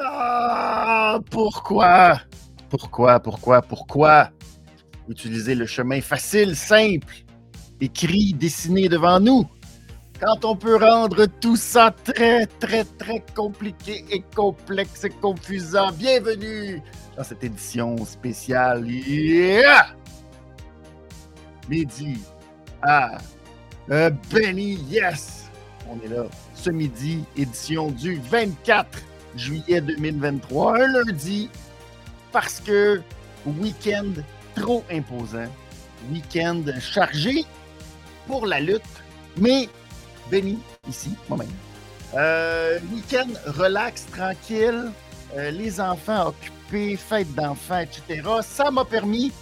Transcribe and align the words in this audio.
Ah, 0.00 1.18
pourquoi? 1.30 2.20
Pourquoi, 2.70 3.20
pourquoi, 3.20 3.62
pourquoi? 3.62 4.30
Utiliser 5.08 5.54
le 5.54 5.66
chemin 5.66 6.00
facile, 6.00 6.54
simple, 6.54 7.14
écrit, 7.80 8.34
dessiné 8.34 8.88
devant 8.88 9.18
nous, 9.18 9.48
quand 10.20 10.44
on 10.44 10.54
peut 10.54 10.76
rendre 10.76 11.26
tout 11.40 11.56
ça 11.56 11.94
très, 12.04 12.46
très, 12.46 12.84
très 12.84 13.24
compliqué 13.34 14.04
et 14.10 14.22
complexe 14.36 15.04
et 15.04 15.10
confusant? 15.10 15.90
Bienvenue 15.92 16.82
dans 17.16 17.24
cette 17.24 17.42
édition 17.42 17.96
spéciale. 18.04 18.88
Yeah! 18.88 19.86
Midi 21.68 22.18
à 22.82 23.18
euh, 23.90 24.10
Benny, 24.30 24.74
yes! 24.88 25.50
On 25.90 25.98
est 26.04 26.08
là 26.08 26.24
ce 26.54 26.70
midi, 26.70 27.24
édition 27.36 27.90
du 27.90 28.16
24 28.16 28.86
juillet 29.36 29.80
2023, 29.80 30.82
un 30.82 30.86
lundi, 30.88 31.48
parce 32.32 32.60
que 32.60 33.00
week-end 33.46 34.12
trop 34.54 34.84
imposant, 34.90 35.46
week-end 36.12 36.62
chargé 36.80 37.44
pour 38.26 38.46
la 38.46 38.60
lutte, 38.60 38.82
mais 39.36 39.68
Benny, 40.30 40.58
ici, 40.88 41.10
moi-même. 41.28 41.48
Euh, 42.14 42.78
week-end 42.92 43.28
relax, 43.46 44.06
tranquille, 44.06 44.90
euh, 45.36 45.50
les 45.50 45.80
enfants 45.80 46.28
occupés, 46.28 46.96
fête 46.96 47.34
d'enfants, 47.34 47.80
etc. 47.80 48.22
Ça 48.42 48.70
m'a 48.70 48.84
permis 48.84 49.32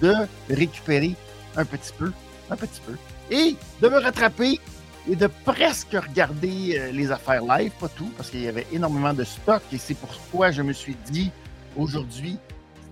de 0.00 0.14
récupérer 0.50 1.14
un 1.56 1.64
petit 1.64 1.92
peu, 1.98 2.12
un 2.50 2.56
petit 2.56 2.80
peu, 2.86 2.96
et 3.30 3.56
de 3.80 3.88
me 3.88 3.98
rattraper 3.98 4.60
et 5.08 5.16
de 5.16 5.28
presque 5.44 5.92
regarder 5.92 6.78
euh, 6.78 6.92
les 6.92 7.10
affaires 7.10 7.42
live, 7.42 7.72
pas 7.78 7.88
tout, 7.88 8.10
parce 8.16 8.30
qu'il 8.30 8.42
y 8.42 8.48
avait 8.48 8.66
énormément 8.72 9.12
de 9.12 9.24
stock 9.24 9.62
et 9.72 9.78
c'est 9.78 9.94
pourquoi 9.94 10.50
je 10.50 10.62
me 10.62 10.72
suis 10.72 10.96
dit 11.10 11.30
aujourd'hui, 11.76 12.38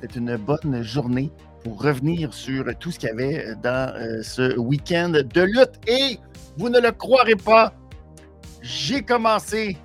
c'était 0.01 0.19
une 0.19 0.37
bonne 0.37 0.83
journée 0.83 1.31
pour 1.65 1.81
revenir 1.81 2.35
sur 2.35 2.65
tout 2.79 2.91
ce 2.91 2.99
qu'il 2.99 3.09
y 3.09 3.13
avait 3.13 3.55
dans 3.63 3.95
euh, 3.95 4.23
ce 4.23 4.59
week-end 4.59 5.11
de 5.11 5.43
lutte. 5.43 5.81
Et 5.87 6.19
vous 6.57 6.69
ne 6.69 6.81
le 6.81 6.91
croirez 6.93 7.37
pas, 7.37 7.73
j'ai 8.61 9.03
commencé 9.03 9.77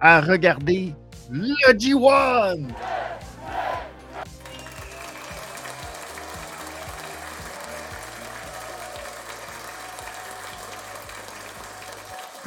à 0.00 0.20
regarder 0.20 0.94
le 1.30 1.72
G1. 1.74 2.68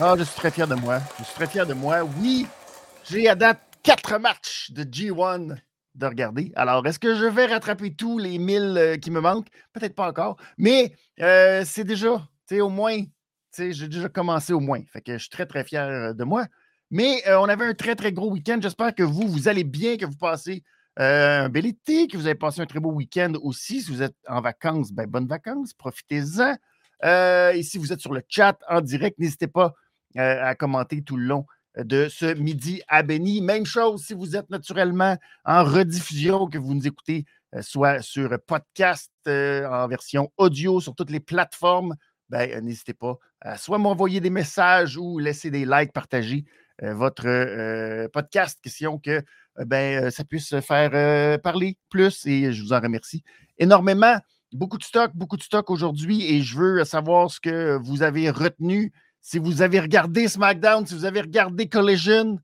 Ah, 0.03 0.15
je 0.17 0.23
suis 0.23 0.35
très 0.35 0.49
fier 0.49 0.67
de 0.67 0.73
moi. 0.73 0.99
Je 1.19 1.23
suis 1.23 1.35
très 1.35 1.45
fier 1.45 1.67
de 1.67 1.75
moi. 1.75 2.01
Oui, 2.19 2.47
j'ai 3.07 3.29
à 3.29 3.35
date 3.35 3.61
quatre 3.83 4.17
matchs 4.17 4.71
de 4.71 4.81
G1 4.81 5.55
de 5.93 6.05
regarder. 6.07 6.51
Alors, 6.55 6.83
est-ce 6.87 6.97
que 6.97 7.13
je 7.13 7.25
vais 7.25 7.45
rattraper 7.45 7.93
tous 7.93 8.17
les 8.17 8.39
1000 8.39 8.61
euh, 8.63 8.97
qui 8.97 9.11
me 9.11 9.21
manquent? 9.21 9.49
Peut-être 9.73 9.93
pas 9.93 10.09
encore. 10.09 10.37
Mais 10.57 10.95
euh, 11.19 11.61
c'est 11.67 11.83
déjà, 11.83 12.17
tu 12.47 12.55
sais, 12.55 12.61
au 12.61 12.69
moins, 12.69 12.99
tu 12.99 13.09
sais, 13.51 13.73
j'ai 13.73 13.87
déjà 13.87 14.09
commencé 14.09 14.53
au 14.53 14.59
moins. 14.59 14.81
Fait 14.91 15.01
que 15.01 15.13
je 15.13 15.19
suis 15.19 15.29
très, 15.29 15.45
très 15.45 15.63
fier 15.63 15.83
euh, 15.83 16.13
de 16.13 16.23
moi. 16.23 16.47
Mais 16.89 17.21
on 17.27 17.47
avait 17.47 17.65
un 17.65 17.75
très, 17.75 17.93
très 17.95 18.11
gros 18.11 18.31
week-end. 18.31 18.57
J'espère 18.59 18.95
que 18.95 19.03
vous, 19.03 19.27
vous 19.27 19.49
allez 19.49 19.63
bien, 19.63 19.97
que 19.97 20.05
vous 20.05 20.17
passez 20.17 20.63
un 20.97 21.47
bel 21.47 21.67
été, 21.67 22.07
que 22.07 22.17
vous 22.17 22.25
avez 22.25 22.33
passé 22.33 22.59
un 22.59 22.65
très 22.65 22.79
beau 22.79 22.91
week-end 22.91 23.33
aussi. 23.43 23.83
Si 23.83 23.91
vous 23.91 24.01
êtes 24.01 24.17
en 24.27 24.41
vacances, 24.41 24.91
ben, 24.91 25.05
bonnes 25.05 25.27
vacances, 25.27 25.75
profitez-en. 25.75 26.55
et 27.53 27.61
si 27.61 27.77
vous 27.77 27.93
êtes 27.93 28.01
sur 28.01 28.13
le 28.13 28.23
chat 28.27 28.57
en 28.67 28.81
direct, 28.81 29.19
n'hésitez 29.19 29.47
pas 29.47 29.75
à 30.15 30.55
commenter 30.55 31.03
tout 31.03 31.17
le 31.17 31.25
long 31.25 31.45
de 31.77 32.07
ce 32.09 32.33
midi 32.33 32.81
à 32.87 33.03
Béni. 33.03 33.41
Même 33.41 33.65
chose 33.65 34.03
si 34.03 34.13
vous 34.13 34.35
êtes 34.35 34.49
naturellement 34.49 35.17
en 35.45 35.63
rediffusion, 35.63 36.47
que 36.47 36.57
vous 36.57 36.73
nous 36.73 36.87
écoutez 36.87 37.25
euh, 37.55 37.61
soit 37.61 38.01
sur 38.01 38.37
podcast 38.45 39.11
euh, 39.27 39.67
en 39.67 39.87
version 39.87 40.31
audio 40.37 40.79
sur 40.79 40.95
toutes 40.95 41.11
les 41.11 41.19
plateformes, 41.19 41.95
ben, 42.29 42.63
n'hésitez 42.63 42.93
pas 42.93 43.17
à 43.41 43.57
soit 43.57 43.77
m'envoyer 43.77 44.19
des 44.19 44.29
messages 44.29 44.97
ou 44.97 45.19
laisser 45.19 45.51
des 45.51 45.65
likes, 45.65 45.93
partager 45.93 46.45
votre 46.83 48.07
podcast, 48.07 48.59
question 48.59 48.97
que 48.97 49.21
ben, 49.65 50.09
ça 50.09 50.23
puisse 50.23 50.59
faire 50.61 51.39
parler 51.41 51.77
plus 51.89 52.25
et 52.25 52.51
je 52.51 52.63
vous 52.63 52.73
en 52.73 52.79
remercie 52.79 53.23
énormément. 53.59 54.17
Beaucoup 54.51 54.79
de 54.79 54.83
stock, 54.83 55.11
beaucoup 55.13 55.37
de 55.37 55.43
stock 55.43 55.69
aujourd'hui 55.69 56.25
et 56.25 56.41
je 56.41 56.57
veux 56.57 56.83
savoir 56.83 57.29
ce 57.29 57.39
que 57.39 57.77
vous 57.83 58.01
avez 58.01 58.31
retenu 58.31 58.91
si 59.21 59.37
vous 59.37 59.61
avez 59.61 59.79
regardé 59.79 60.27
SmackDown, 60.27 60.85
si 60.85 60.95
vous 60.95 61.05
avez 61.05 61.21
regardé 61.21 61.69
Collision, 61.69 62.39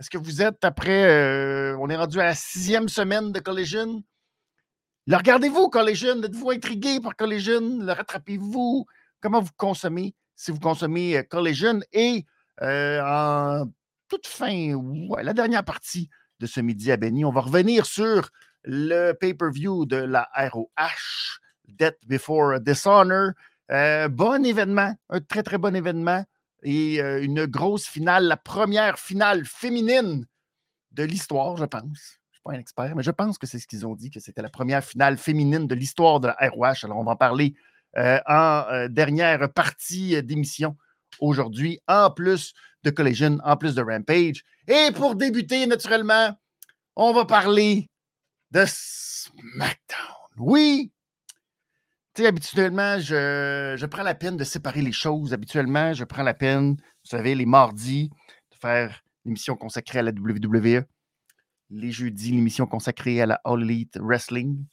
est-ce 0.00 0.10
que 0.10 0.18
vous 0.18 0.42
êtes 0.42 0.64
après, 0.64 1.04
euh, 1.04 1.76
on 1.78 1.88
est 1.88 1.96
rendu 1.96 2.18
à 2.18 2.24
la 2.24 2.34
sixième 2.34 2.88
semaine 2.88 3.30
de 3.30 3.40
Collision? 3.40 4.02
Le 5.06 5.16
regardez-vous, 5.16 5.68
Collision? 5.68 6.22
Êtes-vous 6.22 6.50
intrigué 6.50 6.98
par 6.98 7.14
Collision? 7.14 7.60
Le 7.80 7.92
rattrapez-vous? 7.92 8.86
Comment 9.20 9.40
vous 9.40 9.52
consommez 9.56 10.14
si 10.34 10.50
vous 10.50 10.58
consommez 10.58 11.18
euh, 11.18 11.22
Collision? 11.22 11.80
Et 11.92 12.24
euh, 12.62 13.00
en 13.04 13.66
toute 14.08 14.26
fin, 14.26 14.76
la 15.22 15.34
dernière 15.34 15.64
partie 15.64 16.08
de 16.40 16.46
ce 16.46 16.60
midi 16.60 16.90
à 16.90 16.96
Benny, 16.96 17.24
on 17.24 17.30
va 17.30 17.42
revenir 17.42 17.86
sur 17.86 18.30
le 18.64 19.12
pay-per-view 19.12 19.86
de 19.86 19.96
la 19.96 20.28
ROH, 20.34 21.38
Death 21.68 21.98
Before 22.06 22.58
Dishonor. 22.60 23.32
Euh, 23.74 24.08
bon 24.08 24.44
événement, 24.44 24.94
un 25.08 25.20
très, 25.20 25.42
très 25.42 25.58
bon 25.58 25.74
événement 25.74 26.24
et 26.62 27.02
euh, 27.02 27.20
une 27.20 27.44
grosse 27.46 27.86
finale, 27.86 28.24
la 28.26 28.36
première 28.36 29.00
finale 29.00 29.44
féminine 29.44 30.26
de 30.92 31.02
l'histoire, 31.02 31.56
je 31.56 31.64
pense. 31.64 31.82
Je 31.82 31.88
ne 31.88 32.34
suis 32.34 32.42
pas 32.44 32.52
un 32.52 32.60
expert, 32.60 32.94
mais 32.94 33.02
je 33.02 33.10
pense 33.10 33.36
que 33.36 33.48
c'est 33.48 33.58
ce 33.58 33.66
qu'ils 33.66 33.84
ont 33.84 33.96
dit, 33.96 34.12
que 34.12 34.20
c'était 34.20 34.42
la 34.42 34.48
première 34.48 34.84
finale 34.84 35.18
féminine 35.18 35.66
de 35.66 35.74
l'histoire 35.74 36.20
de 36.20 36.28
la 36.28 36.36
ROH. 36.40 36.84
Alors, 36.84 36.98
on 36.98 37.04
va 37.04 37.12
en 37.12 37.16
parler 37.16 37.56
euh, 37.96 38.20
en 38.28 38.86
dernière 38.90 39.52
partie 39.52 40.22
d'émission 40.22 40.76
aujourd'hui, 41.18 41.80
en 41.88 42.12
plus 42.12 42.54
de 42.84 42.90
Collision, 42.90 43.38
en 43.42 43.56
plus 43.56 43.74
de 43.74 43.82
Rampage. 43.82 44.44
Et 44.68 44.92
pour 44.92 45.16
débuter, 45.16 45.66
naturellement, 45.66 46.38
on 46.94 47.12
va 47.12 47.24
parler 47.24 47.90
de 48.52 48.64
SmackDown. 48.66 50.14
Oui, 50.36 50.92
sais, 52.22 52.26
habituellement, 52.26 52.98
je, 52.98 53.86
prends 53.86 54.02
la 54.02 54.14
peine 54.14 54.36
de 54.36 54.44
séparer 54.44 54.82
les 54.82 54.92
choses. 54.92 55.32
Habituellement, 55.32 55.92
je 55.92 56.04
prends 56.04 56.22
la 56.22 56.34
peine, 56.34 56.76
vous 56.76 57.10
savez, 57.10 57.34
les 57.34 57.46
mardis, 57.46 58.10
de 58.52 58.56
faire 58.60 59.02
l'émission 59.24 59.56
consacrée 59.56 60.00
à 60.00 60.02
la 60.02 60.10
WWE. 60.10 60.84
Les 61.70 61.92
jeudis, 61.92 62.30
l'émission 62.30 62.66
consacrée 62.66 63.20
à 63.20 63.26
la 63.26 63.40
All 63.44 63.62
Elite 63.62 63.98
Wrestling. 64.00 64.64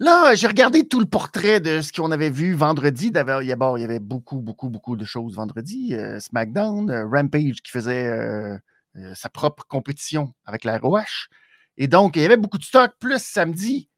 Là, 0.00 0.36
j'ai 0.36 0.46
regardé 0.46 0.86
tout 0.86 1.00
le 1.00 1.06
portrait 1.06 1.58
de 1.58 1.80
ce 1.80 1.92
qu'on 1.92 2.12
avait 2.12 2.30
vu 2.30 2.54
vendredi. 2.54 3.10
D'abord, 3.10 3.42
il 3.42 3.48
y 3.48 3.52
avait 3.84 3.98
beaucoup, 3.98 4.40
beaucoup, 4.40 4.68
beaucoup 4.68 4.94
de 4.94 5.04
choses 5.04 5.34
vendredi. 5.34 5.94
Euh, 5.94 6.20
SmackDown, 6.20 6.88
euh, 6.88 7.04
Rampage 7.08 7.60
qui 7.62 7.72
faisait 7.72 8.06
euh, 8.06 8.56
sa 9.14 9.28
propre 9.28 9.64
compétition 9.66 10.32
avec 10.44 10.62
la 10.62 10.78
ROH. 10.78 11.26
Et 11.78 11.88
donc, 11.88 12.14
il 12.14 12.22
y 12.22 12.24
avait 12.24 12.36
beaucoup 12.36 12.58
de 12.58 12.64
stock. 12.64 12.92
Plus 13.00 13.20
samedi, 13.20 13.88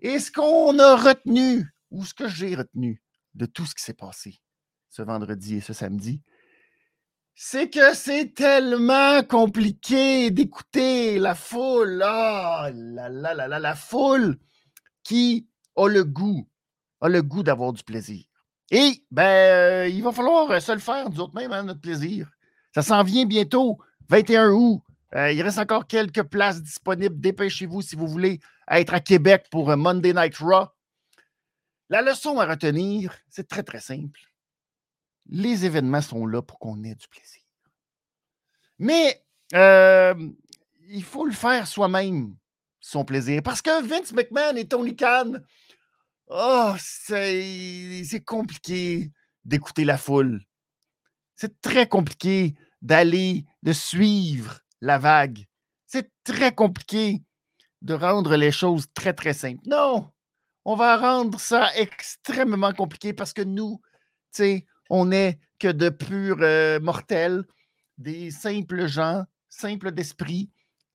et 0.00 0.18
ce 0.18 0.30
qu'on 0.30 0.78
a 0.78 0.96
retenu, 0.96 1.66
ou 1.90 2.04
ce 2.04 2.14
que 2.14 2.28
j'ai 2.28 2.54
retenu 2.54 3.02
de 3.34 3.46
tout 3.46 3.66
ce 3.66 3.74
qui 3.74 3.82
s'est 3.82 3.94
passé 3.94 4.40
ce 4.90 5.02
vendredi 5.02 5.56
et 5.56 5.60
ce 5.60 5.72
samedi, 5.72 6.22
c'est 7.34 7.70
que 7.70 7.94
c'est 7.94 8.34
tellement 8.34 9.22
compliqué 9.22 10.30
d'écouter 10.30 11.18
la 11.18 11.34
foule, 11.34 12.02
ah, 12.04 12.70
la, 12.74 13.08
la, 13.08 13.34
la, 13.34 13.46
la, 13.46 13.58
la 13.58 13.74
foule 13.76 14.38
qui 15.04 15.48
a 15.76 15.88
le 15.88 16.04
goût, 16.04 16.48
a 17.00 17.08
le 17.08 17.22
goût 17.22 17.42
d'avoir 17.42 17.72
du 17.72 17.84
plaisir. 17.84 18.24
Et 18.70 19.04
ben, 19.10 19.22
euh, 19.22 19.88
il 19.88 20.02
va 20.02 20.12
falloir 20.12 20.60
se 20.60 20.72
le 20.72 20.78
faire, 20.78 21.08
nous 21.08 21.20
autres 21.20 21.34
même, 21.34 21.52
hein, 21.52 21.62
notre 21.62 21.80
plaisir. 21.80 22.28
Ça 22.74 22.82
s'en 22.82 23.02
vient 23.02 23.24
bientôt, 23.24 23.78
21 24.08 24.50
août. 24.50 24.82
Euh, 25.14 25.32
il 25.32 25.40
reste 25.42 25.58
encore 25.58 25.86
quelques 25.86 26.22
places 26.22 26.62
disponibles. 26.62 27.18
Dépêchez-vous 27.18 27.82
si 27.82 27.96
vous 27.96 28.06
voulez 28.06 28.40
être 28.70 28.92
à 28.92 29.00
Québec 29.00 29.46
pour 29.50 29.74
Monday 29.76 30.12
Night 30.12 30.36
Raw. 30.38 30.66
La 31.88 32.02
leçon 32.02 32.38
à 32.38 32.46
retenir, 32.46 33.16
c'est 33.30 33.48
très, 33.48 33.62
très 33.62 33.80
simple. 33.80 34.20
Les 35.30 35.64
événements 35.64 36.02
sont 36.02 36.26
là 36.26 36.42
pour 36.42 36.58
qu'on 36.58 36.82
ait 36.84 36.94
du 36.94 37.08
plaisir. 37.08 37.42
Mais 38.78 39.24
euh, 39.54 40.14
il 40.88 41.02
faut 41.02 41.24
le 41.24 41.32
faire 41.32 41.66
soi-même, 41.66 42.36
son 42.80 43.04
plaisir. 43.04 43.42
Parce 43.42 43.62
que 43.62 43.82
Vince 43.82 44.12
McMahon 44.12 44.56
et 44.56 44.68
Tony 44.68 44.94
Khan, 44.94 45.34
oh, 46.28 46.74
c'est 46.78 48.24
compliqué 48.24 49.10
d'écouter 49.44 49.84
la 49.84 49.96
foule. 49.96 50.42
C'est 51.34 51.60
très 51.60 51.88
compliqué 51.88 52.54
d'aller, 52.82 53.46
de 53.62 53.72
suivre 53.72 54.60
la 54.80 54.98
vague. 54.98 55.46
C'est 55.86 56.10
très 56.24 56.54
compliqué 56.54 57.22
de 57.82 57.94
rendre 57.94 58.36
les 58.36 58.52
choses 58.52 58.86
très, 58.94 59.12
très 59.12 59.32
simples. 59.32 59.62
Non, 59.66 60.10
on 60.64 60.76
va 60.76 60.96
rendre 60.96 61.40
ça 61.40 61.70
extrêmement 61.76 62.72
compliqué 62.72 63.12
parce 63.12 63.32
que 63.32 63.42
nous, 63.42 63.80
tu 64.32 64.42
sais, 64.42 64.66
on 64.90 65.06
n'est 65.06 65.38
que 65.58 65.68
de 65.68 65.88
purs 65.88 66.38
euh, 66.40 66.80
mortels, 66.80 67.44
des 67.96 68.30
simples 68.30 68.86
gens 68.86 69.24
simples 69.48 69.92
d'esprit, 69.92 70.50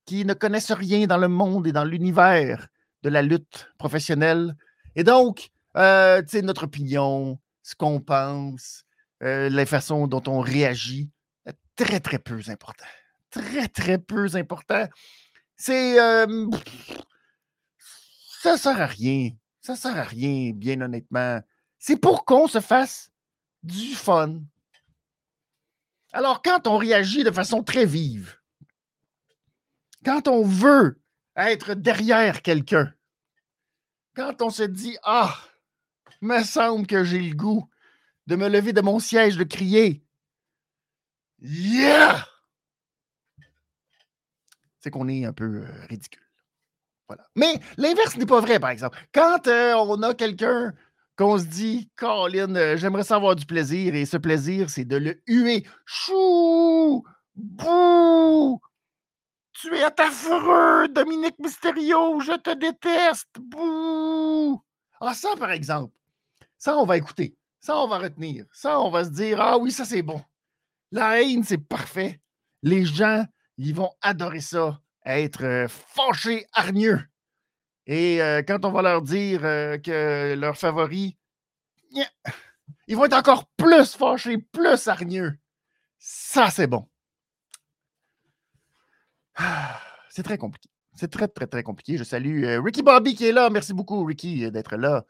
qui 0.05 0.25
ne 0.25 0.33
connaissent 0.33 0.71
rien 0.71 1.07
dans 1.07 1.17
le 1.17 1.27
monde 1.27 1.67
et 1.67 1.71
dans 1.71 1.85
l'univers 1.85 2.67
de 3.03 3.09
la 3.09 3.21
lutte 3.21 3.67
professionnelle. 3.77 4.55
Et 4.95 5.03
donc, 5.03 5.49
euh, 5.77 6.21
tu 6.21 6.29
sais, 6.29 6.41
notre 6.41 6.65
opinion, 6.65 7.39
ce 7.61 7.75
qu'on 7.75 7.99
pense, 7.99 8.83
euh, 9.23 9.49
la 9.49 9.65
façon 9.65 10.07
dont 10.07 10.23
on 10.27 10.39
réagit, 10.39 11.09
très, 11.75 11.99
très 11.99 12.19
peu 12.19 12.39
important. 12.47 12.85
Très, 13.33 13.67
très 13.67 13.97
peu 13.97 14.27
important. 14.35 14.87
C'est. 15.57 15.99
Euh, 15.99 16.47
ça 18.41 18.57
sert 18.57 18.79
à 18.79 18.85
rien. 18.85 19.31
Ça 19.59 19.75
sert 19.75 19.97
à 19.97 20.03
rien, 20.03 20.51
bien 20.53 20.79
honnêtement. 20.81 21.41
C'est 21.79 21.97
pour 21.97 22.25
qu'on 22.25 22.47
se 22.47 22.59
fasse 22.61 23.09
du 23.63 23.95
fun. 23.95 24.35
Alors, 26.11 26.43
quand 26.43 26.67
on 26.67 26.77
réagit 26.77 27.23
de 27.23 27.31
façon 27.31 27.63
très 27.63 27.87
vive, 27.87 28.37
quand 30.05 30.27
on 30.27 30.45
veut 30.45 31.01
être 31.35 31.73
derrière 31.73 32.43
quelqu'un, 32.43 32.93
quand 34.15 34.43
on 34.43 34.51
se 34.51 34.61
dit 34.61 34.95
Ah, 35.01 35.35
me 36.21 36.43
semble 36.43 36.85
que 36.85 37.03
j'ai 37.03 37.19
le 37.19 37.35
goût 37.35 37.67
de 38.27 38.35
me 38.35 38.47
lever 38.47 38.73
de 38.73 38.81
mon 38.81 38.99
siège, 38.99 39.37
de 39.37 39.43
crier 39.43 40.03
Yeah! 41.39 42.27
C'est 44.83 44.91
qu'on 44.91 45.07
est 45.07 45.23
un 45.23 45.31
peu 45.31 45.45
euh, 45.45 45.85
ridicule. 45.89 46.21
Voilà. 47.07 47.23
Mais 47.35 47.59
l'inverse 47.77 48.17
n'est 48.17 48.25
pas 48.25 48.41
vrai, 48.41 48.59
par 48.59 48.69
exemple. 48.69 48.99
Quand 49.13 49.47
euh, 49.47 49.73
on 49.75 50.01
a 50.03 50.13
quelqu'un 50.13 50.73
qu'on 51.17 51.37
se 51.37 51.45
dit, 51.45 51.89
Colin, 51.95 52.53
euh, 52.55 52.75
j'aimerais 52.75 53.03
savoir 53.03 53.35
du 53.35 53.45
plaisir, 53.45 53.95
et 53.95 54.05
ce 54.05 54.17
plaisir, 54.17 54.69
c'est 54.69 54.83
de 54.83 54.97
le 54.97 55.21
huer. 55.25 55.65
Chou! 55.85 57.03
Bouh! 57.35 58.59
Tu 59.53 59.73
es 59.73 60.01
affreux, 60.01 60.89
Dominique 60.89 61.39
Mysterio, 61.39 62.19
je 62.19 62.33
te 62.33 62.53
déteste. 62.53 63.29
Bouh! 63.39 64.61
Ah, 64.99 65.13
ça, 65.13 65.29
par 65.37 65.51
exemple, 65.51 65.95
ça, 66.57 66.77
on 66.77 66.85
va 66.85 66.97
écouter. 66.97 67.37
Ça, 67.61 67.77
on 67.77 67.87
va 67.87 67.99
retenir. 67.99 68.45
Ça, 68.51 68.81
on 68.81 68.89
va 68.89 69.05
se 69.05 69.11
dire, 69.11 69.39
ah 69.39 69.57
oui, 69.57 69.71
ça, 69.71 69.85
c'est 69.85 70.01
bon. 70.01 70.21
La 70.91 71.21
haine, 71.21 71.43
c'est 71.43 71.57
parfait. 71.57 72.19
Les 72.61 72.85
gens, 72.85 73.25
ils 73.57 73.75
vont 73.75 73.91
adorer 74.01 74.41
ça, 74.41 74.79
être 75.05 75.43
euh, 75.43 75.67
fâchés, 75.67 76.45
hargneux. 76.53 77.01
Et 77.85 78.21
euh, 78.21 78.41
quand 78.47 78.63
on 78.65 78.71
va 78.71 78.81
leur 78.81 79.01
dire 79.01 79.41
euh, 79.43 79.77
que 79.77 80.35
leur 80.35 80.57
favori, 80.57 81.17
ils 82.87 82.95
vont 82.95 83.05
être 83.05 83.17
encore 83.17 83.47
plus 83.57 83.95
fâchés, 83.95 84.37
plus 84.37 84.87
hargneux. 84.87 85.37
Ça, 85.99 86.49
c'est 86.49 86.67
bon. 86.67 86.87
C'est 90.09 90.23
très 90.23 90.37
compliqué. 90.37 90.69
C'est 90.95 91.11
très, 91.11 91.27
très, 91.27 91.47
très 91.47 91.63
compliqué. 91.63 91.97
Je 91.97 92.03
salue 92.03 92.45
Ricky 92.63 92.83
Bobby 92.83 93.15
qui 93.15 93.25
est 93.25 93.31
là. 93.31 93.49
Merci 93.49 93.73
beaucoup, 93.73 94.03
Ricky, 94.05 94.51
d'être 94.51 94.75
là. 94.75 95.03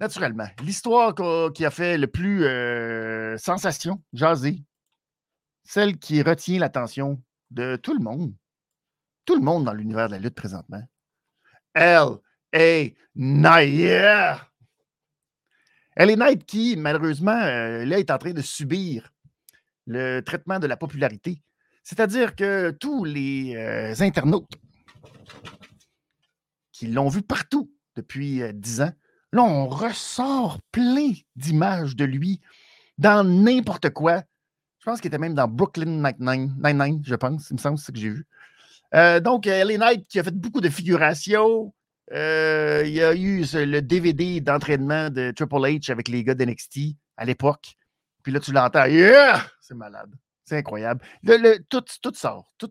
naturellement, 0.00 0.48
l'histoire 0.62 1.14
qui 1.52 1.64
a 1.64 1.70
fait 1.70 1.96
le 1.96 2.08
plus 2.08 2.44
sensation, 3.38 4.02
jaser, 4.12 4.64
celle 5.64 5.98
qui 5.98 6.22
retient 6.22 6.58
l'attention 6.58 7.22
de 7.50 7.76
tout 7.76 7.94
le 7.94 8.02
monde, 8.02 8.34
tout 9.24 9.34
le 9.34 9.40
monde 9.40 9.64
dans 9.64 9.72
l'univers 9.72 10.08
de 10.08 10.12
la 10.12 10.18
lutte 10.18 10.34
présentement. 10.34 10.82
L.A. 11.74 12.90
Knight. 13.16 14.40
L.A. 15.96 16.16
Knight 16.16 16.44
qui, 16.44 16.76
malheureusement, 16.76 17.32
euh, 17.32 17.84
là, 17.84 17.98
est 17.98 18.10
en 18.10 18.18
train 18.18 18.32
de 18.32 18.42
subir 18.42 19.12
le 19.86 20.20
traitement 20.20 20.58
de 20.58 20.66
la 20.66 20.76
popularité. 20.76 21.42
C'est-à-dire 21.82 22.34
que 22.34 22.70
tous 22.70 23.04
les 23.04 23.54
euh, 23.56 23.94
internautes 24.00 24.56
qui 26.72 26.86
l'ont 26.86 27.08
vu 27.08 27.22
partout 27.22 27.70
depuis 27.94 28.42
euh, 28.42 28.52
dix 28.52 28.80
ans, 28.80 28.92
là, 29.32 29.42
on 29.42 29.68
ressort 29.68 30.60
plein 30.72 31.12
d'images 31.36 31.96
de 31.96 32.04
lui 32.04 32.40
dans 32.98 33.24
n'importe 33.24 33.90
quoi. 33.90 34.22
Je 34.84 34.90
pense 34.90 35.00
qu'il 35.00 35.08
était 35.08 35.16
même 35.16 35.32
dans 35.32 35.48
Brooklyn 35.48 36.12
Nine-Nine, 36.18 37.02
je 37.06 37.14
pense. 37.14 37.48
Il 37.48 37.54
me 37.54 37.58
semble, 37.58 37.78
c'est 37.78 37.86
ce 37.86 37.92
que 37.92 37.98
j'ai 37.98 38.10
vu. 38.10 38.26
Euh, 38.94 39.18
donc, 39.18 39.46
LA 39.46 39.78
Knight 39.78 40.06
qui 40.06 40.18
a 40.18 40.22
fait 40.22 40.34
beaucoup 40.34 40.60
de 40.60 40.68
figurations. 40.68 41.72
Euh, 42.12 42.82
il 42.84 42.92
y 42.92 43.02
a 43.02 43.14
eu 43.14 43.46
le 43.54 43.80
DVD 43.80 44.42
d'entraînement 44.42 45.08
de 45.08 45.30
Triple 45.30 45.54
H 45.54 45.90
avec 45.90 46.08
les 46.08 46.22
gars 46.22 46.34
d'NXT 46.34 46.96
à 47.16 47.24
l'époque. 47.24 47.76
Puis 48.22 48.30
là, 48.30 48.40
tu 48.40 48.52
l'entends. 48.52 48.84
Yeah! 48.84 49.46
C'est 49.58 49.72
malade. 49.72 50.14
C'est 50.44 50.58
incroyable. 50.58 51.00
tout, 51.70 51.82
sort. 52.12 52.52
Tout, 52.58 52.70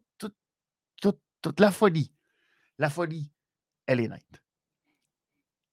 toute 1.01 1.59
la 1.59 1.71
folie. 1.71 2.13
La 2.77 2.91
folie, 2.91 3.31
LA 3.87 4.07
Knight. 4.07 4.43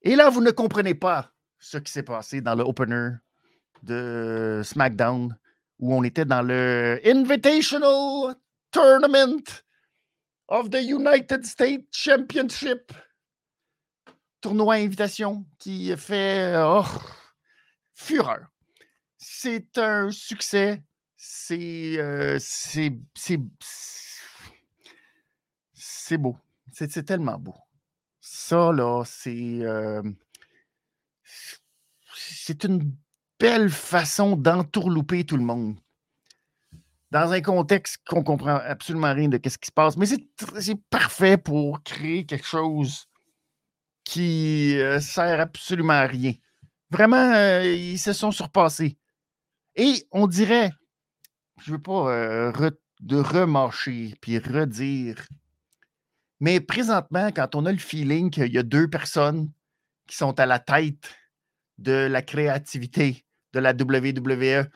Et 0.00 0.16
là, 0.16 0.30
vous 0.30 0.40
ne 0.40 0.52
comprenez 0.52 0.94
pas 0.94 1.32
ce 1.58 1.76
qui 1.76 1.92
s'est 1.92 2.02
passé 2.02 2.40
dans 2.40 2.54
le 2.54 2.62
opener 2.62 3.10
de 3.82 4.62
SmackDown 4.64 5.36
où 5.80 5.94
on 5.94 6.04
était 6.04 6.24
dans 6.26 6.42
le 6.42 7.00
Invitational 7.04 8.36
Tournament 8.70 9.64
of 10.48 10.70
the 10.70 10.82
United 10.82 11.44
States 11.44 11.86
Championship. 11.90 12.92
Tournoi 14.40 14.74
invitation 14.76 15.44
qui 15.58 15.94
fait 15.96 16.54
oh, 16.56 16.84
fureur. 17.94 18.46
C'est 19.16 19.76
un 19.78 20.10
succès. 20.10 20.82
Euh, 21.52 22.38
c'est 22.40 22.92
c'est 23.14 23.38
beau. 26.18 26.36
C'est 26.72 27.04
tellement 27.04 27.38
beau. 27.38 27.54
Ça, 28.20 28.72
là, 28.72 29.02
c'est. 29.04 29.60
Euh, 29.60 30.02
c'est 32.04 32.64
une 32.64 32.96
belle 33.40 33.70
façon 33.70 34.36
d'entourlouper 34.36 35.24
tout 35.24 35.38
le 35.38 35.42
monde 35.42 35.76
dans 37.10 37.32
un 37.32 37.40
contexte 37.40 37.98
qu'on 38.06 38.22
comprend 38.22 38.60
absolument 38.64 39.12
rien 39.12 39.28
de 39.28 39.40
ce 39.42 39.58
qui 39.58 39.66
se 39.66 39.72
passe. 39.72 39.96
Mais 39.96 40.06
c'est 40.06 40.80
parfait 40.90 41.36
pour 41.36 41.82
créer 41.82 42.24
quelque 42.24 42.46
chose 42.46 43.06
qui 44.04 44.78
euh, 44.78 45.00
sert 45.00 45.40
absolument 45.40 45.94
à 45.94 46.06
rien. 46.06 46.34
Vraiment, 46.90 47.32
euh, 47.34 47.64
ils 47.64 47.98
se 47.98 48.12
sont 48.12 48.30
surpassés. 48.30 48.96
Et 49.74 50.06
on 50.12 50.26
dirait, 50.26 50.70
je 51.60 51.70
ne 51.70 51.76
veux 51.76 51.82
pas 51.82 52.12
euh, 52.12 52.70
de 53.00 53.16
remarcher 53.16 54.14
puis 54.20 54.38
redire, 54.38 55.26
mais 56.40 56.60
présentement, 56.60 57.30
quand 57.32 57.54
on 57.54 57.66
a 57.66 57.72
le 57.72 57.78
feeling 57.78 58.30
qu'il 58.30 58.52
y 58.52 58.58
a 58.58 58.62
deux 58.62 58.88
personnes 58.88 59.50
qui 60.06 60.16
sont 60.16 60.38
à 60.40 60.46
la 60.46 60.58
tête 60.58 61.14
de 61.78 61.92
la 61.92 62.22
créativité 62.22 63.24
de 63.52 63.60
la 63.60 63.72
WWE 63.72 64.68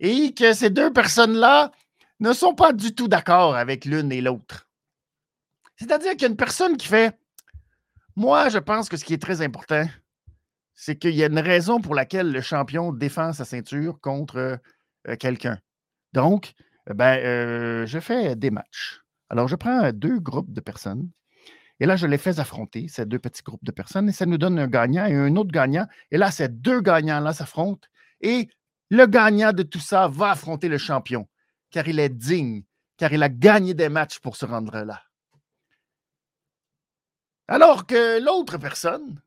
et 0.00 0.34
que 0.34 0.52
ces 0.52 0.70
deux 0.70 0.92
personnes-là 0.92 1.72
ne 2.20 2.32
sont 2.32 2.54
pas 2.54 2.72
du 2.72 2.94
tout 2.94 3.08
d'accord 3.08 3.56
avec 3.56 3.84
l'une 3.84 4.12
et 4.12 4.20
l'autre. 4.20 4.68
C'est-à-dire 5.76 6.12
qu'il 6.12 6.22
y 6.22 6.24
a 6.26 6.28
une 6.28 6.36
personne 6.36 6.76
qui 6.76 6.86
fait 6.86 7.18
Moi, 8.16 8.48
je 8.48 8.58
pense 8.58 8.88
que 8.88 8.96
ce 8.96 9.04
qui 9.04 9.14
est 9.14 9.22
très 9.22 9.42
important, 9.42 9.86
c'est 10.74 10.96
qu'il 10.96 11.14
y 11.14 11.22
a 11.22 11.26
une 11.26 11.38
raison 11.38 11.80
pour 11.80 11.94
laquelle 11.94 12.30
le 12.30 12.40
champion 12.40 12.92
défend 12.92 13.32
sa 13.32 13.44
ceinture 13.44 14.00
contre 14.00 14.60
euh, 15.08 15.16
quelqu'un. 15.16 15.58
Donc, 16.12 16.52
ben, 16.86 17.18
euh, 17.18 17.86
je 17.86 17.98
fais 17.98 18.36
des 18.36 18.50
matchs. 18.50 19.00
Alors, 19.30 19.48
je 19.48 19.56
prends 19.56 19.90
deux 19.92 20.20
groupes 20.20 20.52
de 20.52 20.60
personnes 20.60 21.10
et 21.80 21.86
là, 21.86 21.96
je 21.96 22.06
les 22.06 22.18
fais 22.18 22.38
affronter, 22.38 22.86
ces 22.88 23.04
deux 23.04 23.18
petits 23.18 23.42
groupes 23.42 23.64
de 23.64 23.72
personnes, 23.72 24.08
et 24.08 24.12
ça 24.12 24.26
nous 24.26 24.38
donne 24.38 24.58
un 24.58 24.68
gagnant 24.68 25.06
et 25.06 25.14
un 25.14 25.34
autre 25.36 25.50
gagnant. 25.50 25.86
Et 26.10 26.18
là, 26.18 26.30
ces 26.30 26.48
deux 26.48 26.80
gagnants-là 26.80 27.32
s'affrontent 27.32 27.88
et 28.24 28.48
le 28.90 29.06
gagnant 29.06 29.52
de 29.52 29.62
tout 29.62 29.80
ça 29.80 30.08
va 30.08 30.30
affronter 30.30 30.68
le 30.68 30.78
champion 30.78 31.28
car 31.74 31.88
il 31.88 31.98
est 31.98 32.08
digne, 32.08 32.62
car 32.96 33.12
il 33.12 33.20
a 33.24 33.28
gagné 33.28 33.74
des 33.74 33.88
matchs 33.88 34.20
pour 34.20 34.36
se 34.36 34.46
rendre 34.46 34.78
là. 34.82 35.02
Alors 37.48 37.84
que 37.84 38.24
l'autre 38.24 38.58
personne, 38.58 39.20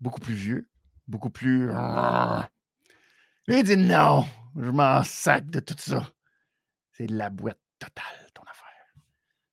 beaucoup 0.00 0.18
plus 0.18 0.32
vieux, 0.32 0.70
beaucoup 1.06 1.28
plus. 1.28 1.70
il 3.46 3.62
dit 3.62 3.76
non, 3.76 4.26
je 4.56 4.70
m'en 4.70 5.04
sac 5.04 5.50
de 5.50 5.60
tout 5.60 5.76
ça. 5.76 6.10
C'est 6.92 7.06
de 7.06 7.14
la 7.14 7.28
boîte 7.28 7.60
totale, 7.78 8.30
ton 8.32 8.42
affaire. 8.44 8.94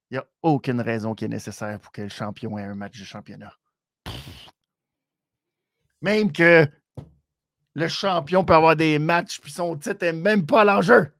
Il 0.10 0.13
n'y 0.13 0.19
a 0.19 0.27
aucune 0.41 0.79
raison 0.79 1.13
qui 1.13 1.25
est 1.25 1.29
nécessaire 1.29 1.77
pour 1.81 1.91
que 1.91 2.03
le 2.03 2.10
champion 2.10 2.58
ait 2.58 2.63
un 2.63 2.75
match 2.75 2.98
de 2.98 3.03
championnat. 3.03 3.53
Même 6.01 6.31
que 6.31 6.65
le 7.79 7.88
champion 7.88 8.43
peut 8.43 8.53
avoir 8.53 8.75
des 8.75 9.00
matchs, 9.00 9.39
puis 9.39 9.51
son 9.51 9.75
titre 9.77 10.05
n'est 10.05 10.13
même 10.13 10.45
pas 10.45 10.62
à 10.62 10.65
l'enjeu. 10.65 11.12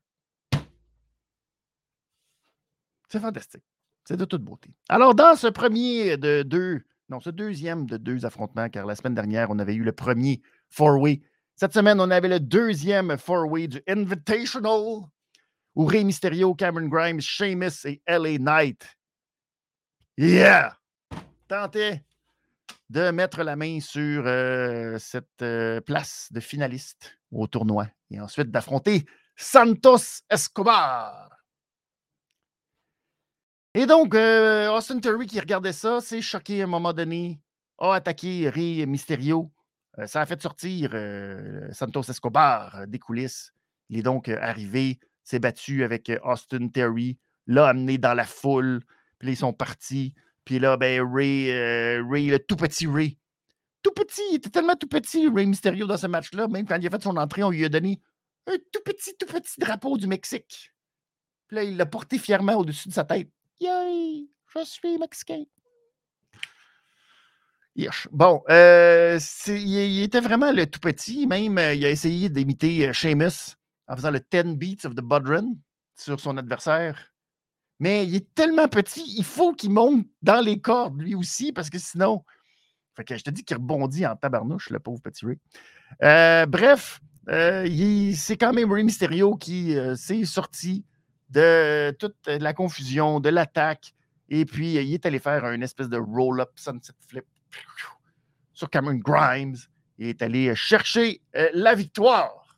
C'est 3.08 3.20
fantastique. 3.20 3.64
C'est 4.04 4.18
de 4.18 4.26
toute 4.26 4.44
beauté. 4.44 4.70
Alors, 4.90 5.16
dans 5.16 5.36
ce 5.36 5.48
premier 5.48 6.18
de 6.18 6.44
deux, 6.44 6.82
non, 7.10 7.20
ce 7.20 7.30
deuxième 7.30 7.86
de 7.86 7.98
deux 7.98 8.26
affrontements, 8.26 8.70
car 8.70 8.86
la 8.86 8.96
semaine 8.96 9.16
dernière, 9.16 9.50
on 9.50 9.58
avait 9.58 9.74
eu 9.74 9.84
le 9.84 9.92
premier 9.94 10.42
four-way. 10.70 11.22
Cette 11.56 11.74
semaine, 11.74 12.00
on 12.00 12.12
avait 12.12 12.28
le 12.28 12.40
deuxième 12.40 13.18
four-way 13.18 13.68
du 13.68 13.82
Invitational, 13.88 15.08
ou 15.76 15.86
Rey 15.86 16.04
Mysterio, 16.04 16.54
Cameron 16.56 16.88
Grimes, 16.88 17.22
Sheamus 17.22 17.86
et 17.86 18.02
LA 18.08 18.38
Knight. 18.38 18.86
Yeah! 20.18 20.78
Tentez 21.48 22.04
de 22.90 23.12
mettre 23.12 23.44
la 23.44 23.56
main 23.56 23.80
sur 23.80 24.24
euh, 24.26 24.98
cette 25.00 25.42
euh, 25.42 25.80
place 25.82 26.28
de 26.32 26.40
finaliste 26.40 27.18
au 27.32 27.48
tournoi 27.48 27.88
et 28.10 28.20
ensuite 28.20 28.50
d'affronter 28.50 29.06
Santos 29.36 30.24
Escobar. 30.30 31.30
Et 33.76 33.86
donc, 33.86 34.16
euh, 34.16 34.72
Austin 34.72 35.00
Terry 35.00 35.28
qui 35.28 35.40
regardait 35.40 35.74
ça, 35.74 36.02
s'est 36.02 36.22
choqué 36.22 36.62
à 36.62 36.64
un 36.64 36.68
moment 36.68 36.92
donné, 36.92 37.40
a 37.78 37.94
attaqué 37.94 38.50
Rey 38.50 38.86
Mysterio. 38.88 39.52
ça 40.08 40.22
a 40.22 40.26
fait 40.26 40.42
sortir 40.42 40.92
Santos 41.72 42.10
Escobar 42.10 42.88
des 42.88 43.00
coulisses. 43.00 43.54
Il 43.90 44.00
est 44.00 44.04
donc 44.04 44.28
arrivé, 44.28 45.00
s'est 45.24 45.40
battu 45.40 45.84
avec 45.84 46.12
Austin 46.24 46.68
Terry, 46.70 47.20
l'a 47.46 47.68
amené 47.68 48.00
dans 48.00 48.16
la 48.16 48.26
foule, 48.26 48.82
puis 49.20 49.32
ils 49.32 49.38
sont 49.38 49.54
partis. 49.54 50.16
Puis 50.50 50.58
là, 50.58 50.78
ben, 50.78 51.08
Ray, 51.08 51.52
euh, 51.52 52.04
Ray, 52.10 52.26
le 52.26 52.40
tout 52.40 52.56
petit 52.56 52.88
Ray. 52.88 53.20
Tout 53.84 53.92
petit, 53.92 54.24
il 54.32 54.38
était 54.38 54.50
tellement 54.50 54.76
tout 54.76 54.88
petit, 54.88 55.28
Ray 55.28 55.46
Mysterio, 55.46 55.86
dans 55.86 55.96
ce 55.96 56.08
match-là. 56.08 56.48
Même 56.48 56.66
quand 56.66 56.76
il 56.82 56.88
a 56.88 56.90
fait 56.90 57.04
son 57.04 57.18
entrée, 57.18 57.44
on 57.44 57.52
lui 57.52 57.64
a 57.66 57.70
donné 57.70 58.02
un 58.48 58.56
tout 58.74 58.82
petit, 58.84 59.16
tout 59.16 59.28
petit 59.28 59.60
drapeau 59.60 59.96
du 59.96 60.08
Mexique. 60.08 60.72
Puis 61.46 61.56
là, 61.56 61.64
il 61.64 61.78
l'a 61.78 61.86
porté 61.86 62.18
fièrement 62.18 62.56
au-dessus 62.56 62.88
de 62.88 62.94
sa 62.96 63.04
tête. 63.04 63.30
Yay! 63.60 64.28
Je 64.56 64.66
suis 64.66 64.98
mexicain. 64.98 65.44
Bon, 68.10 68.42
euh, 68.50 69.20
il, 69.46 70.02
était 70.02 70.20
vraiment 70.20 70.52
le 70.52 70.66
tout 70.66 70.80
petit. 70.80 71.28
Même, 71.28 71.60
euh, 71.60 71.76
il 71.76 71.86
a 71.86 71.92
essayé 71.92 72.28
d'imiter 72.28 72.92
Sheamus 72.92 73.56
en 73.88 73.96
faisant 73.96 74.10
le 74.10 74.20
10 74.20 74.56
beats 74.56 74.88
of 74.88 74.96
the 74.96 75.04
Budrun 75.04 75.54
sur 75.96 76.20
son 76.20 76.38
adversaire 76.38 77.14
mais 77.80 78.06
il 78.06 78.16
est 78.16 78.34
tellement 78.36 78.68
petit, 78.68 79.16
il 79.18 79.24
faut 79.24 79.54
qu'il 79.54 79.72
monte 79.72 80.06
dans 80.22 80.42
les 80.42 80.60
cordes 80.60 81.00
lui 81.02 81.16
aussi, 81.16 81.52
parce 81.52 81.70
que 81.70 81.80
sinon. 81.80 82.24
Je 83.08 83.24
te 83.24 83.30
dis 83.30 83.44
qu'il 83.44 83.56
rebondit 83.56 84.06
en 84.06 84.16
tabarnouche, 84.16 84.70
le 84.72 84.80
pauvre 84.80 85.02
petit 85.02 85.26
Ray. 85.26 85.38
Euh, 86.04 86.46
bref, 86.46 87.00
euh, 87.30 87.66
c'est 88.14 88.38
quand 88.38 88.54
même 88.54 88.72
Ray 88.72 88.84
Mysterio 88.84 89.36
qui 89.36 89.78
euh, 89.78 89.96
s'est 89.96 90.26
sorti 90.26 90.86
de 91.30 91.96
toute 92.00 92.28
la 92.28 92.54
confusion, 92.54 93.20
de 93.20 93.30
l'attaque, 93.30 93.94
et 94.30 94.46
puis 94.46 94.74
il 94.74 94.94
est 94.94 95.06
allé 95.06 95.20
faire 95.20 95.46
un 95.46 95.62
espèce 95.62 95.88
de 95.88 95.98
roll-up 95.98 96.50
sunset 96.56 96.94
flip 97.08 97.26
sur 98.54 98.70
Cameron 98.70 98.96
Grimes. 98.96 99.56
Il 99.98 100.08
est 100.08 100.22
allé 100.22 100.54
chercher 100.56 101.22
la 101.54 101.76
victoire. 101.76 102.58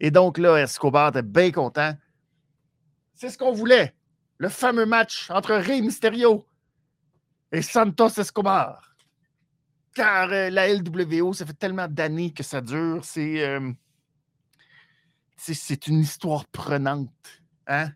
Et 0.00 0.10
donc 0.10 0.38
là, 0.38 0.56
Escobar 0.58 1.08
était 1.08 1.22
bien 1.22 1.50
content. 1.50 1.94
C'est 3.14 3.30
ce 3.30 3.38
qu'on 3.38 3.52
voulait 3.52 3.94
le 4.44 4.50
fameux 4.50 4.84
match 4.84 5.30
entre 5.30 5.54
Rey 5.54 5.80
Mysterio 5.80 6.46
et 7.50 7.62
Santos 7.62 8.20
Escobar. 8.20 8.94
Car 9.94 10.30
euh, 10.30 10.50
la 10.50 10.68
LWO, 10.68 11.32
ça 11.32 11.46
fait 11.46 11.54
tellement 11.54 11.88
d'années 11.88 12.30
que 12.30 12.42
ça 12.42 12.60
dure. 12.60 13.02
C'est, 13.02 13.42
euh, 13.42 13.72
une 15.86 16.00
histoire 16.00 16.44
prenante. 16.48 17.10
Hein? 17.66 17.90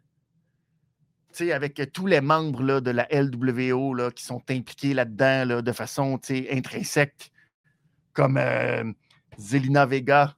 avec 1.53 1.93
tous 1.93 2.07
les 2.07 2.21
membres 2.21 2.63
là, 2.63 2.81
de 2.81 2.91
la 2.91 3.07
LWO 3.13 3.95
là, 3.95 4.11
qui 4.11 4.25
sont 4.25 4.43
impliqués 4.51 4.93
là-dedans 4.93 5.45
là, 5.47 5.63
de 5.63 5.73
façon 5.73 6.19
intrinsèque, 6.51 7.31
comme 8.13 8.39
euh, 8.39 8.91
Zelina 9.37 9.87
Vega. 9.87 10.35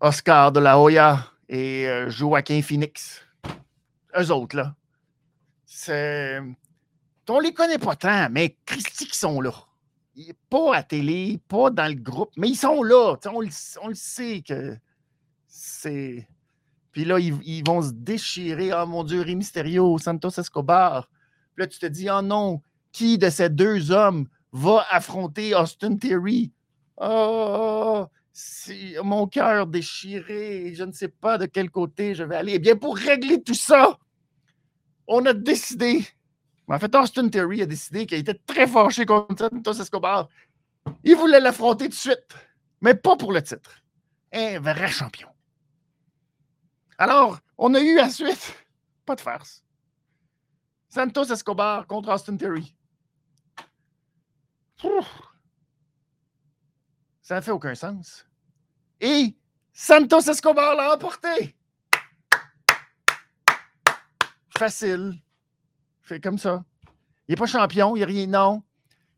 Oscar 0.00 0.52
de 0.52 0.60
la 0.60 0.78
Hoya 0.78 1.26
et 1.48 1.88
euh, 1.88 2.08
Joaquin 2.08 2.62
Phoenix. 2.62 3.20
Eux 4.18 4.30
autres, 4.30 4.56
là. 4.56 4.74
C'est. 5.66 6.40
On 7.28 7.40
les 7.40 7.52
connaît 7.52 7.78
pas 7.78 7.94
tant, 7.94 8.28
mais 8.30 8.56
Christy 8.64 9.06
qui 9.06 9.18
sont 9.18 9.40
là. 9.40 9.52
Pas 10.48 10.76
à 10.76 10.82
télé, 10.82 11.40
pas 11.46 11.70
dans 11.70 11.86
le 11.86 12.00
groupe, 12.00 12.30
mais 12.36 12.48
ils 12.48 12.56
sont 12.56 12.82
là. 12.82 13.16
On 13.32 13.40
le, 13.40 13.94
sait 13.94 14.42
que 14.46 14.76
c'est. 15.46 16.26
Puis 16.90 17.04
là, 17.04 17.18
ils, 17.18 17.62
vont 17.66 17.82
se 17.82 17.92
déchirer. 17.92 18.72
Oh 18.72 18.86
mon 18.86 19.04
Dieu, 19.04 19.20
Rey 19.20 19.34
Mysterio, 19.34 19.98
Santos 19.98 20.40
Escobar. 20.40 21.08
Puis 21.54 21.64
là, 21.64 21.66
tu 21.66 21.78
te 21.78 21.86
dis, 21.86 22.08
oh 22.10 22.22
non, 22.22 22.62
qui 22.92 23.18
de 23.18 23.30
ces 23.30 23.50
deux 23.50 23.92
hommes 23.92 24.26
va 24.52 24.86
affronter 24.90 25.54
Austin 25.54 25.96
Theory? 25.96 26.52
Oh, 26.96 28.06
mon 29.02 29.26
cœur 29.26 29.66
déchiré 29.66 30.72
je 30.74 30.84
ne 30.84 30.92
sais 30.92 31.08
pas 31.08 31.38
de 31.38 31.46
quel 31.46 31.70
côté 31.70 32.14
je 32.14 32.22
vais 32.22 32.36
aller. 32.36 32.54
Eh 32.54 32.58
bien, 32.58 32.76
pour 32.76 32.96
régler 32.96 33.42
tout 33.42 33.54
ça, 33.54 33.98
on 35.06 35.24
a 35.26 35.32
décidé. 35.32 36.06
En 36.68 36.78
fait, 36.78 36.94
Austin 36.94 37.28
Terry 37.28 37.62
a 37.62 37.66
décidé 37.66 38.06
qu'il 38.06 38.18
était 38.18 38.38
très 38.46 38.66
fâché 38.66 39.06
contre 39.06 39.48
Santos 39.50 39.80
Escobar. 39.80 40.28
Il 41.02 41.16
voulait 41.16 41.40
l'affronter 41.40 41.88
de 41.88 41.94
suite, 41.94 42.34
mais 42.80 42.94
pas 42.94 43.16
pour 43.16 43.32
le 43.32 43.42
titre. 43.42 43.82
Un 44.32 44.60
vrai 44.60 44.88
champion. 44.88 45.30
Alors, 46.98 47.38
on 47.56 47.74
a 47.74 47.80
eu 47.80 47.98
à 47.98 48.10
suite, 48.10 48.54
pas 49.06 49.14
de 49.14 49.20
farce. 49.20 49.64
Santos 50.90 51.32
Escobar 51.32 51.86
contre 51.86 52.10
Austin 52.10 52.36
Terry. 52.36 52.74
Ça 57.22 57.34
n'a 57.34 57.42
fait 57.42 57.50
aucun 57.50 57.74
sens. 57.74 58.27
Et 59.00 59.34
Santos 59.72 60.28
Escobar 60.28 60.74
l'a 60.74 60.94
emporté. 60.94 61.56
Facile. 64.56 65.14
Fait 66.02 66.20
comme 66.20 66.38
ça. 66.38 66.64
Il 67.28 67.32
n'est 67.32 67.36
pas 67.36 67.46
champion, 67.46 67.94
il 67.94 68.00
n'est 68.00 68.04
rien. 68.06 68.26
Non. 68.26 68.62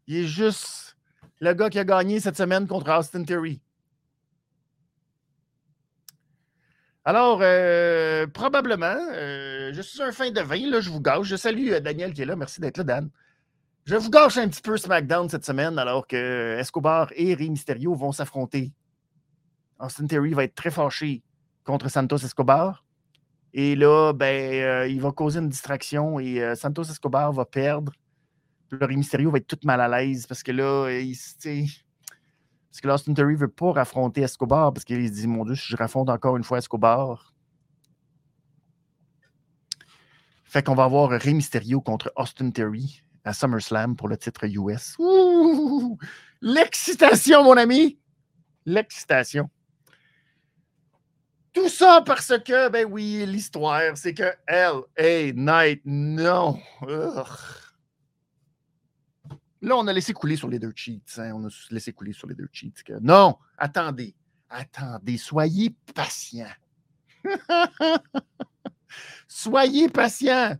Il 0.06 0.16
est 0.16 0.26
juste 0.26 0.96
le 1.40 1.54
gars 1.54 1.70
qui 1.70 1.78
a 1.78 1.84
gagné 1.84 2.20
cette 2.20 2.36
semaine 2.36 2.66
contre 2.66 2.90
Austin 2.90 3.24
Theory. 3.24 3.60
Alors, 7.04 7.38
euh, 7.40 8.26
probablement, 8.26 8.98
euh, 9.12 9.72
je 9.72 9.80
suis 9.80 10.02
un 10.02 10.12
fin 10.12 10.30
de 10.30 10.40
vin, 10.42 10.70
là, 10.70 10.80
je 10.80 10.90
vous 10.90 11.00
gâche. 11.00 11.26
Je 11.26 11.36
salue 11.36 11.70
euh, 11.70 11.80
Daniel 11.80 12.12
qui 12.12 12.22
est 12.22 12.26
là. 12.26 12.36
Merci 12.36 12.60
d'être 12.60 12.76
là, 12.78 12.84
Dan. 12.84 13.10
Je 13.86 13.96
vous 13.96 14.10
gâche 14.10 14.36
un 14.36 14.48
petit 14.48 14.60
peu 14.60 14.76
SmackDown 14.76 15.28
cette 15.28 15.44
semaine 15.46 15.78
alors 15.78 16.06
que 16.06 16.58
Escobar 16.58 17.10
et 17.16 17.34
Rey 17.34 17.48
Mysterio 17.48 17.94
vont 17.94 18.12
s'affronter 18.12 18.72
Austin 19.80 20.06
Theory 20.06 20.34
va 20.34 20.44
être 20.44 20.54
très 20.54 20.70
fâché 20.70 21.22
contre 21.64 21.88
Santos 21.88 22.18
Escobar. 22.18 22.84
Et 23.52 23.74
là, 23.74 24.12
ben, 24.12 24.52
euh, 24.62 24.88
il 24.88 25.00
va 25.00 25.10
causer 25.10 25.40
une 25.40 25.48
distraction 25.48 26.20
et 26.20 26.40
euh, 26.40 26.54
Santos 26.54 26.84
Escobar 26.84 27.32
va 27.32 27.44
perdre. 27.44 27.92
Le 28.70 28.86
Mysterio 28.86 29.30
va 29.30 29.38
être 29.38 29.48
tout 29.48 29.58
mal 29.64 29.80
à 29.80 29.88
l'aise 29.88 30.26
parce 30.26 30.44
que 30.44 30.52
là, 30.52 30.88
il, 30.90 31.16
parce 32.70 32.80
que 32.80 32.88
Austin 32.88 33.14
Theory 33.14 33.34
ne 33.34 33.38
veut 33.38 33.48
pas 33.48 33.72
raffronter 33.72 34.20
Escobar 34.20 34.72
parce 34.72 34.84
qu'il 34.84 35.08
se 35.08 35.12
dit 35.12 35.26
Mon 35.26 35.44
Dieu, 35.44 35.56
si 35.56 35.66
je 35.68 35.76
raffronte 35.76 36.08
encore 36.08 36.36
une 36.36 36.44
fois 36.44 36.58
Escobar. 36.58 37.34
Fait 40.44 40.64
qu'on 40.64 40.74
va 40.74 40.84
avoir 40.84 41.10
Rey 41.10 41.32
Mysterio 41.32 41.80
contre 41.80 42.12
Austin 42.16 42.50
Theory 42.50 43.02
à 43.24 43.32
SummerSlam 43.32 43.96
pour 43.96 44.08
le 44.08 44.16
titre 44.16 44.46
US. 44.46 44.96
L'excitation, 46.40 47.44
mon 47.44 47.56
ami! 47.56 47.98
L'excitation. 48.66 49.50
Tout 51.52 51.68
ça 51.68 52.02
parce 52.06 52.38
que, 52.38 52.68
ben 52.68 52.86
oui, 52.88 53.24
l'histoire, 53.26 53.96
c'est 53.96 54.14
que 54.14 54.32
L.A. 54.46 55.32
Knight, 55.32 55.82
non. 55.84 56.60
Là, 59.62 59.76
on 59.76 59.86
a 59.88 59.92
laissé 59.92 60.12
couler 60.12 60.36
sur 60.36 60.48
les 60.48 60.60
deux 60.60 60.72
cheats. 60.76 61.00
Hein. 61.18 61.32
On 61.34 61.46
a 61.46 61.50
laissé 61.70 61.92
couler 61.92 62.12
sur 62.12 62.28
les 62.28 62.34
deux 62.34 62.48
cheats. 62.52 62.70
non, 63.00 63.36
attendez, 63.58 64.14
attendez, 64.48 65.18
soyez 65.18 65.74
patient. 65.92 66.52
soyez 69.28 69.88
patient. 69.88 70.56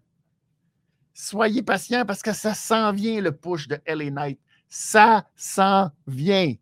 Soyez 1.15 1.63
patient 1.63 2.05
parce 2.05 2.23
que 2.23 2.33
ça 2.33 2.55
s'en 2.55 2.93
vient, 2.93 3.21
le 3.21 3.31
push 3.31 3.69
de 3.69 3.79
L.A. 3.85 4.11
Knight. 4.11 4.41
Ça 4.69 5.29
s'en 5.37 5.91
vient. 6.07 6.55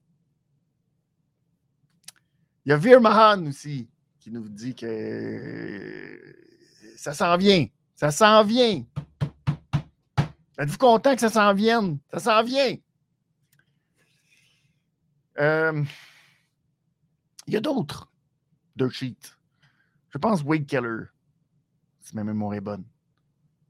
Il 2.65 2.71
y 2.71 2.73
a 2.73 2.77
Veer 2.77 3.01
Mahan 3.01 3.47
aussi 3.47 3.89
nous 4.31 4.49
dit 4.49 4.75
que 4.75 4.87
euh, 4.87 6.33
ça 6.97 7.13
s'en 7.13 7.37
vient. 7.37 7.67
Ça 7.95 8.11
s'en 8.11 8.45
vient. 8.45 8.85
Êtes-vous 10.59 10.79
content 10.79 11.15
que 11.15 11.21
ça 11.21 11.31
s'en 11.31 11.55
vienne? 11.55 11.99
Ça 12.13 12.19
s'en 12.19 12.43
vient. 12.43 12.77
Euh, 15.39 15.85
il 17.47 17.55
y 17.55 17.57
a 17.57 17.61
d'autres 17.61 18.11
de 18.77 18.89
cheats. 18.89 19.37
Je 20.11 20.19
pense 20.19 20.43
Wade 20.43 20.67
Keller, 20.67 21.05
si 22.01 22.17
ma 22.17 22.25
mémoire 22.25 22.55
est 22.55 22.61
bonne, 22.61 22.85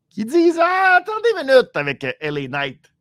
qui 0.09 0.25
disent 0.25 0.59
ah, 0.61 0.99
attendez 1.01 1.29
une 1.41 1.47
minute 1.47 1.71
avec 1.75 2.05
euh, 2.05 2.13
LA 2.21 2.49
Knight. 2.49 2.93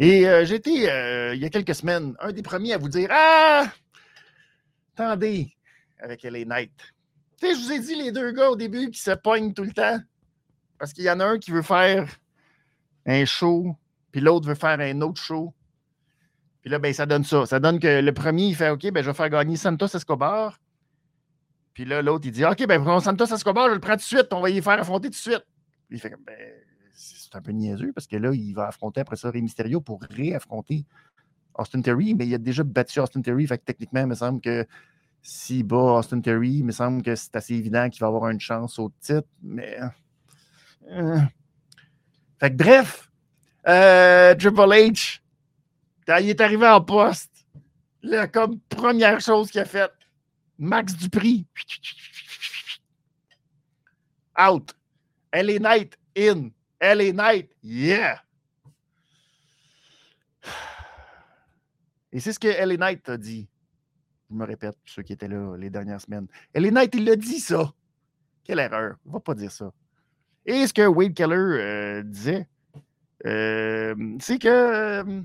Et 0.00 0.26
j'étais, 0.44 1.34
il 1.34 1.40
y 1.40 1.44
a 1.44 1.50
quelques 1.50 1.74
semaines, 1.74 2.14
un 2.20 2.30
des 2.30 2.42
premiers 2.42 2.74
à 2.74 2.78
vous 2.78 2.88
dire 2.88 3.08
Ah, 3.10 3.64
Attendez, 4.98 5.56
avec 6.00 6.22
les 6.22 6.44
Knight. 6.44 6.72
Tu 7.40 7.46
sais, 7.46 7.54
je 7.54 7.60
vous 7.60 7.72
ai 7.72 7.78
dit 7.80 7.94
les 7.94 8.12
deux 8.12 8.32
gars 8.32 8.50
au 8.50 8.56
début 8.56 8.90
qui 8.90 9.00
se 9.00 9.12
pognent 9.12 9.54
tout 9.54 9.64
le 9.64 9.72
temps. 9.72 9.98
Parce 10.78 10.92
qu'il 10.92 11.04
y 11.04 11.10
en 11.10 11.20
a 11.20 11.24
un 11.24 11.38
qui 11.38 11.50
veut 11.50 11.62
faire 11.62 12.08
un 13.06 13.24
show, 13.24 13.76
puis 14.12 14.20
l'autre 14.20 14.46
veut 14.46 14.54
faire 14.54 14.78
un 14.80 15.00
autre 15.00 15.20
show. 15.20 15.54
Puis 16.60 16.70
là, 16.70 16.78
ben, 16.78 16.92
ça 16.92 17.06
donne 17.06 17.24
ça. 17.24 17.46
Ça 17.46 17.60
donne 17.60 17.78
que 17.78 18.00
le 18.00 18.12
premier, 18.12 18.48
il 18.48 18.54
fait 18.54 18.70
OK, 18.70 18.90
ben, 18.90 19.02
je 19.02 19.10
vais 19.10 19.14
faire 19.14 19.30
gagner 19.30 19.56
Santos 19.56 19.96
Escobar. 19.96 20.60
Puis 21.74 21.84
là, 21.84 22.02
l'autre, 22.02 22.26
il 22.26 22.32
dit 22.32 22.44
OK, 22.44 22.66
ben, 22.66 23.00
Santos 23.00 23.26
Escobar, 23.26 23.68
je 23.68 23.74
le 23.74 23.80
prends 23.80 23.92
tout 23.92 23.98
de 23.98 24.02
suite, 24.02 24.28
on 24.32 24.40
va 24.40 24.50
y 24.50 24.60
faire 24.60 24.80
affronter 24.80 25.08
tout 25.08 25.12
de 25.12 25.16
suite. 25.16 25.44
Puis 25.88 25.98
il 25.98 26.00
fait 26.00 26.12
ben, 26.26 26.36
c'est 26.92 27.36
un 27.36 27.40
peu 27.40 27.52
niaiseux 27.52 27.92
parce 27.92 28.06
que 28.06 28.16
là, 28.16 28.32
il 28.32 28.52
va 28.52 28.66
affronter 28.66 29.00
après 29.00 29.16
ça 29.16 29.30
Rey 29.30 29.40
Mysterio 29.40 29.80
pour 29.80 30.00
réaffronter 30.10 30.84
Austin 31.54 31.80
Terry, 31.80 32.14
mais 32.14 32.26
il 32.26 32.34
a 32.34 32.38
déjà 32.38 32.64
battu 32.64 33.00
Austin 33.00 33.20
Terry. 33.20 33.46
Fait 33.46 33.58
que 33.58 33.64
techniquement, 33.64 34.00
il 34.00 34.06
me 34.06 34.14
semble 34.14 34.40
que 34.40 34.66
s'il 35.28 35.62
bat 35.62 35.98
Austin 35.98 36.22
Terry, 36.22 36.52
il 36.52 36.64
me 36.64 36.72
semble 36.72 37.02
que 37.02 37.14
c'est 37.14 37.36
assez 37.36 37.54
évident 37.54 37.90
qu'il 37.90 38.00
va 38.00 38.06
avoir 38.06 38.30
une 38.30 38.40
chance 38.40 38.78
au 38.78 38.90
titre. 38.98 39.28
Mais. 39.42 39.78
Euh, 40.90 41.20
fait 42.40 42.50
que 42.50 42.56
bref, 42.56 43.10
euh, 43.66 44.34
Triple 44.34 44.60
H, 44.60 45.20
il 46.20 46.30
est 46.30 46.40
arrivé 46.40 46.66
en 46.66 46.80
poste. 46.80 47.46
Là, 48.02 48.26
comme 48.26 48.58
première 48.70 49.20
chose 49.20 49.50
qu'il 49.50 49.60
a 49.60 49.66
faite, 49.66 49.92
Max 50.58 50.96
Dupri. 50.96 51.46
Out. 54.40 54.74
LA 55.34 55.58
Knight 55.58 55.98
in. 56.16 56.48
LA 56.80 57.12
Knight, 57.12 57.50
yeah. 57.62 58.22
Et 62.12 62.20
c'est 62.20 62.32
ce 62.32 62.38
que 62.38 62.48
LA 62.48 62.78
Knight 62.78 63.06
a 63.10 63.18
dit. 63.18 63.46
Je 64.30 64.34
me 64.34 64.44
répète, 64.44 64.76
ceux 64.84 65.02
qui 65.02 65.12
étaient 65.12 65.28
là 65.28 65.56
les 65.56 65.70
dernières 65.70 66.00
semaines. 66.00 66.26
LA 66.54 66.70
Knight, 66.70 66.94
il 66.94 67.04
l'a 67.04 67.16
dit, 67.16 67.40
ça. 67.40 67.72
Quelle 68.44 68.58
erreur. 68.58 68.96
Ne 69.06 69.12
va 69.12 69.20
pas 69.20 69.34
dire 69.34 69.52
ça. 69.52 69.72
Et 70.44 70.66
ce 70.66 70.72
que 70.72 70.86
Wade 70.86 71.12
Keller 71.12 71.36
euh, 71.36 72.02
disait, 72.02 72.48
euh, 73.26 73.94
c'est 74.18 74.38
que 74.38 74.48
euh, 74.48 75.22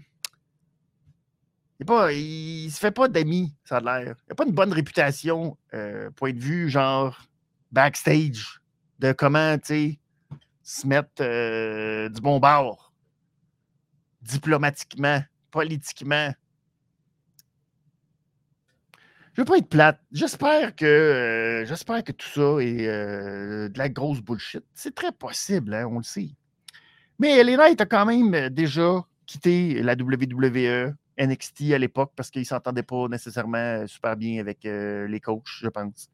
il 2.12 2.70
se 2.70 2.78
fait 2.80 2.92
pas 2.92 3.08
d'amis, 3.08 3.56
ça 3.64 3.78
a 3.78 3.80
l'air. 3.80 4.16
Il 4.26 4.30
n'a 4.30 4.36
pas 4.36 4.46
une 4.46 4.52
bonne 4.52 4.74
réputation, 4.74 5.58
point 6.16 6.34
de 6.34 6.40
vue, 6.40 6.70
genre 6.70 7.18
backstage, 7.72 8.62
de 9.00 9.14
comment, 9.14 9.56
se 9.64 10.88
mettre 10.88 12.10
du 12.10 12.22
bon 12.22 12.40
bord, 12.40 12.94
diplomatiquement, 14.22 15.22
politiquement. 15.52 16.34
Je 19.34 19.42
veux 19.42 19.46
pas 19.46 19.58
être 19.58 19.70
plate. 19.70 20.00
J'espère 20.12 20.76
que, 20.76 20.86
euh, 20.86 22.02
que 22.04 22.12
tout 22.12 22.28
ça 22.28 22.64
est 22.64 22.88
euh, 22.88 23.68
de 23.68 23.78
la 23.80 23.90
grosse 23.90 24.22
bullshit. 24.22 24.64
C'est 24.76 24.94
très 24.94 25.12
possible, 25.12 25.74
hein, 25.74 25.88
on 25.90 25.98
le 25.98 26.04
sait. 26.04 26.30
Mais 27.18 27.44
les 27.44 27.58
Knights 27.58 27.82
a 27.82 27.86
quand 27.88 28.06
même 28.06 28.34
euh, 28.36 28.50
déjà 28.50 29.04
quitté 29.26 29.82
la 29.82 29.94
WWE, 29.94 30.94
NXT 31.18 31.72
à 31.74 31.80
l'époque, 31.80 32.12
parce 32.16 32.30
qu'ils 32.30 32.44
ne 32.44 32.48
s'entendaient 32.48 32.84
pas 32.84 33.08
nécessairement 33.08 33.88
super 33.88 34.16
bien 34.16 34.40
avec 34.40 34.60
les 34.64 35.20
coachs, 35.20 35.44
je 35.46 35.70
pense. 35.70 36.10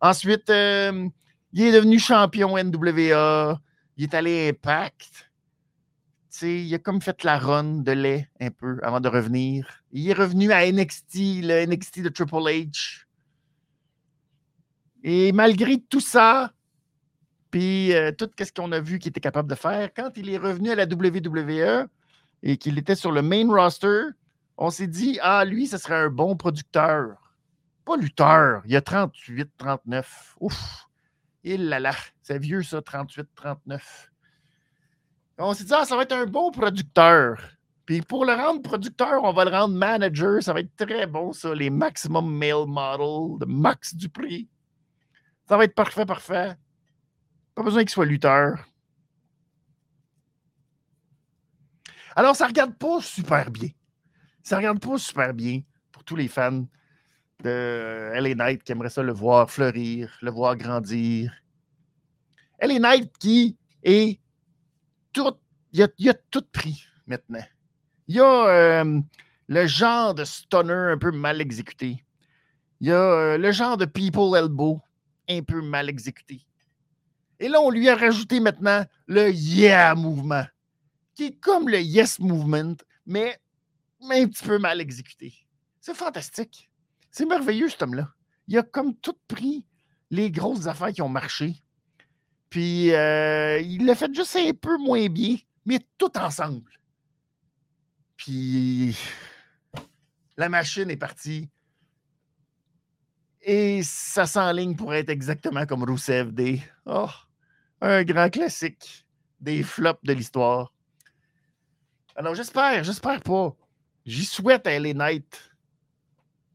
Ensuite, 0.00 0.48
il 0.48 1.62
est 1.62 1.72
devenu 1.72 1.98
champion 1.98 2.56
NWA. 2.56 3.60
Il 3.96 4.04
est 4.04 4.14
allé 4.14 4.48
Impact 4.48 5.30
il 6.42 6.74
a 6.74 6.78
comme 6.78 7.00
fait 7.00 7.22
la 7.24 7.38
run 7.38 7.82
de 7.82 7.92
lait 7.92 8.28
un 8.40 8.50
peu 8.50 8.78
avant 8.82 9.00
de 9.00 9.08
revenir. 9.08 9.82
Il 9.92 10.08
est 10.08 10.14
revenu 10.14 10.52
à 10.52 10.70
NXT, 10.70 11.42
le 11.42 11.66
NXT 11.66 12.02
de 12.02 12.08
Triple 12.08 12.36
H. 12.36 13.04
Et 15.02 15.32
malgré 15.32 15.80
tout 15.80 16.00
ça, 16.00 16.52
puis 17.50 17.94
euh, 17.94 18.10
tout 18.10 18.30
ce 18.38 18.52
qu'on 18.52 18.72
a 18.72 18.80
vu 18.80 18.98
qu'il 18.98 19.10
était 19.10 19.20
capable 19.20 19.48
de 19.48 19.54
faire, 19.54 19.92
quand 19.94 20.10
il 20.16 20.30
est 20.30 20.38
revenu 20.38 20.70
à 20.70 20.74
la 20.74 20.86
WWE 20.86 21.88
et 22.42 22.56
qu'il 22.56 22.78
était 22.78 22.96
sur 22.96 23.12
le 23.12 23.22
main 23.22 23.46
roster, 23.48 24.06
on 24.56 24.70
s'est 24.70 24.86
dit, 24.86 25.18
ah, 25.22 25.44
lui, 25.44 25.66
ce 25.66 25.78
serait 25.78 25.96
un 25.96 26.10
bon 26.10 26.36
producteur. 26.36 27.16
Pas 27.84 27.96
lutteur. 27.96 28.62
Il 28.66 28.74
a 28.76 28.80
38, 28.80 29.50
39. 29.58 30.36
Ouf. 30.40 30.88
Il 31.42 31.68
là 31.68 31.78
là. 31.78 31.94
C'est 32.22 32.38
vieux, 32.38 32.62
ça, 32.62 32.80
38, 32.80 33.28
39. 33.34 34.10
On 35.38 35.52
s'est 35.52 35.64
dit, 35.64 35.72
ah, 35.74 35.84
ça 35.84 35.96
va 35.96 36.02
être 36.02 36.12
un 36.12 36.26
bon 36.26 36.50
producteur. 36.50 37.40
Puis 37.86 38.00
pour 38.02 38.24
le 38.24 38.32
rendre 38.32 38.62
producteur, 38.62 39.22
on 39.24 39.32
va 39.32 39.44
le 39.44 39.50
rendre 39.50 39.74
manager. 39.74 40.42
Ça 40.42 40.52
va 40.52 40.60
être 40.60 40.74
très 40.76 41.06
bon, 41.06 41.32
ça. 41.32 41.54
Les 41.54 41.70
maximum 41.70 42.32
male 42.32 42.66
model 42.66 43.38
de 43.40 43.46
Max 43.46 43.94
Dupré. 43.94 44.46
Ça 45.48 45.56
va 45.56 45.64
être 45.64 45.74
parfait, 45.74 46.06
parfait. 46.06 46.54
Pas 47.54 47.62
besoin 47.62 47.82
qu'il 47.82 47.90
soit 47.90 48.06
lutteur. 48.06 48.64
Alors, 52.16 52.36
ça 52.36 52.46
regarde 52.46 52.74
pas 52.76 53.00
super 53.00 53.50
bien. 53.50 53.68
Ça 54.42 54.56
regarde 54.56 54.80
pas 54.80 54.98
super 54.98 55.34
bien 55.34 55.62
pour 55.90 56.04
tous 56.04 56.16
les 56.16 56.28
fans 56.28 56.64
de 57.42 58.12
LA 58.14 58.34
Knight 58.34 58.62
qui 58.62 58.72
aimeraient 58.72 58.90
ça 58.90 59.02
le 59.02 59.12
voir 59.12 59.50
fleurir, 59.50 60.16
le 60.22 60.30
voir 60.30 60.56
grandir. 60.56 61.34
LA 62.60 62.78
Knight 62.78 63.18
qui 63.18 63.56
est 63.82 64.20
il 65.72 65.82
a, 65.82 66.10
a 66.10 66.14
tout 66.30 66.44
pris 66.52 66.84
maintenant. 67.06 67.44
Il 68.08 68.16
y 68.16 68.20
a 68.20 68.46
euh, 68.46 69.00
le 69.48 69.66
genre 69.66 70.14
de 70.14 70.24
stunner 70.24 70.92
un 70.92 70.98
peu 70.98 71.10
mal 71.10 71.40
exécuté. 71.40 72.04
Il 72.80 72.88
y 72.88 72.92
a 72.92 72.96
euh, 72.96 73.38
le 73.38 73.52
genre 73.52 73.76
de 73.76 73.84
people 73.84 74.36
elbow 74.36 74.80
un 75.28 75.42
peu 75.42 75.62
mal 75.62 75.88
exécuté. 75.88 76.46
Et 77.40 77.48
là, 77.48 77.60
on 77.60 77.70
lui 77.70 77.88
a 77.88 77.96
rajouté 77.96 78.40
maintenant 78.40 78.84
le 79.06 79.30
yeah 79.30 79.94
mouvement, 79.94 80.44
qui 81.14 81.24
est 81.24 81.40
comme 81.40 81.68
le 81.68 81.80
yes 81.80 82.18
movement, 82.18 82.76
mais, 83.06 83.38
mais 84.06 84.22
un 84.22 84.28
petit 84.28 84.44
peu 84.44 84.58
mal 84.58 84.80
exécuté. 84.80 85.34
C'est 85.80 85.94
fantastique. 85.94 86.70
C'est 87.10 87.26
merveilleux, 87.26 87.68
cet 87.68 87.82
homme-là. 87.82 88.08
Il 88.48 88.58
a 88.58 88.62
comme 88.62 88.94
tout 88.94 89.16
pris 89.28 89.64
les 90.10 90.30
grosses 90.30 90.66
affaires 90.66 90.92
qui 90.92 91.02
ont 91.02 91.08
marché, 91.08 91.62
puis 92.54 92.94
euh, 92.94 93.58
il 93.58 93.84
l'a 93.84 93.96
fait 93.96 94.14
juste 94.14 94.36
un 94.36 94.52
peu 94.52 94.78
moins 94.78 95.08
bien, 95.08 95.38
mais 95.66 95.80
tout 95.98 96.16
ensemble. 96.16 96.70
Puis 98.16 98.96
la 100.36 100.48
machine 100.48 100.88
est 100.88 100.96
partie. 100.96 101.50
Et 103.42 103.82
ça 103.82 104.24
s'enligne 104.26 104.76
pour 104.76 104.94
être 104.94 105.10
exactement 105.10 105.66
comme 105.66 105.82
Rousseff 105.82 106.32
Day. 106.32 106.62
Oh, 106.86 107.10
un 107.80 108.04
grand 108.04 108.30
classique 108.30 109.04
des 109.40 109.64
flops 109.64 110.04
de 110.04 110.12
l'histoire. 110.12 110.72
Alors 112.14 112.36
j'espère, 112.36 112.84
j'espère 112.84 113.20
pas. 113.20 113.56
J'y 114.06 114.24
souhaite 114.24 114.68
à 114.68 114.78
LA 114.78 114.94
Knight. 114.94 115.56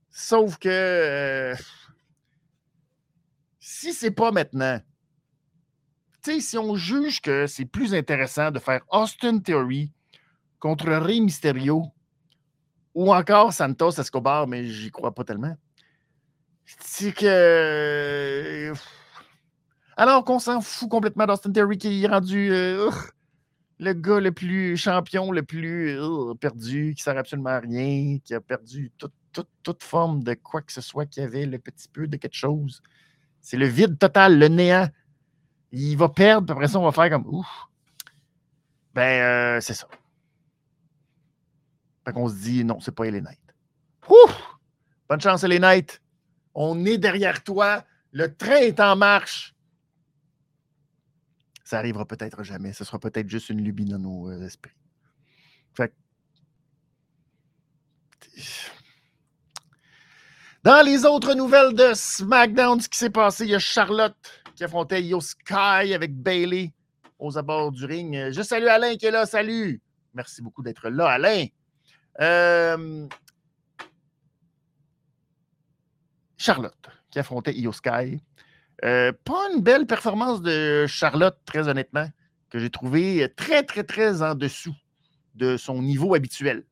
Sauf 0.09 0.57
que 0.59 0.69
euh, 0.69 1.55
si 3.59 3.91
c'est 3.93 4.11
pas 4.11 4.31
maintenant, 4.31 4.79
si 6.23 6.57
on 6.57 6.75
juge 6.75 7.21
que 7.21 7.47
c'est 7.47 7.65
plus 7.65 7.93
intéressant 7.93 8.51
de 8.51 8.59
faire 8.59 8.81
Austin 8.91 9.39
Theory 9.39 9.91
contre 10.59 10.87
Rey 10.87 11.19
Mysterio 11.19 11.85
ou 12.93 13.13
encore 13.13 13.53
Santos 13.53 13.91
Escobar, 13.91 14.47
mais 14.47 14.65
j'y 14.65 14.91
crois 14.91 15.13
pas 15.13 15.23
tellement, 15.23 15.55
c'est 16.81 17.13
que. 17.13 18.73
Alors 19.97 20.23
qu'on 20.23 20.39
s'en 20.39 20.61
fout 20.61 20.89
complètement 20.89 21.25
d'Austin 21.25 21.51
Theory 21.51 21.77
qui 21.77 22.03
est 22.03 22.07
rendu 22.07 22.51
euh, 22.51 22.89
le 23.79 23.93
gars 23.93 24.19
le 24.19 24.31
plus 24.31 24.77
champion, 24.77 25.31
le 25.31 25.43
plus 25.43 25.99
euh, 25.99 26.33
perdu, 26.35 26.93
qui 26.95 27.03
sert 27.03 27.17
absolument 27.17 27.49
à 27.49 27.59
rien, 27.59 28.17
qui 28.23 28.33
a 28.33 28.41
perdu 28.41 28.91
toute 29.63 29.83
forme 29.83 30.23
de 30.23 30.33
quoi 30.35 30.61
que 30.61 30.71
ce 30.71 30.81
soit 30.81 31.05
qui 31.05 31.21
avait 31.21 31.45
le 31.45 31.59
petit 31.59 31.87
peu 31.89 32.07
de 32.07 32.17
quelque 32.17 32.35
chose. 32.35 32.81
C'est 33.41 33.57
le 33.57 33.67
vide 33.67 33.97
total, 33.97 34.39
le 34.39 34.47
néant. 34.47 34.89
Il 35.71 35.95
va 35.97 36.09
perdre, 36.09 36.47
puis 36.47 36.53
après 36.53 36.67
ça, 36.67 36.79
on 36.79 36.89
va 36.89 36.91
faire 36.91 37.09
comme 37.09 37.27
ouf. 37.27 37.47
Ben, 38.93 39.21
euh, 39.21 39.61
c'est 39.61 39.73
ça. 39.73 39.87
Fait 42.05 42.13
qu'on 42.13 42.27
se 42.27 42.35
dit 42.35 42.63
non, 42.63 42.79
c'est 42.79 42.93
pas 42.93 43.09
Knight. 43.09 43.39
Ouf! 44.09 44.57
Bonne 45.07 45.21
chance, 45.21 45.43
Knight. 45.43 46.01
On 46.53 46.85
est 46.85 46.97
derrière 46.97 47.43
toi. 47.43 47.83
Le 48.11 48.35
train 48.35 48.57
est 48.57 48.79
en 48.79 48.95
marche. 48.95 49.53
Ça 51.63 51.77
arrivera 51.77 52.05
peut-être 52.05 52.43
jamais. 52.43 52.73
Ce 52.73 52.83
sera 52.83 52.99
peut-être 52.99 53.29
juste 53.29 53.49
une 53.49 53.63
lubie 53.63 53.85
dans 53.85 53.99
nos 53.99 54.29
euh, 54.29 54.45
esprits. 54.45 54.71
Fait 55.73 55.93
Dans 60.63 60.83
les 60.83 61.05
autres 61.05 61.35
nouvelles 61.35 61.73
de 61.73 61.93
SmackDown, 61.93 62.81
ce 62.81 62.89
qui 62.89 62.97
s'est 62.97 63.09
passé, 63.09 63.45
il 63.45 63.51
y 63.51 63.55
a 63.55 63.59
Charlotte 63.59 64.17
qui 64.59 64.65
affrontait 64.65 65.01
Yo 65.01 65.21
Sky 65.21 65.93
avec 65.93 66.13
Bailey 66.13 66.73
aux 67.17 67.37
abords 67.37 67.71
du 67.71 67.85
ring. 67.85 68.29
Je 68.29 68.41
salue 68.41 68.65
Alain 68.65 68.97
qui 68.97 69.05
est 69.05 69.11
là. 69.11 69.25
Salut. 69.25 69.81
Merci 70.13 70.41
beaucoup 70.41 70.61
d'être 70.61 70.89
là, 70.89 71.11
Alain. 71.11 71.45
Euh, 72.19 73.07
Charlotte 76.35 76.89
qui 77.09 77.19
affrontait 77.19 77.53
Io 77.53 77.71
Sky. 77.71 78.21
pas 78.81 79.49
une 79.53 79.61
belle 79.61 79.87
performance 79.87 80.41
de 80.41 80.85
Charlotte, 80.87 81.39
très 81.45 81.69
honnêtement, 81.69 82.09
que 82.49 82.59
j'ai 82.59 82.69
trouvé 82.69 83.31
très, 83.37 83.63
très, 83.63 83.85
très 83.85 84.21
en 84.21 84.35
dessous 84.35 84.75
de 85.35 85.55
son 85.55 85.81
niveau 85.81 86.15
habituel. 86.15 86.65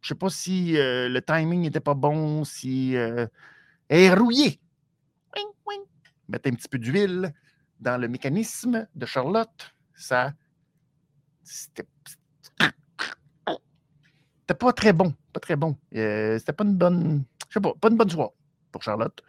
Je 0.00 0.12
ne 0.12 0.16
sais 0.16 0.18
pas 0.18 0.30
si 0.30 0.72
le 0.72 1.20
timing 1.20 1.60
n'était 1.60 1.78
pas 1.78 1.94
bon, 1.94 2.42
si 2.42 2.94
elle 2.94 3.30
est 3.88 4.12
rouillée. 4.12 4.58
Mettre 6.28 6.48
un 6.48 6.54
petit 6.54 6.68
peu 6.68 6.78
d'huile 6.78 7.32
dans 7.80 8.00
le 8.00 8.08
mécanisme 8.08 8.86
de 8.94 9.06
Charlotte, 9.06 9.74
ça. 9.94 10.32
C'était 11.42 11.86
pas 14.58 14.72
très 14.72 14.92
bon. 14.92 15.14
Pas 15.32 15.40
très 15.40 15.56
bon. 15.56 15.76
C'était 15.92 16.52
pas 16.52 16.64
une 16.64 16.76
bonne. 16.76 17.24
Je 17.48 17.54
sais 17.54 17.60
pas, 17.60 17.72
pas 17.80 17.88
une 17.88 17.96
bonne 17.96 18.10
soirée 18.10 18.32
pour 18.72 18.82
Charlotte. 18.82 19.22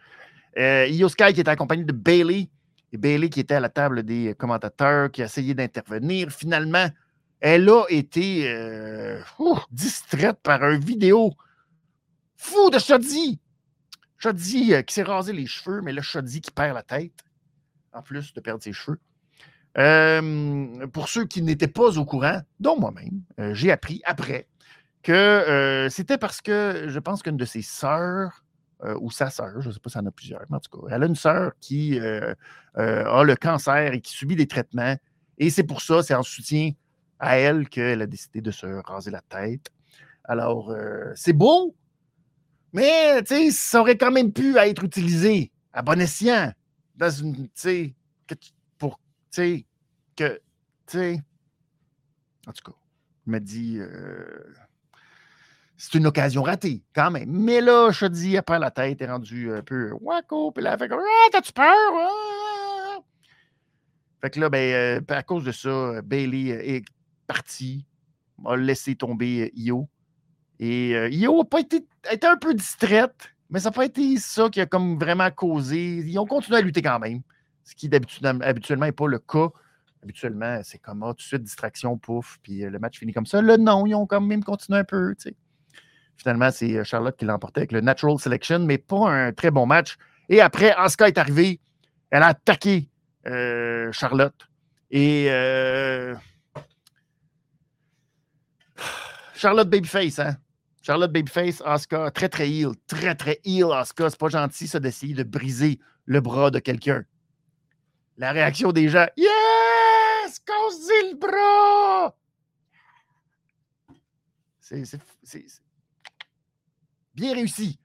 Euh, 0.56 0.86
Io 0.88 1.08
Sky 1.08 1.32
qui 1.32 1.40
était 1.40 1.50
accompagné 1.50 1.84
de 1.84 1.92
Bailey. 1.92 2.48
Et 2.92 2.96
Bailey 2.96 3.28
qui 3.28 3.40
était 3.40 3.54
à 3.54 3.60
la 3.60 3.68
table 3.68 4.02
des 4.02 4.34
commentateurs, 4.36 5.10
qui 5.10 5.22
a 5.22 5.26
essayé 5.26 5.54
d'intervenir. 5.54 6.30
Finalement, 6.30 6.88
elle 7.40 7.68
a 7.68 7.84
été 7.88 8.48
euh, 8.48 9.20
distraite 9.70 10.38
par 10.42 10.62
un 10.62 10.78
vidéo 10.78 11.32
fou 12.36 12.70
de 12.70 12.78
Shoddy. 12.78 13.38
Shoddy 14.18 14.74
euh, 14.74 14.82
qui 14.82 14.94
s'est 14.94 15.02
rasé 15.02 15.32
les 15.32 15.46
cheveux, 15.46 15.80
mais 15.80 15.92
le 15.92 16.02
Shoddy 16.02 16.40
qui 16.40 16.50
perd 16.50 16.74
la 16.74 16.82
tête, 16.82 17.24
en 17.92 18.02
plus 18.02 18.32
de 18.32 18.40
perdre 18.40 18.62
ses 18.62 18.72
cheveux. 18.72 18.98
Euh, 19.76 20.86
pour 20.88 21.08
ceux 21.08 21.26
qui 21.26 21.42
n'étaient 21.42 21.68
pas 21.68 21.98
au 21.98 22.04
courant, 22.04 22.40
dont 22.58 22.78
moi-même, 22.78 23.22
j'ai 23.54 23.70
appris 23.70 24.00
après 24.04 24.48
que 25.02 25.86
c'était 25.90 26.18
parce 26.18 26.40
que 26.40 26.86
je 26.88 26.98
pense 26.98 27.22
qu'une 27.22 27.36
de 27.36 27.44
ses 27.44 27.62
sœurs 27.62 28.44
ou 29.00 29.10
sa 29.10 29.30
sœur, 29.30 29.60
je 29.60 29.68
ne 29.68 29.72
sais 29.72 29.78
pas 29.78 29.90
si 29.90 29.98
en 29.98 30.06
a 30.06 30.10
plusieurs, 30.10 30.44
mais 30.50 30.56
en 30.56 30.60
tout 30.60 30.80
cas, 30.80 30.94
elle 30.94 31.02
a 31.02 31.06
une 31.06 31.14
sœur 31.14 31.52
qui 31.60 32.00
a 32.00 32.34
le 32.74 33.34
cancer 33.36 33.92
et 33.92 34.00
qui 34.00 34.12
subit 34.12 34.36
des 34.36 34.48
traitements. 34.48 34.96
Et 35.36 35.50
c'est 35.50 35.64
pour 35.64 35.80
ça, 35.80 36.02
c'est 36.02 36.14
en 36.14 36.24
soutien 36.24 36.72
à 37.18 37.36
elle 37.38 37.68
qu'elle 37.68 38.02
a 38.02 38.06
décidé 38.06 38.40
de 38.40 38.50
se 38.50 38.66
raser 38.84 39.10
la 39.10 39.22
tête. 39.22 39.70
Alors, 40.24 40.70
euh, 40.70 41.12
c'est 41.14 41.32
beau, 41.32 41.74
mais 42.72 43.24
ça 43.50 43.80
aurait 43.80 43.96
quand 43.96 44.10
même 44.10 44.32
pu 44.32 44.56
être 44.56 44.84
utilisé 44.84 45.50
à 45.72 45.82
bon 45.82 46.00
escient 46.00 46.52
dans 46.96 47.10
une, 47.10 47.48
tu 47.50 47.94
que, 48.26 48.34
pour, 48.78 48.98
tu 49.32 49.40
sais, 49.40 49.66
que, 50.16 50.40
tu 50.86 50.98
sais, 50.98 51.22
en 52.46 52.52
tout 52.52 52.70
cas, 52.70 52.76
je 53.26 53.32
me 53.32 53.38
dit, 53.40 53.76
euh, 53.78 54.54
c'est 55.76 55.94
une 55.94 56.06
occasion 56.06 56.42
ratée, 56.42 56.82
quand 56.94 57.10
même. 57.10 57.30
Mais 57.30 57.60
là, 57.60 57.90
je 57.92 58.06
te 58.06 58.12
dis, 58.12 58.36
après 58.36 58.58
la 58.58 58.70
tête 58.70 59.00
est 59.00 59.06
rendue 59.06 59.52
un 59.52 59.62
peu 59.62 59.92
wacko, 60.00 60.52
puis 60.52 60.64
là, 60.64 60.76
fait 60.76 60.88
comme, 60.88 61.00
ah, 61.00 61.28
t'as-tu 61.30 61.52
peur? 61.52 61.74
Ah! 61.94 62.98
Fait 64.20 64.30
que 64.30 64.40
là, 64.40 64.48
ben, 64.48 64.74
euh, 64.74 65.14
à 65.14 65.22
cause 65.22 65.44
de 65.44 65.52
ça, 65.52 66.02
Bailey 66.02 66.48
est 66.48 66.84
parti, 67.26 67.86
a 68.44 68.56
laissé 68.56 68.96
tomber 68.96 69.42
euh, 69.42 69.50
Io. 69.54 69.88
Et 70.60 70.94
euh, 70.94 71.08
Io 71.10 71.40
a 71.40 71.44
pas 71.44 71.60
été, 71.60 71.86
un 72.22 72.36
peu 72.36 72.54
distraite, 72.54 73.32
mais 73.50 73.60
ça 73.60 73.70
n'a 73.70 73.74
pas 73.74 73.84
été 73.84 74.16
ça 74.16 74.48
qui 74.50 74.60
a 74.60 74.66
comme 74.66 74.98
vraiment 74.98 75.30
causé. 75.30 75.98
Ils 75.98 76.18
ont 76.18 76.26
continué 76.26 76.58
à 76.58 76.60
lutter 76.60 76.82
quand 76.82 76.98
même, 76.98 77.22
ce 77.64 77.74
qui 77.74 77.90
habituellement 77.92 78.86
n'est 78.86 78.92
pas 78.92 79.06
le 79.06 79.18
cas. 79.18 79.48
Habituellement, 80.02 80.60
c'est 80.62 80.78
comme 80.78 81.02
ah, 81.02 81.08
tout 81.08 81.16
de 81.16 81.22
suite 81.22 81.42
distraction, 81.42 81.98
pouf, 81.98 82.38
puis 82.42 82.64
euh, 82.64 82.70
le 82.70 82.78
match 82.78 82.98
finit 82.98 83.12
comme 83.12 83.26
ça. 83.26 83.42
Là, 83.42 83.56
non, 83.56 83.86
ils 83.86 83.94
ont 83.94 84.06
quand 84.06 84.20
même 84.20 84.44
continué 84.44 84.80
un 84.80 84.84
peu. 84.84 85.14
Finalement, 86.16 86.50
c'est 86.50 86.84
Charlotte 86.84 87.16
qui 87.16 87.24
l'emportait 87.24 87.60
avec 87.60 87.72
le 87.72 87.80
Natural 87.80 88.18
Selection, 88.18 88.60
mais 88.60 88.78
pas 88.78 89.10
un 89.10 89.32
très 89.32 89.50
bon 89.50 89.66
match. 89.66 89.96
Et 90.28 90.40
après, 90.40 90.72
Asuka 90.72 91.08
est 91.08 91.18
arrivée. 91.18 91.60
Elle 92.10 92.22
a 92.22 92.28
attaqué 92.28 92.88
Charlotte. 93.92 94.48
Et 94.90 95.28
Charlotte 99.34 99.68
Babyface, 99.68 100.18
hein? 100.18 100.36
Charlotte 100.88 101.12
Babyface, 101.12 101.60
Oscar, 101.66 102.10
très, 102.14 102.30
très 102.30 102.48
heel. 102.48 102.70
Très, 102.86 103.14
très 103.14 103.42
heel, 103.44 103.64
Oscar. 103.64 104.10
C'est 104.10 104.18
pas 104.18 104.30
gentil, 104.30 104.66
ça, 104.66 104.80
d'essayer 104.80 105.12
de 105.12 105.22
briser 105.22 105.78
le 106.06 106.22
bras 106.22 106.50
de 106.50 106.60
quelqu'un. 106.60 107.04
La 108.16 108.32
réaction 108.32 108.72
des 108.72 108.88
gens, 108.88 109.06
Yes! 109.18 110.38
casse 110.46 110.88
le 110.88 111.14
bras! 111.14 112.16
C'est 114.60 114.82
bien 117.14 117.34
réussi. 117.34 117.78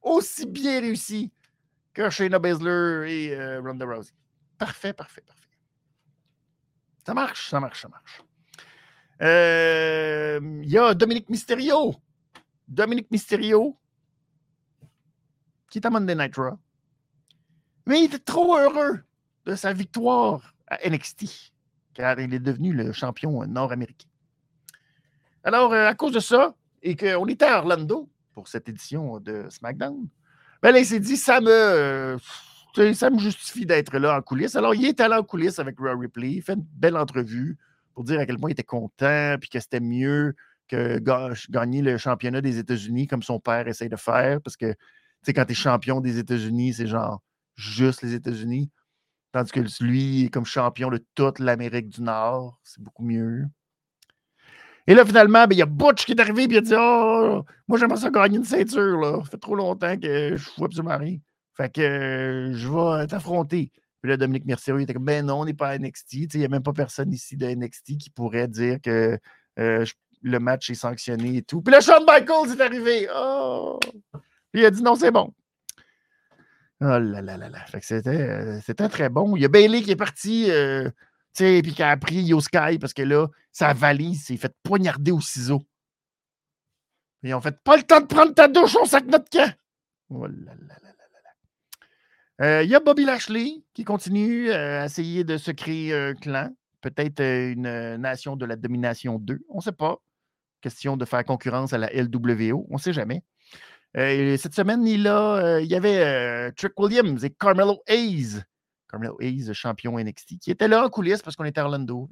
Aussi 0.00 0.46
bien 0.46 0.80
réussi 0.80 1.32
que 1.92 2.08
Shayna 2.10 2.38
Baszler 2.38 3.06
et 3.12 3.34
euh, 3.34 3.60
Ronda 3.60 3.86
Rousey. 3.86 4.12
Parfait, 4.56 4.92
parfait, 4.92 5.22
parfait. 5.26 5.48
Ça 7.04 7.12
marche, 7.12 7.50
ça 7.50 7.58
marche, 7.58 7.82
ça 7.82 7.88
marche. 7.88 8.22
Euh, 9.20 10.38
il 10.62 10.70
y 10.70 10.78
a 10.78 10.94
Dominique 10.94 11.28
Mysterio. 11.28 11.96
Dominique 12.68 13.10
Mysterio, 13.10 13.76
qui 15.70 15.78
est 15.78 15.86
à 15.86 15.90
Monday 15.90 16.14
Night 16.14 16.36
Raw. 16.36 16.58
Mais 17.86 18.00
il 18.00 18.04
était 18.06 18.18
trop 18.18 18.56
heureux 18.56 19.00
de 19.44 19.54
sa 19.54 19.72
victoire 19.72 20.54
à 20.66 20.88
NXT, 20.88 21.52
car 21.94 22.18
il 22.18 22.34
est 22.34 22.40
devenu 22.40 22.72
le 22.72 22.92
champion 22.92 23.46
nord-américain. 23.46 24.08
Alors, 25.44 25.72
euh, 25.72 25.86
à 25.86 25.94
cause 25.94 26.12
de 26.12 26.20
ça, 26.20 26.54
et 26.82 26.96
qu'on 26.96 27.26
était 27.26 27.44
à 27.44 27.58
Orlando 27.58 28.08
pour 28.34 28.48
cette 28.48 28.68
édition 28.68 29.20
de 29.20 29.46
SmackDown, 29.48 30.08
ben 30.60 30.74
il 30.74 30.84
s'est 30.84 31.00
dit, 31.00 31.16
ça 31.16 31.40
me, 31.40 32.18
ça 32.94 33.10
me 33.10 33.18
justifie 33.18 33.64
d'être 33.64 33.96
là 33.98 34.18
en 34.18 34.22
coulisses. 34.22 34.56
Alors, 34.56 34.74
il 34.74 34.84
est 34.86 35.00
allé 35.00 35.14
en 35.14 35.22
coulisses 35.22 35.60
avec 35.60 35.78
Raw 35.78 35.96
Ripley, 35.98 36.32
il 36.32 36.42
fait 36.42 36.54
une 36.54 36.66
belle 36.74 36.96
entrevue 36.96 37.56
pour 37.94 38.02
dire 38.04 38.18
à 38.18 38.26
quel 38.26 38.38
point 38.38 38.50
il 38.50 38.52
était 38.52 38.64
content, 38.64 39.36
puis 39.40 39.48
que 39.48 39.60
c'était 39.60 39.80
mieux 39.80 40.34
que 40.68 40.98
gagner 41.50 41.82
le 41.82 41.98
championnat 41.98 42.40
des 42.40 42.58
États-Unis 42.58 43.06
comme 43.06 43.22
son 43.22 43.40
père 43.40 43.68
essaye 43.68 43.88
de 43.88 43.96
faire. 43.96 44.40
Parce 44.42 44.56
que, 44.56 44.74
quand 45.26 45.44
tu 45.44 45.52
es 45.52 45.54
champion 45.54 46.00
des 46.00 46.18
États-Unis, 46.18 46.74
c'est 46.74 46.86
genre 46.86 47.22
juste 47.56 48.02
les 48.02 48.14
États-Unis. 48.14 48.70
Tandis 49.32 49.52
que 49.52 49.60
lui 49.84 50.24
est 50.24 50.28
comme 50.28 50.46
champion 50.46 50.90
de 50.90 51.04
toute 51.14 51.38
l'Amérique 51.38 51.88
du 51.88 52.02
Nord. 52.02 52.58
C'est 52.62 52.82
beaucoup 52.82 53.04
mieux. 53.04 53.44
Et 54.86 54.94
là, 54.94 55.04
finalement, 55.04 55.46
ben, 55.46 55.54
il 55.54 55.58
y 55.58 55.62
a 55.62 55.66
Butch 55.66 56.06
qui 56.06 56.12
est 56.12 56.20
arrivé 56.20 56.44
et 56.44 56.46
il 56.46 56.56
a 56.56 56.60
dit 56.60 56.74
Oh, 56.76 57.44
moi, 57.66 57.78
j'aimerais 57.78 57.98
ça 57.98 58.10
gagner 58.10 58.38
une 58.38 58.44
ceinture. 58.44 58.98
Là. 58.98 59.20
Ça 59.24 59.30
fait 59.32 59.38
trop 59.38 59.56
longtemps 59.56 59.96
que 59.98 60.36
je 60.36 60.50
vois 60.56 60.66
absolument 60.66 60.96
rien. 60.96 61.18
Fait 61.56 61.72
que 61.72 61.80
euh, 61.80 62.52
je 62.52 62.68
vais 62.68 63.06
t'affronter. 63.06 63.72
Puis 64.00 64.10
là, 64.10 64.16
Dominique 64.16 64.44
Mercier, 64.44 64.74
il 64.76 64.82
était 64.82 64.94
comme, 64.94 65.04
ben 65.04 65.26
non, 65.26 65.40
on 65.40 65.44
n'est 65.44 65.54
pas 65.54 65.70
à 65.70 65.78
NXT. 65.78 66.34
Il 66.34 66.38
n'y 66.38 66.44
a 66.44 66.48
même 66.48 66.62
pas 66.62 66.72
personne 66.72 67.12
ici 67.12 67.36
de 67.36 67.46
NXT 67.46 67.98
qui 67.98 68.10
pourrait 68.10 68.46
dire 68.46 68.78
que 68.80 69.18
euh, 69.58 69.84
le 70.22 70.38
match 70.38 70.70
est 70.70 70.74
sanctionné 70.74 71.38
et 71.38 71.42
tout. 71.42 71.62
Puis 71.62 71.72
là, 71.72 71.80
Shawn 71.80 72.04
Michaels 72.06 72.52
est 72.52 72.60
arrivé. 72.60 73.08
Oh! 73.14 73.78
Puis 74.52 74.62
il 74.62 74.66
a 74.66 74.70
dit, 74.70 74.82
non, 74.82 74.94
c'est 74.94 75.10
bon. 75.10 75.32
Oh 76.80 76.84
là 76.84 77.22
là 77.22 77.36
là 77.38 77.48
là. 77.48 77.64
Euh, 77.74 78.60
c'était 78.62 78.88
très 78.88 79.08
bon. 79.08 79.34
Il 79.34 79.42
y 79.42 79.44
a 79.46 79.48
Bailey 79.48 79.82
qui 79.82 79.92
est 79.92 79.96
parti, 79.96 80.50
euh, 80.50 80.90
tu 81.34 81.44
sais, 81.44 81.60
puis 81.62 81.72
qui 81.72 81.82
a 81.82 81.96
pris 81.96 82.22
Yo 82.22 82.40
Sky 82.40 82.78
parce 82.78 82.92
que 82.92 83.02
là, 83.02 83.28
sa 83.50 83.72
valise 83.72 84.26
s'est 84.26 84.36
fait 84.36 84.54
poignarder 84.62 85.10
au 85.10 85.20
ciseau. 85.20 85.66
Ils 87.22 87.34
ont 87.34 87.40
fait 87.40 87.56
pas 87.64 87.78
le 87.78 87.82
temps 87.82 88.00
de 88.00 88.06
prendre 88.06 88.34
ta 88.34 88.46
douche, 88.46 88.76
on 88.80 88.84
sac 88.84 89.06
notre 89.06 89.30
camp. 89.30 89.52
Oh 90.10 90.26
là 90.26 90.54
là 90.54 90.54
là. 90.68 90.86
Euh, 92.42 92.62
il 92.62 92.70
y 92.70 92.74
a 92.74 92.80
Bobby 92.80 93.04
Lashley 93.04 93.64
qui 93.72 93.84
continue 93.84 94.50
euh, 94.50 94.82
à 94.82 94.84
essayer 94.84 95.24
de 95.24 95.38
se 95.38 95.50
créer 95.50 95.94
un 95.94 96.14
clan, 96.14 96.50
peut-être 96.82 97.20
une 97.20 97.96
nation 97.96 98.36
de 98.36 98.44
la 98.44 98.56
domination 98.56 99.18
2, 99.18 99.40
on 99.48 99.56
ne 99.56 99.62
sait 99.62 99.72
pas. 99.72 99.98
Question 100.60 100.96
de 100.96 101.04
faire 101.04 101.24
concurrence 101.24 101.72
à 101.72 101.78
la 101.78 101.90
LWO, 101.92 102.66
on 102.70 102.74
ne 102.74 102.78
sait 102.80 102.92
jamais. 102.92 103.22
cette 103.94 104.54
semaine, 104.54 104.86
il, 104.86 105.00
il 105.62 105.68
y 105.68 105.74
avait 105.74 106.52
Trick 106.52 106.78
Williams 106.78 107.24
et 107.24 107.30
Carmelo 107.30 107.82
Hayes. 107.86 108.42
Carmelo 108.88 109.16
Hayes, 109.20 109.52
champion 109.52 109.98
NXT, 109.98 110.38
qui 110.40 110.50
était 110.50 110.68
là 110.68 110.84
en 110.84 110.88
coulisses 110.88 111.22
parce 111.22 111.36
qu'on 111.36 111.44
était 111.44 111.60
à 111.60 111.64
Orlando. 111.64 112.08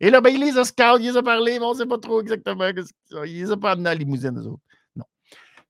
Et 0.00 0.10
là, 0.10 0.20
ben, 0.20 0.30
il 0.30 0.40
les 0.40 0.56
a 0.56 0.64
scouts, 0.64 0.98
il 0.98 1.10
les 1.10 1.16
a 1.16 1.22
parlé, 1.22 1.58
mais 1.58 1.64
on 1.64 1.72
ne 1.72 1.78
sait 1.78 1.86
pas 1.86 1.98
trop 1.98 2.20
exactement. 2.20 2.66
Il 3.24 3.42
les 3.42 3.50
a 3.50 3.56
pas 3.56 3.72
amenés 3.72 3.90
à 3.90 3.94
limousine, 3.94 4.38
eux 4.38 4.46
autres. 4.46 4.62
Non. 4.96 5.04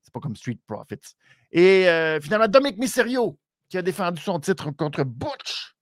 C'est 0.03 0.13
pas 0.13 0.21
comme 0.21 0.37
Street 0.37 0.59
Profits. 0.67 1.17
Et 1.51 1.87
finalement, 2.23 2.49
Dominic 2.49 2.79
Mysterio, 2.79 3.39
qui 3.71 3.79
a 3.79 3.83
défendu 3.83 4.21
son 4.21 4.39
titre 4.41 4.71
contre 4.73 5.05
Butch. 5.05 5.75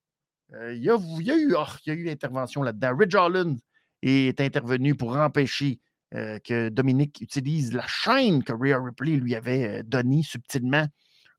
Euh, 0.54 0.74
il, 0.74 0.82
y 0.82 0.90
a, 0.90 0.94
eu, 0.94 1.54
oh, 1.56 1.64
il, 1.84 1.88
y 1.88 1.90
a, 1.90 1.94
eu 1.94 2.10
intervention 2.10 2.62
là-dedans. 2.62 2.96
Ridge 2.96 3.14
Holland 3.14 3.58
est 4.02 4.40
intervenu 4.40 4.94
pour 4.94 5.16
empêcher 5.16 5.80
euh, 6.14 6.38
que 6.38 6.70
Dominique 6.70 7.20
utilise 7.20 7.74
la 7.74 7.86
chaîne 7.86 8.42
que 8.42 8.54
Rhea 8.54 8.82
Ripley 8.82 9.16
lui 9.16 9.34
avait 9.34 9.80
euh, 9.80 9.82
donnée 9.82 10.22
subtilement. 10.22 10.86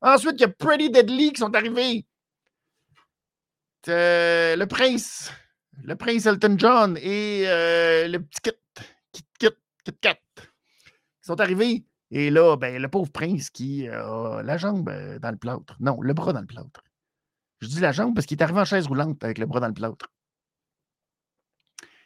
Ensuite, 0.00 0.34
il 0.36 0.42
y 0.42 0.44
a 0.44 0.48
Pretty 0.48 0.90
Deadly 0.90 1.32
qui 1.32 1.40
sont 1.40 1.54
arrivés. 1.56 2.06
le 3.88 4.64
prince, 4.66 5.32
le 5.82 5.96
prince 5.96 6.26
Elton 6.26 6.54
John 6.56 6.96
et 6.98 7.46
le 8.06 8.18
petit 8.18 8.40
Kit, 8.42 8.84
Kit, 9.10 9.24
Kit, 9.40 9.48
Kit 9.84 9.98
Kat, 10.00 10.20
qui 10.36 11.26
sont 11.26 11.40
arrivés 11.40 11.84
Et 12.12 12.30
là, 12.30 12.56
ben, 12.56 12.80
le 12.80 12.88
pauvre 12.88 13.10
prince 13.10 13.50
qui 13.50 13.88
a 13.88 14.40
la 14.42 14.56
jambe 14.56 14.88
dans 15.18 15.30
le 15.32 15.36
plâtre. 15.36 15.76
Non, 15.80 16.00
le 16.00 16.14
bras 16.14 16.32
dans 16.32 16.40
le 16.40 16.46
plâtre. 16.46 16.84
Je 17.58 17.66
dis 17.66 17.80
la 17.80 17.90
jambe 17.90 18.14
parce 18.14 18.26
qu'il 18.26 18.38
est 18.38 18.42
arrivé 18.42 18.60
en 18.60 18.64
chaise 18.64 18.86
roulante 18.86 19.24
avec 19.24 19.38
le 19.38 19.46
bras 19.46 19.58
dans 19.58 19.68
le 19.68 19.74
plâtre. 19.74 20.12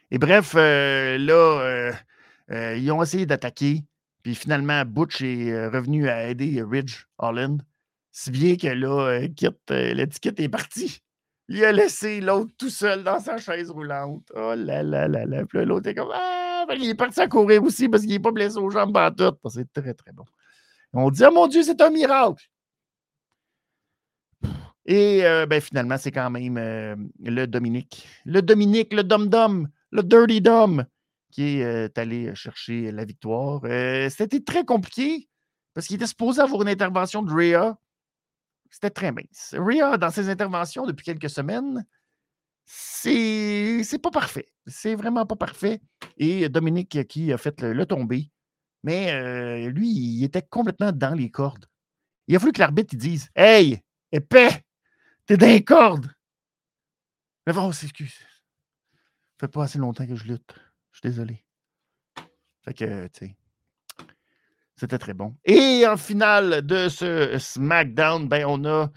Et 0.09 0.17
bref, 0.17 0.55
là, 0.55 1.93
ils 2.49 2.91
ont 2.91 3.01
essayé 3.01 3.25
d'attaquer. 3.25 3.83
Puis 4.23 4.35
finalement, 4.35 4.83
Butch 4.85 5.21
est 5.21 5.67
revenu 5.67 6.09
à 6.09 6.29
aider 6.29 6.63
Ridge 6.63 7.05
Holland. 7.17 7.61
Si 8.11 8.31
bien 8.31 8.55
que 8.55 8.67
là, 8.67 9.19
l'étiquette 9.93 10.39
est 10.39 10.49
partie. 10.49 11.01
Il 11.47 11.63
a 11.63 11.71
laissé 11.71 12.21
l'autre 12.21 12.51
tout 12.57 12.69
seul 12.69 13.03
dans 13.03 13.19
sa 13.19 13.37
chaise 13.37 13.69
roulante. 13.69 14.31
Oh 14.35 14.55
là 14.55 14.81
là 14.81 15.07
là 15.07 15.25
là. 15.25 15.45
Puis 15.45 15.63
l'autre 15.63 15.89
est 15.89 15.93
comme 15.93 16.09
Ah, 16.11 16.65
ben, 16.67 16.75
il 16.79 16.89
est 16.89 16.95
parti 16.95 17.19
à 17.21 17.27
courir 17.27 17.61
aussi 17.63 17.87
parce 17.87 18.01
qu'il 18.01 18.13
n'est 18.13 18.19
pas 18.19 18.31
blessé 18.31 18.57
aux 18.57 18.71
jambes 18.71 18.97
en 18.97 19.11
tout. 19.11 19.37
C'est 19.49 19.71
très, 19.71 19.93
très 19.93 20.11
bon. 20.11 20.25
On 20.93 21.11
dit 21.11 21.23
Oh 21.23 21.31
mon 21.31 21.47
Dieu, 21.47 21.61
c'est 21.61 21.79
un 21.81 21.91
miracle. 21.91 22.43
Et 24.87 25.21
ben, 25.47 25.61
finalement, 25.61 25.97
c'est 25.97 26.11
quand 26.11 26.29
même 26.29 27.09
le 27.19 27.45
Dominique. 27.45 28.07
Le 28.25 28.41
Dominique, 28.41 28.93
le 28.93 29.03
Dom-Dom, 29.03 29.67
le 29.91 30.03
Dirty 30.03 30.41
Dom, 30.41 30.85
qui 31.31 31.59
est 31.59 31.97
allé 31.97 32.33
chercher 32.35 32.91
la 32.91 33.05
victoire. 33.05 33.61
C'était 34.09 34.41
très 34.41 34.65
compliqué 34.65 35.27
parce 35.73 35.87
qu'il 35.87 35.97
était 35.97 36.07
supposé 36.07 36.41
avoir 36.41 36.61
une 36.61 36.69
intervention 36.69 37.21
de 37.21 37.33
Rhea 37.33 37.77
c'était 38.75 38.89
très 38.89 39.13
mince. 39.13 39.55
Rhea, 39.57 39.97
dans 39.97 40.11
ses 40.11 40.27
interventions 40.27 40.85
depuis 40.85 41.05
quelques 41.05 41.29
semaines, 41.29 41.85
c'est, 42.65 44.01
pas 44.03 44.11
parfait. 44.11 44.51
C'est 44.67 44.95
vraiment 44.95 45.25
pas 45.25 45.37
parfait. 45.37 45.81
Et 46.17 46.49
Dominique 46.49 47.07
qui 47.07 47.31
a 47.31 47.37
fait 47.37 47.61
le, 47.61 47.85
tomber, 47.85 48.29
mais 48.83 49.69
lui, 49.69 49.89
il 49.89 50.23
était 50.25 50.41
complètement 50.41 50.91
dans 50.91 51.13
les 51.13 51.31
cordes. 51.31 51.67
Il 52.27 52.35
a 52.35 52.39
fallu 52.39 52.51
que 52.51 52.59
l'arbitre 52.59 52.97
dise 52.97 53.29
Hey, 53.33 53.81
épais, 54.11 54.63
t'es 55.25 55.37
dans 55.37 55.47
les 55.47 55.63
cordes. 55.63 56.11
Mais 57.47 57.53
bon, 57.53 57.69
excuse. 57.69 58.13
Ça 58.13 59.47
fait 59.47 59.47
pas 59.47 59.63
assez 59.63 59.77
longtemps 59.77 60.05
que 60.05 60.15
je 60.15 60.25
lutte. 60.25 60.53
Je 60.95 60.99
suis 60.99 61.09
désolé. 61.09 61.43
Fait 62.61 62.73
que, 62.73 63.07
tu 63.07 63.25
sais. 63.25 63.35
C'était 64.77 64.97
très 64.97 65.13
bon. 65.13 65.35
Et 65.43 65.85
en 65.85 65.97
finale 65.97 66.65
de 66.65 66.87
ce 66.87 67.37
SmackDown, 67.37 68.29
ben, 68.29 68.45
on 68.47 68.63
a 68.63 68.89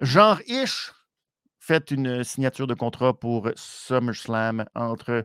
genre 0.00 0.40
Ish 0.48 0.92
fait 1.60 1.92
une 1.92 2.24
signature 2.24 2.66
de 2.66 2.74
contrat 2.74 3.16
pour 3.16 3.48
SummerSlam 3.54 4.64
entre 4.74 5.24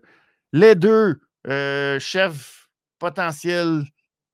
les 0.53 0.75
deux 0.75 1.19
euh, 1.47 1.99
chefs 1.99 2.69
potentiels 2.99 3.83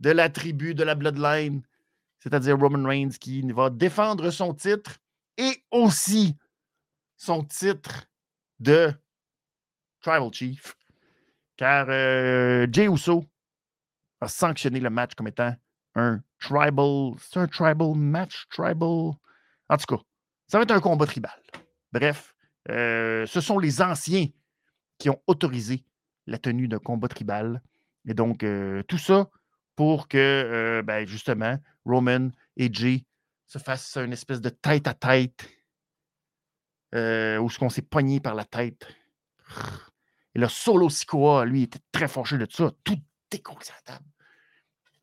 de 0.01 0.09
la 0.09 0.29
tribu 0.29 0.75
de 0.75 0.83
la 0.83 0.95
Bloodline, 0.95 1.63
c'est-à-dire 2.19 2.59
Roman 2.59 2.86
Reigns 2.86 3.17
qui 3.17 3.41
va 3.53 3.69
défendre 3.69 4.29
son 4.29 4.53
titre 4.53 4.97
et 5.38 5.63
aussi 5.71 6.36
son 7.15 7.45
titre 7.45 8.07
de 8.59 8.93
Tribal 10.01 10.33
Chief. 10.33 10.75
Car 11.57 11.85
euh, 11.89 12.67
Jey 12.71 12.87
Uso 12.87 13.25
a 14.21 14.27
sanctionné 14.27 14.79
le 14.79 14.89
match 14.89 15.13
comme 15.15 15.27
étant 15.27 15.55
un 15.95 16.21
tribal. 16.39 17.13
C'est 17.19 17.39
un 17.39 17.47
tribal 17.47 17.95
match, 17.95 18.47
tribal? 18.49 19.11
En 19.69 19.77
tout 19.77 19.95
cas, 19.95 20.01
ça 20.47 20.57
va 20.57 20.63
être 20.63 20.71
un 20.71 20.79
combat 20.79 21.05
tribal. 21.05 21.39
Bref, 21.91 22.33
euh, 22.69 23.25
ce 23.27 23.41
sont 23.41 23.59
les 23.59 23.81
anciens 23.81 24.27
qui 24.97 25.09
ont 25.09 25.21
autorisé 25.27 25.85
la 26.25 26.37
tenue 26.37 26.67
d'un 26.67 26.79
combat 26.79 27.07
tribal. 27.07 27.61
Et 28.07 28.13
donc, 28.13 28.43
euh, 28.43 28.81
tout 28.83 28.97
ça 28.97 29.29
pour 29.75 30.07
que, 30.07 30.81
ben, 30.85 31.07
justement, 31.07 31.57
Roman 31.85 32.29
et 32.57 32.71
Jay 32.71 33.05
se 33.47 33.57
fassent 33.57 33.97
une 33.97 34.13
espèce 34.13 34.41
de 34.41 34.49
tête 34.49 34.87
à 34.87 34.93
tête 34.93 35.49
où 36.93 37.49
ce 37.49 37.57
qu'on 37.57 37.69
s'est 37.69 37.81
pogné 37.81 38.19
par 38.19 38.35
la 38.35 38.45
tête. 38.45 38.87
Et 40.35 40.39
le 40.39 40.47
solo 40.47 40.89
Sikoa, 40.89 41.45
lui, 41.45 41.63
était 41.63 41.79
très 41.91 42.07
fâché 42.07 42.37
de 42.37 42.47
ça. 42.49 42.71
Tout 42.83 42.97
la 43.41 43.93
table. 43.93 44.05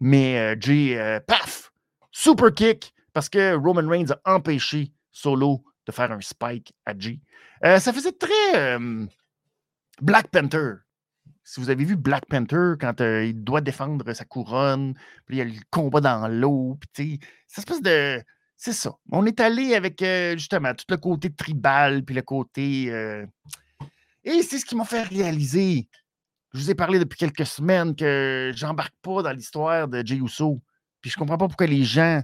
Mais 0.00 0.38
euh, 0.38 0.56
Jay, 0.58 0.96
euh, 0.98 1.20
paf, 1.20 1.72
super 2.10 2.52
kick, 2.52 2.94
parce 3.12 3.28
que 3.28 3.54
Roman 3.54 3.88
Reigns 3.88 4.12
a 4.24 4.34
empêché 4.34 4.92
Solo 5.10 5.64
de 5.86 5.92
faire 5.92 6.12
un 6.12 6.20
spike 6.20 6.72
à 6.86 6.96
Jay. 6.96 7.20
Euh, 7.64 7.78
ça 7.78 7.92
faisait 7.92 8.12
très 8.12 8.78
Black 10.00 10.28
Panther. 10.28 10.74
Si 11.42 11.60
vous 11.60 11.68
avez 11.68 11.84
vu 11.84 11.96
Black 11.96 12.26
Panther, 12.26 12.74
quand 12.80 13.00
il 13.00 13.42
doit 13.42 13.60
défendre 13.60 14.12
sa 14.12 14.24
couronne, 14.24 14.94
puis 15.26 15.36
il 15.36 15.38
y 15.38 15.42
a 15.42 15.44
le 15.44 15.52
combat 15.70 16.00
dans 16.00 16.28
l'eau, 16.28 16.78
puis 16.94 17.18
c'est 17.48 17.58
espèce 17.58 17.82
de. 17.82 18.22
C'est 18.56 18.72
ça. 18.72 18.92
On 19.10 19.26
est 19.26 19.40
allé 19.40 19.74
avec 19.74 20.04
justement 20.36 20.74
tout 20.74 20.84
le 20.90 20.96
côté 20.98 21.32
tribal, 21.32 22.04
puis 22.04 22.14
le 22.14 22.22
côté. 22.22 23.26
Et 24.24 24.42
c'est 24.42 24.58
ce 24.58 24.64
qui 24.64 24.76
m'a 24.76 24.84
fait 24.84 25.02
réaliser 25.02 25.88
je 26.52 26.58
vous 26.58 26.70
ai 26.70 26.74
parlé 26.74 26.98
depuis 26.98 27.16
quelques 27.16 27.46
semaines 27.46 27.94
que 27.94 28.50
j'embarque 28.54 28.94
pas 29.02 29.22
dans 29.22 29.32
l'histoire 29.32 29.86
de 29.86 30.04
Jey 30.04 30.16
Uso. 30.16 30.60
Puis 31.00 31.10
je 31.10 31.16
comprends 31.16 31.38
pas 31.38 31.46
pourquoi 31.46 31.66
les 31.66 31.84
gens. 31.84 32.22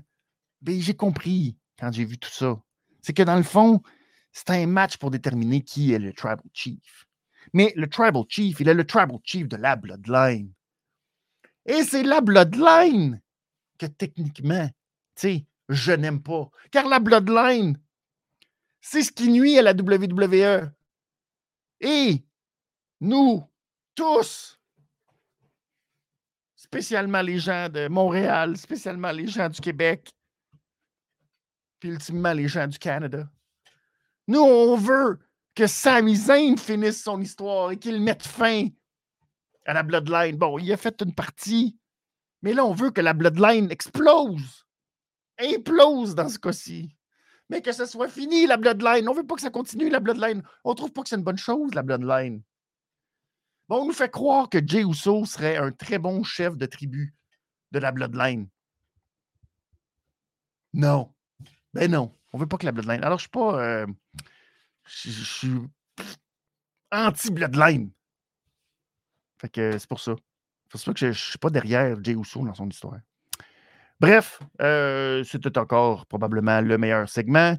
Ben, 0.60 0.80
j'ai 0.80 0.94
compris 0.94 1.56
quand 1.78 1.92
j'ai 1.92 2.04
vu 2.04 2.18
tout 2.18 2.30
ça. 2.30 2.60
C'est 3.02 3.12
que 3.12 3.22
dans 3.22 3.36
le 3.36 3.44
fond, 3.44 3.80
c'est 4.32 4.50
un 4.50 4.66
match 4.66 4.96
pour 4.96 5.10
déterminer 5.10 5.62
qui 5.62 5.92
est 5.92 5.98
le 5.98 6.12
Tribal 6.12 6.42
Chief. 6.52 7.06
Mais 7.52 7.72
le 7.76 7.88
Tribal 7.88 8.24
Chief, 8.28 8.58
il 8.58 8.68
est 8.68 8.74
le 8.74 8.84
Tribal 8.84 9.18
Chief 9.22 9.46
de 9.46 9.56
la 9.56 9.76
Bloodline. 9.76 10.52
Et 11.64 11.84
c'est 11.84 12.02
la 12.02 12.20
Bloodline 12.20 13.20
que 13.78 13.86
techniquement, 13.86 14.66
tu 14.66 14.72
sais, 15.14 15.46
je 15.68 15.92
n'aime 15.92 16.22
pas. 16.22 16.50
Car 16.72 16.88
la 16.88 16.98
Bloodline, 16.98 17.78
c'est 18.80 19.02
ce 19.02 19.12
qui 19.12 19.28
nuit 19.28 19.58
à 19.58 19.62
la 19.62 19.72
WWE. 19.72 20.72
Et 21.80 22.24
nous, 23.00 23.44
tous, 23.94 24.58
spécialement 26.54 27.22
les 27.22 27.38
gens 27.38 27.68
de 27.68 27.88
Montréal, 27.88 28.56
spécialement 28.56 29.12
les 29.12 29.26
gens 29.26 29.48
du 29.48 29.60
Québec, 29.60 30.12
puis 31.78 31.90
ultimement 31.90 32.32
les 32.32 32.48
gens 32.48 32.66
du 32.66 32.78
Canada. 32.78 33.28
Nous, 34.26 34.40
on 34.40 34.76
veut 34.76 35.20
que 35.54 35.66
Sami 35.66 36.16
Zayn 36.16 36.56
finisse 36.56 37.02
son 37.02 37.20
histoire 37.20 37.70
et 37.70 37.78
qu'il 37.78 38.00
mette 38.00 38.26
fin 38.26 38.68
à 39.64 39.74
la 39.74 39.82
Bloodline. 39.82 40.36
Bon, 40.36 40.58
il 40.58 40.72
a 40.72 40.76
fait 40.76 41.00
une 41.02 41.14
partie, 41.14 41.78
mais 42.42 42.52
là, 42.52 42.64
on 42.64 42.74
veut 42.74 42.90
que 42.90 43.00
la 43.00 43.14
Bloodline 43.14 43.70
explose. 43.70 44.66
Implose 45.38 46.14
dans 46.14 46.28
ce 46.28 46.38
cas-ci. 46.38 46.95
Mais 47.48 47.62
que 47.62 47.72
ce 47.72 47.86
soit 47.86 48.08
fini, 48.08 48.46
la 48.46 48.56
Bloodline. 48.56 49.08
On 49.08 49.14
veut 49.14 49.26
pas 49.26 49.36
que 49.36 49.40
ça 49.40 49.50
continue, 49.50 49.88
la 49.88 50.00
Bloodline. 50.00 50.42
On 50.64 50.74
trouve 50.74 50.92
pas 50.92 51.02
que 51.02 51.08
c'est 51.08 51.16
une 51.16 51.22
bonne 51.22 51.38
chose, 51.38 51.74
la 51.74 51.82
Bloodline. 51.82 52.42
Bon, 53.68 53.82
on 53.82 53.86
nous 53.86 53.92
fait 53.92 54.10
croire 54.10 54.48
que 54.48 54.58
Jey 54.64 54.82
Uso 54.82 55.24
serait 55.24 55.56
un 55.56 55.72
très 55.72 55.98
bon 55.98 56.22
chef 56.22 56.56
de 56.56 56.66
tribu 56.66 57.14
de 57.72 57.78
la 57.78 57.92
Bloodline. 57.92 58.48
Non. 60.72 61.12
Ben 61.72 61.90
non. 61.90 62.14
On 62.32 62.38
veut 62.38 62.46
pas 62.46 62.58
que 62.58 62.66
la 62.66 62.72
Bloodline. 62.72 63.02
Alors, 63.02 63.18
je 63.18 63.22
suis 63.22 63.30
pas. 63.30 63.60
Euh, 63.60 63.86
je, 64.84 65.10
suis 65.10 65.54
anti-Bloodline. 66.92 67.90
Fait 69.40 69.48
que 69.48 69.78
c'est 69.78 69.88
pour 69.88 70.00
ça. 70.00 70.14
C'est 70.64 70.70
pour 70.70 70.80
ça 70.80 70.92
que 70.92 71.00
je, 71.00 71.06
ne 71.06 71.12
suis 71.12 71.38
pas 71.38 71.50
derrière 71.50 72.02
Jey 72.02 72.12
Uso 72.12 72.44
dans 72.44 72.54
son 72.54 72.68
histoire. 72.68 72.98
Bref, 73.98 74.40
euh, 74.60 75.24
c'était 75.24 75.58
encore 75.58 76.06
probablement 76.06 76.60
le 76.60 76.76
meilleur 76.76 77.08
segment. 77.08 77.56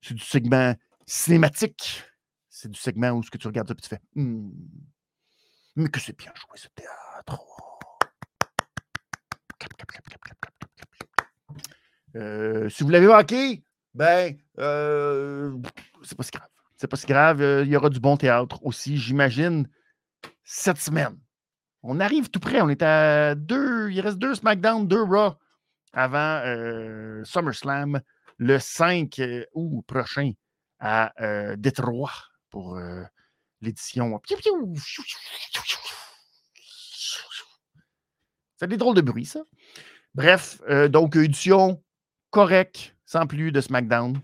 C'est 0.00 0.14
du 0.14 0.22
segment 0.22 0.74
cinématique. 1.06 2.04
C'est 2.48 2.70
du 2.70 2.78
segment 2.78 3.10
où 3.10 3.22
ce 3.22 3.30
que 3.30 3.38
tu 3.38 3.46
regardes 3.46 3.68
ça 3.68 3.74
et 3.74 3.80
tu 3.80 3.88
fais. 3.88 4.00
Hmm, 4.14 4.50
mais 5.76 5.88
que 5.88 6.00
c'est 6.00 6.16
bien 6.16 6.32
joué 6.34 6.56
ce 6.56 6.68
théâtre. 6.68 7.38
Si 12.70 12.82
vous 12.82 12.90
l'avez 12.90 13.06
manqué, 13.06 13.62
ben, 13.94 14.36
euh, 14.58 15.56
c'est 16.02 16.16
pas 16.16 16.22
si 16.22 16.30
grave. 16.30 16.48
C'est 16.76 16.88
pas 16.88 16.96
si 16.96 17.06
grave. 17.06 17.42
Euh, 17.42 17.64
il 17.64 17.70
y 17.70 17.76
aura 17.76 17.88
du 17.88 18.00
bon 18.00 18.16
théâtre 18.16 18.64
aussi, 18.64 18.96
j'imagine, 18.96 19.68
cette 20.44 20.78
semaine. 20.78 21.18
On 21.82 22.00
arrive 22.00 22.30
tout 22.30 22.40
près. 22.40 22.60
On 22.60 22.68
est 22.68 22.82
à 22.82 23.34
deux. 23.34 23.90
Il 23.90 24.00
reste 24.00 24.18
deux 24.18 24.34
SmackDown, 24.34 24.86
deux 24.86 25.02
Raw 25.02 25.34
avant 25.92 26.42
SummerSlam 27.24 28.00
le 28.38 28.58
5 28.58 29.20
août 29.54 29.84
prochain 29.86 30.32
à 30.78 31.12
Détroit 31.56 32.12
pour 32.50 32.78
l'édition. 33.60 34.20
C'est 38.56 38.68
des 38.68 38.76
drôles 38.76 38.96
de 38.96 39.00
bruit, 39.00 39.24
ça. 39.24 39.40
Bref, 40.14 40.60
euh, 40.68 40.88
donc 40.88 41.16
édition 41.16 41.82
correcte, 42.30 42.94
sans 43.06 43.26
plus 43.26 43.52
de 43.52 43.60
SmackDown. 43.60 44.20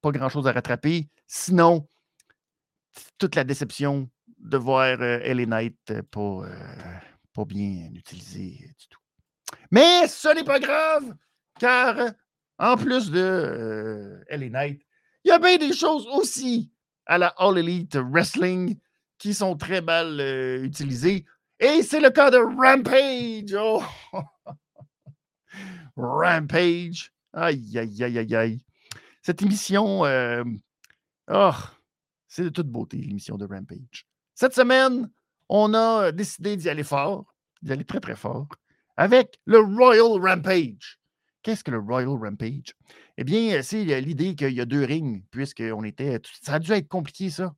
Pas 0.00 0.12
grand-chose 0.12 0.46
à 0.46 0.52
rattraper. 0.52 1.08
Sinon, 1.26 1.86
toute 3.18 3.34
la 3.34 3.44
déception 3.44 4.08
de 4.38 4.56
voir 4.56 4.96
euh, 5.00 5.34
Knight 5.34 6.00
pas, 6.10 6.20
euh, 6.20 6.98
pas 7.34 7.44
bien 7.44 7.90
utilisé 7.92 8.72
du 8.78 8.88
tout. 8.88 8.99
Mais 9.70 10.08
ce 10.08 10.34
n'est 10.34 10.44
pas 10.44 10.60
grave, 10.60 11.14
car 11.58 12.12
en 12.58 12.76
plus 12.76 13.10
de 13.10 13.20
euh, 13.20 14.24
LA 14.30 14.48
Knight, 14.48 14.82
il 15.24 15.28
y 15.28 15.32
a 15.32 15.38
bien 15.38 15.56
des 15.56 15.72
choses 15.72 16.06
aussi 16.08 16.70
à 17.06 17.18
la 17.18 17.28
All 17.38 17.58
Elite 17.58 17.96
Wrestling 17.96 18.78
qui 19.18 19.34
sont 19.34 19.56
très 19.56 19.80
mal 19.80 20.20
euh, 20.20 20.62
utilisées. 20.62 21.24
Et 21.58 21.82
c'est 21.82 22.00
le 22.00 22.10
cas 22.10 22.30
de 22.30 22.38
Rampage. 22.38 23.54
Oh! 23.58 23.82
Rampage. 25.96 27.12
Aïe, 27.32 27.78
aïe, 27.78 28.02
aïe, 28.02 28.18
aïe, 28.18 28.36
aïe. 28.36 28.60
Cette 29.22 29.42
émission, 29.42 30.04
euh, 30.06 30.42
oh, 31.30 31.52
c'est 32.28 32.44
de 32.44 32.48
toute 32.48 32.68
beauté, 32.68 32.96
l'émission 32.96 33.36
de 33.36 33.46
Rampage. 33.46 34.06
Cette 34.34 34.54
semaine, 34.54 35.10
on 35.48 35.74
a 35.74 36.12
décidé 36.12 36.56
d'y 36.56 36.68
aller 36.68 36.84
fort, 36.84 37.34
d'y 37.60 37.72
aller 37.72 37.84
très, 37.84 38.00
très 38.00 38.16
fort, 38.16 38.48
avec 39.00 39.40
le 39.46 39.60
Royal 39.60 40.20
Rampage. 40.20 41.00
Qu'est-ce 41.42 41.64
que 41.64 41.70
le 41.70 41.78
Royal 41.78 42.10
Rampage? 42.10 42.74
Eh 43.16 43.24
bien, 43.24 43.62
c'est 43.62 43.82
l'idée 44.02 44.34
qu'il 44.34 44.52
y 44.52 44.60
a 44.60 44.66
deux 44.66 44.84
rings, 44.84 45.22
puisqu'on 45.30 45.84
était. 45.84 46.20
Ça 46.42 46.54
a 46.54 46.58
dû 46.58 46.70
être 46.72 46.86
compliqué, 46.86 47.30
ça. 47.30 47.54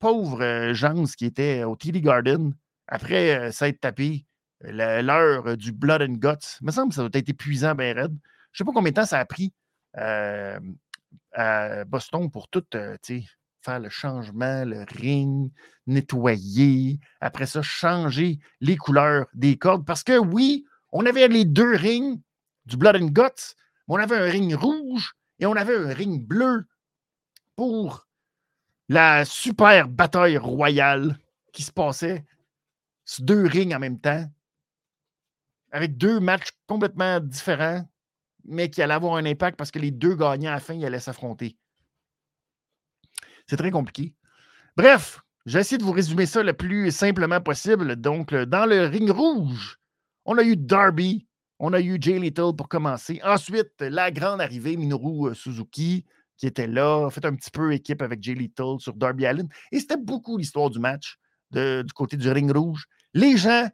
Pauvre 0.00 0.42
euh, 0.42 0.74
Jans 0.74 1.06
qui 1.16 1.24
était 1.24 1.64
au 1.64 1.76
TD 1.76 2.02
Garden, 2.02 2.52
après 2.88 3.38
euh, 3.38 3.52
s'être 3.52 3.80
tapé 3.80 4.26
l'heure 4.60 5.56
du 5.56 5.72
Blood 5.72 6.02
and 6.02 6.18
Guts. 6.18 6.58
Il 6.60 6.66
me 6.66 6.72
semble 6.72 6.90
que 6.90 6.96
ça 6.96 7.08
doit 7.08 7.18
être 7.18 7.30
épuisant, 7.30 7.74
bien 7.74 7.94
raide. 7.94 8.18
Je 8.52 8.62
ne 8.62 8.64
sais 8.64 8.64
pas 8.64 8.72
combien 8.74 8.90
de 8.90 8.96
temps 8.96 9.06
ça 9.06 9.18
a 9.18 9.24
pris 9.24 9.54
euh, 9.96 10.60
à 11.32 11.86
Boston 11.86 12.30
pour 12.30 12.48
tout 12.48 12.64
faire 13.62 13.80
le 13.80 13.88
changement, 13.88 14.64
le 14.64 14.84
ring, 14.88 15.50
nettoyer, 15.86 16.98
après 17.20 17.46
ça, 17.46 17.62
changer 17.62 18.38
les 18.60 18.76
couleurs 18.76 19.26
des 19.34 19.56
cordes. 19.56 19.84
Parce 19.84 20.02
que 20.02 20.18
oui, 20.18 20.64
on 20.92 21.06
avait 21.06 21.28
les 21.28 21.44
deux 21.44 21.74
rings 21.74 22.20
du 22.66 22.76
Blood 22.76 22.96
and 22.96 23.06
Guts, 23.06 23.54
mais 23.88 23.94
on 23.94 23.96
avait 23.96 24.16
un 24.16 24.30
ring 24.30 24.54
rouge 24.54 25.14
et 25.38 25.46
on 25.46 25.54
avait 25.54 25.76
un 25.76 25.92
ring 25.92 26.26
bleu 26.26 26.66
pour 27.56 28.06
la 28.88 29.24
super 29.24 29.88
bataille 29.88 30.38
royale 30.38 31.18
qui 31.52 31.62
se 31.62 31.72
passait 31.72 32.24
sur 33.04 33.24
deux 33.24 33.46
rings 33.46 33.74
en 33.74 33.78
même 33.78 34.00
temps, 34.00 34.24
avec 35.72 35.96
deux 35.96 36.20
matchs 36.20 36.50
complètement 36.66 37.20
différents, 37.20 37.88
mais 38.44 38.70
qui 38.70 38.82
allaient 38.82 38.94
avoir 38.94 39.16
un 39.16 39.26
impact 39.26 39.56
parce 39.56 39.70
que 39.70 39.78
les 39.78 39.90
deux 39.90 40.14
gagnants 40.14 40.50
à 40.50 40.54
la 40.54 40.60
fin, 40.60 40.74
ils 40.74 40.84
allaient 40.84 41.00
s'affronter. 41.00 41.56
C'est 43.50 43.56
très 43.56 43.72
compliqué. 43.72 44.14
Bref, 44.76 45.20
j'ai 45.44 45.58
essayé 45.58 45.76
de 45.76 45.82
vous 45.82 45.90
résumer 45.90 46.24
ça 46.24 46.40
le 46.44 46.52
plus 46.52 46.92
simplement 46.92 47.40
possible. 47.40 47.96
Donc, 47.96 48.32
dans 48.32 48.64
le 48.64 48.86
ring 48.86 49.10
rouge, 49.10 49.80
on 50.24 50.38
a 50.38 50.44
eu 50.44 50.56
Darby, 50.56 51.26
on 51.58 51.72
a 51.72 51.80
eu 51.80 51.98
Jay 52.00 52.20
Little 52.20 52.54
pour 52.56 52.68
commencer. 52.68 53.20
Ensuite, 53.24 53.72
la 53.80 54.12
grande 54.12 54.40
arrivée, 54.40 54.76
Minoru 54.76 55.30
euh, 55.30 55.34
Suzuki, 55.34 56.04
qui 56.36 56.46
était 56.46 56.68
là, 56.68 57.06
a 57.06 57.10
fait 57.10 57.24
un 57.24 57.34
petit 57.34 57.50
peu 57.50 57.72
équipe 57.72 58.02
avec 58.02 58.22
Jay 58.22 58.34
Little 58.34 58.78
sur 58.78 58.94
Darby 58.94 59.26
Allen. 59.26 59.48
Et 59.72 59.80
c'était 59.80 59.96
beaucoup 59.96 60.38
l'histoire 60.38 60.70
du 60.70 60.78
match 60.78 61.18
du 61.50 61.92
côté 61.92 62.16
du 62.16 62.30
ring 62.30 62.52
rouge. 62.56 62.84
Les 63.14 63.36
gens 63.36 63.68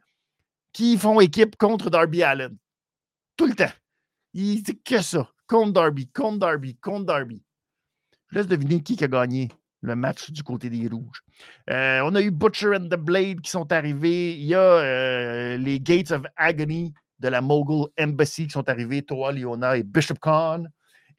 qui 0.73 0.97
font 0.97 1.19
équipe 1.19 1.55
contre 1.55 1.91
Darby 1.91 2.23
Allen. 2.23 2.57
Tout 3.35 3.45
le 3.45 3.53
temps. 3.53 3.73
Il 4.33 4.63
dit 4.63 4.81
que 4.81 5.03
ça. 5.03 5.29
Contre 5.45 5.73
Darby, 5.73 6.07
contre 6.07 6.39
Darby, 6.39 6.75
contre 6.77 7.05
Darby. 7.05 7.43
Je 8.29 8.39
laisse 8.39 8.47
deviner 8.47 8.81
qui 8.81 9.01
a 9.03 9.07
gagné 9.07 9.49
le 9.81 9.95
match 9.95 10.31
du 10.31 10.43
côté 10.43 10.69
des 10.69 10.87
Rouges. 10.87 11.21
Euh, 11.69 12.01
on 12.03 12.15
a 12.15 12.21
eu 12.21 12.31
Butcher 12.31 12.75
and 12.75 12.87
the 12.89 12.95
Blade 12.95 13.41
qui 13.41 13.51
sont 13.51 13.71
arrivés. 13.71 14.33
Il 14.33 14.45
y 14.45 14.55
a 14.55 14.59
euh, 14.59 15.57
les 15.57 15.79
Gates 15.79 16.11
of 16.11 16.23
Agony 16.35 16.93
de 17.19 17.27
la 17.27 17.41
Mogul 17.41 17.87
Embassy 17.99 18.47
qui 18.47 18.51
sont 18.53 18.67
arrivés, 18.69 19.01
Toa 19.01 19.31
Leona 19.31 19.77
et 19.77 19.83
Bishop 19.83 20.15
Khan. 20.21 20.65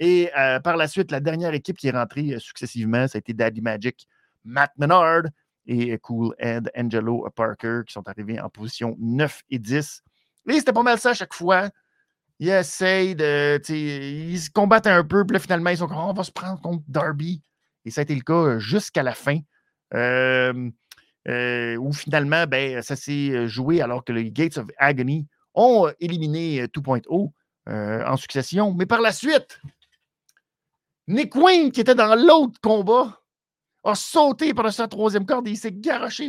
Et 0.00 0.30
euh, 0.38 0.60
par 0.60 0.76
la 0.76 0.86
suite, 0.86 1.10
la 1.10 1.20
dernière 1.20 1.54
équipe 1.54 1.76
qui 1.76 1.88
est 1.88 1.92
rentrée 1.92 2.38
successivement, 2.38 3.08
ça 3.08 3.16
a 3.16 3.20
été 3.20 3.32
Daddy 3.32 3.60
Magic, 3.60 4.06
Matt 4.44 4.72
Menard 4.76 5.22
et 5.66 5.98
Cool 5.98 6.34
and 6.42 6.62
Angelo 6.76 7.28
Parker 7.34 7.82
qui 7.86 7.92
sont 7.92 8.08
arrivés 8.08 8.40
en 8.40 8.48
position 8.48 8.96
9 8.98 9.42
et 9.50 9.58
10. 9.58 10.02
Et 10.48 10.52
c'était 10.54 10.72
pas 10.72 10.82
mal 10.82 10.98
ça 10.98 11.10
à 11.10 11.14
chaque 11.14 11.34
fois. 11.34 11.68
Ils 12.38 12.48
essayent 12.50 13.16
de. 13.16 13.60
Ils 13.68 14.38
se 14.38 14.50
combattent 14.50 14.86
un 14.86 15.04
peu, 15.04 15.26
puis 15.26 15.34
là, 15.34 15.40
finalement, 15.40 15.70
ils 15.70 15.78
sont 15.78 15.88
comme 15.88 15.98
on 15.98 16.12
va 16.12 16.22
se 16.22 16.30
prendre 16.30 16.60
contre 16.60 16.84
Darby. 16.86 17.42
Et 17.88 17.90
ça 17.90 18.02
a 18.02 18.04
été 18.04 18.14
le 18.14 18.20
cas 18.20 18.34
euh, 18.34 18.58
jusqu'à 18.58 19.02
la 19.02 19.14
fin. 19.14 19.38
Euh, 19.94 20.70
euh, 21.26 21.76
où 21.76 21.90
finalement, 21.94 22.46
ben, 22.46 22.82
ça 22.82 22.96
s'est 22.96 23.48
joué 23.48 23.80
alors 23.80 24.04
que 24.04 24.12
les 24.12 24.30
Gates 24.30 24.58
of 24.58 24.66
Agony 24.76 25.26
ont 25.54 25.90
éliminé 25.98 26.66
2.0 26.66 27.30
en 27.66 28.16
succession. 28.18 28.74
Mais 28.74 28.84
par 28.84 29.00
la 29.00 29.10
suite, 29.10 29.58
Nick 31.06 31.34
Wayne, 31.34 31.72
qui 31.72 31.80
était 31.80 31.94
dans 31.94 32.14
l'autre 32.14 32.60
combat, 32.62 33.22
a 33.84 33.94
sauté 33.94 34.52
par 34.52 34.70
sa 34.70 34.86
troisième 34.86 35.24
corde 35.24 35.48
et 35.48 35.52
il 35.52 35.56
s'est 35.56 35.72
garoché. 35.72 36.28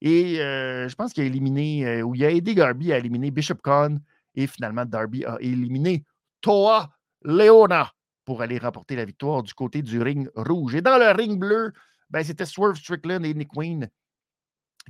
Et 0.00 0.36
je 0.36 0.94
pense 0.94 1.12
qu'il 1.12 1.24
a 1.24 1.26
éliminé, 1.26 2.02
ou 2.02 2.14
il 2.14 2.24
a 2.24 2.30
aidé 2.30 2.54
Darby 2.54 2.92
à 2.92 2.98
éliminer 2.98 3.32
Bishop 3.32 3.58
Khan. 3.62 3.98
Et 4.36 4.46
finalement, 4.46 4.84
Darby 4.84 5.24
a 5.24 5.36
éliminé 5.40 6.04
Toa 6.40 6.90
Leona 7.22 7.92
pour 8.30 8.42
aller 8.42 8.58
remporter 8.58 8.94
la 8.94 9.04
victoire 9.04 9.42
du 9.42 9.52
côté 9.54 9.82
du 9.82 10.00
ring 10.00 10.30
rouge. 10.36 10.76
Et 10.76 10.80
dans 10.80 10.98
le 10.98 11.10
ring 11.10 11.36
bleu, 11.36 11.72
ben, 12.10 12.22
c'était 12.22 12.46
Swerve 12.46 12.76
Strickland 12.76 13.26
et 13.26 13.34
Nick 13.34 13.56
Wayne 13.56 13.90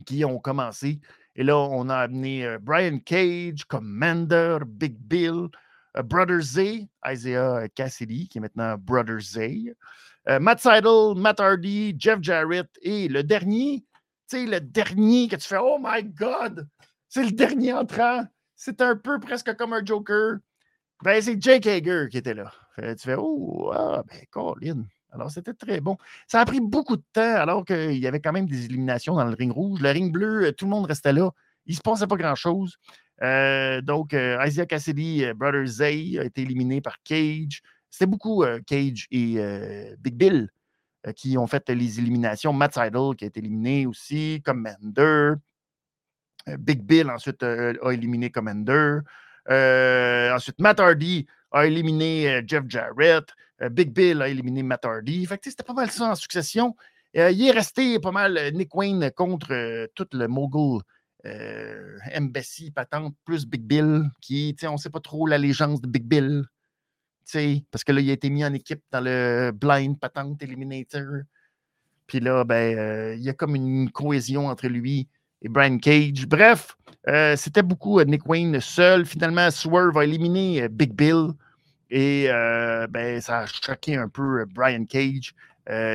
qui 0.04 0.26
ont 0.26 0.38
commencé. 0.38 1.00
Et 1.36 1.42
là, 1.42 1.56
on 1.56 1.88
a 1.88 1.96
amené 1.96 2.44
euh, 2.44 2.58
Brian 2.60 2.98
Cage, 2.98 3.64
Commander, 3.64 4.58
Big 4.66 4.94
Bill, 4.98 5.48
euh, 5.96 6.02
Brother 6.02 6.42
Z, 6.42 6.86
Isaiah 7.08 7.66
Cassidy, 7.74 8.28
qui 8.28 8.36
est 8.36 8.40
maintenant 8.42 8.76
Brother 8.76 9.18
Z, 9.18 9.38
euh, 10.28 10.38
Matt 10.38 10.60
Seidel, 10.60 11.14
Matt 11.16 11.40
Hardy, 11.40 11.96
Jeff 11.98 12.18
Jarrett 12.20 12.68
et 12.82 13.08
le 13.08 13.22
dernier, 13.22 13.86
tu 14.28 14.36
sais, 14.36 14.44
le 14.44 14.60
dernier 14.60 15.28
que 15.28 15.36
tu 15.36 15.48
fais, 15.48 15.56
oh 15.58 15.78
my 15.82 16.04
God, 16.04 16.68
c'est 17.08 17.24
le 17.24 17.32
dernier 17.32 17.72
entrant. 17.72 18.22
C'est 18.54 18.82
un 18.82 18.96
peu 18.96 19.18
presque 19.18 19.56
comme 19.56 19.72
un 19.72 19.82
Joker. 19.82 20.40
Ben, 21.02 21.22
c'est 21.22 21.40
Jake 21.42 21.66
Hager 21.66 22.08
qui 22.10 22.18
était 22.18 22.34
là. 22.34 22.52
Tu 22.76 23.04
fais, 23.04 23.16
oh, 23.18 23.70
ah, 23.74 24.02
ben, 24.08 24.20
Colin. 24.30 24.84
Alors, 25.12 25.30
c'était 25.30 25.54
très 25.54 25.80
bon. 25.80 25.96
Ça 26.26 26.40
a 26.40 26.44
pris 26.44 26.60
beaucoup 26.60 26.96
de 26.96 27.02
temps, 27.12 27.34
alors 27.36 27.64
qu'il 27.64 27.98
y 27.98 28.06
avait 28.06 28.20
quand 28.20 28.32
même 28.32 28.46
des 28.46 28.66
éliminations 28.66 29.16
dans 29.16 29.24
le 29.24 29.34
ring 29.34 29.52
rouge. 29.52 29.80
Le 29.80 29.90
ring 29.90 30.12
bleu, 30.12 30.46
euh, 30.46 30.52
tout 30.52 30.66
le 30.66 30.70
monde 30.70 30.86
restait 30.86 31.12
là. 31.12 31.30
Il 31.66 31.72
ne 31.72 31.76
se 31.76 31.80
passait 31.80 32.06
pas 32.06 32.16
grand-chose. 32.16 32.76
Euh, 33.22 33.80
donc, 33.80 34.14
euh, 34.14 34.42
Isaiah 34.46 34.66
Cassidy, 34.66 35.24
Brother 35.34 35.66
Zay, 35.66 36.18
a 36.18 36.24
été 36.24 36.42
éliminé 36.42 36.80
par 36.80 36.96
Cage. 37.02 37.62
C'était 37.90 38.06
beaucoup 38.06 38.44
Cage 38.66 39.08
et 39.10 39.36
Big 39.98 40.14
Bill 40.14 40.48
qui 41.16 41.36
ont 41.36 41.48
fait 41.48 41.68
les 41.70 41.98
éliminations. 41.98 42.52
Matt 42.52 42.74
Seidel 42.74 43.16
qui 43.16 43.24
a 43.24 43.26
été 43.26 43.40
éliminé 43.40 43.84
aussi, 43.86 44.40
Commander. 44.44 45.32
Big 46.58 46.82
Bill 46.82 47.10
ensuite 47.10 47.42
a 47.42 47.92
éliminé 47.92 48.30
Commander. 48.30 49.00
Euh, 49.48 50.34
ensuite, 50.34 50.60
Matt 50.60 50.80
Hardy 50.80 51.26
a 51.52 51.66
éliminé 51.66 52.28
euh, 52.28 52.42
Jeff 52.46 52.64
Jarrett. 52.68 53.24
Euh, 53.62 53.68
Big 53.68 53.92
Bill 53.92 54.22
a 54.22 54.28
éliminé 54.28 54.62
Matt 54.62 54.84
Hardy. 54.84 55.26
C'était 55.42 55.62
pas 55.62 55.72
mal 55.72 55.90
ça 55.90 56.10
en 56.10 56.14
succession. 56.14 56.74
il 57.14 57.46
est 57.46 57.50
resté 57.50 57.98
pas 57.98 58.12
mal 58.12 58.38
Nick 58.54 58.74
Wayne 58.74 59.10
contre 59.10 59.88
tout 59.94 60.06
le 60.12 60.26
mogul 60.28 60.80
Embassy, 62.16 62.70
patente, 62.70 63.14
plus 63.24 63.44
Big 63.44 63.62
Bill, 63.62 64.04
qui, 64.22 64.56
on 64.62 64.72
ne 64.72 64.76
sait 64.78 64.88
pas 64.88 65.00
trop 65.00 65.26
l'allégeance 65.26 65.82
de 65.82 65.88
Big 65.88 66.04
Bill. 66.04 66.44
Parce 67.70 67.84
que 67.84 67.92
là, 67.92 68.00
il 68.00 68.08
a 68.08 68.14
été 68.14 68.30
mis 68.30 68.44
en 68.44 68.54
équipe 68.54 68.82
dans 68.90 69.02
le 69.02 69.52
Blind 69.52 69.98
Patente 70.00 70.42
Eliminator. 70.42 71.22
Puis 72.06 72.20
là, 72.20 72.44
ben, 72.44 73.14
il 73.18 73.22
y 73.22 73.28
a 73.28 73.34
comme 73.34 73.54
une 73.54 73.90
cohésion 73.90 74.46
entre 74.48 74.66
lui 74.68 75.08
et 75.42 75.48
Brian 75.48 75.78
Cage. 75.78 76.26
Bref, 76.26 76.76
euh, 77.08 77.36
c'était 77.36 77.62
beaucoup 77.62 77.98
euh, 77.98 78.04
Nick 78.04 78.26
Wayne 78.26 78.60
seul. 78.60 79.06
Finalement, 79.06 79.50
Swerve 79.50 79.96
a 79.96 80.04
éliminé 80.04 80.62
euh, 80.62 80.68
Big 80.68 80.92
Bill 80.92 81.32
et 81.90 82.28
ben, 82.88 83.20
ça 83.20 83.40
a 83.40 83.46
choqué 83.46 83.96
un 83.96 84.08
peu 84.08 84.44
Brian 84.44 84.84
Cage. 84.84 85.34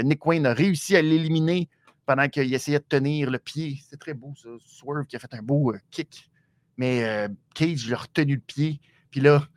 Nick 0.03 0.25
Wayne 0.25 0.45
a 0.45 0.53
réussi 0.53 0.97
à 0.97 1.01
l'éliminer 1.01 1.69
pendant 2.05 2.27
qu'il 2.27 2.53
essayait 2.53 2.79
de 2.79 2.83
tenir 2.83 3.31
le 3.31 3.39
pied. 3.39 3.79
C'est 3.89 3.97
très 3.97 4.13
beau, 4.13 4.33
ça. 4.35 4.49
Swerve 4.65 5.05
qui 5.05 5.15
a 5.15 5.19
fait 5.19 5.33
un 5.33 5.41
beau 5.41 5.73
kick. 5.91 6.29
Mais 6.75 7.29
Cage, 7.53 7.85
il 7.85 7.93
a 7.93 7.97
retenu 7.97 8.35
le 8.35 8.41
pied. 8.41 8.81
Puis 9.09 9.21
là, 9.21 9.47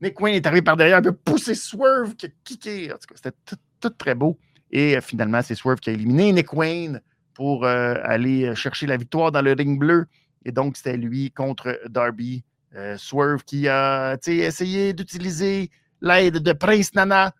Nick 0.00 0.20
Wayne 0.20 0.36
est 0.36 0.46
arrivé 0.46 0.62
par 0.62 0.76
derrière, 0.76 1.00
il 1.00 1.08
a 1.08 1.12
poussé 1.12 1.56
Swerve 1.56 2.14
qui 2.14 2.26
a 2.26 2.28
kické. 2.44 2.92
En 2.92 2.98
tout 2.98 3.08
cas, 3.08 3.16
c'était 3.16 3.36
tout, 3.80 3.90
très 3.90 4.14
beau. 4.14 4.38
Et 4.70 5.00
finalement, 5.00 5.42
c'est 5.42 5.56
Swerve 5.56 5.80
qui 5.80 5.90
a 5.90 5.92
éliminé 5.92 6.30
Nick 6.32 6.52
Wayne 6.52 7.02
pour 7.34 7.64
euh, 7.64 7.94
aller 8.02 8.44
euh, 8.44 8.54
chercher 8.54 8.86
la 8.86 8.96
victoire 8.96 9.32
dans 9.32 9.42
le 9.42 9.52
ring 9.52 9.78
bleu. 9.78 10.06
Et 10.44 10.52
donc, 10.52 10.76
c'était 10.76 10.96
lui 10.96 11.30
contre 11.30 11.80
Darby. 11.88 12.44
Euh, 12.74 12.96
Swerve 12.96 13.44
qui 13.44 13.68
a 13.68 14.16
essayé 14.26 14.94
d'utiliser 14.94 15.70
l'aide 16.00 16.38
de 16.38 16.52
Prince 16.52 16.94
Nana. 16.94 17.32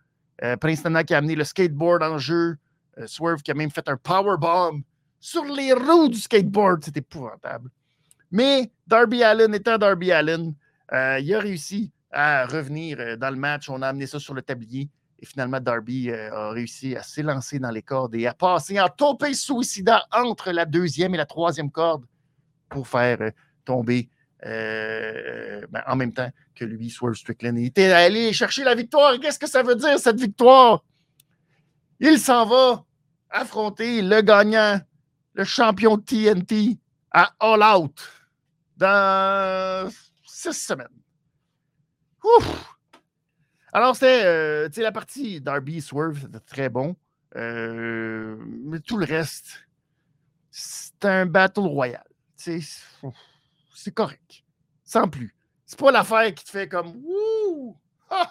Prince 0.59 0.83
Nana 0.83 1.03
qui 1.03 1.13
a 1.13 1.17
amené 1.17 1.35
le 1.35 1.43
skateboard 1.43 2.03
en 2.03 2.17
jeu. 2.17 2.57
Swerve 3.05 3.41
qui 3.41 3.51
a 3.51 3.53
même 3.53 3.71
fait 3.71 3.87
un 3.87 3.97
powerbomb 3.97 4.83
sur 5.19 5.45
les 5.45 5.73
roues 5.73 6.09
du 6.09 6.19
skateboard. 6.19 6.83
C'était 6.83 6.99
épouvantable. 6.99 7.69
Mais 8.29 8.71
Darby 8.85 9.23
Allen 9.23 9.55
étant 9.55 9.77
Darby 9.77 10.11
Allen, 10.11 10.53
il 10.91 11.33
a 11.33 11.39
réussi 11.39 11.91
à 12.11 12.45
revenir 12.45 13.17
dans 13.17 13.29
le 13.29 13.37
match. 13.37 13.69
On 13.69 13.81
a 13.81 13.87
amené 13.87 14.05
ça 14.05 14.19
sur 14.19 14.33
le 14.33 14.41
tablier. 14.41 14.89
Et 15.23 15.25
finalement, 15.25 15.61
Darby 15.61 16.11
a 16.11 16.49
réussi 16.49 16.97
à 16.97 17.01
s'élancer 17.01 17.57
dans 17.57 17.71
les 17.71 17.81
cordes 17.81 18.13
et 18.13 18.27
à 18.27 18.33
passer 18.33 18.77
en 18.81 18.89
topé 18.89 19.33
suicidaire 19.33 20.05
entre 20.11 20.51
la 20.51 20.65
deuxième 20.65 21.13
et 21.13 21.17
la 21.17 21.25
troisième 21.25 21.71
corde 21.71 22.03
pour 22.67 22.85
faire 22.85 23.31
tomber 23.63 24.09
ben, 24.43 25.81
en 25.87 25.95
même 25.95 26.11
temps 26.11 26.29
que 26.53 26.65
lui, 26.65 26.89
Swerve 26.89 27.15
Strickland. 27.15 27.57
Il 27.57 27.67
était 27.67 27.89
allé 27.93 28.33
chercher 28.33 28.65
la 28.65 28.75
victoire. 28.75 29.17
Qu'est-ce 29.17 29.39
que 29.39 29.47
ça 29.47 29.63
veut 29.63 29.77
dire, 29.77 29.97
cette 29.97 30.19
victoire? 30.19 30.83
Il 32.01 32.19
s'en 32.19 32.45
va 32.45 32.83
affronter 33.29 34.01
le 34.01 34.19
gagnant, 34.19 34.81
le 35.35 35.45
champion 35.45 35.97
TNT 35.97 36.77
à 37.11 37.31
All 37.39 37.63
Out 37.63 37.97
dans 38.75 39.89
six 40.25 40.51
semaines. 40.51 40.87
Ouf! 42.25 42.72
Alors, 43.75 43.95
c'était 43.95 44.23
euh, 44.25 44.69
la 44.77 44.91
partie 44.91 45.41
Darby 45.41 45.81
Swerve, 45.81 46.21
c'était 46.21 46.39
très 46.39 46.69
bon. 46.69 46.95
Euh, 47.35 48.37
mais 48.47 48.79
tout 48.79 48.97
le 48.97 49.05
reste, 49.05 49.67
c'est 50.51 51.03
un 51.05 51.25
battle 51.25 51.61
royal. 51.61 52.03
C'est 52.35 52.61
correct. 53.95 54.43
Sans 54.83 55.09
plus. 55.09 55.35
C'est 55.65 55.79
pas 55.79 55.91
l'affaire 55.91 56.35
qui 56.35 56.45
te 56.45 56.51
fait 56.51 56.67
comme 56.67 57.01
Wouh! 57.03 57.75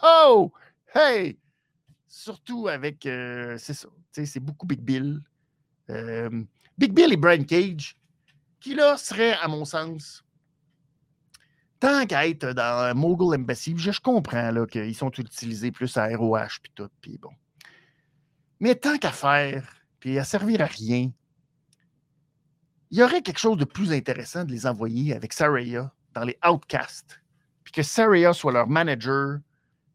Oh! 0.04 0.52
Hey! 0.94 1.40
Surtout 2.06 2.68
avec. 2.68 3.04
Euh, 3.06 3.56
c'est 3.58 3.74
ça. 3.74 3.88
C'est 4.12 4.38
beaucoup 4.38 4.66
Big 4.66 4.80
Bill. 4.80 5.20
Big 6.78 6.92
Bill 6.92 7.12
et 7.12 7.16
Brian 7.16 7.42
Cage, 7.42 7.96
qui 8.60 8.74
là 8.74 8.96
serait, 8.96 9.32
à 9.32 9.48
mon 9.48 9.64
sens, 9.64 10.24
tant 11.82 12.06
qu'à 12.06 12.28
être 12.28 12.52
dans 12.52 12.96
Mogul 12.96 13.34
Embassy, 13.34 13.74
je, 13.76 14.00
comprends 14.00 14.66
qu'ils 14.66 14.94
sont 14.94 15.10
utilisés 15.10 15.72
plus 15.72 15.96
à 15.96 16.16
ROH 16.16 16.60
puis 16.62 16.72
tout, 16.76 16.88
puis 17.00 17.18
bon. 17.18 17.32
Mais 18.60 18.76
tant 18.76 18.98
qu'à 18.98 19.10
faire, 19.10 19.68
puis 19.98 20.16
à 20.16 20.22
servir 20.22 20.60
à 20.60 20.66
rien, 20.66 21.10
il 22.92 22.98
y 22.98 23.02
aurait 23.02 23.20
quelque 23.20 23.40
chose 23.40 23.56
de 23.56 23.64
plus 23.64 23.92
intéressant 23.92 24.44
de 24.44 24.52
les 24.52 24.64
envoyer 24.64 25.12
avec 25.12 25.32
Saraya 25.32 25.92
dans 26.14 26.22
les 26.22 26.38
Outcasts, 26.48 27.20
puis 27.64 27.72
que 27.72 27.82
Saraya 27.82 28.32
soit 28.32 28.52
leur 28.52 28.68
manager, 28.68 29.40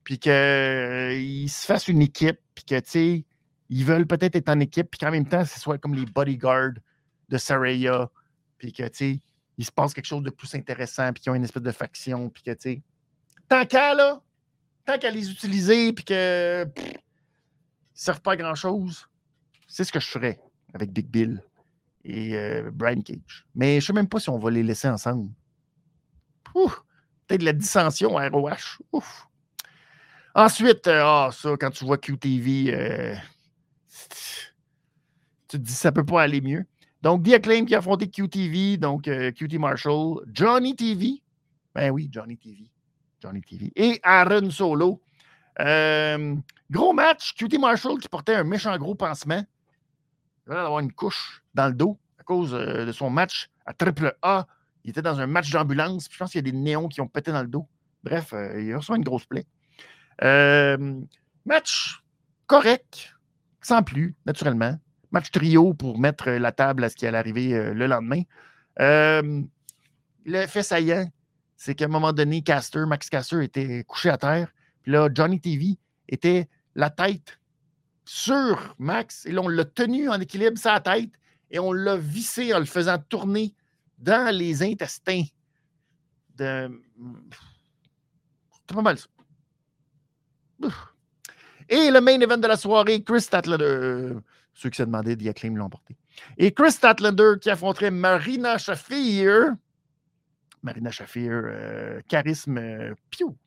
puis 0.04 0.20
qu'ils 0.20 0.32
euh, 0.34 1.48
se 1.48 1.66
fassent 1.66 1.88
une 1.88 2.02
équipe, 2.02 2.40
puis 2.54 2.66
que, 2.66 2.80
tu 2.82 2.90
sais, 2.90 3.26
ils 3.70 3.86
veulent 3.86 4.08
peut-être 4.08 4.36
être 4.36 4.50
en 4.50 4.60
équipe, 4.60 4.92
puis 4.92 5.00
qu'en 5.00 5.12
même 5.12 5.28
temps, 5.28 5.46
ce 5.46 5.58
soit 5.58 5.78
comme 5.78 5.96
les 5.96 6.06
bodyguards 6.06 6.74
de 7.30 7.38
Saraya, 7.38 8.10
puis 8.58 8.74
que, 8.74 8.84
tu 8.90 8.90
sais, 8.94 9.22
il 9.58 9.66
se 9.66 9.72
passe 9.72 9.94
quelque 9.94 10.06
chose 10.06 10.24
de 10.24 10.30
plus 10.30 10.54
intéressant, 10.56 11.12
puis 11.14 11.22
qu'ils 11.22 11.32
ont 11.32 11.36
une 11.36 11.44
espèce 11.44 11.64
de 11.64 11.72
faction, 11.72 12.30
puis 12.30 12.44
que, 12.44 12.52
tu 12.52 12.58
sais, 12.60 12.82
tant 13.48 13.66
qu'à, 13.66 13.94
là, 13.94 14.22
tant 14.86 14.98
qu'à 14.98 15.10
les 15.10 15.32
utiliser, 15.32 15.94
puis 15.94 16.06
que 16.06 16.66
ne 16.66 16.70
servent 17.94 18.22
pas 18.22 18.34
à 18.34 18.38
grand-chose, 18.38 19.08
c'est 19.68 19.84
ce 19.84 19.92
que 19.92 20.00
je 20.00 20.08
ferais 20.08 20.40
avec 20.74 20.92
Big 20.92 21.08
Bill 21.08 21.44
et 22.04 22.36
euh, 22.36 22.70
Brian 22.72 23.02
Cage. 23.02 23.46
Mais 23.56 23.74
je 23.74 23.76
ne 23.78 23.82
sais 23.82 23.94
même 23.94 24.08
pas 24.08 24.20
si 24.20 24.30
on 24.30 24.38
va 24.38 24.52
les 24.52 24.64
laisser 24.64 24.88
ensemble. 24.88 25.32
Peut-être 27.28 27.42
de 27.42 27.46
la 27.46 27.54
dissension 27.54 28.18
à 28.18 28.30
ROH. 28.30 28.80
Ouf. 28.94 29.28
Ensuite, 30.34 30.88
euh, 30.88 31.02
ah, 31.04 31.30
ça, 31.32 31.56
quand 31.60 31.72
tu 31.72 31.84
vois 31.84 31.98
QTV, 31.98 32.74
euh, 32.74 33.16
tu 34.08 34.48
te 35.48 35.58
dis 35.58 35.74
ça 35.74 35.92
peut 35.92 36.06
pas 36.06 36.22
aller 36.22 36.42
mieux. 36.42 36.66
Donc, 37.02 37.24
The 37.24 37.34
Acclaim 37.34 37.66
qui 37.66 37.76
a 37.76 37.80
affronté 37.80 38.10
QTV, 38.10 38.78
donc 38.78 39.08
euh, 39.08 39.32
QT 39.32 39.58
Marshall, 39.60 40.26
Johnny 40.34 40.76
TV. 40.76 41.22
Ben 41.76 41.92
oui, 41.92 42.10
Johnny 42.12 42.38
TV. 42.38 42.70
Johnny 43.22 43.42
TV. 43.42 43.72
Et 43.76 44.00
Aaron 44.04 44.50
Solo. 44.50 45.02
gros 46.70 46.94
match, 46.94 47.34
QT 47.36 47.58
Marshall 47.60 48.00
qui 48.00 48.10
portait 48.10 48.36
un 48.36 48.44
méchant 48.44 48.76
gros 48.78 48.96
pansement. 48.96 49.44
Il 50.46 50.54
va 50.54 50.66
avoir 50.66 50.80
une 50.80 50.92
couche 50.92 51.44
dans 51.54 51.68
le 51.68 51.74
dos 51.74 52.00
à 52.20 52.24
cause 52.24 52.52
de 52.52 52.92
son 52.92 53.10
match 53.10 53.50
à 53.66 53.74
triple 53.74 54.16
A. 54.22 54.48
Il 54.84 54.92
était 54.92 55.02
dans 55.02 55.20
un 55.20 55.28
match 55.28 55.52
d'ambulance. 55.52 56.08
Je 56.10 56.18
pense 56.18 56.32
qu'il 56.32 56.40
y 56.40 56.48
a 56.48 56.52
des 56.52 56.58
néons 56.58 56.88
qui 56.88 57.02
ont 57.02 57.08
pété 57.08 57.32
dans 57.32 57.42
le 57.42 57.48
dos. 57.48 57.68
Bref, 58.04 58.34
il 58.58 58.74
reçoit 58.76 58.96
une 58.96 59.04
grosse 59.04 59.26
plaie. 59.26 59.46
Euh, 60.24 61.02
match 61.46 62.02
correct, 62.48 63.14
sans 63.62 63.84
plus, 63.84 64.16
naturellement. 64.26 64.78
Match 65.12 65.32
trio 65.32 65.74
pour 65.74 66.00
mettre 66.00 66.30
la 66.30 66.52
table 66.52 66.84
à 66.84 66.90
ce 66.90 66.96
qui 66.96 67.06
allait 67.08 67.18
arriver 67.18 67.54
euh, 67.54 67.74
le 67.74 67.88
lendemain. 67.88 68.22
Euh, 68.80 69.42
le 70.26 70.48
fait 70.48 70.64
saillant, 70.64 71.10
c'est 71.56 71.76
qu'à 71.76 71.86
un 71.86 71.90
moment 71.90 72.14
donné, 72.14 72.42
Caster, 72.42 72.86
Max 72.86 73.10
Caster 73.10 73.44
était 73.44 73.84
couché 73.86 74.10
à 74.10 74.18
terre. 74.18 74.50
Puis 74.84 74.92
là, 74.92 75.10
Johnny 75.14 75.40
TV 75.40 75.78
était 76.08 76.48
la 76.76 76.90
tête 76.90 77.40
sur 78.06 78.76
Max. 78.78 79.26
Et 79.26 79.32
là, 79.32 79.42
on 79.42 79.48
l'a 79.48 79.66
tenu 79.66 80.10
en 80.10 80.20
équilibre, 80.20 80.58
sa 80.58 80.80
tête, 80.80 81.12
et 81.50 81.60
on 81.60 81.72
l'a 81.72 81.98
vissé 81.98 82.54
en 82.54 82.60
le 82.60 82.66
faisant 82.66 82.98
tourner 82.98 83.54
dans 83.98 84.34
les 84.34 84.62
intestins. 84.64 85.24
C'est 86.38 86.70
pas 88.68 88.82
mal 88.82 88.98
ça. 88.98 89.08
Et 91.70 91.92
le 91.92 92.00
main 92.00 92.20
event 92.20 92.38
de 92.38 92.48
la 92.48 92.58
soirée, 92.58 93.04
Chris 93.04 93.22
Statlander. 93.22 94.14
Euh, 94.58 94.62
ceux 94.62 94.70
qui 94.70 94.78
se 94.78 94.84
demandaient, 94.84 95.16
The 95.16 95.28
Acclaim 95.28 95.56
l'ont 95.56 95.66
emporté. 95.66 95.96
Et 96.38 96.52
Chris 96.52 96.72
Statlander 96.72 97.34
qui 97.40 97.50
affronterait 97.50 97.92
Marina 97.92 98.58
Shafir. 98.58 99.56
Marina 100.64 100.92
Shafir, 100.92 101.32
euh, 101.32 102.02
charisme, 102.08 102.58
euh, 102.58 102.94
piou. 103.10 103.38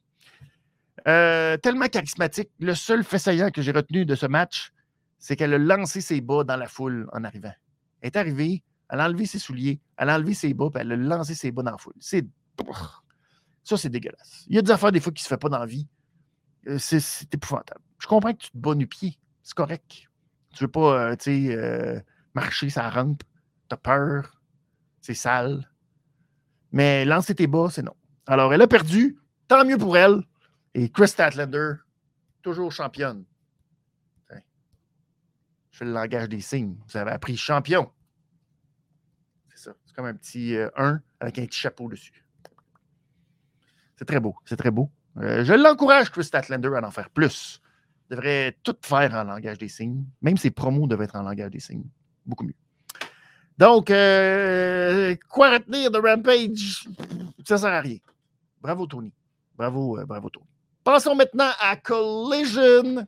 tellement 1.05 1.89
charismatique. 1.89 2.51
Le 2.61 2.75
seul 2.75 3.05
fait 3.05 3.19
saillant 3.19 3.51
que 3.51 3.63
j'ai 3.63 3.73
retenu 3.73 4.05
de 4.05 4.15
ce 4.15 4.27
match, 4.27 4.73
c'est 5.19 5.37
qu'elle 5.37 5.55
a 5.55 5.59
lancé 5.59 6.01
ses 6.01 6.21
bas 6.21 6.45
dans 6.45 6.57
la 6.57 6.69
foule 6.69 7.09
en 7.13 7.25
arrivant. 7.25 7.53
Elle 8.01 8.09
est 8.09 8.17
arrivée, 8.17 8.63
elle 8.89 9.01
a 9.01 9.07
enlevé 9.07 9.27
ses 9.27 9.39
souliers, 9.39 9.81
elle 9.97 10.09
a 10.09 10.17
enlevé 10.17 10.35
ses 10.35 10.55
bas, 10.55 10.71
puis 10.73 10.81
elle 10.81 10.93
a 10.93 10.97
lancé 10.97 11.35
ses 11.35 11.51
bas 11.51 11.63
dans 11.63 11.73
la 11.73 11.79
foule. 11.79 11.95
C'est. 11.99 12.27
Ça, 13.63 13.77
c'est 13.77 13.91
dégueulasse. 13.91 14.45
Il 14.49 14.57
y 14.57 14.59
a 14.59 14.63
des 14.63 14.71
affaires, 14.71 14.91
des 14.91 15.01
fois, 15.01 15.13
qui 15.13 15.21
ne 15.21 15.25
se 15.25 15.29
fait 15.29 15.37
pas 15.37 15.49
dans 15.49 15.59
la 15.59 15.67
vie. 15.67 15.87
Euh, 16.67 16.79
c'est 16.79 17.33
épouvantable. 17.33 17.81
Je 17.99 18.07
comprends 18.07 18.33
que 18.33 18.39
tu 18.39 18.51
te 18.51 18.57
bats 18.57 18.75
nu 18.75 18.87
pied. 18.87 19.19
C'est 19.43 19.55
correct. 19.55 20.10
Tu 20.55 20.65
veux 20.65 20.71
pas, 20.71 21.11
euh, 21.11 21.17
tu 21.17 21.49
sais, 21.49 21.57
euh, 21.57 22.01
marcher 22.35 22.71
sa 22.71 22.89
rampe. 22.91 23.23
T'as 23.69 23.77
peur. 23.77 24.41
C'est 25.01 25.15
sale. 25.15 25.71
Mais 26.73 27.05
lancer 27.05 27.35
tes 27.35 27.47
bas, 27.47 27.69
c'est 27.71 27.83
non. 27.83 27.95
Alors, 28.27 28.53
elle 28.53 28.63
a 28.63 28.67
perdu. 28.67 29.19
Tant 29.49 29.65
mieux 29.65 29.79
pour 29.79 29.97
elle. 29.97 30.23
Et 30.75 30.89
Chris 30.91 31.09
Statlander, 31.09 31.75
toujours 32.43 32.71
championne. 32.71 33.25
Je 35.71 35.79
fais 35.79 35.85
le 35.85 35.93
langage 35.93 36.29
des 36.29 36.41
signes. 36.41 36.77
Vous 36.87 36.97
avez 36.97 37.11
appris 37.13 37.37
champion. 37.37 37.91
C'est 39.49 39.59
ça. 39.59 39.73
C'est 39.87 39.95
comme 39.95 40.07
un 40.07 40.15
petit 40.15 40.57
1 40.77 41.01
avec 41.21 41.39
un 41.39 41.47
petit 41.47 41.59
chapeau 41.59 41.89
dessus. 41.89 42.25
C'est 43.97 44.05
très 44.05 44.21
beau. 44.21 44.35
C'est 44.45 44.57
très 44.57 44.71
beau. 44.71 44.91
Euh, 45.19 45.45
je 45.45 45.53
l'encourage, 45.53 46.11
Chris 46.11 46.25
Statlander, 46.25 46.71
à 46.75 46.87
en 46.87 46.91
faire 46.91 47.11
plus. 47.11 47.61
Devrait 48.11 48.57
tout 48.63 48.77
faire 48.83 49.15
en 49.15 49.25
langage 49.25 49.59
des 49.59 49.69
signes. 49.69 50.05
Même 50.21 50.37
ses 50.37 50.51
promos 50.51 50.87
devraient 50.87 51.05
être 51.05 51.17
en 51.17 51.23
langage 51.23 51.51
des 51.51 51.61
signes. 51.61 51.89
Beaucoup 52.27 52.45
mieux. 52.45 52.55
Donc, 53.57 53.91
euh, 53.91 55.15
quoi 55.29 55.51
retenir 55.51 55.91
de 55.91 55.99
Rampage? 55.99 56.89
Ça 57.47 57.59
sert 57.59 57.73
à 57.73 57.81
rien. 57.81 57.99
Bravo, 58.61 58.87
Tony. 58.87 59.13
Bravo, 59.57 59.99
euh, 59.99 60.05
bravo, 60.05 60.29
Tony. 60.29 60.47
Passons 60.83 61.15
maintenant 61.15 61.51
à 61.61 61.77
Collision. 61.77 63.07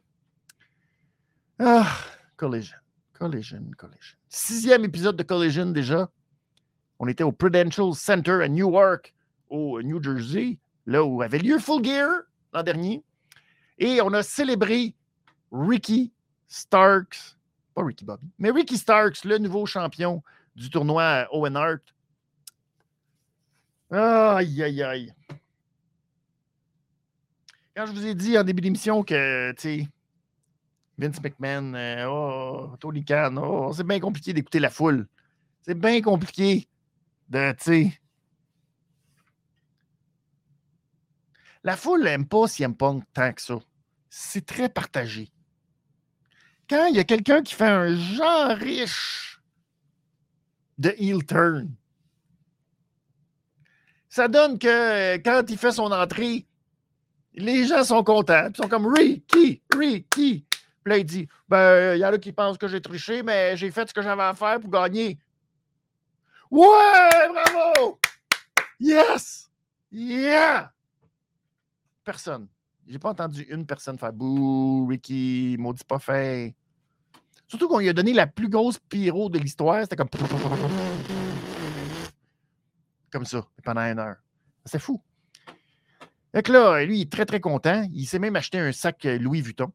Ah, 1.59 1.87
Collision. 2.37 2.77
Collision, 3.13 3.63
Collision. 3.77 4.17
Sixième 4.29 4.85
épisode 4.85 5.17
de 5.17 5.23
Collision 5.23 5.67
déjà. 5.67 6.09
On 6.99 7.09
était 7.09 7.25
au 7.25 7.33
Prudential 7.33 7.93
Center 7.95 8.43
à 8.43 8.49
Newark, 8.49 9.15
au 9.49 9.83
New 9.83 10.03
Jersey 10.03 10.59
là 10.87 11.05
où 11.05 11.23
avait 11.23 11.39
lieu 11.39 11.59
Full 11.59 11.85
Gear 11.85 12.09
l'an 12.53 12.63
dernier. 12.63 13.03
Et 13.83 14.01
on 14.01 14.13
a 14.13 14.23
célébré 14.23 14.95
Ricky 15.51 16.13
Starks, 16.47 17.37
pas 17.75 17.83
Ricky 17.85 18.05
Bobby, 18.05 18.31
mais 18.39 18.53
Ricky 18.53 18.79
Starks, 18.79 19.25
le 19.25 19.39
nouveau 19.39 19.67
champion 19.67 20.23
du 20.55 20.71
tournoi 20.71 21.27
Owen 21.33 21.57
Hart. 21.57 21.83
Aïe, 23.91 24.63
aïe, 24.63 24.83
aïe. 24.85 25.13
Quand 27.75 27.87
je 27.87 27.91
vous 27.91 28.07
ai 28.07 28.15
dit 28.15 28.39
en 28.39 28.45
début 28.45 28.61
d'émission 28.61 29.03
que, 29.03 29.51
tu 29.55 29.61
sais, 29.61 29.89
Vince 30.97 31.21
McMahon, 31.21 31.75
euh, 31.75 32.07
oh, 32.07 32.77
Tony 32.79 33.05
Khan, 33.05 33.35
oh, 33.37 33.73
c'est 33.75 33.85
bien 33.85 33.99
compliqué 33.99 34.33
d'écouter 34.33 34.61
la 34.61 34.71
foule. 34.71 35.09
C'est 35.63 35.75
bien 35.75 36.01
compliqué 36.01 36.69
de, 37.29 37.51
tu 37.55 37.65
sais, 37.65 38.01
La 41.65 41.77
foule 41.77 42.05
n'aime 42.05 42.27
pas 42.27 42.49
CM 42.49 42.77
Punk 42.77 43.05
tant 43.13 43.33
que 43.33 43.43
ça. 43.43 43.59
C'est 44.15 44.45
très 44.45 44.69
partagé. 44.69 45.33
Quand 46.69 46.85
il 46.85 46.97
y 46.97 46.99
a 46.99 47.05
quelqu'un 47.05 47.43
qui 47.43 47.55
fait 47.55 47.65
un 47.65 47.97
genre 47.97 48.55
riche 48.59 49.41
de 50.77 50.95
heel 50.99 51.25
turn, 51.25 51.75
ça 54.11 54.29
donne 54.29 54.59
que 54.59 54.69
euh, 54.69 55.19
quand 55.25 55.45
il 55.49 55.57
fait 55.57 55.73
son 55.73 55.91
entrée, 55.91 56.47
les 57.33 57.67
gens 57.67 57.85
sont 57.85 58.05
contents. 58.05 58.51
Ils 58.51 58.57
sont 58.59 58.69
comme 58.69 58.87
Ricky, 58.87 59.63
Ricky. 59.75 60.45
Puis 60.85 60.91
là, 60.91 60.99
il 60.99 61.07
dit 61.07 61.27
Ben, 61.49 61.95
il 61.95 62.01
y 62.01 62.05
en 62.05 62.13
a 62.13 62.19
qui 62.19 62.33
pensent 62.33 62.59
que 62.59 62.69
j'ai 62.69 62.83
triché, 62.83 63.23
mais 63.23 63.57
j'ai 63.57 63.71
fait 63.71 63.89
ce 63.89 63.95
que 63.95 64.03
j'avais 64.03 64.25
à 64.25 64.35
faire 64.35 64.61
pour 64.61 64.69
gagner. 64.69 65.19
Ouais, 66.51 67.29
bravo! 67.33 67.99
Yes! 68.79 69.51
Yeah! 69.91 70.71
Personne. 72.05 72.52
J'ai 72.93 72.99
pas 72.99 73.09
entendu 73.09 73.47
une 73.49 73.65
personne 73.65 73.97
faire 73.97 74.13
Bouh, 74.13 74.87
Ricky, 74.87 75.57
maudit 75.59 75.83
pas 75.83 75.99
fait. 75.99 76.55
Surtout 77.49 77.67
qu'on 77.67 77.79
lui 77.79 77.89
a 77.89 77.95
donné 77.95 78.13
la 78.13 78.27
plus 78.27 78.51
grosse 78.51 78.79
pyro 78.79 79.31
de 79.31 79.39
l'histoire. 79.39 79.81
C'était 79.81 79.97
comme. 79.97 80.11
Comme 83.11 83.25
ça, 83.25 83.47
pendant 83.65 83.81
une 83.81 83.99
heure. 83.99 84.17
C'est 84.67 84.79
fou. 84.79 85.03
Que 86.35 86.53
là, 86.53 86.85
lui, 86.85 86.99
il 86.99 87.03
est 87.03 87.11
très, 87.11 87.25
très 87.25 87.41
content. 87.41 87.89
Il 87.95 88.05
s'est 88.05 88.19
même 88.19 88.37
acheté 88.37 88.59
un 88.59 88.73
sac 88.73 89.05
Louis 89.05 89.41
Vuitton. 89.41 89.73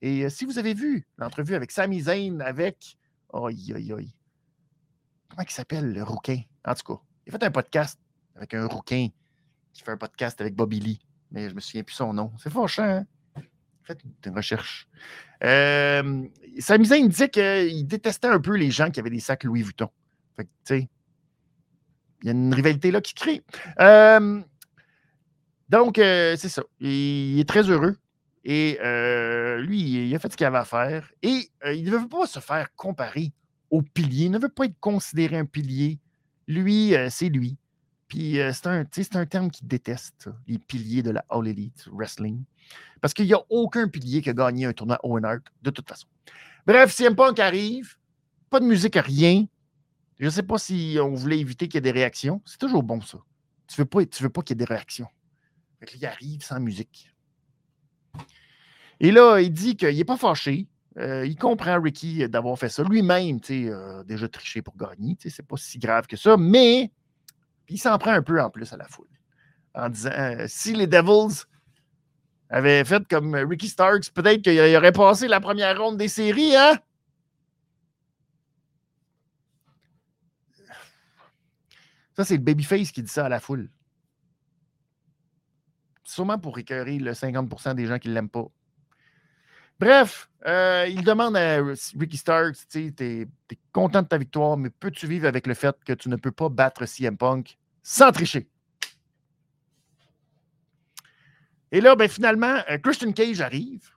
Et 0.00 0.24
euh, 0.24 0.30
si 0.30 0.46
vous 0.46 0.58
avez 0.58 0.72
vu 0.72 1.06
l'entrevue 1.18 1.56
avec 1.56 1.70
Sami 1.70 2.00
Zayn, 2.00 2.40
avec. 2.40 2.96
Aïe, 3.34 3.74
aïe, 3.74 3.92
aïe. 3.92 4.14
Comment 5.28 5.42
il 5.42 5.52
s'appelle, 5.52 5.92
le 5.92 6.02
rouquin? 6.02 6.40
En 6.64 6.74
tout 6.74 6.94
cas, 6.94 7.02
il 7.26 7.34
a 7.34 7.38
fait 7.38 7.44
un 7.44 7.50
podcast 7.50 8.00
avec 8.34 8.54
un 8.54 8.66
rouquin 8.66 9.08
qui 9.74 9.82
fait 9.82 9.90
un 9.90 9.98
podcast 9.98 10.40
avec 10.40 10.54
Bobby 10.54 10.80
Lee. 10.80 11.00
Mais 11.34 11.44
je 11.44 11.50
ne 11.50 11.54
me 11.54 11.60
souviens 11.60 11.82
plus 11.82 11.94
son 11.94 12.14
nom. 12.14 12.32
C'est 12.38 12.50
fâchant, 12.50 12.84
hein? 12.84 13.06
Faites 13.82 14.00
une 14.24 14.34
recherche. 14.34 14.88
Euh, 15.42 16.22
Sami 16.58 16.86
Zayn 16.86 17.08
disait 17.08 17.28
qu'il 17.28 17.86
détestait 17.86 18.28
un 18.28 18.40
peu 18.40 18.56
les 18.56 18.70
gens 18.70 18.90
qui 18.90 19.00
avaient 19.00 19.10
des 19.10 19.20
sacs 19.20 19.44
Louis 19.44 19.62
Vuitton. 19.62 19.90
Fait 20.36 20.44
tu 20.44 20.50
sais, 20.64 20.88
il 22.22 22.28
y 22.28 22.30
a 22.30 22.32
une 22.32 22.54
rivalité 22.54 22.90
là 22.90 23.02
qui 23.02 23.12
crée. 23.12 23.42
Euh, 23.80 24.40
donc, 25.68 25.98
euh, 25.98 26.36
c'est 26.38 26.48
ça. 26.48 26.62
Il, 26.80 27.38
est 27.38 27.48
très 27.48 27.68
heureux. 27.68 27.96
Et 28.44 28.78
euh, 28.82 29.58
lui, 29.60 30.08
il 30.08 30.14
a 30.14 30.18
fait 30.18 30.32
ce 30.32 30.36
qu'il 30.36 30.46
avait 30.46 30.58
à 30.58 30.64
faire. 30.64 31.10
Et 31.22 31.50
il 31.66 31.84
ne 31.84 31.90
veut 31.90 32.08
pas 32.08 32.26
se 32.26 32.40
faire 32.40 32.74
comparer 32.76 33.32
au 33.70 33.82
pilier. 33.82 34.26
Il 34.26 34.30
ne 34.30 34.38
veut 34.38 34.48
pas 34.48 34.64
être 34.64 34.78
considéré 34.80 35.36
un 35.36 35.44
pilier. 35.44 35.98
Lui, 36.48 36.94
c'est 37.10 37.28
lui. 37.28 37.58
Puis 38.14 38.38
c'est 38.52 39.16
un, 39.16 39.26
terme 39.26 39.50
qu'il 39.50 39.66
déteste, 39.66 40.28
les 40.46 40.58
piliers 40.58 41.02
de 41.02 41.10
la 41.10 41.24
All 41.28 41.48
Elite 41.48 41.88
Wrestling. 41.90 42.44
Parce 43.00 43.12
qu'il 43.12 43.26
n'y 43.26 43.34
a 43.34 43.42
aucun 43.50 43.88
pilier 43.88 44.22
qui 44.22 44.30
a 44.30 44.32
gagné 44.32 44.66
un 44.66 44.72
tournoi 44.72 45.00
Owen 45.02 45.24
Hart, 45.24 45.42
de 45.62 45.70
toute 45.70 45.88
façon. 45.88 46.06
Bref, 46.64 46.92
CM 46.92 47.16
Punk 47.16 47.40
arrive, 47.40 47.96
pas 48.50 48.60
de 48.60 48.66
musique, 48.66 48.94
rien. 48.94 49.46
Je 50.20 50.26
ne 50.26 50.30
sais 50.30 50.44
pas 50.44 50.58
si 50.58 50.96
on 51.02 51.12
voulait 51.12 51.40
éviter 51.40 51.66
qu'il 51.66 51.74
y 51.74 51.78
ait 51.78 51.80
des 51.80 51.90
réactions. 51.90 52.40
C'est 52.44 52.58
toujours 52.58 52.84
bon, 52.84 53.00
ça. 53.00 53.18
Tu 53.66 53.80
ne 53.80 53.82
veux 53.82 53.88
pas, 53.88 53.98
veux 54.20 54.30
pas 54.30 54.42
qu'il 54.42 54.56
y 54.56 54.62
ait 54.62 54.64
des 54.64 54.72
réactions. 54.72 55.08
il 55.92 56.06
arrive 56.06 56.44
sans 56.44 56.60
musique. 56.60 57.10
Et 59.00 59.10
là, 59.10 59.40
il 59.40 59.52
dit 59.52 59.76
qu'il 59.76 59.96
n'est 59.96 60.04
pas 60.04 60.16
fâché. 60.16 60.68
Euh, 60.98 61.26
il 61.26 61.34
comprend 61.34 61.82
Ricky 61.82 62.28
d'avoir 62.28 62.56
fait 62.56 62.68
ça. 62.68 62.84
Lui-même, 62.84 63.40
tu 63.40 63.66
sais, 63.66 64.04
déjà 64.06 64.28
triché 64.28 64.62
pour 64.62 64.76
gagner. 64.76 65.16
Tu 65.16 65.28
sais, 65.28 65.34
c'est 65.34 65.46
pas 65.46 65.56
si 65.56 65.80
grave 65.80 66.06
que 66.06 66.16
ça. 66.16 66.36
Mais 66.36 66.92
il 67.68 67.78
s'en 67.78 67.96
prend 67.98 68.12
un 68.12 68.22
peu 68.22 68.40
en 68.40 68.50
plus 68.50 68.72
à 68.72 68.76
la 68.76 68.86
foule. 68.86 69.08
En 69.74 69.88
disant 69.88 70.10
euh, 70.10 70.44
si 70.48 70.72
les 70.74 70.86
Devils 70.86 71.44
avaient 72.48 72.84
fait 72.84 73.06
comme 73.08 73.34
Ricky 73.34 73.68
Starks, 73.68 74.10
peut-être 74.12 74.42
qu'il 74.42 74.76
aurait 74.76 74.92
passé 74.92 75.28
la 75.28 75.40
première 75.40 75.78
ronde 75.78 75.96
des 75.96 76.08
séries, 76.08 76.56
hein? 76.56 76.78
Ça, 82.16 82.24
c'est 82.24 82.36
le 82.36 82.42
babyface 82.42 82.92
qui 82.92 83.02
dit 83.02 83.10
ça 83.10 83.26
à 83.26 83.28
la 83.28 83.40
foule. 83.40 83.68
Sûrement 86.04 86.38
pour 86.38 86.58
écœurer 86.58 86.98
le 86.98 87.12
50% 87.12 87.74
des 87.74 87.86
gens 87.86 87.98
qui 87.98 88.08
ne 88.08 88.14
l'aiment 88.14 88.28
pas. 88.28 88.46
Bref, 89.80 90.28
euh, 90.46 90.86
il 90.88 91.02
demande 91.02 91.36
à 91.36 91.62
Ricky 91.98 92.16
Starks, 92.16 92.56
tu 92.70 92.94
es, 92.98 93.28
content 93.72 94.02
de 94.02 94.06
ta 94.06 94.18
victoire, 94.18 94.56
mais 94.56 94.70
peux-tu 94.70 95.06
vivre 95.06 95.26
avec 95.26 95.46
le 95.46 95.54
fait 95.54 95.76
que 95.84 95.92
tu 95.92 96.08
ne 96.08 96.16
peux 96.16 96.30
pas 96.30 96.48
battre 96.48 96.86
CM 96.86 97.16
Punk 97.16 97.58
sans 97.82 98.12
tricher? 98.12 98.48
Et 101.72 101.80
là, 101.80 101.96
ben, 101.96 102.08
finalement, 102.08 102.58
euh, 102.70 102.78
Christian 102.78 103.12
Cage 103.12 103.40
arrive. 103.40 103.90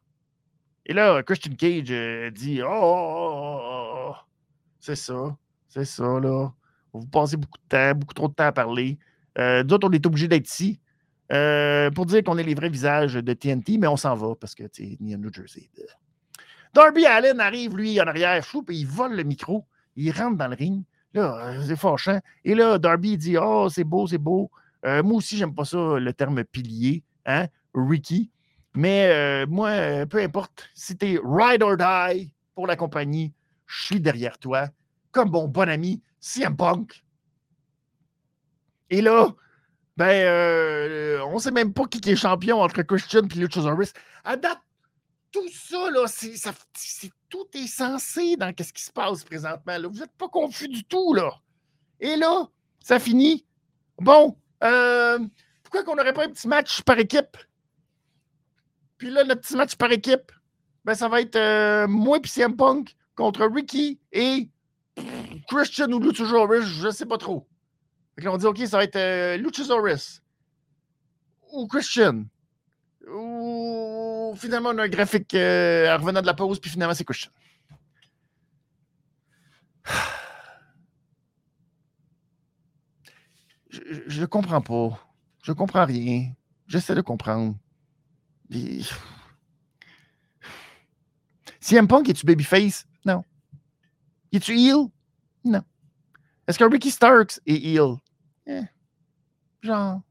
Et 0.86 0.94
là, 0.94 1.22
Christian 1.22 1.54
Cage 1.54 1.92
euh, 1.92 2.32
dit 2.32 2.62
oh, 2.64 2.68
oh, 2.70 3.60
oh, 3.62 4.10
oh, 4.10 4.16
c'est 4.80 4.96
ça, 4.96 5.38
c'est 5.68 5.86
ça, 5.86 6.20
là. 6.20 6.52
Vous 6.94 7.06
passez 7.06 7.38
beaucoup 7.38 7.60
de 7.60 7.68
temps, 7.68 7.94
beaucoup 7.94 8.14
trop 8.16 8.28
de 8.30 8.34
temps 8.34 8.46
à 8.46 8.52
parler. 8.52 8.98
D'autres, 9.66 9.88
on 9.88 9.92
est 9.92 10.04
obligé 10.04 10.28
d'être 10.28 10.50
ici 10.50 10.80
euh, 11.32 11.92
pour 11.92 12.06
dire 12.06 12.24
qu'on 12.24 12.38
est 12.38 12.44
les 12.44 12.56
vrais 12.56 12.70
visages 12.70 13.16
de 13.16 13.34
TNT, 13.34 13.78
mais 13.78 13.88
on 13.88 13.98
s'en 13.98 14.16
va 14.16 14.36
parce 14.36 14.56
que 14.56 14.64
c'est 14.72 14.98
New 15.00 15.34
Jersey. 15.34 15.70
Darby 16.74 17.06
Allen 17.06 17.40
arrive, 17.40 17.76
lui, 17.76 18.00
en 18.00 18.08
arrière, 18.08 18.44
chou, 18.44 18.64
et 18.70 18.74
il 18.74 18.88
vole 18.88 19.16
le 19.16 19.24
micro. 19.24 19.66
Il 19.96 20.12
rentre 20.12 20.38
dans 20.38 20.48
le 20.48 20.56
ring. 20.56 20.84
Là, 21.14 21.48
euh, 21.48 21.64
c'est 21.66 21.76
fâchant. 21.76 22.20
Et 22.46 22.56
là, 22.56 22.78
Darby 22.78 23.18
dit 23.18 23.38
Oh, 23.38 23.68
c'est 23.70 23.84
beau, 23.84 24.08
c'est 24.08 24.18
beau. 24.18 24.52
Euh, 24.86 25.02
moi 25.04 25.18
aussi, 25.18 25.38
j'aime 25.38 25.56
pas 25.56 25.66
ça, 25.66 25.98
le 26.00 26.14
terme 26.14 26.44
pilier, 26.44 27.04
hein, 27.26 27.48
Ricky. 27.74 28.30
Mais 28.76 29.46
moi, 29.48 30.06
peu 30.06 30.20
importe, 30.20 30.70
si 30.76 30.96
t'es 30.96 31.20
ride 31.24 31.64
or 31.64 31.78
die 31.78 32.32
pour 32.54 32.68
la 32.68 32.76
compagnie, 32.76 33.34
je 33.66 33.86
suis 33.86 34.00
derrière 34.00 34.38
toi, 34.38 34.68
comme 35.12 35.32
mon 35.32 35.48
bon 35.48 35.68
ami 35.68 36.04
CM 36.20 36.56
Punk. 36.56 37.04
Et 38.92 39.02
là, 39.02 39.30
ben, 39.98 40.10
euh, 40.10 41.20
on 41.26 41.40
sait 41.40 41.52
même 41.52 41.74
pas 41.74 41.86
qui 41.88 42.08
est 42.10 42.16
champion 42.16 42.62
entre 42.62 42.84
Christian 42.84 43.24
et 43.24 43.40
Luchasaurus. 43.40 43.94
À 44.24 44.38
date, 44.38 44.62
tout 45.32 45.50
ça, 45.50 45.90
là, 45.90 46.06
c'est, 46.08 47.12
tout 47.30 47.48
est 47.54 47.68
censé 47.68 48.38
dans 48.38 48.54
ce 48.58 48.72
qui 48.72 48.84
se 48.84 48.92
passe 48.92 49.24
présentement. 49.24 49.78
Là. 49.78 49.88
Vous 49.88 50.00
n'êtes 50.00 50.16
pas 50.18 50.30
confus 50.30 50.68
du 50.68 50.84
tout, 50.84 51.14
là. 51.16 51.32
Et 52.00 52.16
là, 52.16 52.48
ça 52.80 53.00
finit. 53.00 53.44
Bon, 53.98 54.38
euh, 54.64 55.20
pourquoi 55.64 55.84
qu'on 55.84 55.96
n'aurait 55.96 56.14
pas 56.14 56.26
un 56.26 56.30
petit 56.30 56.48
match 56.48 56.84
par 56.84 57.00
équipe? 57.00 57.36
Puis 59.00 59.10
là, 59.10 59.24
le 59.24 59.36
petit 59.36 59.56
match 59.56 59.76
par 59.76 59.92
équipe, 59.92 60.32
ben, 60.86 60.94
ça 60.94 61.08
va 61.08 61.22
être 61.22 61.36
euh, 61.36 61.88
moi 61.88 62.20
et 62.24 62.28
CM 62.28 62.56
Punk 62.56 62.96
contre 63.16 63.48
Ricky 63.48 64.00
et 64.12 64.50
Christian 65.48 65.92
ou 65.92 66.00
Luchasaurus, 66.00 66.66
je 66.66 66.88
ne 66.88 66.92
sais 66.92 67.06
pas 67.08 67.18
trop. 67.18 67.48
On 68.26 68.38
dit, 68.38 68.46
OK, 68.46 68.58
ça 68.66 68.78
va 68.78 68.84
être 68.84 68.96
euh, 68.96 69.38
Luchasaurus 69.38 70.22
ou 71.54 71.68
Christian. 71.68 72.26
Ou 73.10 74.34
finalement, 74.38 74.70
on 74.70 74.78
a 74.80 74.84
un 74.84 74.90
graphique 74.90 75.34
euh, 75.36 75.94
en 75.94 76.00
revenant 76.00 76.22
de 76.22 76.26
la 76.26 76.34
pause, 76.34 76.60
puis 76.60 76.72
finalement, 76.72 76.96
c'est 76.96 77.06
Christian. 77.06 77.32
Je 83.70 84.22
ne 84.22 84.26
comprends 84.26 84.62
pas. 84.62 85.08
Je 85.44 85.52
comprends 85.52 85.86
rien. 85.86 86.34
J'essaie 86.68 86.96
de 86.96 87.02
comprendre. 87.02 87.56
Si 88.50 88.90
CM 91.60 91.88
Punk, 91.88 92.10
es-tu 92.10 92.26
babyface? 92.26 92.88
Non. 93.06 93.24
Es-tu 94.32 94.58
heel? 94.58 94.88
Non. 95.46 95.62
Est-ce 96.48 96.58
que 96.58 96.64
Ricky 96.64 96.90
Starks 96.92 97.40
est 97.46 97.58
heel? 97.64 97.98
Eh, 98.48 98.64
genre. 99.62 100.02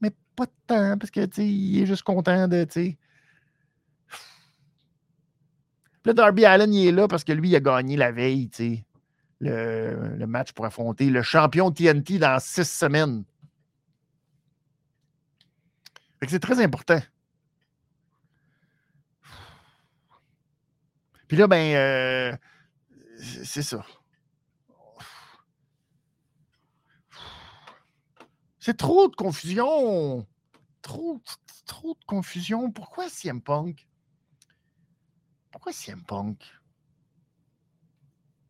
Mais 0.00 0.10
pas 0.36 0.46
tant, 0.66 0.96
parce 0.98 1.10
que, 1.10 1.26
tu 1.26 1.42
il 1.42 1.82
est 1.82 1.86
juste 1.86 2.02
content 2.02 2.48
de, 2.48 2.64
tu. 2.64 2.96
Là, 6.04 6.14
Darby 6.14 6.46
Allen, 6.46 6.72
il 6.72 6.88
est 6.88 6.92
là 6.92 7.08
parce 7.08 7.24
que 7.24 7.32
lui, 7.32 7.50
il 7.50 7.56
a 7.56 7.60
gagné 7.60 7.96
la 7.96 8.10
veille, 8.10 8.48
tu 8.48 8.82
le, 9.40 10.26
match 10.26 10.52
pour 10.52 10.64
affronter 10.64 11.10
le 11.10 11.22
champion 11.22 11.70
TNT 11.70 12.18
dans 12.18 12.38
six 12.40 12.70
semaines. 12.70 13.24
Fait 16.20 16.28
c'est 16.28 16.40
très 16.40 16.62
important. 16.62 17.00
Puis 21.28 21.36
là, 21.36 21.46
ben, 21.46 21.74
euh, 21.74 22.36
c'est 23.44 23.62
ça. 23.62 23.84
C'est 28.60 28.76
trop 28.76 29.08
de 29.08 29.16
confusion. 29.16 30.26
Trop, 30.82 31.18
de 31.18 32.04
confusion. 32.06 32.70
Pourquoi 32.70 33.08
CM 33.08 33.40
Punk? 33.40 33.86
Pourquoi 35.50 35.72
CM 35.72 36.02
Punk? 36.02 36.42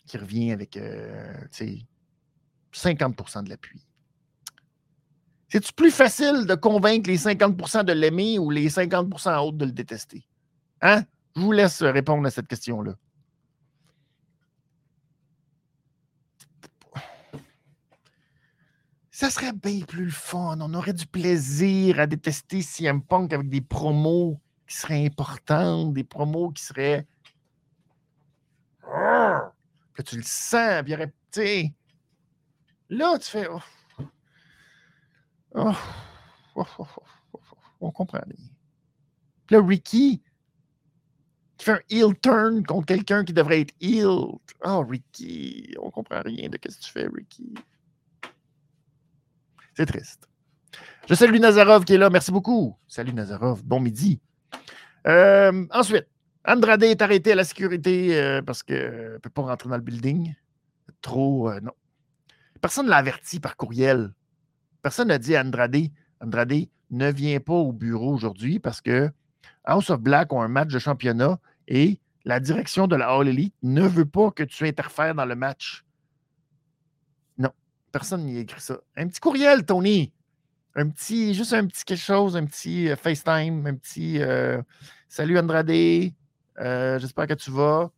Qui 0.07 0.19
revient 0.19 0.51
avec 0.51 0.77
euh, 0.77 1.33
50% 2.73 3.45
de 3.45 3.49
l'appui. 3.49 3.87
C'est-tu 5.49 5.73
plus 5.73 5.91
facile 5.91 6.47
de 6.47 6.55
convaincre 6.55 7.09
les 7.09 7.19
50% 7.19 7.85
de 7.85 7.93
l'aimer 7.93 8.39
ou 8.39 8.51
les 8.51 8.69
50% 8.69 9.37
autres 9.39 9.59
de 9.59 9.65
le 9.65 9.73
détester? 9.73 10.25
Hein? 10.81 11.05
Je 11.37 11.41
vous 11.41 11.53
laisse 11.53 11.83
répondre 11.83 12.27
à 12.27 12.31
cette 12.31 12.49
question-là. 12.49 12.95
Ça 19.21 19.29
serait 19.29 19.53
bien 19.53 19.81
plus 19.81 20.07
le 20.07 20.11
fun. 20.11 20.57
On 20.63 20.73
aurait 20.73 20.95
du 20.95 21.07
plaisir 21.07 22.01
à 22.01 22.07
détester 22.07 22.63
CM 22.63 23.03
Punk 23.03 23.35
avec 23.35 23.51
des 23.51 23.61
promos 23.61 24.41
qui 24.67 24.79
seraient 24.79 25.05
importantes, 25.05 25.93
des 25.93 26.05
promos 26.05 26.53
qui 26.53 26.63
seraient. 26.63 27.07
Que 29.93 30.01
tu 30.01 30.17
le 30.17 30.23
sens, 30.23 30.83
puis 30.83 30.93
il 30.93 30.93
y 30.93 30.95
aurait. 30.95 31.75
Là, 32.89 33.19
tu 33.19 33.31
fais. 33.31 33.47
Oh. 35.55 35.73
Oh, 36.55 36.65
oh, 36.79 36.87
on 37.83 37.91
comprend 37.91 38.21
rien. 38.25 38.49
là, 39.51 39.61
Ricky, 39.63 40.23
qui 41.59 41.65
fait 41.67 41.73
un 41.73 41.81
heel 41.91 42.19
turn 42.19 42.65
contre 42.65 42.87
quelqu'un 42.87 43.23
qui 43.23 43.35
devrait 43.35 43.61
être 43.61 43.75
heel. 43.83 44.39
Oh, 44.65 44.83
Ricky, 44.89 45.75
on 45.79 45.91
comprend 45.91 46.23
rien 46.23 46.49
de 46.49 46.59
ce 46.71 46.79
que 46.79 46.85
tu 46.85 46.91
fais, 46.91 47.07
Ricky. 47.07 47.53
C'est 49.81 49.87
triste. 49.87 50.29
Je 51.09 51.15
salue 51.15 51.39
Nazarov 51.39 51.87
qui 51.87 51.95
est 51.95 51.97
là. 51.97 52.11
Merci 52.11 52.31
beaucoup. 52.31 52.77
Salut 52.87 53.15
Nazarov. 53.15 53.65
Bon 53.65 53.81
midi. 53.81 54.21
Euh, 55.07 55.65
ensuite, 55.71 56.07
Andrade 56.47 56.83
est 56.83 57.01
arrêté 57.01 57.33
à 57.33 57.35
la 57.35 57.45
sécurité 57.45 58.15
euh, 58.21 58.43
parce 58.43 58.63
qu'il 58.63 58.77
ne 58.77 59.17
peut 59.17 59.31
pas 59.31 59.41
rentrer 59.41 59.71
dans 59.71 59.77
le 59.77 59.83
building. 59.83 60.35
Trop, 61.01 61.49
euh, 61.49 61.61
non. 61.61 61.73
Personne 62.61 62.85
ne 62.85 62.91
l'a 62.91 62.99
averti 62.99 63.41
par 63.41 63.57
courriel. 63.57 64.13
Personne 64.83 65.09
n'a 65.09 65.17
dit 65.17 65.35
à 65.35 65.41
Andrade, 65.41 65.87
Andrade, 66.21 66.67
ne 66.91 67.11
viens 67.11 67.41
pas 67.41 67.55
au 67.55 67.73
bureau 67.73 68.13
aujourd'hui 68.13 68.59
parce 68.59 68.83
que 68.83 69.11
House 69.65 69.89
of 69.89 70.03
Black 70.03 70.31
ont 70.35 70.43
un 70.43 70.49
match 70.49 70.69
de 70.69 70.79
championnat 70.79 71.39
et 71.69 71.99
la 72.27 72.39
direction 72.39 72.87
de 72.87 72.97
la 72.97 73.09
All 73.09 73.29
Elite 73.29 73.55
ne 73.63 73.89
veut 73.89 74.05
pas 74.05 74.31
que 74.31 74.43
tu 74.43 74.69
interfères 74.69 75.15
dans 75.15 75.25
le 75.25 75.37
match. 75.37 75.87
Personne 77.93 78.25
n'y 78.25 78.39
a 78.39 78.41
écrit 78.41 78.61
ça. 78.61 78.79
Un 78.97 79.09
petit 79.09 79.21
courriel, 79.21 79.65
Tony. 79.65 80.13
Un 80.77 80.89
petit, 80.89 81.35
juste 81.35 81.53
un 81.53 81.67
petit 81.67 81.85
quelque 81.85 81.99
chose, 81.99 82.37
un 82.37 82.47
petit 82.47 82.89
euh, 82.89 82.97
FaceTime, 82.97 83.67
un 83.67 83.75
petit 83.75 84.23
euh, 84.23 84.63
Salut 85.09 85.37
Andrade, 85.37 85.71
euh, 85.71 86.99
j'espère 87.01 87.27
que 87.27 87.35
tu 87.35 87.51
vas. 87.51 87.91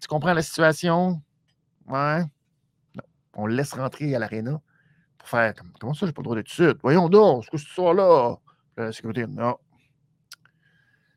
tu 0.00 0.08
comprends 0.08 0.34
la 0.34 0.42
situation? 0.42 1.22
Ouais. 1.86 2.20
Non. 2.94 3.02
On 3.34 3.46
le 3.46 3.54
laisse 3.54 3.72
rentrer 3.72 4.14
à 4.14 4.18
l'aréna 4.18 4.60
pour 5.16 5.28
faire 5.28 5.54
comme, 5.54 5.72
comment 5.80 5.94
ça, 5.94 6.04
j'ai 6.04 6.12
pas 6.12 6.20
le 6.20 6.24
droit 6.24 6.36
d'être 6.36 6.48
suite? 6.50 6.76
Voyons 6.82 7.08
donc, 7.08 7.46
ce 7.46 7.50
que 7.50 7.56
ce 7.56 7.66
soir 7.66 7.94
là? 7.94 8.36
La 8.76 8.92
sécurité, 8.92 9.26
non. 9.26 9.56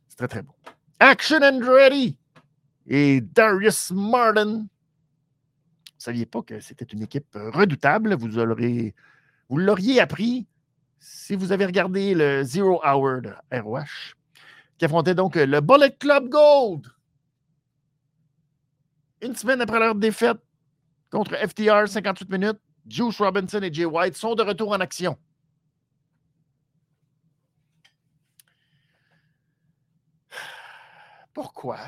C'est 0.08 0.18
très, 0.18 0.28
très 0.28 0.41
bon. 0.41 0.54
Action 0.99 1.41
and 1.41 1.60
Ready 1.62 2.18
et 2.88 3.20
Darius 3.20 3.91
Martin. 3.91 4.68
Vous 6.04 6.10
ne 6.10 6.16
saviez 6.16 6.26
pas 6.26 6.41
que 6.41 6.60
c'était 6.60 6.84
une 6.84 7.01
équipe 7.01 7.34
redoutable. 7.34 8.16
Vous 8.16 8.28
l'auriez, 8.28 8.93
vous 9.47 9.99
appris 10.01 10.45
si 10.99 11.34
vous 11.34 11.54
avez 11.54 11.66
regardé 11.66 12.14
le 12.14 12.43
Zero 12.43 12.82
Hour 12.86 13.22
de 13.22 13.34
ROH, 13.58 14.14
qui 14.78 14.84
affrontait 14.84 15.16
donc 15.16 15.36
le 15.36 15.62
Bullet 15.62 15.95
Club 15.97 16.28
Gold. 16.28 16.88
Une 19.22 19.34
semaine 19.34 19.62
après 19.62 19.80
leur 19.80 19.95
défaite 19.95 20.39
contre 21.10 21.38
FTR, 21.38 21.88
58 21.88 22.30
minutes, 22.30 22.60
Juice 22.86 23.18
Robinson 23.20 23.62
et 23.62 23.72
Jay 23.74 23.86
White 23.86 24.18
sont 24.18 24.36
de 24.36 24.43
retour 24.43 24.72
en 24.74 24.82
action. 24.82 25.18
Pourquoi? 31.34 31.80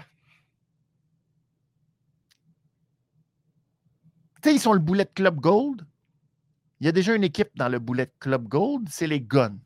Tu 4.46 4.52
ils 4.52 4.60
sont 4.60 4.74
le 4.74 4.80
Bullet 4.80 5.08
Club 5.08 5.40
Gold. 5.40 5.88
Il 6.80 6.86
y 6.86 6.90
a 6.90 6.92
déjà 6.92 7.16
une 7.16 7.24
équipe 7.24 7.50
dans 7.56 7.68
le 7.68 7.80
Bullet 7.80 8.12
Club 8.20 8.48
Gold, 8.48 8.88
c'est 8.92 9.08
les 9.08 9.20
Guns. 9.20 9.58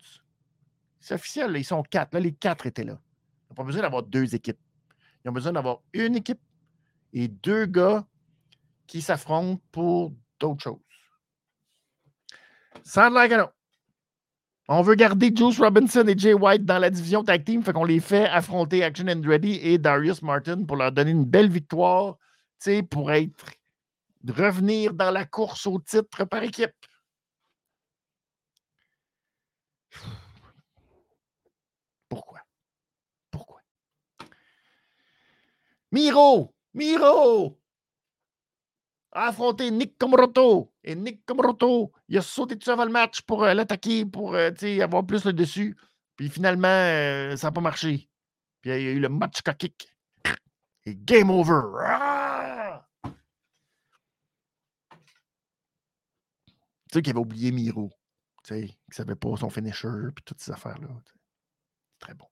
C'est 1.02 1.16
officiel, 1.16 1.54
ils 1.58 1.66
sont 1.66 1.84
quatre. 1.84 2.14
Là, 2.14 2.22
les 2.22 2.32
quatre 2.32 2.66
étaient 2.66 2.86
là. 2.86 2.94
Ils 2.94 3.52
n'ont 3.52 3.56
pas 3.56 3.64
besoin 3.64 3.82
d'avoir 3.82 4.04
deux 4.04 4.34
équipes. 4.34 4.60
Ils 5.26 5.30
ont 5.30 5.34
besoin 5.34 5.52
d'avoir 5.52 5.82
une 5.92 6.16
équipe 6.16 6.40
et 7.12 7.28
deux 7.28 7.66
gars 7.66 8.06
qui 8.88 9.02
s'affrontent 9.02 9.62
pour 9.74 10.14
d'autres 10.40 10.64
choses. 10.64 10.80
Sound 12.86 13.16
like 13.16 13.34
On 14.70 14.82
veut 14.82 14.96
garder 14.96 15.36
Juice 15.36 15.60
Robinson 15.60 16.08
et 16.08 16.18
Jay 16.18 16.34
White 16.34 16.64
dans 16.64 16.80
la 16.80 16.90
division 16.90 17.22
tag 17.26 17.44
team, 17.44 17.64
fait 17.64 17.74
qu'on 17.74 17.84
les 17.84 18.00
fait 18.00 18.30
affronter 18.30 18.86
Action 18.86 19.08
and 19.10 19.24
Ready 19.26 19.60
et 19.62 19.78
Darius 19.78 20.22
Martin 20.22 20.64
pour 20.64 20.78
leur 20.78 20.94
donner 20.94 21.12
une 21.12 21.26
belle 21.26 21.50
victoire, 21.50 22.18
pour 22.90 23.12
être 23.12 23.59
revenir 24.28 24.94
dans 24.94 25.12
la 25.12 25.26
course 25.26 25.66
au 25.68 25.80
titre 25.80 26.26
par 26.26 26.44
équipe. 26.44 26.72
Pourquoi? 32.10 32.42
Pourquoi? 33.32 33.62
Miro! 35.92 36.54
Miro! 36.74 37.60
a 39.12 39.28
affronté 39.28 39.72
Nick 39.72 39.98
Comoroto. 39.98 40.72
Et 40.84 40.96
Nick 40.96 41.26
Comoroto, 41.26 41.92
il 42.08 42.18
a 42.18 42.22
sauté 42.22 42.58
tout 42.58 42.70
avant 42.70 42.86
le 42.86 42.92
match 42.92 43.22
pour 43.22 43.44
euh, 43.44 43.54
l'attaquer, 43.54 44.06
pour 44.06 44.36
euh, 44.36 44.52
avoir 44.82 45.06
plus 45.06 45.26
le 45.26 45.34
dessus. 45.34 45.76
Puis 46.16 46.30
finalement, 46.30 46.68
euh, 46.68 47.36
ça 47.36 47.48
n'a 47.48 47.52
pas 47.52 47.62
marché. 47.62 48.10
Puis 48.62 48.72
il 48.72 48.82
y 48.82 48.88
a 48.88 48.92
eu 48.92 49.00
le 49.00 49.10
match 49.10 49.42
kick. 49.58 49.88
Et 50.86 50.96
game 50.96 51.30
over. 51.30 51.62
Tu 56.90 56.98
sais 56.98 57.02
qu'il 57.02 57.12
avait 57.12 57.20
oublié 57.20 57.52
Miro. 57.52 57.92
Tu 58.44 58.54
sais, 58.54 58.62
qu'il 58.62 58.76
ne 58.90 58.94
savait 58.96 59.16
pas 59.16 59.36
son 59.38 59.50
finisher, 59.50 60.12
puis 60.16 60.24
toutes 60.26 60.42
ces 60.42 60.52
affaires-là. 60.52 60.88
Très 62.00 62.14
bon. 62.14 62.26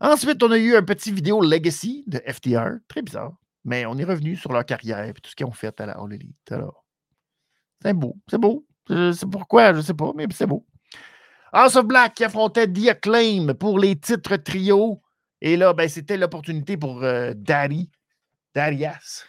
Ensuite, 0.00 0.42
on 0.42 0.50
a 0.50 0.58
eu 0.58 0.76
un 0.76 0.82
petit 0.82 1.12
vidéo 1.12 1.40
Legacy 1.40 2.04
de 2.06 2.18
FTR. 2.18 2.80
Très 2.88 3.02
bizarre. 3.02 3.32
Mais 3.64 3.86
on 3.86 3.96
est 3.96 4.04
revenu 4.04 4.36
sur 4.36 4.52
leur 4.52 4.66
carrière 4.66 5.04
et 5.04 5.14
tout 5.14 5.30
ce 5.30 5.36
qu'ils 5.36 5.46
ont 5.46 5.52
fait 5.52 5.80
à 5.80 5.86
la 5.86 5.92
All 5.92 6.12
Elite. 6.12 6.50
Alors, 6.50 6.84
c'est 7.80 7.94
beau, 7.94 8.16
c'est 8.28 8.38
beau. 8.38 8.66
C'est 8.88 9.30
pourquoi, 9.30 9.72
je 9.72 9.78
ne 9.78 9.82
sais 9.82 9.94
pas, 9.94 10.12
mais 10.14 10.26
c'est 10.32 10.46
beau. 10.46 10.66
House 11.52 11.76
of 11.76 11.86
Black 11.86 12.14
qui 12.14 12.24
affrontait 12.24 12.66
The 12.66 12.88
Acclaim 12.88 13.54
pour 13.54 13.78
les 13.78 13.96
titres 13.96 14.36
trio. 14.36 15.02
Et 15.40 15.56
là, 15.56 15.72
ben, 15.72 15.88
c'était 15.88 16.16
l'opportunité 16.16 16.76
pour 16.76 17.02
euh, 17.02 17.32
Daddy, 17.34 17.90
Darius, 18.54 19.24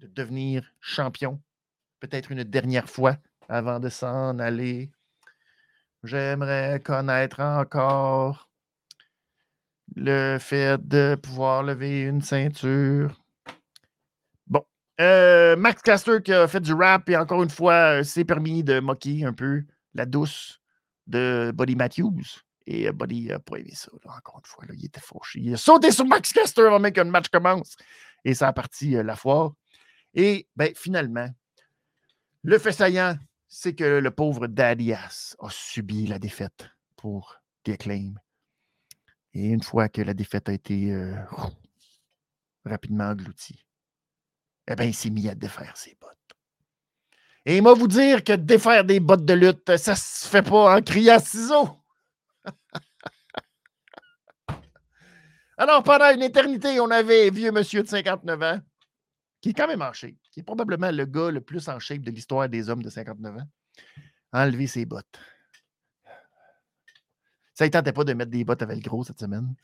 de 0.00 0.06
devenir 0.08 0.70
champion. 0.80 1.40
Peut-être 2.00 2.32
une 2.32 2.44
dernière 2.44 2.88
fois 2.88 3.16
avant 3.48 3.80
de 3.80 3.88
s'en 3.88 4.38
aller. 4.38 4.90
J'aimerais 6.02 6.80
connaître 6.80 7.40
encore 7.40 8.48
le 9.94 10.38
fait 10.38 10.86
de 10.86 11.16
pouvoir 11.16 11.62
lever 11.62 12.02
une 12.02 12.22
ceinture. 12.22 13.20
Euh, 14.98 15.56
Max 15.56 15.82
Caster 15.82 16.22
qui 16.24 16.32
a 16.32 16.48
fait 16.48 16.60
du 16.60 16.72
rap 16.72 17.08
et 17.10 17.16
encore 17.16 17.42
une 17.42 17.50
fois 17.50 17.98
euh, 17.98 18.02
s'est 18.02 18.24
permis 18.24 18.64
de 18.64 18.80
moquer 18.80 19.26
un 19.26 19.34
peu 19.34 19.62
la 19.94 20.06
douce 20.06 20.58
de 21.06 21.52
Buddy 21.54 21.76
Matthews. 21.76 22.22
Et 22.66 22.88
euh, 22.88 22.92
Buddy 22.92 23.26
n'a 23.26 23.38
pas 23.38 23.58
aimé 23.58 23.72
ça. 23.74 23.90
encore 24.04 24.38
une 24.38 24.46
fois, 24.46 24.64
il 24.72 24.86
était 24.86 25.00
fauché. 25.00 25.40
Il 25.40 25.52
a 25.52 25.58
sauté 25.58 25.90
sur 25.90 26.06
Max 26.06 26.32
Caster 26.32 26.62
avant 26.62 26.80
même 26.80 26.92
le 26.96 27.04
match 27.04 27.28
commence. 27.28 27.76
Et 28.24 28.34
ça 28.34 28.48
a 28.48 28.52
parti 28.52 28.92
la 28.92 29.16
foire. 29.16 29.52
Et 30.14 30.48
ben, 30.56 30.72
finalement, 30.74 31.28
le 32.42 32.58
fait 32.58 32.72
saillant, 32.72 33.16
c'est 33.48 33.74
que 33.74 33.84
le 33.84 34.10
pauvre 34.10 34.48
Ass 34.58 35.36
a 35.38 35.50
subi 35.50 36.06
la 36.06 36.18
défaite 36.18 36.68
pour 36.96 37.36
The 37.64 37.76
Et 39.34 39.48
une 39.48 39.62
fois 39.62 39.88
que 39.88 40.02
la 40.02 40.14
défaite 40.14 40.48
a 40.48 40.52
été 40.52 40.92
rapidement 42.64 43.10
engloutie, 43.10 43.64
eh 44.68 44.74
bien, 44.74 44.86
il 44.86 44.94
s'est 44.94 45.10
mis 45.10 45.28
à 45.28 45.34
défaire 45.34 45.76
ses 45.76 45.96
bottes. 46.00 46.16
Et 47.44 47.58
il 47.58 47.62
m'a 47.62 47.74
vous 47.74 47.86
dire 47.86 48.24
que 48.24 48.32
défaire 48.32 48.84
des 48.84 48.98
bottes 48.98 49.24
de 49.24 49.34
lutte, 49.34 49.76
ça 49.76 49.94
se 49.94 50.26
fait 50.26 50.42
pas 50.42 50.76
en 50.76 50.82
criant 50.82 51.20
ciseaux. 51.20 51.68
Alors, 55.56 55.84
pendant 55.84 56.12
une 56.12 56.22
éternité, 56.22 56.80
on 56.80 56.90
avait 56.90 57.30
vieux 57.30 57.52
monsieur 57.52 57.84
de 57.84 57.88
59 57.88 58.42
ans, 58.42 58.58
qui 59.40 59.50
est 59.50 59.52
quand 59.52 59.68
même 59.68 59.82
en 59.82 59.92
shape, 59.92 60.14
qui 60.30 60.40
est 60.40 60.42
probablement 60.42 60.90
le 60.90 61.04
gars 61.04 61.30
le 61.30 61.40
plus 61.40 61.68
en 61.68 61.78
shape 61.78 62.00
de 62.00 62.10
l'histoire 62.10 62.48
des 62.48 62.68
hommes 62.68 62.82
de 62.82 62.90
59 62.90 63.36
ans, 63.36 63.48
enlever 64.32 64.66
ses 64.66 64.84
bottes. 64.84 65.18
Ça 67.54 67.64
ne 67.64 67.70
tentait 67.70 67.92
pas 67.92 68.04
de 68.04 68.12
mettre 68.12 68.30
des 68.30 68.44
bottes 68.44 68.62
avec 68.62 68.84
le 68.84 68.88
gros 68.88 69.02
cette 69.02 69.18
semaine. 69.18 69.54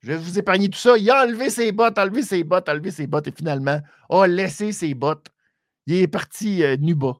Je 0.00 0.08
vais 0.08 0.18
vous 0.18 0.38
épargner 0.38 0.68
tout 0.68 0.78
ça. 0.78 0.96
Il 0.98 1.10
a 1.10 1.24
enlevé 1.24 1.50
ses 1.50 1.72
bottes, 1.72 1.98
enlevé 1.98 2.22
ses 2.22 2.44
bottes, 2.44 2.68
enlevé 2.68 2.90
ses 2.90 3.06
bottes 3.06 3.26
et 3.28 3.32
finalement 3.32 3.80
a 4.10 4.26
laissé 4.26 4.72
ses 4.72 4.94
bottes. 4.94 5.28
Il 5.86 5.94
est 5.94 6.08
parti 6.08 6.62
euh, 6.62 6.76
nu 6.76 6.94
bas 6.94 7.16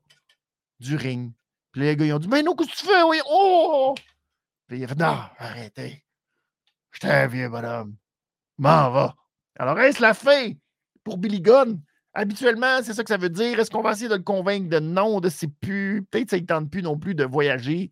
du 0.79 0.97
ring. 0.97 1.33
Puis 1.73 1.83
les 1.83 1.97
gars, 1.97 2.05
ils 2.05 2.13
ont 2.13 2.19
dit 2.19 2.29
Mais 2.29 2.43
non, 2.43 2.55
qu'est-ce 2.55 2.71
que 2.71 2.77
tu 2.77 2.87
fais? 2.87 3.03
Oui, 3.03 3.21
oh! 3.29 3.95
Puis 4.67 4.79
il 4.79 4.85
a 4.85 4.89
fait 4.89 4.99
Non, 4.99 5.19
arrêtez. 5.39 6.05
J'étais 6.93 7.11
un 7.11 7.27
vieux 7.27 7.49
bonhomme. 7.49 7.97
M'en 8.59 8.91
va. 8.91 9.15
Alors, 9.59 9.79
est-ce 9.81 10.01
la 10.01 10.15
fin 10.15 10.53
pour 11.05 11.19
Billy 11.19 11.41
Gunn? 11.41 11.81
Habituellement, 12.15 12.83
c'est 12.83 12.95
ça 12.95 13.03
que 13.03 13.09
ça 13.09 13.19
veut 13.19 13.29
dire. 13.29 13.59
Est-ce 13.59 13.71
qu'on 13.71 13.83
va 13.83 13.93
essayer 13.93 14.09
de 14.09 14.15
le 14.15 14.23
convaincre 14.23 14.69
de 14.69 14.79
non, 14.79 15.21
de 15.21 15.29
c'est 15.29 15.49
plus? 15.49 16.03
Peut-être 16.05 16.25
que 16.25 16.31
ça 16.31 16.41
ne 16.41 16.47
tente 16.47 16.71
plus 16.71 16.83
non 16.83 16.99
plus 16.99 17.15
de 17.15 17.25
voyager. 17.25 17.91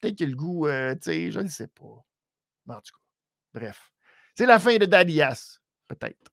Peut-être 0.00 0.16
qu'il 0.16 0.30
le 0.30 0.36
goût, 0.36 0.66
euh, 0.66 0.94
tu 0.94 1.02
sais, 1.04 1.30
je 1.30 1.40
ne 1.40 1.48
sais 1.48 1.68
pas. 1.68 1.84
En 2.68 2.80
tout 2.80 2.92
cas, 2.92 3.02
bref. 3.54 3.90
C'est 4.34 4.46
la 4.46 4.58
fin 4.58 4.76
de 4.76 4.84
Dadias, 4.84 5.58
peut-être. 5.88 6.32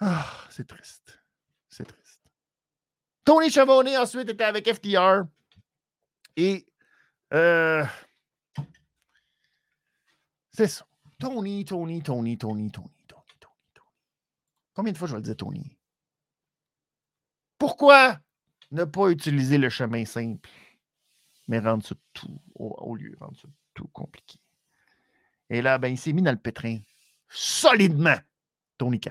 Ah, 0.00 0.26
c'est 0.50 0.66
triste. 0.66 1.18
C'est 1.68 1.84
triste. 1.84 2.20
Tony 3.24 3.50
Chavonnet, 3.50 3.96
ensuite, 3.96 4.28
était 4.28 4.44
avec 4.44 4.72
FTR. 4.72 5.24
Et 6.36 6.66
euh, 7.34 7.84
c'est 10.52 10.68
ça. 10.68 10.87
Tony, 11.18 11.64
Tony, 11.64 12.02
Tony, 12.02 12.38
Tony, 12.38 12.70
Tony, 12.70 12.70
Tony, 12.70 13.34
Tony, 13.40 13.68
Tony. 13.74 13.88
Combien 14.74 14.92
de 14.92 14.98
fois 14.98 15.08
je 15.08 15.12
vais 15.14 15.18
le 15.18 15.24
dire 15.24 15.36
Tony? 15.36 15.76
Pourquoi 17.58 18.18
ne 18.70 18.84
pas 18.84 19.08
utiliser 19.10 19.58
le 19.58 19.68
chemin 19.68 20.04
simple, 20.04 20.48
mais 21.48 21.58
rendre 21.58 21.84
ça 21.84 21.96
tout, 22.12 22.40
au, 22.54 22.94
lieu 22.94 23.16
rendre 23.20 23.36
ça 23.36 23.48
tout 23.74 23.88
compliqué? 23.88 24.38
Et 25.50 25.60
là, 25.60 25.78
ben, 25.78 25.88
il 25.88 25.98
s'est 25.98 26.12
mis 26.12 26.22
dans 26.22 26.30
le 26.30 26.38
pétrin 26.38 26.78
solidement, 27.28 28.16
Tony 28.76 29.00
Khan. 29.00 29.10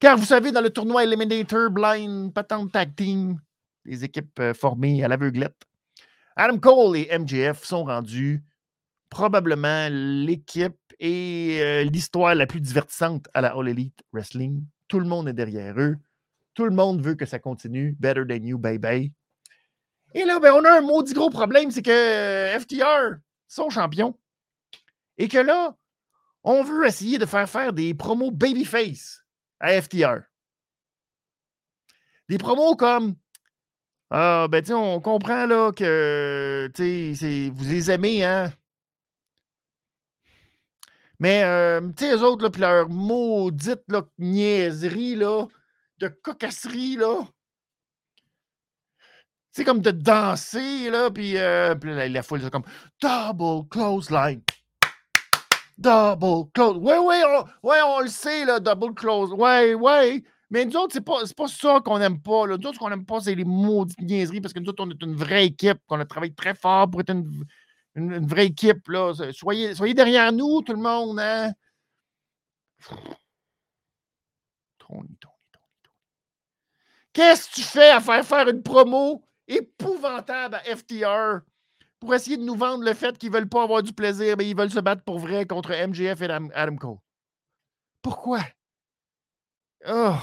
Car 0.00 0.18
vous 0.18 0.26
savez, 0.26 0.52
dans 0.52 0.60
le 0.60 0.70
tournoi 0.70 1.04
Eliminator 1.04 1.70
Blind 1.70 2.32
Patent 2.32 2.68
Tag 2.68 2.94
Team, 2.94 3.40
les 3.84 4.04
équipes 4.04 4.38
euh, 4.38 4.54
formées 4.54 5.02
à 5.02 5.08
l'aveuglette, 5.08 5.64
Adam 6.36 6.58
Cole 6.58 6.98
et 6.98 7.18
MJF 7.18 7.64
sont 7.64 7.84
rendus 7.84 8.44
probablement 9.10 9.88
l'équipe 9.90 10.76
et 11.00 11.58
euh, 11.60 11.84
l'histoire 11.84 12.34
la 12.34 12.46
plus 12.46 12.60
divertissante 12.60 13.28
à 13.34 13.40
la 13.40 13.56
All 13.56 13.68
Elite 13.68 14.02
Wrestling. 14.12 14.64
Tout 14.88 15.00
le 15.00 15.06
monde 15.06 15.28
est 15.28 15.34
derrière 15.34 15.78
eux. 15.78 15.96
Tout 16.54 16.64
le 16.64 16.70
monde 16.70 17.00
veut 17.02 17.14
que 17.14 17.26
ça 17.26 17.38
continue. 17.38 17.96
Better 18.00 18.24
than 18.28 18.44
you, 18.44 18.58
baby. 18.58 19.12
Et 20.14 20.24
là, 20.24 20.40
ben, 20.40 20.52
on 20.54 20.64
a 20.64 20.78
un 20.78 20.80
maudit 20.80 21.12
gros 21.12 21.30
problème, 21.30 21.70
c'est 21.70 21.82
que 21.82 21.90
euh, 21.90 22.58
FTR 22.58 23.18
sont 23.46 23.70
champions. 23.70 24.18
Et 25.18 25.28
que 25.28 25.38
là, 25.38 25.76
on 26.42 26.62
veut 26.62 26.86
essayer 26.86 27.18
de 27.18 27.26
faire 27.26 27.48
faire 27.48 27.72
des 27.72 27.94
promos 27.94 28.30
babyface 28.30 29.24
à 29.60 29.80
FTR. 29.80 30.22
Des 32.28 32.38
promos 32.38 32.76
comme 32.76 33.16
Ah, 34.10 34.46
ben, 34.50 34.62
tu 34.62 34.72
on 34.72 35.00
comprend 35.00 35.46
là 35.46 35.72
que 35.72 36.70
vous 37.50 37.64
les 37.64 37.90
aimez, 37.90 38.24
hein? 38.24 38.52
Mais, 41.20 41.42
euh, 41.44 41.80
tu 41.96 42.04
sais, 42.04 42.14
eux 42.14 42.22
autres, 42.22 42.48
puis 42.48 42.60
leur 42.60 42.88
maudite 42.88 43.82
là, 43.88 44.02
niaiserie, 44.18 45.16
là, 45.16 45.46
de 45.98 46.08
cocasserie, 46.08 46.96
là. 46.96 47.26
C'est 49.50 49.64
comme 49.64 49.80
de 49.80 49.90
danser, 49.90 50.90
là, 50.90 51.10
puis, 51.10 51.36
euh, 51.36 51.74
la, 51.82 52.08
la, 52.08 52.22
foule, 52.22 52.40
c'est 52.42 52.50
comme 52.50 52.64
double 53.00 53.68
close 53.68 54.10
line. 54.10 54.42
Double 55.76 56.50
close. 56.54 56.76
Ouais, 56.76 56.98
ouais, 56.98 57.22
on, 57.24 57.68
ouais, 57.68 57.78
on 57.84 58.00
le 58.00 58.08
sait, 58.08 58.44
là, 58.44 58.60
double 58.60 58.94
close. 58.94 59.32
Ouais, 59.32 59.74
ouais. 59.74 60.22
Mais 60.50 60.64
nous 60.64 60.76
autres, 60.76 60.92
c'est 60.94 61.04
pas, 61.04 61.20
pas 61.36 61.48
ça 61.48 61.80
qu'on 61.84 61.98
n'aime 61.98 62.20
pas. 62.20 62.46
Là. 62.46 62.56
Nous 62.56 62.66
autres, 62.66 62.74
ce 62.74 62.78
qu'on 62.78 62.90
n'aime 62.90 63.04
pas, 63.04 63.20
c'est 63.20 63.34
les 63.34 63.44
maudites 63.44 64.00
niaiseries 64.00 64.40
parce 64.40 64.54
que 64.54 64.60
nous 64.60 64.68
autres, 64.68 64.82
on 64.84 64.90
est 64.90 65.02
une 65.02 65.14
vraie 65.14 65.46
équipe, 65.46 65.78
qu'on 65.86 66.00
a 66.00 66.06
travaillé 66.06 66.32
très 66.32 66.54
fort 66.54 66.88
pour 66.88 67.00
être 67.00 67.10
une, 67.10 67.44
une, 67.98 68.26
vraie 68.26 68.46
équipe. 68.46 68.88
Là. 68.88 69.12
Soyez, 69.32 69.94
derrière 69.94 70.32
nous, 70.32 70.62
tout 70.62 70.72
le 70.72 70.80
monde. 70.80 71.20
Hein? 71.20 71.52
Qu'est-ce 77.12 77.48
que 77.50 77.54
tu 77.56 77.62
fais 77.62 77.90
à 77.90 78.00
faire 78.00 78.24
faire 78.24 78.48
une 78.48 78.62
promo 78.62 79.24
épouvantable 79.46 80.56
à 80.56 80.76
FTR 80.76 81.40
pour 81.98 82.14
essayer 82.14 82.36
de 82.36 82.44
nous 82.44 82.54
vendre 82.54 82.84
le 82.84 82.94
fait 82.94 83.18
qu'ils 83.18 83.30
ne 83.30 83.34
veulent 83.34 83.48
pas 83.48 83.64
avoir 83.64 83.82
du 83.82 83.92
plaisir, 83.92 84.36
mais 84.38 84.48
ils 84.48 84.56
veulent 84.56 84.70
se 84.70 84.80
battre 84.80 85.02
pour 85.02 85.18
vrai 85.18 85.46
contre 85.46 85.72
MJF 85.72 86.22
et 86.22 86.30
Adam 86.54 86.76
Cole? 86.76 86.98
Pourquoi? 88.02 88.40
Oh, 89.86 90.16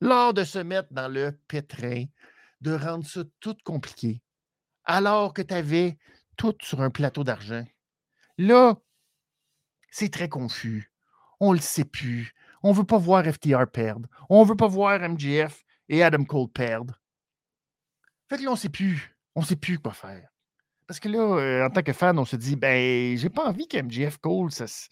lors 0.00 0.34
de 0.34 0.44
se 0.44 0.58
mettre 0.58 0.92
dans 0.92 1.08
le 1.08 1.32
pétrin, 1.48 2.04
de 2.60 2.74
rendre 2.74 3.06
ça 3.06 3.22
tout 3.40 3.56
compliqué, 3.64 4.22
alors 4.84 5.32
que 5.32 5.42
tu 5.42 5.54
avais 5.54 5.96
tout 6.40 6.56
sur 6.62 6.80
un 6.80 6.88
plateau 6.88 7.22
d'argent. 7.22 7.66
Là, 8.38 8.78
c'est 9.90 10.10
très 10.10 10.30
confus. 10.30 10.90
On 11.38 11.50
ne 11.50 11.58
le 11.58 11.62
sait 11.62 11.84
plus. 11.84 12.32
On 12.62 12.70
ne 12.70 12.76
veut 12.78 12.84
pas 12.84 12.96
voir 12.96 13.26
FTR 13.26 13.70
perdre. 13.70 14.08
On 14.30 14.42
ne 14.42 14.48
veut 14.48 14.56
pas 14.56 14.66
voir 14.66 14.98
MJF 15.00 15.62
et 15.90 16.02
Adam 16.02 16.24
Cole 16.24 16.48
perdre. 16.48 16.98
Fait 18.30 18.38
que 18.38 18.44
là, 18.44 18.48
on 18.48 18.54
ne 18.54 18.58
sait 18.58 18.70
plus. 18.70 19.14
On 19.34 19.42
ne 19.42 19.44
sait 19.44 19.56
plus 19.56 19.78
quoi 19.78 19.92
faire. 19.92 20.30
Parce 20.86 20.98
que 20.98 21.10
là, 21.10 21.18
euh, 21.18 21.66
en 21.66 21.68
tant 21.68 21.82
que 21.82 21.92
fan, 21.92 22.18
on 22.18 22.24
se 22.24 22.36
dit, 22.36 22.56
ben, 22.56 23.18
j'ai 23.18 23.28
pas 23.28 23.46
envie 23.46 23.68
qu'MGF 23.68 24.16
Cole, 24.16 24.50
ça 24.50 24.66
se 24.66 24.88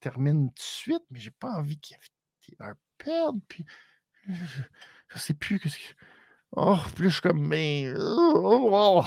termine 0.00 0.48
tout 0.48 0.54
de 0.54 0.60
suite, 0.60 1.04
mais 1.10 1.20
j'ai 1.20 1.30
pas 1.30 1.52
envie 1.52 1.78
qu'il 1.78 1.96
perde. 2.98 3.38
Puis, 3.46 3.64
je, 4.26 4.32
ne 4.32 5.18
sais 5.20 5.34
plus 5.34 5.60
que. 5.60 5.68
Oh, 6.56 6.76
plus 6.96 7.10
je 7.10 7.14
suis 7.14 7.22
comme, 7.22 7.46
mais. 7.46 7.92
Oh, 7.96 8.70
oh. 8.72 9.04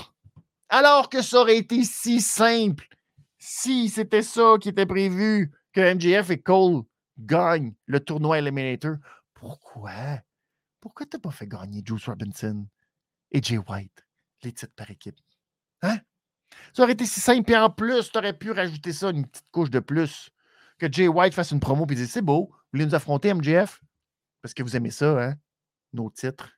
Alors 0.74 1.10
que 1.10 1.20
ça 1.20 1.36
aurait 1.36 1.58
été 1.58 1.84
si 1.84 2.22
simple, 2.22 2.88
si 3.36 3.90
c'était 3.90 4.22
ça 4.22 4.54
qui 4.58 4.70
était 4.70 4.86
prévu, 4.86 5.52
que 5.70 5.94
MGF 5.94 6.30
et 6.30 6.40
Cole 6.40 6.84
gagnent 7.18 7.74
le 7.84 8.00
tournoi 8.00 8.38
Eliminator. 8.38 8.96
Pourquoi? 9.34 10.22
Pourquoi 10.80 11.04
t'as 11.04 11.18
pas 11.18 11.30
fait 11.30 11.46
gagner 11.46 11.82
Juice 11.84 12.06
Robinson 12.06 12.66
et 13.32 13.42
Jay 13.42 13.58
White, 13.58 14.06
les 14.42 14.52
titres 14.52 14.72
par 14.74 14.90
équipe? 14.90 15.18
Hein? 15.82 15.98
Ça 16.72 16.84
aurait 16.84 16.92
été 16.92 17.04
si 17.04 17.20
simple. 17.20 17.52
Et 17.52 17.56
en 17.58 17.68
plus, 17.68 18.10
tu 18.10 18.16
aurais 18.16 18.32
pu 18.32 18.50
rajouter 18.50 18.94
ça, 18.94 19.10
une 19.10 19.26
petite 19.26 19.50
couche 19.50 19.70
de 19.70 19.80
plus. 19.80 20.30
Que 20.78 20.90
Jay 20.90 21.06
White 21.06 21.34
fasse 21.34 21.50
une 21.50 21.60
promo 21.60 21.86
et 21.90 21.94
dise 21.94 22.10
C'est 22.10 22.22
beau, 22.22 22.46
vous 22.48 22.56
voulez 22.72 22.86
nous 22.86 22.94
affronter, 22.94 23.34
MJF 23.34 23.78
Parce 24.40 24.54
que 24.54 24.62
vous 24.62 24.74
aimez 24.74 24.90
ça, 24.90 25.22
hein 25.22 25.34
Nos 25.92 26.08
titres. 26.08 26.48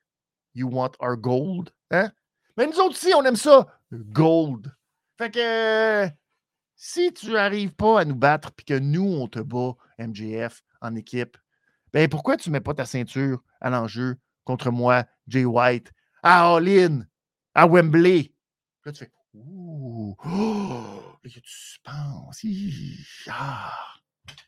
You 0.55 0.69
want 0.71 0.93
our 1.01 1.17
gold, 1.17 1.71
hein? 1.91 2.12
Mais 2.57 2.67
nous 2.67 2.79
autres 2.79 2.91
aussi, 2.91 3.12
on 3.15 3.25
aime 3.25 3.37
ça, 3.37 3.67
gold. 3.99 4.73
Fait 5.19 5.31
que 5.31 6.09
si 6.77 7.13
tu 7.13 7.31
n'arrives 7.31 7.73
pas 7.73 8.01
à 8.01 8.05
nous 8.05 8.17
battre 8.17 8.53
puis 8.53 8.65
que 8.65 8.79
nous, 8.79 9.07
on 9.07 9.29
te 9.29 9.39
bat, 9.39 9.75
MJF, 9.99 10.63
en 10.81 10.97
équipe, 10.97 11.37
ben 11.93 12.09
pourquoi 12.09 12.37
tu 12.37 12.51
ne 12.51 12.55
mets 12.55 12.61
pas 12.61 12.75
ta 12.75 12.85
ceinture 12.85 13.43
à 13.61 13.71
l'enjeu 13.71 14.17
contre 14.45 14.71
moi, 14.71 15.05
Jay 15.29 15.45
White, 15.45 15.93
à 16.23 16.55
All-In, 16.55 17.07
à 17.55 17.67
Wembley? 17.67 18.33
Là, 18.85 18.93
tu 18.93 19.05
fais 19.05 19.13
Ouh! 19.35 20.17
Oh! 20.25 21.17
Il 21.25 21.33
y 21.33 21.39
a 21.39 21.41
du. 21.41 23.07
Ah! 23.29 23.73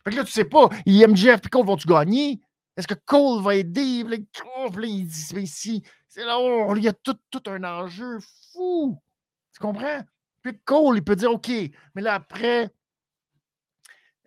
Fait 0.04 0.10
que 0.10 0.16
là, 0.16 0.24
tu 0.24 0.30
sais 0.30 0.44
pas, 0.44 0.68
IMGF 0.84 1.40
et 1.44 1.48
Cole 1.48 1.66
vont-tu 1.66 1.88
gagner? 1.88 2.40
Est-ce 2.76 2.86
que 2.86 2.94
Cole 2.94 3.42
va 3.42 3.56
aider? 3.56 4.04
Puis 4.04 4.10
là, 4.10 4.86
il 4.86 5.06
dit, 5.08 5.82
c'est 6.08 6.24
là, 6.24 6.38
il 6.76 6.82
y 6.82 6.88
a 6.88 6.92
tout, 6.92 7.16
tout, 7.30 7.42
un 7.46 7.64
enjeu 7.64 8.18
fou. 8.52 9.00
Tu 9.56 9.60
comprends? 9.60 10.02
Puis 10.42 10.58
Cole, 10.64 10.98
il 10.98 11.04
peut 11.04 11.16
dire, 11.16 11.32
OK, 11.32 11.50
mais 11.94 12.02
là, 12.02 12.14
après, 12.14 12.70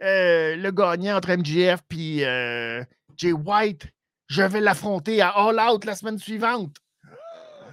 euh, 0.01 0.55
le 0.55 0.71
gagnant 0.71 1.17
entre 1.17 1.35
MGF 1.35 1.81
et 1.95 2.25
euh, 2.25 2.83
Jay 3.15 3.31
White, 3.31 3.87
je 4.27 4.41
vais 4.41 4.59
l'affronter 4.59 5.21
à 5.21 5.29
All 5.29 5.59
Out 5.59 5.85
la 5.85 5.95
semaine 5.95 6.17
suivante. 6.17 6.75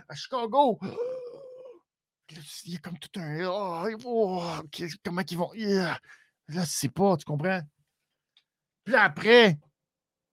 À 0.09 0.15
Chicago 0.15 0.79
il 2.65 2.73
y 2.73 2.77
a 2.77 2.79
comme 2.79 2.99
tout 2.99 3.21
un. 3.21 3.45
Oh, 3.47 3.89
oh, 4.05 4.43
comment 5.05 5.23
ils 5.29 5.39
vont. 5.39 5.51
Là, 5.55 5.99
tu 6.49 6.67
sais 6.67 6.89
pas, 6.89 7.17
tu 7.17 7.25
comprends? 7.25 7.61
Puis 8.85 8.95
après, 8.95 9.59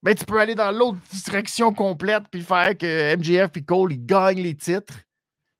ben, 0.01 0.13
tu 0.13 0.26
peux 0.26 0.39
aller 0.39 0.55
dans 0.55 0.71
l'autre 0.71 0.99
direction 1.26 1.74
complète 1.74 2.24
puis 2.30 2.41
faire 2.41 2.78
que 2.78 3.15
MJF 3.15 3.57
et 3.57 3.63
Cole 3.63 3.93
ils 3.93 4.05
gagnent 4.05 4.41
les 4.41 4.55
titres 4.55 4.99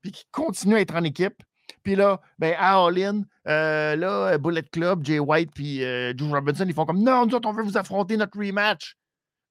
puis 0.02 0.12
qu'ils 0.12 0.30
continuent 0.32 0.76
à 0.76 0.82
être 0.82 0.96
en 0.96 1.04
équipe. 1.04 1.42
Puis 1.84 1.96
là, 1.96 2.22
ben, 2.40 2.56
à 2.58 2.86
All-In, 2.86 3.24
euh, 3.48 3.96
là, 3.96 4.38
Bullet 4.38 4.64
Club, 4.64 5.06
Jay 5.06 5.20
White 5.20 5.52
puis 5.54 5.84
euh, 5.84 6.14
Robinson, 6.22 6.66
ils 6.68 6.74
font 6.74 6.86
comme 6.86 7.04
non, 7.04 7.26
nous 7.26 7.36
autres, 7.36 7.48
on 7.48 7.54
veut 7.54 7.64
vous 7.64 7.78
affronter 7.78 8.18
notre 8.18 8.38
rematch. 8.38 8.96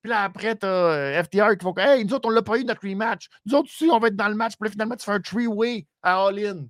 Puis 0.02 0.10
là, 0.10 0.22
après, 0.24 0.56
tu 0.56 0.66
as 0.66 0.68
euh, 0.68 1.22
FTR 1.22 1.56
qui 1.56 1.62
font 1.62 1.72
comme 1.74 1.84
Hey, 1.84 2.04
nous 2.04 2.14
autres, 2.14 2.28
on 2.28 2.32
l'a 2.32 2.42
pas 2.42 2.58
eu 2.58 2.64
notre 2.64 2.86
rematch. 2.88 3.28
Nous 3.46 3.54
autres 3.54 3.68
aussi, 3.68 3.88
on 3.90 3.98
va 3.98 4.08
être 4.08 4.16
dans 4.16 4.28
le 4.28 4.34
match. 4.34 4.54
Puis 4.58 4.68
là, 4.68 4.72
finalement, 4.72 4.96
tu 4.96 5.04
fais 5.04 5.12
un 5.12 5.20
three-way 5.20 5.86
à 6.02 6.26
All-In. 6.26 6.66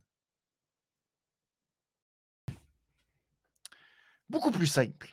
beaucoup 4.33 4.51
plus 4.51 4.67
simple. 4.67 5.13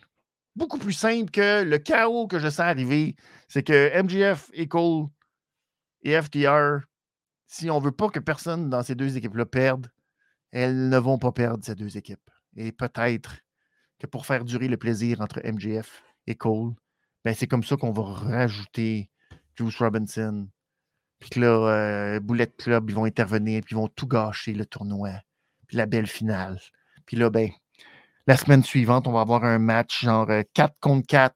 Beaucoup 0.55 0.79
plus 0.79 0.93
simple 0.93 1.29
que 1.29 1.63
le 1.63 1.77
chaos 1.77 2.27
que 2.27 2.39
je 2.39 2.49
sens 2.49 2.61
arriver. 2.61 3.15
C'est 3.47 3.63
que 3.63 4.01
MGF 4.01 4.49
et 4.53 4.67
Cole 4.67 5.07
et 6.01 6.19
FTR, 6.19 6.79
si 7.47 7.69
on 7.69 7.79
ne 7.79 7.85
veut 7.85 7.91
pas 7.91 8.09
que 8.09 8.19
personne 8.19 8.69
dans 8.69 8.81
ces 8.81 8.95
deux 8.95 9.17
équipes-là 9.17 9.45
perde, 9.45 9.91
elles 10.51 10.89
ne 10.89 10.97
vont 10.97 11.17
pas 11.17 11.31
perdre 11.31 11.63
ces 11.63 11.75
deux 11.75 11.97
équipes. 11.97 12.29
Et 12.55 12.71
peut-être 12.71 13.35
que 13.99 14.07
pour 14.07 14.25
faire 14.25 14.45
durer 14.45 14.67
le 14.67 14.77
plaisir 14.77 15.21
entre 15.21 15.41
MGF 15.43 16.03
et 16.27 16.35
Cole, 16.35 16.73
ben, 17.25 17.33
c'est 17.35 17.47
comme 17.47 17.63
ça 17.63 17.75
qu'on 17.75 17.91
va 17.91 18.03
rajouter 18.03 19.09
Juice 19.55 19.77
Robinson. 19.77 20.47
Puis 21.19 21.29
que 21.31 21.39
là, 21.41 21.47
euh, 21.47 22.19
Bullet 22.19 22.47
Club, 22.57 22.89
ils 22.89 22.95
vont 22.95 23.05
intervenir, 23.05 23.61
puis 23.63 23.75
ils 23.75 23.79
vont 23.79 23.89
tout 23.89 24.07
gâcher, 24.07 24.53
le 24.53 24.65
tournoi. 24.65 25.11
Puis 25.67 25.77
la 25.77 25.85
belle 25.85 26.07
finale. 26.07 26.59
Puis 27.05 27.17
là, 27.17 27.29
ben, 27.29 27.49
la 28.25 28.37
semaine 28.37 28.63
suivante, 28.63 29.07
on 29.07 29.11
va 29.11 29.21
avoir 29.21 29.43
un 29.43 29.59
match 29.59 30.03
genre 30.03 30.29
4 30.53 30.71
euh, 30.71 30.75
contre 30.79 31.07
4 31.07 31.35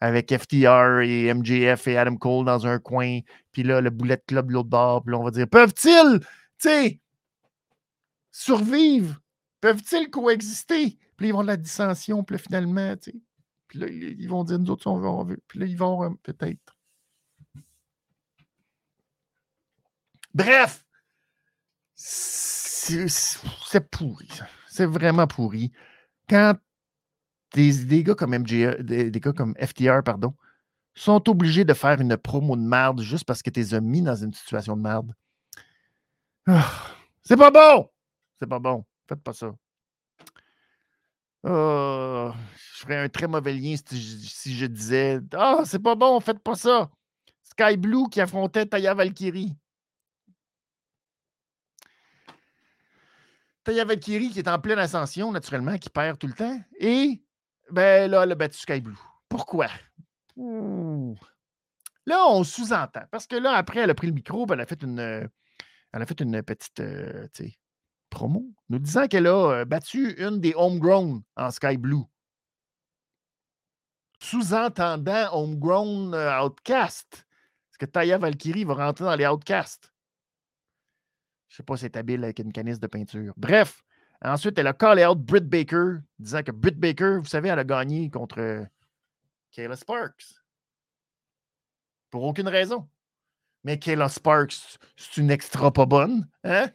avec 0.00 0.36
FTR 0.36 1.00
et 1.02 1.32
MJF 1.32 1.86
et 1.88 1.96
Adam 1.96 2.16
Cole 2.16 2.44
dans 2.46 2.66
un 2.66 2.78
coin. 2.78 3.20
Puis 3.52 3.62
là, 3.62 3.80
le 3.80 3.90
Bullet 3.90 4.20
Club 4.26 4.50
l'autre 4.50 4.68
bord. 4.68 5.02
Puis 5.02 5.12
là, 5.12 5.18
on 5.18 5.24
va 5.24 5.30
dire 5.30 5.48
peuvent-ils, 5.48 6.20
tu 6.20 6.26
sais, 6.58 7.00
survivre? 8.36 9.20
Peuvent-ils 9.60 10.10
coexister? 10.10 10.98
Puis 11.16 11.28
ils 11.28 11.32
vont 11.32 11.42
de 11.42 11.46
la 11.46 11.56
dissension. 11.56 12.22
Puis 12.22 12.36
là, 12.36 12.38
finalement, 12.38 12.96
tu 12.96 13.10
sais. 13.10 13.16
Puis 13.68 13.78
là, 13.78 13.88
ils 13.88 14.28
vont 14.28 14.44
dire 14.44 14.58
nous 14.58 14.70
autres, 14.70 14.86
on 14.86 15.24
veut. 15.24 15.42
Puis 15.48 15.58
là, 15.58 15.66
ils 15.66 15.76
vont 15.76 16.04
euh, 16.04 16.10
peut-être. 16.22 16.76
Bref, 20.34 20.84
c'est 21.94 23.90
pourri. 23.90 24.28
C'est 24.68 24.84
vraiment 24.84 25.26
pourri. 25.26 25.72
Quand 26.28 26.54
des, 27.54 28.02
gars 28.04 28.14
comme 28.14 28.36
MJ, 28.36 28.76
des, 28.80 29.10
gars 29.12 29.32
comme 29.32 29.54
FTR, 29.56 30.02
pardon, 30.04 30.34
sont 30.94 31.28
obligés 31.30 31.64
de 31.64 31.72
faire 31.72 32.00
une 32.00 32.16
promo 32.18 32.54
de 32.54 32.60
merde 32.60 33.00
juste 33.00 33.24
parce 33.24 33.42
que 33.42 33.48
tu 33.48 33.60
les 33.60 33.74
as 33.74 33.80
mis 33.80 34.02
dans 34.02 34.14
une 34.14 34.34
situation 34.34 34.76
de 34.76 34.82
merde. 34.82 35.14
Ah, 36.46 36.70
c'est 37.22 37.36
pas 37.36 37.50
bon! 37.50 37.88
C'est 38.40 38.48
pas 38.48 38.58
bon. 38.58 38.84
Faites 39.08 39.22
pas 39.22 39.32
ça. 39.32 39.54
Ah, 41.44 42.34
je 42.56 42.80
ferais 42.80 43.04
un 43.04 43.08
très 43.08 43.28
mauvais 43.28 43.52
lien 43.52 43.76
si 43.76 44.56
je, 44.56 44.66
disais 44.66 45.20
Ah, 45.32 45.62
c'est 45.64 45.78
pas 45.78 45.94
bon, 45.94 46.18
faites 46.20 46.40
pas 46.40 46.56
ça. 46.56 46.90
Sky 47.42 47.76
Blue 47.76 48.08
qui 48.10 48.20
affrontait 48.20 48.66
Taya 48.66 48.94
Valkyrie. 48.94 49.54
Taya 53.62 53.84
Valkyrie 53.84 54.30
qui 54.30 54.40
est 54.40 54.48
en 54.48 54.58
pleine 54.58 54.78
ascension, 54.78 55.30
naturellement, 55.30 55.78
qui 55.78 55.88
perd 55.88 56.18
tout 56.18 56.26
le 56.26 56.32
temps. 56.32 56.60
Et 56.78 57.22
ben 57.70 58.10
là, 58.10 58.24
elle 58.24 58.32
a 58.32 58.34
battu 58.34 58.58
Sky 58.58 58.80
Blue. 58.80 58.98
Pourquoi? 59.28 59.68
Là, 62.06 62.26
on 62.28 62.42
sous-entend. 62.44 63.04
Parce 63.10 63.26
que 63.26 63.36
là, 63.36 63.52
après, 63.52 63.80
elle 63.80 63.90
a 63.90 63.94
pris 63.94 64.08
le 64.08 64.12
micro, 64.12 64.46
elle 64.52 64.60
a 64.60 64.66
fait 64.66 64.82
une, 64.82 64.98
elle 64.98 66.02
a 66.02 66.06
fait 66.06 66.20
une 66.20 66.42
petite 66.42 66.80
euh, 66.80 67.28
promo, 68.16 68.42
nous 68.70 68.78
disant 68.78 69.06
qu'elle 69.08 69.26
a 69.26 69.66
battu 69.66 70.14
une 70.16 70.40
des 70.40 70.54
homegrown 70.56 71.22
en 71.36 71.50
Sky 71.50 71.76
Blue. 71.76 72.04
Sous-entendant 74.18 75.28
homegrown 75.34 76.14
outcast. 76.14 77.26
Est-ce 77.68 77.76
que 77.76 77.84
Taya 77.84 78.16
Valkyrie 78.16 78.64
va 78.64 78.72
rentrer 78.72 79.04
dans 79.04 79.16
les 79.16 79.26
outcasts? 79.26 79.92
Je 81.48 81.54
ne 81.54 81.56
sais 81.58 81.62
pas 81.62 81.76
si 81.76 81.82
c'est 81.82 81.96
habile 81.98 82.24
avec 82.24 82.38
une 82.38 82.52
canisse 82.52 82.80
de 82.80 82.86
peinture. 82.86 83.34
Bref, 83.36 83.84
ensuite, 84.22 84.58
elle 84.58 84.68
a 84.68 84.72
callé 84.72 85.04
out 85.04 85.18
Britt 85.18 85.46
Baker, 85.46 85.98
disant 86.18 86.42
que 86.42 86.52
Britt 86.52 86.80
Baker, 86.80 87.18
vous 87.18 87.28
savez, 87.28 87.50
elle 87.50 87.58
a 87.58 87.64
gagné 87.64 88.08
contre 88.08 88.66
Kayla 89.50 89.76
Sparks. 89.76 90.40
Pour 92.10 92.22
aucune 92.22 92.48
raison. 92.48 92.88
Mais 93.62 93.78
Kayla 93.78 94.08
Sparks, 94.08 94.78
c'est 94.96 95.18
une 95.18 95.30
extra 95.30 95.70
pas 95.70 95.84
bonne. 95.84 96.26
Hein? 96.44 96.70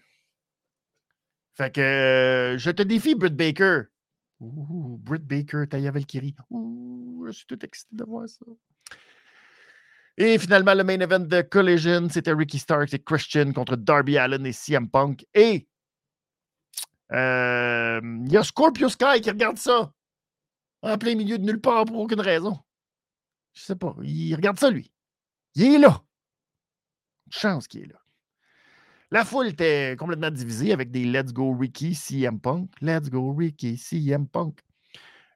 Fait 1.53 1.73
que 1.73 1.81
euh, 1.81 2.57
je 2.57 2.71
te 2.71 2.81
défie, 2.83 3.15
Britt 3.15 3.35
Baker. 3.35 3.83
Ouh, 4.39 4.97
Britt 4.97 5.25
Baker, 5.25 5.65
Taya 5.69 5.91
Valkyrie. 5.91 6.35
Ouh, 6.49 7.25
je 7.27 7.31
suis 7.31 7.45
tout 7.45 7.63
excité 7.63 7.95
de 7.95 8.03
voir 8.03 8.27
ça. 8.27 8.45
Et 10.17 10.37
finalement, 10.37 10.73
le 10.73 10.83
main 10.83 10.99
event 10.99 11.19
de 11.19 11.41
Collision, 11.41 12.09
c'était 12.09 12.33
Ricky 12.33 12.59
Starks 12.59 12.93
et 12.93 12.99
Christian 12.99 13.53
contre 13.53 13.75
Darby 13.75 14.17
Allen 14.17 14.45
et 14.45 14.51
CM 14.51 14.89
Punk. 14.89 15.25
Et 15.33 15.67
euh, 17.11 17.99
il 18.03 18.31
y 18.31 18.37
a 18.37 18.43
Scorpio 18.43 18.89
Sky 18.89 19.21
qui 19.21 19.29
regarde 19.29 19.57
ça 19.57 19.91
en 20.81 20.97
plein 20.97 21.15
milieu 21.15 21.37
de 21.37 21.43
nulle 21.43 21.61
part 21.61 21.85
pour 21.85 21.99
aucune 21.99 22.21
raison. 22.21 22.57
Je 23.53 23.61
sais 23.61 23.75
pas. 23.75 23.95
Il 24.03 24.33
regarde 24.35 24.59
ça, 24.59 24.69
lui. 24.69 24.91
Il 25.55 25.75
est 25.75 25.79
là. 25.79 26.01
Chance 27.29 27.67
qu'il 27.67 27.83
est 27.83 27.87
là. 27.87 28.00
La 29.13 29.25
foule 29.25 29.47
était 29.47 29.97
complètement 29.99 30.31
divisée 30.31 30.71
avec 30.71 30.89
des 30.89 31.03
Let's 31.03 31.33
Go 31.33 31.53
Ricky, 31.53 31.93
CM 31.95 32.39
Punk. 32.39 32.69
Let's 32.79 33.09
Go 33.09 33.33
Ricky, 33.33 33.77
CM 33.77 34.25
Punk. 34.25 34.61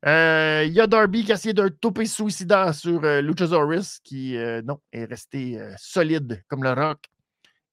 Euh, 0.05 0.63
il 0.65 0.71
y 0.71 0.80
a 0.80 0.88
Darby 0.88 1.26
qui 1.26 1.34
a 1.34 1.36
essayé 1.36 1.53
d'un 1.53 1.69
topé 1.69 2.05
suicidaire 2.05 2.73
sur 2.73 3.03
euh, 3.03 3.21
Luchasaurus, 3.21 3.99
qui, 4.01 4.38
euh, 4.38 4.61
non, 4.61 4.80
est 4.93 5.03
resté 5.03 5.59
solide 5.78 6.41
comme 6.47 6.63
le 6.63 6.71
rock. 6.71 7.03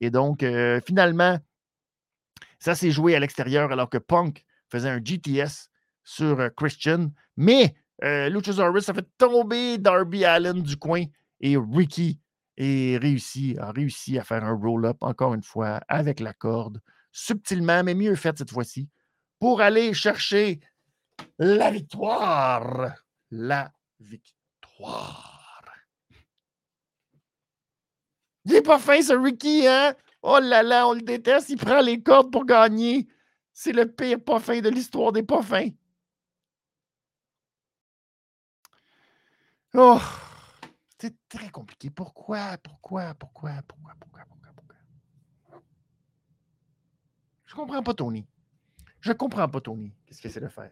Et 0.00 0.11
donc, 0.11 0.44
finalement, 0.84 1.38
ça 2.59 2.74
s'est 2.74 2.90
joué 2.90 3.14
à 3.14 3.20
l'extérieur 3.20 3.70
alors 3.70 3.88
que 3.88 3.98
Punk 3.98 4.44
faisait 4.68 4.88
un 4.88 4.98
GTS 4.98 5.68
sur 6.03 6.50
Christian. 6.57 7.12
Mais 7.36 7.76
Luchasaurus 8.03 8.88
a 8.88 8.94
fait 8.94 9.07
tomber 9.16 9.78
Darby 9.78 10.24
Allen 10.24 10.61
du 10.61 10.76
coin 10.76 11.05
et 11.40 11.57
Ricky 11.57 12.18
et 12.62 12.96
réussi, 12.96 13.56
a 13.58 13.72
réussi 13.72 14.20
à 14.20 14.24
faire 14.24 14.44
un 14.44 14.54
roll-up, 14.54 14.98
encore 15.00 15.34
une 15.34 15.42
fois, 15.42 15.80
avec 15.88 16.20
la 16.20 16.32
corde, 16.32 16.80
subtilement, 17.10 17.82
mais 17.82 17.94
mieux 17.94 18.14
fait 18.14 18.38
cette 18.38 18.52
fois-ci, 18.52 18.88
pour 19.40 19.60
aller 19.60 19.92
chercher 19.92 20.60
la 21.40 21.72
victoire. 21.72 22.94
La 23.32 23.72
victoire. 23.98 25.40
Il 28.44 28.52
n'est 28.52 28.62
pas 28.62 28.78
fin, 28.78 29.02
ce 29.02 29.12
Ricky, 29.12 29.66
hein? 29.66 29.94
Oh 30.22 30.38
là 30.40 30.62
là, 30.62 30.86
on 30.86 30.92
le 30.92 31.02
déteste, 31.02 31.50
il 31.50 31.56
prend 31.56 31.80
les 31.80 32.00
cordes 32.00 32.30
pour 32.30 32.44
gagner. 32.44 33.08
C'est 33.52 33.72
le 33.72 33.90
pire 33.90 34.22
pas 34.22 34.38
fin 34.38 34.60
de 34.60 34.68
l'histoire 34.68 35.10
des 35.10 35.24
pas 35.24 35.42
fins. 35.42 35.70
Oh! 39.74 40.00
C'est 41.03 41.16
très 41.28 41.50
compliqué. 41.50 41.90
Pourquoi? 41.90 42.57
Pourquoi? 42.59 43.12
Pourquoi? 43.14 43.61
Pourquoi? 43.66 43.92
Pourquoi? 43.98 44.24
Pourquoi? 44.24 44.53
Pourquoi? 44.55 45.61
Je 47.44 47.55
comprends 47.57 47.82
pas, 47.82 47.92
Tony. 47.92 48.24
Je 49.00 49.11
comprends 49.11 49.48
pas, 49.48 49.61
Tony. 49.61 49.92
Qu'est-ce 50.07 50.20
qu'il 50.20 50.30
essaie 50.30 50.40
de 50.40 50.46
faire? 50.46 50.70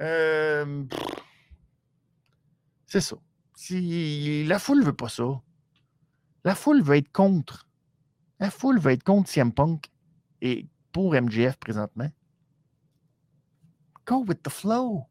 Euh, 0.00 0.86
c'est 2.86 3.02
ça. 3.02 3.16
Si 3.54 4.46
la 4.46 4.58
foule 4.58 4.82
veut 4.82 4.96
pas 4.96 5.10
ça, 5.10 5.38
la 6.44 6.54
foule 6.54 6.80
veut 6.80 6.96
être 6.96 7.12
contre. 7.12 7.68
La 8.40 8.50
foule 8.50 8.78
veut 8.80 8.92
être 8.92 9.04
contre 9.04 9.28
CM 9.28 9.52
Punk 9.52 9.90
et 10.40 10.66
pour 10.92 11.12
MGF 11.12 11.58
présentement. 11.58 12.10
Go 14.06 14.24
with 14.26 14.42
the 14.42 14.48
flow. 14.48 15.04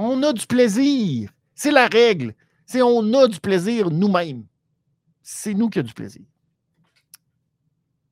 On 0.00 0.22
a 0.22 0.32
du 0.32 0.46
plaisir. 0.46 1.28
C'est 1.56 1.72
la 1.72 1.88
règle. 1.88 2.32
C'est 2.66 2.80
on 2.82 3.12
a 3.14 3.26
du 3.26 3.40
plaisir 3.40 3.90
nous-mêmes. 3.90 4.46
C'est 5.22 5.54
nous 5.54 5.68
qui 5.68 5.80
avons 5.80 5.88
du 5.88 5.92
plaisir. 5.92 6.22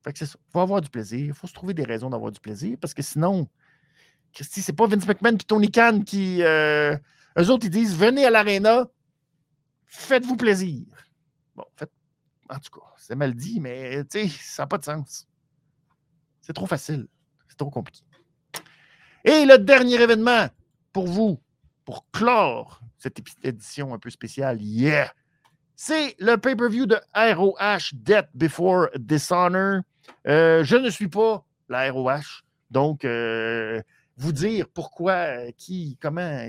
Fait 0.02 0.12
que. 0.12 0.24
Il 0.24 0.30
faut 0.50 0.60
avoir 0.60 0.80
du 0.80 0.90
plaisir. 0.90 1.26
Il 1.26 1.32
faut 1.32 1.46
se 1.46 1.52
trouver 1.52 1.74
des 1.74 1.84
raisons 1.84 2.10
d'avoir 2.10 2.32
du 2.32 2.40
plaisir 2.40 2.76
parce 2.80 2.92
que 2.92 3.02
sinon, 3.02 3.48
Christy, 4.32 4.62
c'est 4.62 4.72
pas 4.72 4.88
Vince 4.88 5.06
McMahon 5.06 5.34
et 5.36 5.38
Tony 5.38 5.70
Khan 5.70 6.02
qui. 6.04 6.42
Euh, 6.42 6.96
eux 7.38 7.50
autres, 7.50 7.66
ils 7.66 7.70
disent 7.70 7.96
venez 7.96 8.26
à 8.26 8.30
l'aréna, 8.30 8.88
faites-vous 9.84 10.36
plaisir. 10.36 10.84
Bon, 11.54 11.64
faites. 11.76 11.92
En 12.50 12.58
tout 12.58 12.80
cas, 12.80 12.86
c'est 12.96 13.14
mal 13.14 13.32
dit, 13.32 13.60
mais 13.60 14.04
tu 14.06 14.28
sais, 14.28 14.28
ça 14.28 14.64
n'a 14.64 14.66
pas 14.66 14.78
de 14.78 14.84
sens. 14.84 15.28
C'est 16.42 16.52
trop 16.52 16.66
facile. 16.66 17.06
C'est 17.48 17.56
trop 17.56 17.70
compliqué. 17.70 18.02
Et 19.24 19.44
le 19.44 19.58
dernier 19.58 20.00
événement 20.00 20.48
pour 20.92 21.06
vous, 21.06 21.40
pour 21.86 22.04
clore 22.10 22.80
cette 22.98 23.22
édition 23.42 23.94
un 23.94 23.98
peu 23.98 24.10
spéciale, 24.10 24.60
yeah! 24.60 25.10
C'est 25.76 26.16
le 26.18 26.36
pay-per-view 26.36 26.86
de 26.86 26.96
ROH 27.14 27.92
Death 27.94 28.28
Before 28.34 28.88
Dishonor. 28.98 29.82
Euh, 30.26 30.64
je 30.64 30.76
ne 30.76 30.90
suis 30.90 31.08
pas 31.08 31.44
la 31.68 31.90
ROH, 31.90 32.42
donc 32.70 33.04
euh, 33.04 33.80
vous 34.16 34.32
dire 34.32 34.66
pourquoi, 34.68 35.52
qui, 35.56 35.96
comment, 36.00 36.48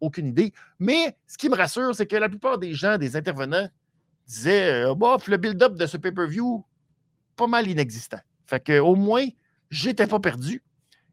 aucune 0.00 0.28
idée. 0.28 0.52
Mais 0.78 1.16
ce 1.26 1.38
qui 1.38 1.48
me 1.48 1.56
rassure, 1.56 1.94
c'est 1.94 2.06
que 2.06 2.16
la 2.16 2.28
plupart 2.28 2.58
des 2.58 2.74
gens, 2.74 2.98
des 2.98 3.16
intervenants, 3.16 3.68
disaient 4.26 4.84
euh, 4.84 4.94
bof, 4.94 5.26
le 5.28 5.36
build-up 5.36 5.74
de 5.74 5.86
ce 5.86 5.96
pay-per-view, 5.96 6.64
pas 7.36 7.46
mal 7.46 7.68
inexistant. 7.68 8.20
Fait 8.46 8.60
que 8.62 8.78
au 8.78 8.94
moins, 8.94 9.26
j'étais 9.70 10.06
pas 10.06 10.20
perdu. 10.20 10.62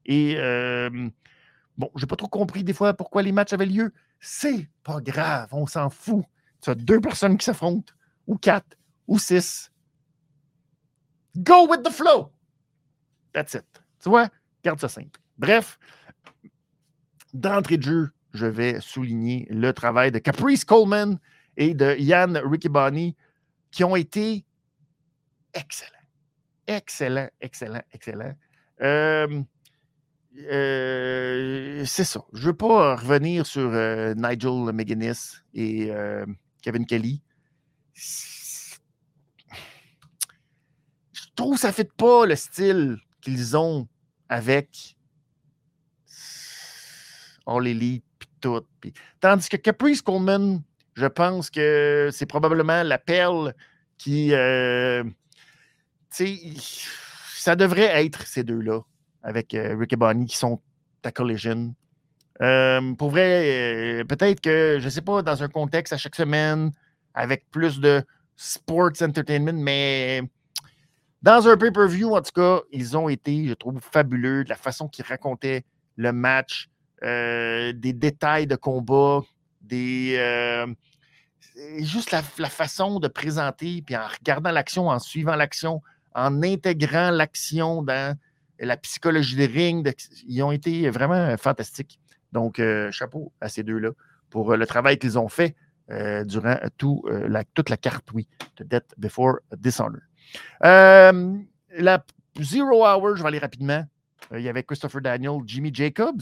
Et 0.06 0.36
Bon, 1.82 1.90
j'ai 1.96 2.06
pas 2.06 2.16
trop 2.16 2.28
compris 2.28 2.64
des 2.64 2.74
fois 2.74 2.94
pourquoi 2.94 3.24
les 3.24 3.32
matchs 3.32 3.54
avaient 3.54 3.66
lieu. 3.66 3.92
C'est 4.20 4.70
pas 4.84 5.02
grave, 5.02 5.50
on 5.52 5.66
s'en 5.66 5.90
fout. 5.90 6.24
Tu 6.62 6.70
as 6.70 6.76
deux 6.76 7.02
personnes 7.02 7.40
qui 7.40 7.46
s'affrontent, 7.46 7.92
ou 8.28 8.38
quatre, 8.38 8.78
ou 9.08 9.18
six. 9.18 9.72
Go 11.36 11.68
with 11.68 11.82
the 11.82 11.90
flow. 11.90 12.32
That's 13.34 13.56
it. 13.56 13.66
Tu 14.00 14.10
vois, 14.10 14.30
garde 14.64 14.80
ça 14.80 14.90
simple. 14.90 15.20
Bref, 15.40 15.80
d'entrée 17.34 17.78
de 17.78 17.84
jeu, 17.84 18.12
je 18.36 18.46
vais 18.46 18.80
souligner 18.80 19.48
le 19.50 19.74
travail 19.74 20.12
de 20.12 20.20
Caprice 20.20 20.64
Coleman 20.64 21.18
et 21.58 21.74
de 21.74 21.96
Yann 21.98 22.38
Riccoboni 22.38 23.16
qui 23.72 23.84
ont 23.84 23.96
été 23.96 24.46
excellents. 25.56 25.98
Excellent, 26.68 27.30
excellent, 27.42 27.82
excellent. 27.92 28.36
Euh, 28.82 29.42
euh, 30.38 31.84
c'est 31.86 32.04
ça. 32.04 32.24
Je 32.34 32.42
ne 32.42 32.46
veux 32.48 32.56
pas 32.56 32.96
revenir 32.96 33.46
sur 33.46 33.70
euh, 33.74 34.14
Nigel 34.16 34.72
McGuinness 34.74 35.44
et 35.54 35.92
Kevin 36.62 36.86
Kelly. 36.86 37.22
Je 37.94 38.78
trouve 41.36 41.56
que 41.56 41.62
ça 41.62 41.70
ne 41.70 41.74
fait 41.74 41.92
pas 41.92 42.26
le 42.26 42.36
style 42.36 42.98
qu'ils 43.22 43.58
ont 43.58 43.88
avec 44.30 44.96
All 47.46 47.68
Elite 47.68 48.06
et 48.22 48.28
tout. 48.40 48.66
tandis 49.20 49.50
que 49.50 49.58
Caprice 49.58 50.02
Coleman, 50.02 50.62
je 50.96 51.08
pense 51.08 51.50
que 51.50 52.10
c'est 52.12 52.26
probablement 52.26 52.84
la 52.84 52.98
perle 52.98 53.54
qui 53.98 54.32
ça 57.42 57.56
devrait 57.56 58.06
être 58.06 58.28
ces 58.28 58.44
deux-là, 58.44 58.82
avec 59.24 59.54
euh, 59.54 59.76
Rick 59.78 59.94
et 59.94 59.96
Bonnie, 59.96 60.26
qui 60.26 60.38
sont 60.38 60.62
à 61.04 61.12
Collision. 61.12 61.74
Euh, 62.42 62.94
pour 62.96 63.12
vrai, 63.12 64.02
euh, 64.02 64.04
peut-être 64.04 64.42
que, 64.42 64.78
je 64.80 64.86
ne 64.86 64.90
sais 64.90 65.02
pas, 65.02 65.22
dans 65.22 65.44
un 65.44 65.48
contexte 65.48 65.94
à 65.94 65.98
chaque 65.98 66.16
semaine, 66.16 66.72
avec 67.14 67.50
plus 67.52 67.80
de 67.80 68.04
sports 68.36 68.92
entertainment, 69.02 69.54
mais 69.54 70.22
dans 71.22 71.48
un 71.48 71.58
pay-per-view, 71.58 72.16
en 72.16 72.22
tout 72.22 72.32
cas, 72.34 72.62
ils 72.72 72.98
ont 72.98 73.10
été, 73.10 73.48
je 73.48 73.54
trouve, 73.54 73.80
fabuleux 73.80 74.44
de 74.44 74.50
la 74.50 74.56
façon 74.56 74.88
qu'ils 74.88 75.06
racontaient 75.06 75.64
le 75.98 76.12
match, 76.12 76.68
des 77.02 77.94
détails 77.94 78.48
de 78.48 78.56
combat, 78.56 79.22
des. 79.62 80.66
juste 81.80 82.12
la, 82.12 82.22
façon 82.50 83.00
de 83.00 83.08
présenter, 83.08 83.84
puis 83.84 83.96
en 83.96 84.08
regardant 84.08 84.52
l'action, 84.52 84.88
en 84.88 85.00
suivant 85.00 85.36
l'action, 85.36 85.82
en 86.16 86.42
intégrant 86.42 87.12
l'action 87.12 87.84
dans 87.84 88.18
la 88.66 88.78
psychologie 88.78 89.36
des 89.36 89.48
rings. 89.48 89.92
ils 90.28 90.42
ont 90.44 90.52
été 90.52 90.90
vraiment 90.90 91.36
fantastiques. 91.38 92.00
Donc, 92.32 92.60
euh, 92.60 92.92
chapeau 92.92 93.32
à 93.42 93.50
ces 93.50 93.64
deux-là 93.64 93.92
pour 94.30 94.52
euh, 94.52 94.58
le 94.58 94.66
travail 94.66 94.98
qu'ils 94.98 95.20
ont 95.20 95.28
fait 95.28 95.56
euh, 95.90 96.24
durant 96.24 96.58
toute 97.54 97.70
la 97.70 97.78
carte, 97.78 98.08
oui, 98.14 98.28
de 98.58 98.64
Death 98.64 98.94
Before 98.98 99.40
Dishonor. 99.58 100.02
la 100.62 102.06
Zero 102.40 102.86
Hour, 102.86 103.18
je 103.18 103.24
vais 103.24 103.28
aller 103.28 103.40
rapidement. 103.40 103.86
il 104.32 104.42
y 104.42 104.50
avait 104.50 104.64
Christopher 104.64 105.02
Daniel, 105.02 105.40
Jimmy 105.46 105.74
Jacobs. 105.74 106.22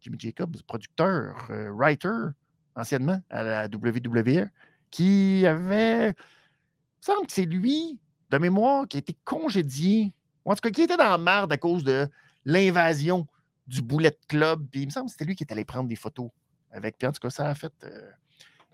Jimmy 0.00 0.18
Jacobs, 0.18 0.56
producteur, 0.66 1.48
writer, 1.48 2.30
anciennement 2.74 3.20
à 3.30 3.42
la 3.42 3.66
WWE, 3.66 4.48
qui 4.90 5.46
avait. 5.46 6.10
Il 6.10 7.04
semble 7.04 7.26
que 7.26 7.32
c'est 7.32 7.44
lui 7.44 8.00
de 8.30 8.38
mémoire 8.38 8.88
qui 8.88 8.96
a 8.96 8.98
été 8.98 9.16
congédié, 9.24 10.12
en 10.52 10.54
tout 10.54 10.60
cas 10.62 10.70
qui 10.70 10.82
était 10.82 10.96
dans 10.96 11.10
la 11.10 11.18
merde 11.18 11.52
à 11.52 11.56
cause 11.56 11.84
de 11.84 12.08
l'invasion 12.44 13.26
du 13.66 13.82
Bullet 13.82 14.16
Club. 14.28 14.66
Puis 14.70 14.82
il 14.82 14.86
me 14.86 14.90
semble 14.90 15.06
que 15.06 15.12
c'était 15.12 15.24
lui 15.24 15.34
qui 15.34 15.44
est 15.44 15.52
allé 15.52 15.64
prendre 15.64 15.88
des 15.88 15.96
photos 15.96 16.30
avec. 16.70 16.98
Puis 16.98 17.06
en 17.06 17.12
tout 17.12 17.20
cas, 17.20 17.30
ça 17.30 17.48
a 17.48 17.54
fait. 17.54 17.72
Euh, 17.84 18.10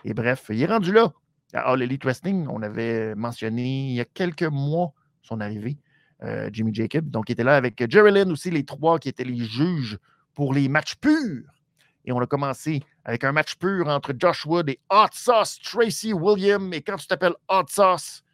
et 0.04 0.14
bref, 0.14 0.46
il 0.50 0.62
est 0.62 0.66
rendu 0.66 0.92
là. 0.92 1.12
À 1.54 1.70
All 1.70 1.82
Elite 1.82 2.04
Wrestling, 2.04 2.46
on 2.48 2.62
avait 2.62 3.14
mentionné 3.14 3.90
il 3.90 3.94
y 3.94 4.00
a 4.00 4.06
quelques 4.06 4.42
mois 4.42 4.94
son 5.22 5.40
arrivée, 5.40 5.76
euh, 6.22 6.48
Jimmy 6.52 6.74
Jacob. 6.74 7.10
Donc, 7.10 7.28
il 7.28 7.32
était 7.32 7.44
là 7.44 7.56
avec 7.56 7.90
Jerry 7.90 8.10
Lynn 8.10 8.32
aussi, 8.32 8.50
les 8.50 8.64
trois 8.64 8.98
qui 8.98 9.08
étaient 9.08 9.24
les 9.24 9.44
juges 9.44 9.98
pour 10.34 10.54
les 10.54 10.68
matchs 10.68 10.94
purs. 10.96 11.44
Et 12.04 12.12
on 12.12 12.20
a 12.20 12.26
commencé 12.26 12.82
avec 13.04 13.22
un 13.24 13.32
match 13.32 13.54
pur 13.56 13.88
entre 13.88 14.12
Josh 14.18 14.44
Wood 14.46 14.68
et 14.68 14.80
Hot 14.90 15.12
Sauce 15.12 15.58
Tracy 15.62 16.12
William. 16.12 16.72
Et 16.72 16.82
quand 16.82 16.96
tu 16.96 17.06
t'appelles 17.06 17.36
Hot 17.48 17.66
Sauce, 17.68 18.24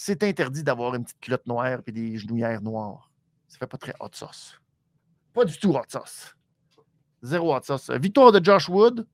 c'est 0.00 0.22
interdit 0.22 0.62
d'avoir 0.62 0.94
une 0.94 1.02
petite 1.02 1.18
culotte 1.18 1.44
noire 1.48 1.80
et 1.84 1.90
des 1.90 2.18
genouillères 2.18 2.62
noires. 2.62 3.10
Ça 3.48 3.58
fait 3.58 3.66
pas 3.66 3.78
très 3.78 3.94
hot 3.98 4.10
sauce. 4.12 4.60
Pas 5.32 5.44
du 5.44 5.58
tout 5.58 5.74
hot 5.74 5.82
sauce. 5.88 6.36
Zéro 7.20 7.52
hot 7.52 7.62
sauce. 7.64 7.90
Victoire 7.90 8.30
de 8.30 8.42
Josh 8.42 8.68
Wood. 8.68 9.04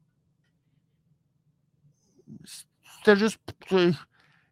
C'était 2.99 3.17
juste 3.17 3.39
pour 3.67 3.79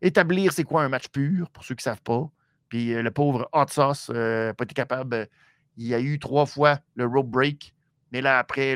établir 0.01 0.55
c'est 0.55 0.65
quoi 0.65 0.83
un 0.85 0.89
match 0.89 1.09
pur, 1.09 1.51
pour 1.51 1.65
ceux 1.65 1.75
qui 1.75 1.81
ne 1.81 1.93
savent 1.93 2.03
pas. 2.03 2.31
Puis 2.71 2.95
euh, 2.95 3.03
le 3.03 3.11
pauvre 3.11 3.47
hot 3.53 3.69
sauce 3.69 4.09
n'a 4.09 4.17
euh, 4.17 4.53
pas 4.55 4.65
été 4.65 4.73
capable. 4.73 5.29
Il 5.77 5.87
y 5.87 5.95
a 5.95 6.01
eu 6.01 6.19
trois 6.19 6.47
fois 6.47 6.81
le 6.95 7.05
rope 7.05 7.29
break. 7.29 7.75
Mais 8.11 8.23
là, 8.23 8.39
après, 8.39 8.75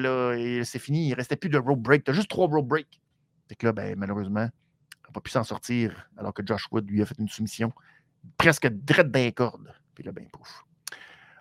c'est 0.63 0.79
fini. 0.79 1.07
Il 1.07 1.11
ne 1.13 1.17
restait 1.17 1.37
plus 1.37 1.49
de 1.49 1.59
rope 1.59 1.81
break. 1.81 2.05
Tu 2.05 2.13
juste 2.13 2.29
trois 2.29 2.49
rope 2.49 2.69
breaks. 2.69 3.01
Fait 3.49 3.55
que 3.55 3.65
là, 3.65 3.73
ben, 3.73 3.95
malheureusement, 3.97 4.51
n'a 5.09 5.13
pas 5.13 5.21
pu 5.21 5.31
s'en 5.31 5.45
sortir 5.45 6.09
alors 6.17 6.35
que 6.35 6.45
Josh 6.45 6.67
Wood 6.71 6.89
lui 6.89 7.03
a 7.03 7.07
fait 7.07 7.19
une 7.19 7.29
soumission 7.29 7.73
presque 8.37 8.67
drette 8.69 9.11
d'un 9.11 9.31
corde. 9.31 9.73
Puis 9.95 10.05
là, 10.05 10.13
ben 10.13 10.27
pouf. 10.31 10.65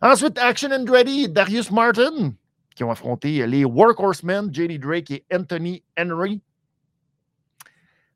Ensuite, 0.01 0.37
Action 0.37 0.71
Andretti 0.71 1.23
et 1.23 1.27
Darius 1.27 1.71
Martin 1.71 2.33
qui 2.75 2.83
ont 2.83 2.91
affronté 2.91 3.45
les 3.47 3.65
Workhorsemen, 3.65 4.53
JD 4.53 4.79
Drake 4.79 5.09
et 5.09 5.25
Anthony 5.33 5.81
Henry. 5.97 6.41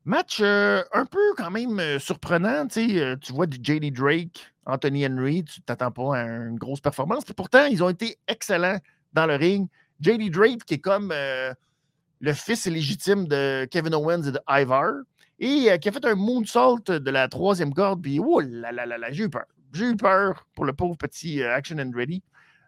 Match 0.04 0.40
euh, 0.40 0.82
un 0.92 1.06
peu 1.06 1.34
quand 1.36 1.50
même 1.50 1.78
euh, 1.78 1.98
surprenant. 1.98 2.66
Euh, 2.76 3.16
tu 3.16 3.32
vois 3.32 3.46
du 3.46 3.58
JD 3.62 3.92
Drake, 3.92 4.52
Anthony 4.66 5.06
Henry, 5.06 5.44
tu 5.44 5.60
t'attends 5.62 5.90
pas 5.90 6.18
à 6.18 6.24
une 6.24 6.56
grosse 6.56 6.80
performance. 6.80 7.24
Puis 7.24 7.34
pourtant, 7.34 7.66
ils 7.66 7.82
ont 7.82 7.88
été 7.88 8.18
excellents 8.28 8.78
dans 9.12 9.26
le 9.26 9.36
ring. 9.36 9.68
JD 10.00 10.30
Drake, 10.30 10.64
qui 10.64 10.74
est 10.74 10.78
comme 10.78 11.12
le 11.12 12.32
fils 12.32 12.66
légitime 12.66 13.26
de 13.28 13.66
Kevin 13.70 13.94
Owens 13.94 14.22
et 14.22 14.32
de 14.32 14.40
Ivar 14.48 14.92
et 15.40 15.70
euh, 15.70 15.78
qui 15.78 15.88
a 15.88 15.92
fait 15.92 16.04
un 16.04 16.14
moonsault 16.14 16.80
de 16.86 17.10
la 17.10 17.26
troisième 17.28 17.72
corde. 17.72 18.02
Puis, 18.02 18.20
oh 18.20 18.40
j'ai 18.42 19.24
eu 19.24 19.30
peur. 19.30 19.46
J'ai 19.72 19.86
eu 19.86 19.96
peur 19.96 20.46
pour 20.54 20.64
le 20.64 20.72
pauvre 20.72 20.96
petit 20.96 21.42
euh, 21.42 21.54
Action 21.54 21.78
and 21.78 21.92
Ready. 21.94 22.22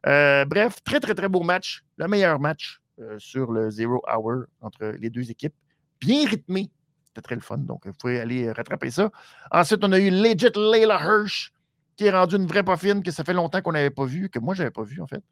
Euh, 0.06 0.44
bref, 0.46 0.82
très, 0.82 0.98
très, 0.98 1.14
très 1.14 1.28
beau 1.28 1.42
match. 1.42 1.84
Le 1.98 2.08
meilleur 2.08 2.40
match 2.40 2.80
sur 3.18 3.50
le 3.50 3.70
Zero 3.70 4.00
Hour 4.06 4.44
entre 4.60 4.94
les 4.98 5.10
deux 5.10 5.30
équipes. 5.30 5.54
Bien 6.00 6.26
rythmé. 6.26 6.70
C'était 7.04 7.20
très 7.20 7.34
le 7.34 7.40
fun. 7.40 7.58
Donc, 7.58 7.86
vous 7.86 7.92
pouvez 7.94 8.20
aller 8.20 8.50
rattraper 8.50 8.90
ça. 8.90 9.10
Ensuite, 9.50 9.84
on 9.84 9.92
a 9.92 9.98
eu 9.98 10.10
Legit 10.10 10.52
Layla 10.54 11.00
Hirsch, 11.02 11.52
qui 11.96 12.06
est 12.06 12.10
rendue 12.10 12.36
une 12.36 12.46
vraie 12.46 12.62
poffine 12.62 13.02
que 13.02 13.10
ça 13.10 13.24
fait 13.24 13.32
longtemps 13.32 13.60
qu'on 13.60 13.72
n'avait 13.72 13.90
pas 13.90 14.04
vu, 14.04 14.28
que 14.28 14.38
moi, 14.38 14.54
je 14.54 14.62
n'avais 14.62 14.70
pas 14.70 14.84
vu, 14.84 15.00
en 15.00 15.06
fait. 15.06 15.22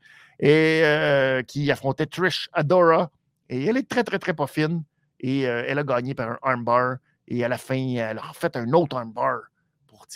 Et 0.40 1.44
qui 1.46 1.70
affrontait 1.70 2.06
Trish 2.06 2.48
Adora. 2.52 3.10
Et 3.48 3.66
elle 3.66 3.76
est 3.76 3.88
très, 3.88 4.02
très, 4.02 4.18
très 4.18 4.34
poffine. 4.34 4.82
Et 5.20 5.42
elle 5.42 5.78
a 5.78 5.84
gagné 5.84 6.14
par 6.14 6.30
un 6.30 6.38
armbar. 6.42 6.96
Et 7.30 7.44
à 7.44 7.48
la 7.48 7.58
fin, 7.58 7.78
elle 7.96 8.18
a 8.18 8.32
fait 8.34 8.56
un 8.56 8.72
autre 8.72 8.96
armbar 8.96 9.40
pour 9.86 10.06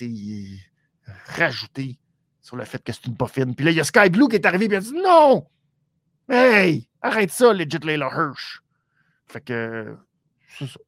rajouter 1.26 1.98
sur 2.40 2.56
le 2.56 2.64
fait 2.64 2.82
que 2.82 2.92
c'est 2.92 3.06
une 3.06 3.16
poffine. 3.16 3.54
Puis 3.54 3.64
là, 3.64 3.70
il 3.70 3.76
y 3.76 3.80
a 3.80 3.84
Sky 3.84 4.10
Blue 4.10 4.28
qui 4.28 4.36
est 4.36 4.44
arrivé 4.44 4.66
et 4.66 4.76
a 4.76 4.80
dit 4.80 4.92
Non! 4.92 5.46
Hey! 6.28 6.88
Arrête 7.00 7.30
ça, 7.30 7.52
legit 7.52 7.78
Layla 7.82 8.10
Hirsch. 8.12 8.60
Fait 9.26 9.40
que 9.40 9.96
c'est 10.58 10.66
ça. 10.66 10.80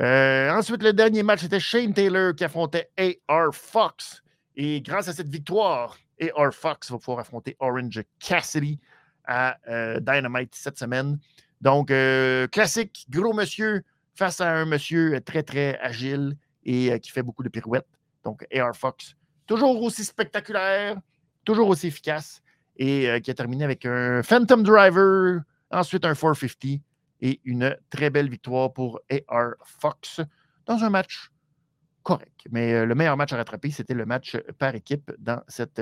Euh, 0.00 0.50
ensuite, 0.50 0.82
le 0.82 0.92
dernier 0.92 1.22
match, 1.22 1.40
c'était 1.40 1.60
Shane 1.60 1.94
Taylor 1.94 2.34
qui 2.34 2.44
affrontait 2.44 2.90
AR 3.28 3.54
Fox. 3.54 4.22
Et 4.54 4.82
grâce 4.82 5.08
à 5.08 5.12
cette 5.12 5.28
victoire, 5.28 5.96
AR 6.20 6.52
Fox 6.52 6.90
va 6.90 6.98
pouvoir 6.98 7.20
affronter 7.20 7.56
Orange 7.60 8.02
Cassidy 8.18 8.78
à 9.24 9.56
euh, 9.68 10.00
Dynamite 10.00 10.54
cette 10.54 10.78
semaine. 10.78 11.18
Donc, 11.60 11.90
euh, 11.90 12.46
classique, 12.48 13.06
gros 13.08 13.32
monsieur, 13.32 13.84
face 14.16 14.40
à 14.40 14.50
un 14.50 14.64
monsieur 14.64 15.20
très, 15.20 15.42
très 15.42 15.78
agile 15.78 16.36
et 16.64 16.90
euh, 16.90 16.98
qui 16.98 17.10
fait 17.10 17.22
beaucoup 17.22 17.42
de 17.42 17.48
pirouettes. 17.48 17.86
Donc, 18.24 18.44
AR 18.52 18.74
Fox, 18.74 19.14
toujours 19.46 19.80
aussi 19.82 20.04
spectaculaire, 20.04 20.96
toujours 21.44 21.68
aussi 21.68 21.88
efficace 21.88 22.42
et 22.76 23.08
euh, 23.08 23.20
qui 23.20 23.30
a 23.30 23.34
terminé 23.34 23.64
avec 23.64 23.84
un 23.84 24.22
Phantom 24.22 24.62
Driver, 24.62 25.42
ensuite 25.70 26.04
un 26.04 26.14
450 26.14 26.80
et 27.20 27.40
une 27.44 27.76
très 27.90 28.10
belle 28.10 28.28
victoire 28.28 28.72
pour 28.72 29.00
AR 29.28 29.52
Fox 29.64 30.20
dans 30.66 30.82
un 30.82 30.90
match 30.90 31.30
correct. 32.02 32.46
Mais 32.50 32.72
euh, 32.72 32.86
le 32.86 32.94
meilleur 32.94 33.16
match 33.16 33.32
à 33.32 33.36
rattraper, 33.36 33.70
c'était 33.70 33.94
le 33.94 34.06
match 34.06 34.36
par 34.58 34.74
équipe 34.74 35.12
dans 35.18 35.42
cette 35.46 35.80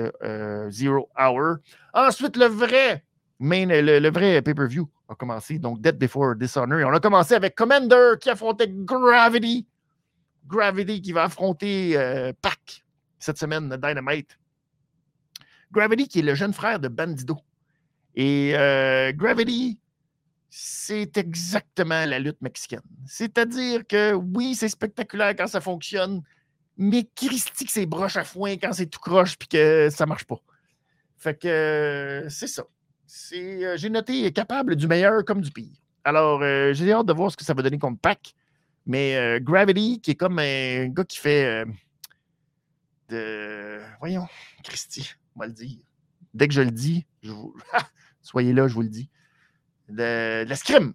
Zero 0.69 1.09
Hour. 1.17 1.57
Ensuite, 1.93 2.35
le 2.35 2.45
vrai 2.45 3.03
main, 3.39 3.65
le 3.65 4.09
vrai 4.09 4.41
pay-per-view 4.41 4.89
a 5.09 5.15
commencé. 5.15 5.59
Donc, 5.59 5.81
Dead 5.81 5.97
Before 5.97 6.35
Dishonor. 6.35 6.79
Et 6.79 6.85
on 6.85 6.93
a 6.93 6.99
commencé 6.99 7.33
avec 7.33 7.55
Commander 7.55 8.13
qui 8.19 8.29
affrontait 8.29 8.67
Gravity. 8.69 9.67
Gravity 10.47 11.01
qui 11.01 11.11
va 11.11 11.23
affronter 11.23 11.97
euh, 11.97 12.31
Pac 12.41 12.83
cette 13.19 13.37
semaine, 13.37 13.69
Dynamite. 13.69 14.37
Gravity 15.71 16.07
qui 16.07 16.19
est 16.19 16.23
le 16.23 16.35
jeune 16.35 16.53
frère 16.53 16.79
de 16.79 16.87
Bandido. 16.87 17.37
Et 18.15 18.53
euh, 18.55 19.11
Gravity, 19.13 19.79
c'est 20.49 21.17
exactement 21.17 22.05
la 22.05 22.19
lutte 22.19 22.41
mexicaine. 22.41 22.81
C'est-à-dire 23.05 23.85
que 23.87 24.13
oui, 24.13 24.55
c'est 24.55 24.69
spectaculaire 24.69 25.35
quand 25.35 25.47
ça 25.47 25.59
fonctionne, 25.59 26.21
mais 26.77 27.09
Christy 27.15 27.65
c'est 27.67 27.85
broche 27.85 28.15
à 28.15 28.23
foin 28.23 28.53
quand 28.53 28.71
c'est 28.71 28.85
tout 28.85 28.99
croche 28.99 29.37
puis 29.37 29.47
que 29.47 29.89
ça 29.91 30.05
marche 30.05 30.25
pas. 30.25 30.39
Fait 31.17 31.37
que 31.37 32.27
c'est 32.29 32.47
ça 32.47 32.63
j'ai 33.31 33.89
noté 33.89 34.31
capable 34.31 34.75
du 34.75 34.87
meilleur 34.87 35.23
comme 35.25 35.41
du 35.41 35.51
pire. 35.51 35.73
Alors, 36.03 36.41
j'ai 36.73 36.91
hâte 36.91 37.05
de 37.05 37.13
voir 37.13 37.31
ce 37.31 37.37
que 37.37 37.43
ça 37.43 37.53
va 37.53 37.61
donner 37.61 37.77
comme 37.77 37.97
pack. 37.97 38.35
Mais 38.85 39.39
Gravity, 39.41 39.99
qui 40.01 40.11
est 40.11 40.15
comme 40.15 40.37
un 40.39 40.87
gars 40.89 41.03
qui 41.03 41.17
fait 41.17 41.65
de. 43.09 43.79
Voyons, 43.99 44.27
Christy, 44.63 45.13
on 45.35 45.39
va 45.39 45.47
le 45.47 45.53
dire. 45.53 45.77
Dès 46.33 46.47
que 46.47 46.53
je 46.53 46.61
le 46.61 46.71
dis, 46.71 47.05
je 47.23 47.31
vous... 47.31 47.55
soyez 48.21 48.53
là, 48.53 48.67
je 48.67 48.73
vous 48.73 48.81
le 48.81 48.89
dis. 48.89 49.09
De, 49.89 50.43
de 50.43 50.49
l'escrime. 50.49 50.93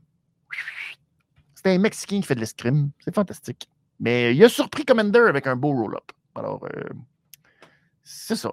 C'est 1.55 1.75
un 1.75 1.79
Mexicain 1.79 2.21
qui 2.21 2.27
fait 2.27 2.35
de 2.35 2.41
l'escrime. 2.41 2.91
C'est 3.01 3.15
fantastique. 3.15 3.69
Mais 3.99 4.35
il 4.35 4.43
a 4.45 4.49
surpris 4.49 4.85
Commander 4.85 5.27
avec 5.29 5.47
un 5.47 5.57
beau 5.57 5.73
roll-up. 5.73 6.11
Alors, 6.35 6.65
euh, 6.65 6.89
c'est 8.03 8.37
ça. 8.37 8.53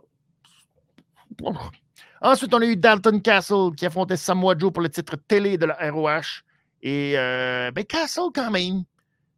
Ensuite, 2.22 2.54
on 2.54 2.62
a 2.62 2.66
eu 2.66 2.76
Dalton 2.76 3.22
Castle 3.22 3.76
qui 3.76 3.86
affrontait 3.86 4.18
Samoa 4.18 4.56
Joe 4.58 4.72
pour 4.72 4.82
le 4.82 4.90
titre 4.90 5.16
télé 5.16 5.58
de 5.58 5.66
la 5.66 5.92
ROH. 5.92 6.44
Et 6.82 7.18
euh, 7.18 7.72
ben 7.72 7.86
Castle, 7.86 8.30
quand 8.34 8.52
même, 8.52 8.84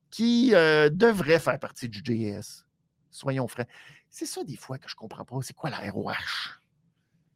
qui 0.10 0.52
euh, 0.54 0.90
devrait 0.90 1.40
faire 1.40 1.60
partie 1.60 1.90
du 1.90 2.00
JS. 2.04 2.66
Soyons 3.12 3.48
frais. 3.48 3.68
C'est 4.10 4.26
ça, 4.26 4.44
des 4.44 4.56
fois, 4.56 4.78
que 4.78 4.90
je 4.90 4.96
ne 4.96 5.00
comprends 5.00 5.26
pas. 5.26 5.36
C'est 5.42 5.56
quoi 5.56 5.70
la 5.70 5.92
ROH? 5.92 6.60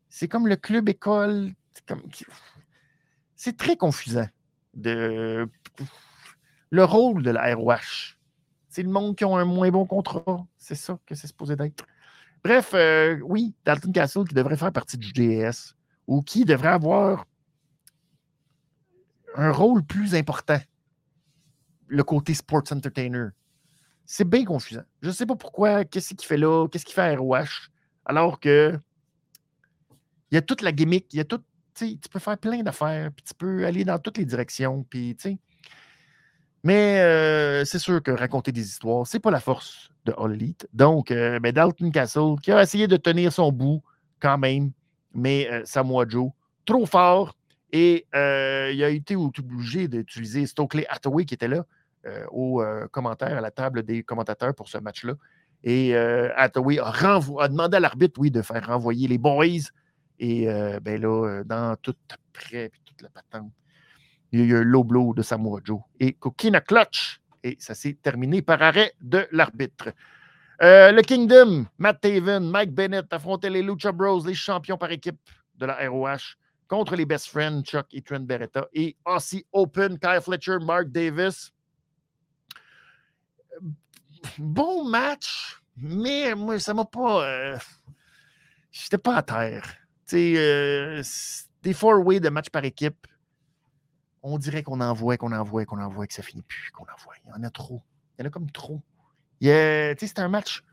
C'est 0.09 0.27
comme 0.27 0.47
le 0.47 0.55
club 0.55 0.89
école. 0.89 1.53
C'est 3.35 3.57
très 3.57 3.75
confusant. 3.75 4.27
De... 4.73 5.49
Le 6.69 6.83
rôle 6.83 7.21
de 7.21 7.31
la 7.31 7.53
ROH. 7.53 8.15
C'est 8.69 8.83
le 8.83 8.89
monde 8.89 9.15
qui 9.15 9.23
a 9.23 9.27
un 9.27 9.45
moins 9.45 9.69
bon 9.69 9.85
contrat. 9.85 10.47
C'est 10.57 10.75
ça 10.75 10.97
que 11.05 11.13
c'est 11.13 11.27
supposé 11.27 11.55
d'être. 11.55 11.85
Bref, 12.43 12.71
euh, 12.73 13.19
oui, 13.23 13.55
Dalton 13.63 13.91
Castle 13.91 14.27
qui 14.27 14.33
devrait 14.33 14.57
faire 14.57 14.71
partie 14.71 14.97
du 14.97 15.07
JS 15.07 15.75
ou 16.07 16.21
qui 16.21 16.43
devrait 16.43 16.69
avoir 16.69 17.25
un 19.35 19.51
rôle 19.51 19.83
plus 19.83 20.13
important. 20.15 20.59
Le 21.87 22.03
côté 22.03 22.33
sports 22.33 22.63
entertainer. 22.71 23.27
C'est 24.05 24.27
bien 24.27 24.43
confusant. 24.43 24.83
Je 25.01 25.07
ne 25.07 25.13
sais 25.13 25.25
pas 25.25 25.35
pourquoi, 25.35 25.85
qu'est-ce 25.85 26.13
qu'il 26.13 26.27
fait 26.27 26.37
là, 26.37 26.67
qu'est-ce 26.67 26.85
qu'il 26.85 26.93
fait 26.93 27.01
à 27.01 27.15
ROH, 27.15 27.69
alors 28.05 28.39
que 28.39 28.77
il 30.31 30.35
y 30.35 30.37
a 30.37 30.41
toute 30.41 30.61
la 30.61 30.71
gimmick, 30.71 31.13
il 31.13 31.17
y 31.17 31.19
a 31.19 31.25
tout. 31.25 31.41
Tu 31.75 31.97
peux 32.11 32.19
faire 32.19 32.37
plein 32.37 32.61
d'affaires, 32.61 33.11
puis 33.11 33.23
tu 33.23 33.33
peux 33.33 33.65
aller 33.65 33.85
dans 33.85 33.99
toutes 33.99 34.17
les 34.17 34.25
directions, 34.25 34.83
puis 34.83 35.15
tu 35.15 35.29
sais. 35.29 35.37
Mais 36.63 37.01
euh, 37.01 37.65
c'est 37.65 37.79
sûr 37.79 38.01
que 38.01 38.11
raconter 38.11 38.53
des 38.53 38.65
histoires, 38.65 39.05
c'est 39.05 39.19
pas 39.19 39.31
la 39.31 39.41
force 39.41 39.91
de 40.05 40.13
All. 40.17 40.37
Donc, 40.73 41.11
euh, 41.11 41.39
ben, 41.39 41.51
Dalton 41.51 41.91
Castle, 41.91 42.35
qui 42.41 42.51
a 42.51 42.61
essayé 42.61 42.87
de 42.87 42.95
tenir 42.95 43.33
son 43.33 43.51
bout 43.51 43.83
quand 44.21 44.37
même, 44.37 44.71
mais 45.13 45.49
euh, 45.51 45.61
Samoa 45.65 46.05
Joe, 46.07 46.31
trop 46.65 46.85
fort. 46.85 47.35
Et 47.73 48.05
il 48.13 48.83
a 48.83 48.89
été 48.89 49.15
obligé 49.15 49.87
d'utiliser 49.87 50.45
Stokely 50.45 50.85
Hathaway 50.89 51.25
qui 51.25 51.33
était 51.33 51.47
là 51.47 51.65
au 52.29 52.61
commentaire, 52.91 53.35
à 53.35 53.41
la 53.41 53.49
table 53.49 53.81
des 53.81 54.03
commentateurs 54.03 54.53
pour 54.53 54.69
ce 54.69 54.77
match-là. 54.77 55.13
Et 55.63 55.95
Hathaway 55.95 56.77
a, 56.77 56.91
a, 56.91 57.47
demandé 57.47 57.77
à 57.77 57.79
l'arbitre, 57.79 58.19
oui, 58.19 58.29
de 58.29 58.43
faire 58.43 58.67
renvoyer 58.67 59.07
les 59.07 59.17
boys. 59.17 59.71
Et 60.19 60.45
ben 60.83 61.01
là, 61.01 61.41
dans 61.45 61.75
tout 61.81 61.95
après, 62.11 62.69
puis 62.69 62.81
toute 62.85 63.01
la 63.01 63.09
patente, 63.09 63.51
il 64.33 64.47
y 64.47 64.53
a 64.53 64.61
eu 64.61 64.83
blow 64.83 65.13
de 65.13 65.21
Samoa 65.21 65.61
Joe 65.63 65.79
et 65.99 66.13
Kokina 66.13 66.59
Clutch. 66.59 67.21
Et 67.43 67.55
ça 67.59 67.75
s'est 67.75 67.97
terminé 68.01 68.41
par 68.41 68.61
arrêt 68.61 68.93
de 68.99 69.27
l'arbitre. 69.31 69.93
Euh, 70.61 70.91
le 70.91 71.01
Kingdom, 71.01 71.65
Matt 71.77 72.01
Taven, 72.01 72.49
Mike 72.49 72.71
Bennett 72.71 73.05
affrontaient 73.11 73.49
les 73.49 73.61
Lucha 73.61 73.91
Bros, 73.91 74.25
les 74.25 74.33
champions 74.33 74.77
par 74.77 74.91
équipe 74.91 75.19
de 75.55 75.65
la 75.65 75.87
ROH, 75.87 76.35
contre 76.67 76.95
les 76.95 77.05
Best 77.05 77.27
Friends, 77.27 77.63
Chuck 77.63 77.85
et 77.91 78.01
Trent 78.01 78.21
Beretta, 78.21 78.67
et 78.73 78.95
Aussie 79.05 79.45
Open, 79.51 79.99
Kyle 79.99 80.21
Fletcher, 80.21 80.57
Mark 80.61 80.87
Davis. 80.87 81.51
Bon 84.37 84.85
match, 84.85 85.59
mais 85.75 86.33
moi, 86.33 86.59
ça 86.59 86.73
m'a 86.73 86.85
pas. 86.85 87.25
Euh, 87.25 87.57
j'étais 88.71 88.97
pas 88.97 89.17
à 89.17 89.23
terre. 89.23 89.65
Euh, 90.13 91.03
des 91.61 91.73
four-way 91.73 92.19
de 92.19 92.29
match 92.29 92.49
par 92.49 92.63
équipe, 92.63 93.07
on 94.23 94.37
dirait 94.37 94.63
qu'on 94.63 94.79
envoie, 94.79 95.17
qu'on 95.17 95.33
envoie, 95.33 95.65
qu'on 95.65 95.79
envoie, 95.79 96.07
que 96.07 96.13
ça 96.13 96.23
finit 96.23 96.41
plus, 96.41 96.71
qu'on 96.71 96.83
envoie. 96.83 97.13
Il 97.25 97.29
y 97.29 97.33
en 97.33 97.43
a 97.43 97.49
trop. 97.49 97.83
Il 98.17 98.21
y 98.21 98.25
en 98.25 98.27
a 98.27 98.31
comme 98.31 98.49
trop. 98.49 98.81
C'est 99.41 100.19
un 100.19 100.29
match 100.29 100.63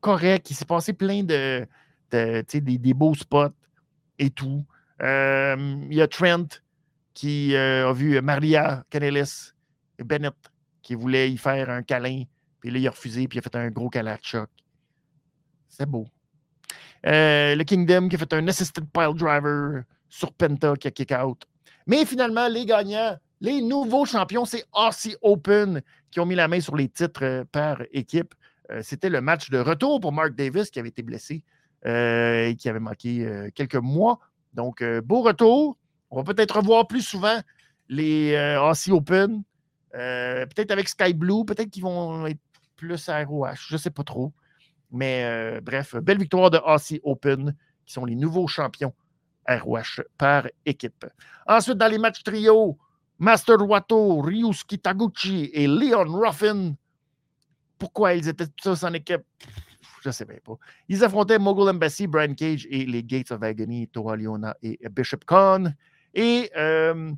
correct. 0.00 0.50
Il 0.50 0.54
s'est 0.54 0.64
passé 0.64 0.94
plein 0.94 1.22
de, 1.22 1.66
des, 2.10 2.94
beaux 2.94 3.14
spots 3.14 3.54
et 4.18 4.30
tout. 4.30 4.64
Euh, 5.02 5.76
il 5.90 5.94
y 5.94 6.00
a 6.00 6.08
Trent 6.08 6.46
qui 7.12 7.54
euh, 7.54 7.90
a 7.90 7.92
vu 7.92 8.20
Maria 8.22 8.84
Canelis 8.88 9.52
et 9.98 10.04
Bennett 10.04 10.34
qui 10.82 10.94
voulait 10.94 11.30
y 11.30 11.36
faire 11.36 11.68
un 11.68 11.82
câlin. 11.82 12.24
Puis 12.60 12.70
là, 12.70 12.78
il 12.78 12.86
a 12.86 12.90
refusé, 12.90 13.28
puis 13.28 13.36
il 13.36 13.40
a 13.40 13.42
fait 13.42 13.56
un 13.56 13.70
gros 13.70 13.90
câlin 13.90 14.14
de 14.14 14.20
choc. 14.22 14.48
C'est 15.68 15.86
beau. 15.86 16.06
Euh, 17.04 17.54
le 17.54 17.64
Kingdom 17.64 18.08
qui 18.08 18.16
a 18.16 18.18
fait 18.18 18.32
un 18.32 18.48
assisted 18.48 18.84
pile 18.92 19.14
driver 19.14 19.82
sur 20.08 20.32
Penta 20.32 20.74
qui 20.76 20.88
a 20.88 20.90
kick 20.90 21.12
out. 21.12 21.44
Mais 21.86 22.04
finalement, 22.04 22.48
les 22.48 22.66
gagnants, 22.66 23.16
les 23.40 23.62
nouveaux 23.62 24.04
champions, 24.04 24.44
c'est 24.44 24.64
Aussie 24.72 25.16
Open 25.22 25.82
qui 26.10 26.20
ont 26.20 26.26
mis 26.26 26.34
la 26.34 26.48
main 26.48 26.60
sur 26.60 26.76
les 26.76 26.88
titres 26.88 27.24
euh, 27.24 27.44
par 27.50 27.82
équipe. 27.92 28.34
Euh, 28.70 28.80
c'était 28.82 29.08
le 29.08 29.20
match 29.20 29.50
de 29.50 29.58
retour 29.58 30.00
pour 30.00 30.12
Mark 30.12 30.34
Davis 30.34 30.70
qui 30.70 30.80
avait 30.80 30.88
été 30.88 31.02
blessé 31.02 31.44
euh, 31.86 32.48
et 32.48 32.56
qui 32.56 32.68
avait 32.68 32.80
manqué 32.80 33.50
quelques 33.54 33.76
mois. 33.76 34.18
Donc, 34.54 34.82
beau 35.04 35.20
retour. 35.20 35.76
On 36.10 36.22
va 36.22 36.24
peut-être 36.24 36.56
revoir 36.56 36.88
plus 36.88 37.02
souvent 37.02 37.38
les 37.88 38.56
Aussie 38.58 38.90
Open. 38.90 39.42
peut-être 39.92 40.70
avec 40.70 40.88
Sky 40.88 41.12
Blue, 41.12 41.44
peut-être 41.44 41.70
qu'ils 41.70 41.82
vont 41.82 42.26
être 42.26 42.40
plus 42.74 43.08
à 43.08 43.22
ROH. 43.22 43.54
Je 43.68 43.74
ne 43.74 43.78
sais 43.78 43.90
pas 43.90 44.02
trop. 44.02 44.32
Mais 44.90 45.60
bref, 45.60 45.94
belle 45.96 46.18
victoire 46.18 46.50
de 46.50 46.58
Aussie 46.64 47.00
Open, 47.04 47.54
qui 47.84 47.92
sont 47.92 48.06
les 48.06 48.14
nouveaux 48.16 48.46
champions 48.46 48.94
ROH 49.48 50.02
par 50.18 50.46
équipe. 50.64 51.06
Ensuite, 51.46 51.78
dans 51.78 51.88
les 51.88 51.98
matchs 51.98 52.22
trio, 52.22 52.76
Master 53.18 53.56
Wato, 53.62 54.20
Ryusuke 54.20 54.82
Taguchi 54.82 55.50
et 55.52 55.66
Leon 55.66 56.04
Ruffin. 56.04 56.74
Pourquoi 57.78 58.14
ils 58.14 58.28
étaient 58.28 58.46
tous 58.48 58.82
en 58.84 58.92
équipe? 58.92 59.22
Je 60.02 60.08
ne 60.08 60.12
sais 60.12 60.24
même 60.24 60.40
pas. 60.40 60.56
Ils 60.88 61.02
affrontaient 61.02 61.38
Mogul 61.38 61.68
Embassy, 61.68 62.06
Brian 62.06 62.34
Cage 62.34 62.66
et 62.70 62.84
les 62.86 63.02
Gates 63.02 63.32
of 63.32 63.42
Agony, 63.42 63.88
Toa 63.88 64.16
Leona 64.16 64.56
et 64.62 64.78
Bishop 64.90 65.20
Khan. 65.26 65.72
Et 66.14 66.50
euh, 66.56 67.12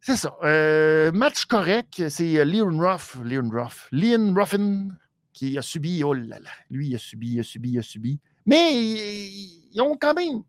c'est 0.00 0.16
ça. 0.16 0.36
Euh, 0.42 1.12
match 1.12 1.44
correct, 1.46 2.08
c'est 2.08 2.44
Leon 2.44 2.78
Ruff, 2.78 3.16
Leon 3.22 3.48
Ruff, 3.50 3.88
Leon 3.92 4.34
Ruffin 4.34 4.88
qui 5.32 5.56
a 5.56 5.62
subi, 5.62 6.02
oh 6.04 6.12
là 6.12 6.38
là, 6.38 6.50
lui 6.70 6.88
il 6.88 6.94
a 6.94 6.98
subi, 6.98 7.34
il 7.34 7.40
a 7.40 7.42
subi, 7.42 7.70
il 7.70 7.78
a 7.78 7.82
subi 7.82 8.20
mais 8.46 8.72
ils 8.74 9.80
ont 9.80 9.96
quand 9.96 10.14
même. 10.14 10.42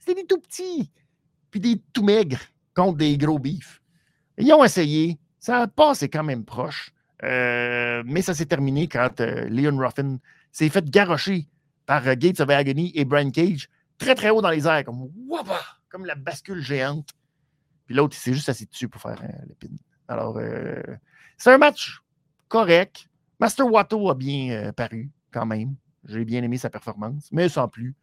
C'était 0.00 0.22
des 0.22 0.26
tout 0.26 0.40
petits, 0.40 0.90
puis 1.50 1.60
des 1.60 1.80
tout 1.92 2.02
maigres 2.02 2.40
contre 2.74 2.98
des 2.98 3.16
gros 3.18 3.38
bifs. 3.38 3.80
Ils 4.38 4.52
ont 4.52 4.64
essayé. 4.64 5.18
Ça 5.38 5.62
a 5.62 5.66
passé 5.66 6.08
quand 6.08 6.24
même 6.24 6.44
proche. 6.44 6.92
Euh, 7.22 8.02
mais 8.06 8.22
ça 8.22 8.34
s'est 8.34 8.46
terminé 8.46 8.88
quand 8.88 9.20
euh, 9.20 9.46
Leon 9.48 9.76
Ruffin 9.76 10.18
s'est 10.52 10.68
fait 10.70 10.88
garrocher 10.88 11.46
par 11.84 12.06
euh, 12.06 12.14
Gates 12.14 12.40
of 12.40 12.48
Agony 12.48 12.92
et 12.94 13.04
Brian 13.04 13.30
Cage 13.30 13.68
très 13.98 14.14
très 14.14 14.30
haut 14.30 14.40
dans 14.40 14.50
les 14.50 14.66
airs, 14.66 14.84
comme 14.84 15.10
comme 15.90 16.06
la 16.06 16.14
bascule 16.14 16.62
géante. 16.62 17.10
Puis 17.84 17.94
l'autre, 17.94 18.16
il 18.16 18.20
s'est 18.20 18.32
juste 18.32 18.48
assis 18.48 18.66
dessus 18.66 18.88
pour 18.88 19.02
faire 19.02 19.20
l'épine. 19.48 19.76
Alors, 20.06 20.40
c'est 21.36 21.52
un 21.52 21.58
match 21.58 22.00
correct. 22.48 23.08
Master 23.40 23.66
Watto 23.66 24.08
a 24.08 24.14
bien 24.14 24.72
paru 24.72 25.10
quand 25.32 25.46
même. 25.46 25.74
J'ai 26.04 26.24
bien 26.24 26.42
aimé 26.42 26.58
sa 26.58 26.70
performance, 26.70 27.28
mais 27.32 27.48
sans 27.48 27.68
plus. 27.68 27.94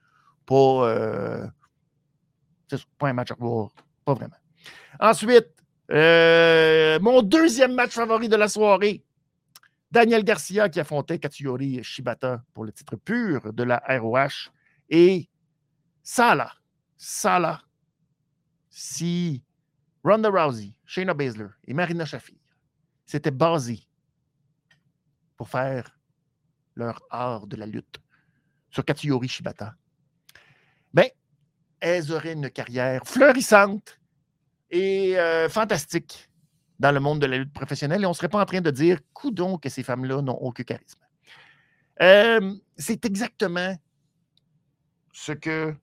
Pas, 0.46 0.88
euh, 0.90 1.48
un 3.02 3.14
match 3.14 3.32
à 3.32 3.36
voir. 3.36 3.72
Pas 4.06 4.14
vraiment. 4.14 4.36
Ensuite, 5.00 5.50
euh, 5.92 7.00
mon 7.00 7.22
deuxième 7.22 7.74
match 7.74 7.92
favori 7.92 8.30
de 8.30 8.36
la 8.36 8.48
soirée. 8.48 9.04
Daniel 9.90 10.24
Garcia 10.24 10.68
qui 10.68 10.82
affrontait 10.82 11.18
Katsuyori 11.18 11.82
Shibata 11.82 12.44
pour 12.54 12.66
le 12.66 12.74
titre 12.74 12.98
pur 12.98 13.54
de 13.54 13.64
la 13.64 13.82
ROH. 13.88 14.52
Et 14.90 15.30
Sala, 16.04 16.52
Sala, 16.98 17.62
si 18.70 19.44
Ronda 20.04 20.30
Rousey, 20.30 20.74
Shayna 20.86 21.14
Baszler 21.14 21.48
et 21.66 21.74
Marina 21.74 22.06
Shafir 22.06 22.38
s'étaient 23.06 23.32
basés 23.32 23.88
pour 25.36 25.50
faire 25.50 25.97
leur 26.78 27.02
art 27.10 27.48
de 27.48 27.56
la 27.56 27.66
lutte 27.66 28.00
sur 28.70 28.86
Katsuyori 28.86 29.28
Shibata, 29.28 29.74
bien, 30.94 31.08
elles 31.80 32.12
auraient 32.12 32.34
une 32.34 32.50
carrière 32.50 33.06
fleurissante 33.06 34.00
et 34.70 35.18
euh, 35.18 35.50
fantastique 35.50 36.30
dans 36.80 36.92
le 36.92 37.00
monde 37.00 37.20
de 37.20 37.26
la 37.26 37.38
lutte 37.38 37.54
professionnelle 37.54 38.04
et 38.04 38.06
on 38.06 38.10
ne 38.12 38.16
serait 38.16 38.30
pas 38.30 38.42
en 38.42 38.46
train 38.46 38.62
de 38.62 38.72
dire 38.72 39.00
coudon 39.14 39.58
que 39.58 39.70
ces 39.70 39.84
femmes-là 39.84 40.22
n'ont 40.22 40.38
aucun 40.38 40.64
charisme. 40.64 41.00
Euh, 42.02 42.54
c'est 42.78 43.04
exactement 43.06 43.76
ce 45.12 45.32
que 45.32 45.76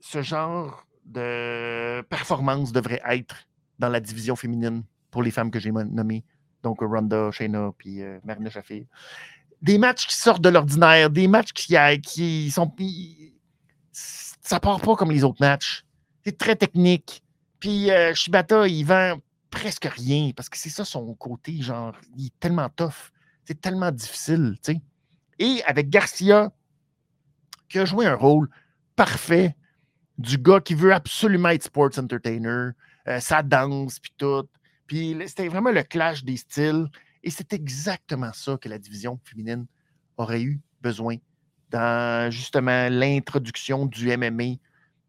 ce 0.00 0.20
genre 0.20 0.86
de 1.06 2.02
performance 2.02 2.72
devrait 2.72 3.00
être 3.06 3.36
dans 3.78 3.88
la 3.88 4.00
division 4.00 4.36
féminine 4.36 4.84
pour 5.10 5.22
les 5.22 5.30
femmes 5.30 5.50
que 5.50 5.58
j'ai 5.58 5.72
nommées. 5.72 6.24
Donc, 6.62 6.80
Ronda, 6.80 7.30
Shayna, 7.30 7.72
puis 7.76 8.02
euh, 8.02 8.18
Marina 8.24 8.50
Shafir. 8.50 8.84
Des 9.62 9.78
matchs 9.78 10.06
qui 10.06 10.16
sortent 10.16 10.42
de 10.42 10.48
l'ordinaire, 10.48 11.10
des 11.10 11.28
matchs 11.28 11.52
qui, 11.52 11.76
qui 12.02 12.50
sont. 12.50 12.70
Ça 13.92 14.60
part 14.60 14.80
pas 14.80 14.94
comme 14.96 15.10
les 15.10 15.24
autres 15.24 15.40
matchs. 15.40 15.84
C'est 16.24 16.36
très 16.36 16.56
technique. 16.56 17.22
Puis 17.60 17.90
euh, 17.90 18.14
Shibata, 18.14 18.68
il 18.68 18.84
vend 18.84 19.18
presque 19.50 19.86
rien 19.86 20.32
parce 20.36 20.48
que 20.48 20.58
c'est 20.58 20.68
ça 20.68 20.84
son 20.84 21.14
côté, 21.14 21.62
genre, 21.62 21.96
il 22.16 22.26
est 22.26 22.40
tellement 22.40 22.68
tough. 22.68 23.10
C'est 23.46 23.60
tellement 23.60 23.90
difficile. 23.90 24.56
Et 25.38 25.62
avec 25.64 25.88
Garcia, 25.88 26.52
qui 27.68 27.78
a 27.78 27.84
joué 27.84 28.06
un 28.06 28.14
rôle 28.14 28.48
parfait 28.96 29.56
du 30.18 30.38
gars 30.38 30.60
qui 30.60 30.74
veut 30.74 30.94
absolument 30.94 31.48
être 31.50 31.64
sports 31.64 31.98
entertainer, 31.98 32.70
euh, 33.08 33.20
sa 33.20 33.42
danse, 33.42 33.98
puis 33.98 34.12
tout. 34.16 34.46
Puis 34.86 35.16
c'était 35.26 35.48
vraiment 35.48 35.70
le 35.70 35.82
clash 35.82 36.24
des 36.24 36.36
styles. 36.36 36.86
Et 37.24 37.30
c'est 37.30 37.54
exactement 37.54 38.32
ça 38.34 38.58
que 38.58 38.68
la 38.68 38.78
division 38.78 39.18
féminine 39.24 39.66
aurait 40.18 40.42
eu 40.42 40.60
besoin 40.82 41.16
dans 41.70 42.30
justement 42.30 42.88
l'introduction 42.90 43.86
du 43.86 44.14
MMA, 44.14 44.56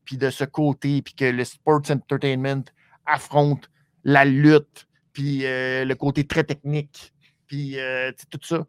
puis 0.06 0.18
de 0.18 0.30
ce 0.30 0.46
côté, 0.46 1.02
puis 1.02 1.14
que 1.14 1.26
le 1.26 1.44
sports 1.44 1.82
entertainment 1.90 2.64
affronte 3.06 3.70
la 4.06 4.24
lutte, 4.24 4.88
puis 5.12 5.46
euh, 5.46 5.84
le 5.84 5.94
côté 5.96 6.26
très 6.26 6.46
technique, 6.46 7.14
puis 7.48 7.78
euh, 7.80 8.14
tout 8.30 8.40
ça. 8.42 8.66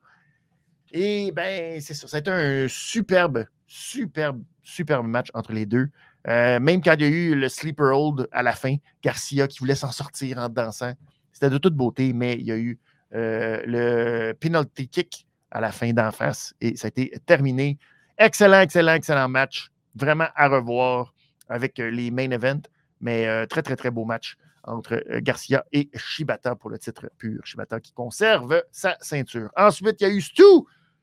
Et 0.92 1.30
ben, 1.30 1.80
c'est 1.80 1.94
ça. 1.94 2.08
C'était 2.08 2.30
un 2.30 2.66
superbe, 2.68 3.46
superbe, 3.68 4.42
superbe 4.64 5.06
match 5.06 5.28
entre 5.34 5.52
les 5.52 5.66
deux. 5.66 5.88
Euh, 6.26 6.58
même 6.58 6.82
quand 6.82 6.94
il 6.94 7.02
y 7.02 7.04
a 7.04 7.08
eu 7.08 7.34
le 7.36 7.48
sleeper 7.48 7.96
hold 7.96 8.28
à 8.32 8.42
la 8.42 8.54
fin, 8.54 8.76
Garcia 9.04 9.46
qui 9.46 9.60
voulait 9.60 9.76
s'en 9.76 9.92
sortir 9.92 10.38
en 10.38 10.48
dansant. 10.48 10.94
C'était 11.32 11.50
de 11.50 11.58
toute 11.58 11.74
beauté, 11.74 12.12
mais 12.12 12.34
il 12.34 12.46
y 12.46 12.50
a 12.50 12.58
eu 12.58 12.80
le 13.12 14.32
penalty 14.32 14.88
kick 14.88 15.26
à 15.50 15.60
la 15.60 15.72
fin 15.72 15.92
d'en 15.92 16.10
face 16.12 16.54
et 16.60 16.76
ça 16.76 16.86
a 16.86 16.88
été 16.88 17.12
terminé. 17.24 17.78
Excellent, 18.18 18.60
excellent, 18.60 18.94
excellent 18.94 19.28
match. 19.28 19.70
Vraiment 19.94 20.28
à 20.34 20.48
revoir 20.48 21.14
avec 21.48 21.78
les 21.78 22.10
main 22.10 22.30
events, 22.30 22.68
mais 23.00 23.46
très, 23.46 23.62
très, 23.62 23.76
très 23.76 23.90
beau 23.90 24.04
match 24.04 24.36
entre 24.66 25.02
euh, 25.10 25.20
Garcia 25.22 25.64
et 25.72 25.88
Shibata 25.94 26.56
pour 26.56 26.70
le 26.70 26.78
titre 26.78 27.08
pur. 27.16 27.40
Shibata 27.44 27.80
qui 27.80 27.92
conserve 27.92 28.62
sa 28.70 28.96
ceinture. 29.00 29.50
Ensuite, 29.56 30.00
il 30.00 30.04
y 30.04 30.10
a 30.10 30.12
eu 30.12 30.20
Stu. 30.20 30.42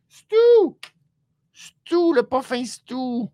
Stu! 0.07 0.35
Stu, 1.53 2.13
le 2.13 2.23
pas 2.23 2.41
fin 2.41 2.63
Stu, 2.65 3.27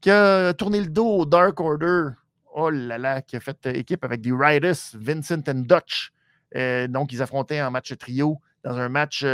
qui 0.00 0.10
a 0.10 0.52
tourné 0.54 0.80
le 0.80 0.88
dos 0.88 1.20
au 1.20 1.26
Dark 1.26 1.58
Order. 1.60 2.10
Oh 2.54 2.70
là 2.70 2.98
là, 2.98 3.22
qui 3.22 3.36
a 3.36 3.40
fait 3.40 3.66
euh, 3.66 3.72
équipe 3.72 4.04
avec 4.04 4.20
des 4.20 4.32
Riders, 4.32 4.76
Vincent 4.94 5.42
and 5.48 5.64
Dutch. 5.66 6.12
Euh, 6.56 6.86
donc, 6.88 7.12
ils 7.12 7.22
affrontaient 7.22 7.62
en 7.62 7.70
match 7.70 7.96
trio 7.96 8.40
dans 8.64 8.76
un 8.76 8.88
match 8.88 9.24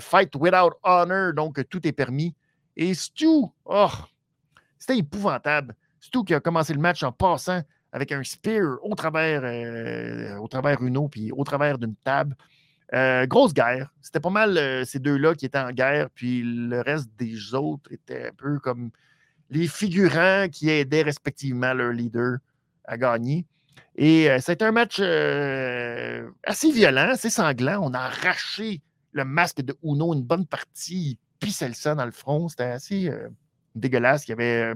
Fight 0.00 0.34
Without 0.34 0.74
Honor. 0.82 1.32
Donc, 1.34 1.66
tout 1.68 1.86
est 1.86 1.92
permis. 1.92 2.34
Et 2.76 2.94
Stu, 2.94 3.26
oh, 3.64 3.90
c'était 4.78 4.98
épouvantable. 4.98 5.74
Stu 6.00 6.24
qui 6.24 6.34
a 6.34 6.40
commencé 6.40 6.72
le 6.72 6.80
match 6.80 7.02
en 7.02 7.12
passant 7.12 7.62
avec 7.92 8.12
un 8.12 8.22
spear 8.22 8.78
au 8.82 8.94
travers, 8.94 9.42
euh, 9.44 10.36
au 10.36 10.48
travers 10.48 10.82
une 10.82 10.96
eau, 10.96 11.08
puis 11.08 11.32
au 11.32 11.44
travers 11.44 11.78
d'une 11.78 11.96
table. 11.96 12.36
Euh, 12.94 13.26
grosse 13.26 13.52
guerre. 13.52 13.92
C'était 14.00 14.20
pas 14.20 14.30
mal 14.30 14.56
euh, 14.56 14.84
ces 14.84 14.98
deux-là 14.98 15.34
qui 15.34 15.44
étaient 15.44 15.58
en 15.58 15.72
guerre, 15.72 16.08
puis 16.10 16.42
le 16.42 16.80
reste 16.80 17.10
des 17.18 17.54
autres 17.54 17.92
étaient 17.92 18.28
un 18.28 18.34
peu 18.34 18.58
comme 18.60 18.90
les 19.50 19.66
figurants 19.66 20.48
qui 20.50 20.70
aidaient 20.70 21.02
respectivement 21.02 21.74
leur 21.74 21.92
leader 21.92 22.38
à 22.84 22.96
gagner. 22.96 23.44
Et 23.96 24.30
a 24.30 24.36
été 24.36 24.64
un 24.64 24.72
match 24.72 25.00
assez 25.00 26.72
violent, 26.72 27.10
assez 27.10 27.30
sanglant. 27.30 27.80
On 27.82 27.94
a 27.94 28.00
arraché 28.00 28.80
le 29.12 29.24
masque 29.24 29.62
de 29.62 29.76
Uno 29.82 30.14
une 30.14 30.22
bonne 30.22 30.46
partie. 30.46 31.12
Il 31.12 31.18
pissait 31.38 31.68
le 31.68 31.94
dans 31.94 32.04
le 32.04 32.12
front. 32.12 32.48
C'était 32.48 32.64
assez 32.64 33.10
dégueulasse. 33.74 34.26
Il 34.26 34.30
y 34.30 34.32
avait 34.32 34.74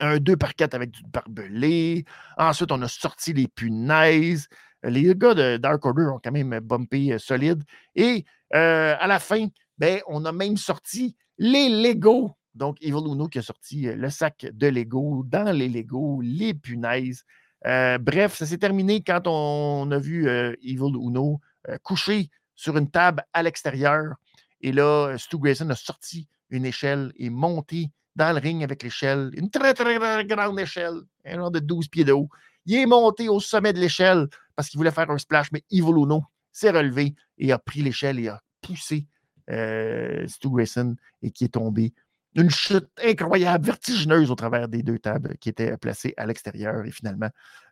un 0.00 0.18
2 0.18 0.36
par 0.36 0.54
4 0.54 0.74
avec 0.74 0.90
du 0.90 1.02
barbelé. 1.04 2.04
Ensuite, 2.36 2.72
on 2.72 2.82
a 2.82 2.88
sorti 2.88 3.32
les 3.32 3.48
punaises. 3.48 4.48
Les 4.82 5.14
gars 5.14 5.34
de 5.34 5.56
Dark 5.56 5.84
Order 5.84 6.08
ont 6.14 6.20
quand 6.22 6.32
même 6.32 6.58
bumpé 6.60 7.12
euh, 7.12 7.18
solide. 7.18 7.62
Et 7.94 8.24
euh, 8.54 8.94
à 8.98 9.06
la 9.06 9.18
fin, 9.18 9.48
ben, 9.78 10.00
on 10.06 10.24
a 10.24 10.32
même 10.32 10.56
sorti 10.56 11.16
les 11.38 11.68
Lego. 11.68 12.36
Donc, 12.54 12.76
Evil 12.80 13.06
Uno 13.06 13.28
qui 13.28 13.38
a 13.38 13.42
sorti 13.42 13.88
euh, 13.88 13.96
le 13.96 14.10
sac 14.10 14.46
de 14.52 14.66
Lego 14.66 15.24
dans 15.26 15.56
les 15.56 15.68
Lego, 15.68 16.20
les 16.22 16.54
punaises. 16.54 17.24
Bref, 17.64 18.36
ça 18.36 18.46
s'est 18.46 18.58
terminé 18.58 19.02
quand 19.02 19.26
on 19.26 19.90
a 19.90 19.98
vu 19.98 20.28
Evil 20.62 20.94
Uno 21.00 21.40
coucher 21.82 22.30
sur 22.54 22.76
une 22.76 22.90
table 22.90 23.24
à 23.32 23.42
l'extérieur. 23.42 24.14
Et 24.60 24.72
là, 24.72 25.16
Stu 25.18 25.38
Grayson 25.38 25.70
a 25.70 25.74
sorti 25.74 26.28
une 26.50 26.64
échelle 26.64 27.12
et 27.16 27.30
monté 27.30 27.90
dans 28.16 28.32
le 28.32 28.40
ring 28.40 28.62
avec 28.62 28.82
l'échelle, 28.82 29.30
une 29.34 29.50
très, 29.50 29.74
très, 29.74 29.98
grande 30.24 30.60
échelle, 30.60 31.00
un 31.24 31.36
genre 31.36 31.50
de 31.50 31.58
12 31.58 31.88
pieds 31.88 32.04
de 32.04 32.12
haut. 32.12 32.28
Il 32.66 32.76
est 32.76 32.86
monté 32.86 33.28
au 33.28 33.40
sommet 33.40 33.72
de 33.72 33.80
l'échelle 33.80 34.28
parce 34.56 34.68
qu'il 34.68 34.78
voulait 34.78 34.90
faire 34.90 35.10
un 35.10 35.18
splash, 35.18 35.50
mais 35.52 35.64
Evil 35.70 35.90
Uno 35.90 36.24
s'est 36.52 36.70
relevé 36.70 37.14
et 37.38 37.52
a 37.52 37.58
pris 37.58 37.82
l'échelle 37.82 38.20
et 38.20 38.28
a 38.28 38.40
poussé 38.60 39.06
euh, 39.50 40.26
Stu 40.28 40.48
Grayson 40.48 40.96
et 41.22 41.30
qui 41.30 41.44
est 41.44 41.54
tombé. 41.54 41.92
Une 42.36 42.50
chute 42.50 42.88
incroyable, 43.02 43.64
vertigineuse 43.64 44.30
au 44.30 44.34
travers 44.34 44.68
des 44.68 44.82
deux 44.82 44.98
tables 44.98 45.36
qui 45.38 45.48
étaient 45.48 45.76
placées 45.76 46.14
à 46.16 46.26
l'extérieur. 46.26 46.84
Et 46.84 46.90
finalement, 46.90 47.30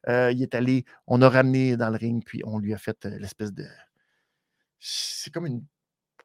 euh, 0.08 0.30
il 0.30 0.42
est 0.42 0.54
allé, 0.54 0.84
on 1.06 1.20
a 1.20 1.28
ramené 1.28 1.76
dans 1.76 1.90
le 1.90 1.96
ring, 1.96 2.22
puis 2.24 2.42
on 2.44 2.58
lui 2.58 2.72
a 2.72 2.78
fait 2.78 3.04
euh, 3.06 3.18
l'espèce 3.18 3.52
de. 3.52 3.66
C'est 4.78 5.32
comme 5.32 5.46
une 5.46 5.64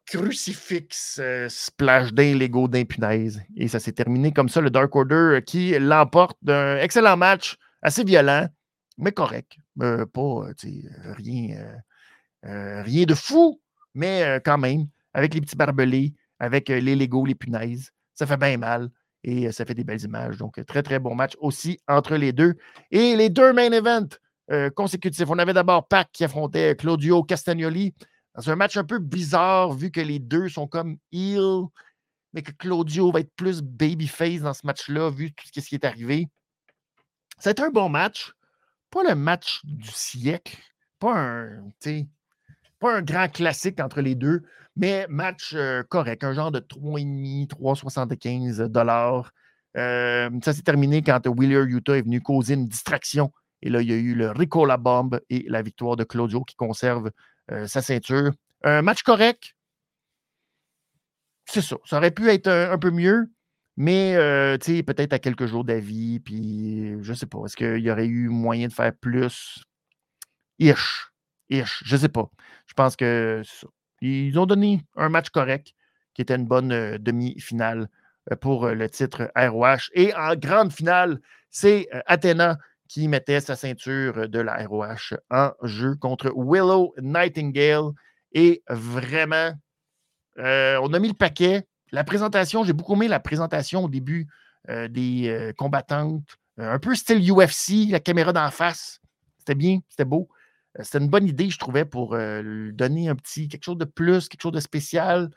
crucifix 0.06 1.18
euh, 1.20 1.50
splash 1.50 2.14
d'un 2.14 2.36
Lego 2.36 2.68
d'un 2.68 2.86
punaise. 2.86 3.42
Et 3.56 3.68
ça 3.68 3.80
s'est 3.80 3.92
terminé 3.92 4.32
comme 4.32 4.50
ça, 4.50 4.62
le 4.62 4.70
Dark 4.70 4.96
Order 4.96 5.40
qui 5.46 5.78
l'emporte 5.80 6.38
d'un 6.44 6.78
excellent 6.78 7.18
match, 7.18 7.58
assez 7.82 8.04
violent, 8.04 8.48
mais 8.98 9.12
correct. 9.12 9.58
Euh, 9.82 10.06
pas 10.06 10.46
rien, 11.18 11.82
rien 12.44 13.06
de 13.06 13.14
fou, 13.16 13.62
mais 13.96 14.40
quand 14.46 14.58
même, 14.58 14.88
avec 15.14 15.34
les 15.34 15.42
petits 15.42 15.56
barbelés, 15.56 16.14
avec 16.40 16.70
les 16.70 16.96
Lego, 16.96 17.26
les 17.26 17.36
punaises. 17.36 17.92
Ça 18.18 18.26
fait 18.26 18.38
bien 18.38 18.58
mal 18.58 18.90
et 19.24 19.52
ça 19.52 19.66
fait 19.66 19.74
des 19.74 19.84
belles 19.84 20.04
images. 20.04 20.38
Donc, 20.38 20.64
très, 20.66 20.84
très 20.84 21.00
bon 21.00 21.16
match 21.16 21.34
aussi 21.40 21.80
entre 21.88 22.16
les 22.16 22.34
deux. 22.34 22.56
Et 22.92 23.16
les 23.16 23.30
deux 23.30 23.54
main 23.54 23.72
events 23.72 24.18
consécutifs. 24.76 25.30
On 25.30 25.40
avait 25.40 25.54
d'abord 25.54 25.88
Pac 25.88 26.10
qui 26.12 26.24
affrontait 26.24 26.76
Claudio 26.76 27.24
Castagnoli. 27.24 27.94
C'est 28.40 28.52
un 28.52 28.56
match 28.56 28.78
un 28.78 28.84
peu 28.84 29.00
bizarre 29.00 29.74
vu 29.74 29.92
que 29.92 30.00
les 30.00 30.20
deux 30.20 30.48
sont 30.50 30.68
comme 30.68 30.98
heel, 31.12 31.64
mais 32.34 32.44
que 32.44 32.52
Claudio 32.52 33.12
va 33.12 33.20
être 33.22 33.34
plus 33.36 33.62
babyface 33.62 34.42
dans 34.42 34.54
ce 34.54 34.66
match-là, 34.66 35.10
vu 35.10 35.34
tout 35.34 35.44
ce 35.54 35.60
qui 35.60 35.76
est 35.76 35.86
arrivé. 35.86 36.30
Été 37.46 37.62
un 37.62 37.70
bon 37.70 37.90
match. 37.90 38.32
Pas 38.90 39.04
le 39.04 39.16
match 39.16 39.60
du 39.64 39.90
siècle. 39.92 40.58
Pas 41.00 41.14
un, 41.14 41.70
pas 42.80 42.98
un 42.98 43.02
grand 43.02 43.28
classique 43.32 43.80
entre 43.80 44.02
les 44.02 44.16
deux, 44.16 44.44
mais 44.76 45.06
match 45.10 45.54
euh, 45.56 45.84
correct. 45.84 46.24
Un 46.24 46.34
genre 46.34 46.52
de 46.52 46.60
3,5, 46.60 47.48
3,75 47.48 48.68
dollars. 48.68 49.32
Euh, 49.78 50.30
ça 50.44 50.54
s'est 50.54 50.64
terminé 50.64 51.04
quand 51.04 51.26
Wheeler 51.28 51.64
Utah 51.68 51.98
est 51.98 52.02
venu 52.02 52.22
causer 52.22 52.56
une 52.56 52.68
distraction. 52.68 53.32
Et 53.62 53.70
là, 53.70 53.82
il 53.82 53.90
y 53.90 53.94
a 53.94 53.98
eu 53.98 54.14
le 54.16 54.32
Ricola 54.32 54.78
Bomb 54.78 55.20
et 55.30 55.46
la 55.48 55.62
victoire 55.62 55.96
de 55.96 56.04
Claudio 56.04 56.44
qui 56.44 56.56
conserve 56.56 57.12
euh, 57.52 57.68
sa 57.68 57.82
ceinture. 57.82 58.32
Un 58.64 58.82
match 58.82 59.04
correct. 59.04 59.56
C'est 61.46 61.62
ça. 61.62 61.78
Ça 61.86 61.98
aurait 61.98 62.12
pu 62.12 62.30
être 62.30 62.48
un, 62.48 62.78
peu 62.78 62.92
mieux, 62.92 63.32
mais 63.78 64.16
euh, 64.16 64.58
peut-être 64.58 65.14
à 65.14 65.20
quelques 65.20 65.46
jours 65.46 65.64
d'avis. 65.64 66.20
Puis 66.20 67.02
je 67.02 67.14
sais 67.14 67.26
pas. 67.26 67.40
Est-ce 67.46 67.56
qu'il 67.56 67.80
y 67.80 67.92
aurait 67.92 68.08
eu 68.08 68.30
moyen 68.30 68.68
de 68.68 68.74
faire 68.74 68.94
plus? 68.94 69.64
Ish. 70.60 71.08
Je 71.50 71.98
sais 71.98 72.10
pas. 72.10 72.30
Je 72.68 72.74
pense 72.74 72.96
que 72.96 73.42
Ils 74.02 74.38
ont 74.38 74.46
donné 74.46 74.82
un 74.96 75.10
match 75.10 75.30
correct 75.30 75.74
qui 76.14 76.22
était 76.22 76.36
une 76.36 76.46
bonne 76.46 76.72
euh, 76.72 76.98
demi-finale 76.98 77.90
pour 78.42 78.68
le 78.68 78.90
titre 78.90 79.32
ROH. 79.36 79.90
Et 79.94 80.14
en 80.14 80.36
grande 80.36 80.74
finale, 80.74 81.22
c'est 81.50 81.88
Athena 82.08 82.58
qui 82.88 83.08
mettait 83.08 83.40
sa 83.40 83.56
ceinture 83.56 84.28
de 84.30 84.40
la 84.40 84.66
ROH 84.66 85.16
en 85.30 85.52
jeu 85.64 85.96
contre 85.96 86.32
Willow 86.36 86.94
Nightingale. 87.02 87.92
Et 88.34 88.64
vraiment, 88.70 89.54
euh, 90.40 90.80
on 90.82 90.94
a 90.94 91.00
mis 91.00 91.08
le 91.10 91.14
paquet. 91.14 91.66
La 91.92 92.04
présentation, 92.04 92.64
j'ai 92.64 92.74
beaucoup 92.74 92.96
aimé 92.96 93.08
la 93.08 93.20
présentation 93.20 93.86
au 93.86 93.90
début 93.90 94.28
euh, 94.70 94.88
des 94.88 95.30
euh, 95.30 95.54
combattantes. 95.54 96.38
un 96.58 96.80
peu 96.80 96.96
style 96.96 97.20
UFC, 97.32 97.90
la 97.90 98.00
caméra 98.00 98.34
d'en 98.34 98.52
face. 98.52 99.00
C'était 99.38 99.56
bien, 99.56 99.80
c'était 99.90 100.06
beau. 100.06 100.28
C'était 100.82 101.00
une 101.00 101.10
bonne 101.10 101.28
idée, 101.28 101.50
je 101.50 101.58
trouvais, 101.58 101.86
pour 101.86 102.16
donner 102.16 103.10
un 103.10 103.16
petit, 103.16 103.48
quelque 103.48 103.64
chose 103.64 103.78
de 103.78 103.86
plus, 103.86 104.30
quelque 104.30 104.42
chose 104.42 104.52
de 104.52 104.60
spécial, 104.60 105.30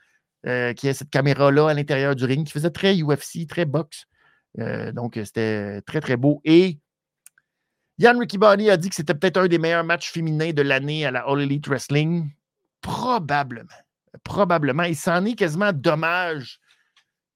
qui 0.44 0.88
est 0.88 0.92
cette 0.92 1.10
caméra-là 1.10 1.68
à 1.70 1.74
l'intérieur 1.74 2.14
du 2.14 2.24
ring, 2.24 2.46
qui 2.46 2.52
faisait 2.52 2.70
très 2.70 2.94
UFC, 3.00 3.46
très 3.48 3.64
boxe. 3.64 4.04
donc, 4.58 5.14
c'était 5.14 5.80
très, 5.82 6.00
très 6.00 6.16
beau. 6.16 6.40
Et 6.44 6.78
Yann 8.00 8.18
Ricky 8.18 8.38
Body 8.38 8.70
a 8.70 8.78
dit 8.78 8.88
que 8.88 8.94
c'était 8.94 9.12
peut-être 9.12 9.36
un 9.36 9.46
des 9.46 9.58
meilleurs 9.58 9.84
matchs 9.84 10.10
féminins 10.10 10.52
de 10.52 10.62
l'année 10.62 11.04
à 11.04 11.10
la 11.10 11.20
All 11.20 11.42
Elite 11.42 11.68
Wrestling. 11.68 12.30
Probablement. 12.80 13.68
Probablement. 14.24 14.84
Il 14.84 14.96
s'en 14.96 15.22
est 15.26 15.34
quasiment 15.34 15.70
dommage 15.74 16.60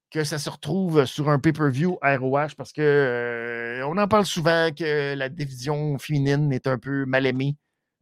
que 0.09 0.23
ça 0.23 0.39
se 0.39 0.49
retrouve 0.49 1.05
sur 1.05 1.29
un 1.29 1.37
pay-per-view 1.37 1.99
ROH 2.01 2.55
parce 2.57 2.73
que 2.73 2.81
euh, 2.81 3.85
on 3.85 3.95
en 3.99 4.07
parle 4.07 4.25
souvent 4.25 4.71
que 4.71 5.13
la 5.13 5.29
division 5.29 5.99
féminine 5.99 6.51
est 6.51 6.65
un 6.65 6.79
peu 6.79 7.05
mal 7.05 7.27
aimée 7.27 7.55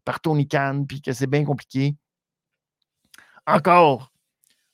par 0.05 0.19
Tony 0.19 0.47
Khan 0.47 0.85
puis 0.87 1.01
que 1.01 1.13
c'est 1.13 1.27
bien 1.27 1.45
compliqué. 1.45 1.95
Encore, 3.45 4.11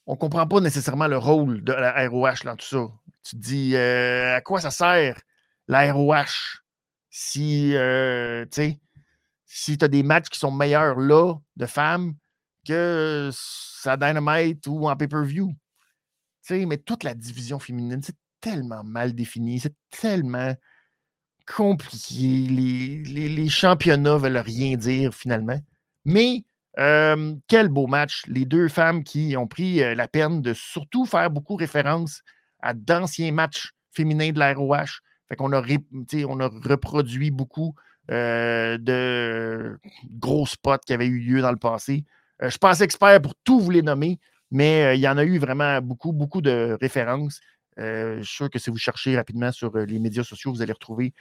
on 0.05 0.13
ne 0.13 0.17
comprend 0.17 0.47
pas 0.47 0.59
nécessairement 0.59 1.07
le 1.07 1.17
rôle 1.17 1.63
de 1.63 1.73
la 1.73 2.07
ROH 2.07 2.43
dans 2.43 2.55
tout 2.55 2.65
ça. 2.65 2.87
Tu 3.23 3.35
te 3.35 3.41
dis 3.41 3.75
euh, 3.75 4.35
à 4.35 4.41
quoi 4.41 4.59
ça 4.61 4.71
sert 4.71 5.21
la 5.67 5.91
ROH 5.93 6.61
si, 7.09 7.75
euh, 7.75 8.45
si 9.45 9.77
tu 9.77 9.85
as 9.85 9.87
des 9.87 10.03
matchs 10.03 10.29
qui 10.29 10.39
sont 10.39 10.51
meilleurs 10.51 10.99
là 10.99 11.35
de 11.55 11.65
femmes 11.65 12.13
que 12.67 13.31
à 13.85 13.97
Dynamite 13.97 14.67
ou 14.67 14.89
en 14.89 14.95
pay-per-view? 14.95 15.53
Mais 16.51 16.77
toute 16.77 17.03
la 17.03 17.13
division 17.13 17.59
féminine, 17.59 18.01
c'est 18.01 18.17
tellement 18.41 18.83
mal 18.83 19.13
défini, 19.13 19.59
c'est 19.59 19.75
tellement 19.91 20.55
compliqué. 21.55 22.47
Les, 22.49 23.29
les, 23.29 23.49
championnats 23.49 24.17
veulent 24.17 24.37
rien 24.37 24.77
dire 24.77 25.13
finalement. 25.13 25.59
Mais 26.05 26.43
quel 27.47 27.67
beau 27.67 27.87
match. 27.87 28.23
Les 28.27 28.45
deux 28.45 28.69
femmes 28.69 29.03
qui 29.03 29.35
ont 29.35 29.47
pris 29.47 29.79
la 29.95 30.07
peine 30.07 30.41
de 30.41 30.53
surtout 30.53 31.05
faire 31.05 31.29
beaucoup 31.29 31.55
référence 31.55 32.21
à 32.61 32.73
d'anciens 32.73 33.31
matchs 33.31 33.73
féminins 33.91 34.31
de 34.31 34.39
la 34.39 34.53
ROH. 34.53 35.01
Fait 35.27 35.35
qu'on 35.35 35.51
a, 35.51 35.61
on 35.61 36.39
a 36.39 36.47
reproduit 36.47 37.31
beaucoup 37.31 37.75
de 38.09 39.77
gros 40.05 40.45
spots 40.45 40.77
qui 40.85 40.93
avaient 40.93 41.07
eu 41.07 41.19
lieu 41.19 41.41
dans 41.41 41.51
le 41.51 41.57
passé. 41.57 42.05
je 42.39 42.45
ne 42.45 42.49
suis 42.49 42.59
pas 42.59 42.79
expert 42.79 43.21
pour 43.21 43.35
tout 43.43 43.59
vous 43.59 43.71
les 43.71 43.81
nommer, 43.81 44.19
mais 44.51 44.97
il 44.97 45.01
y 45.01 45.07
en 45.07 45.17
a 45.17 45.23
eu 45.25 45.37
vraiment 45.37 45.81
beaucoup, 45.81 46.13
beaucoup 46.13 46.41
de 46.41 46.77
références. 46.79 47.41
Je 47.79 48.23
suis 48.23 48.35
sûr 48.35 48.49
que 48.49 48.59
si 48.59 48.69
vous 48.69 48.77
cherchez 48.77 49.15
rapidement 49.15 49.51
sur 49.51 49.75
les 49.77 49.99
médias 49.99 50.23
sociaux, 50.23 50.51
vous 50.51 50.61
allez 50.61 50.73
retrouver 50.73 51.13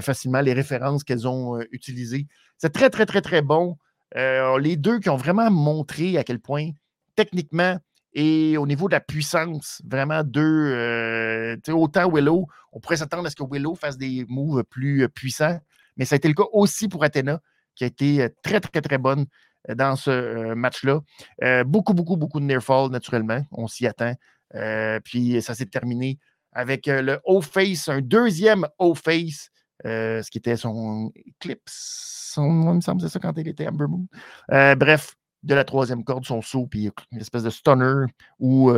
facilement 0.00 0.40
les 0.40 0.52
références 0.52 1.04
qu'elles 1.04 1.26
ont 1.26 1.60
utilisées. 1.72 2.26
C'est 2.56 2.72
très, 2.72 2.90
très, 2.90 3.06
très, 3.06 3.20
très 3.20 3.42
bon. 3.42 3.76
les 4.14 4.76
deux 4.76 5.00
qui 5.00 5.10
ont 5.10 5.16
vraiment 5.16 5.50
montré 5.50 6.16
à 6.16 6.24
quel 6.24 6.38
point, 6.38 6.70
techniquement 7.16 7.78
et 8.16 8.56
au 8.56 8.66
niveau 8.66 8.86
de 8.88 8.92
la 8.92 9.00
puissance, 9.00 9.82
vraiment 9.84 10.22
deux. 10.22 11.56
autant 11.68 12.08
Willow, 12.08 12.46
on 12.72 12.80
pourrait 12.80 12.96
s'attendre 12.96 13.26
à 13.26 13.30
ce 13.30 13.36
que 13.36 13.42
Willow 13.42 13.74
fasse 13.74 13.98
des 13.98 14.24
moves 14.28 14.62
plus 14.64 15.08
puissants, 15.08 15.58
mais 15.96 16.04
ça 16.04 16.14
a 16.14 16.16
été 16.18 16.28
le 16.28 16.34
cas 16.34 16.44
aussi 16.52 16.88
pour 16.88 17.02
Athena, 17.02 17.40
qui 17.74 17.84
a 17.84 17.86
été 17.88 18.28
très, 18.42 18.60
très, 18.60 18.80
très 18.80 18.98
bonne 18.98 19.26
dans 19.68 19.96
ce 19.96 20.10
euh, 20.10 20.54
match-là. 20.54 21.00
Euh, 21.42 21.64
beaucoup, 21.64 21.94
beaucoup, 21.94 22.16
beaucoup 22.16 22.40
de 22.40 22.44
near 22.44 22.62
fall, 22.62 22.90
naturellement. 22.90 23.44
On 23.50 23.66
s'y 23.66 23.86
attend. 23.86 24.14
Euh, 24.54 25.00
puis 25.02 25.40
ça 25.42 25.54
s'est 25.54 25.66
terminé 25.66 26.18
avec 26.52 26.86
le 26.86 27.18
O-Face, 27.24 27.88
un 27.88 28.00
deuxième 28.00 28.66
O-Face, 28.78 29.50
ce 29.84 30.30
qui 30.30 30.38
était 30.38 30.56
son 30.56 31.10
Eclipse. 31.16 32.30
Son, 32.34 32.70
il 32.70 32.76
me 32.76 32.80
semble 32.80 33.00
c'est 33.00 33.08
ça 33.08 33.18
quand 33.18 33.36
il 33.36 33.48
était 33.48 33.66
Amber 33.66 33.86
Moon. 33.88 34.06
bref, 34.48 35.14
de 35.42 35.54
la 35.54 35.64
troisième 35.64 36.04
corde, 36.04 36.24
son 36.24 36.42
saut, 36.42 36.66
puis 36.66 36.90
une 37.12 37.20
espèce 37.20 37.42
de 37.42 37.50
stunner 37.50 38.06
ou 38.38 38.72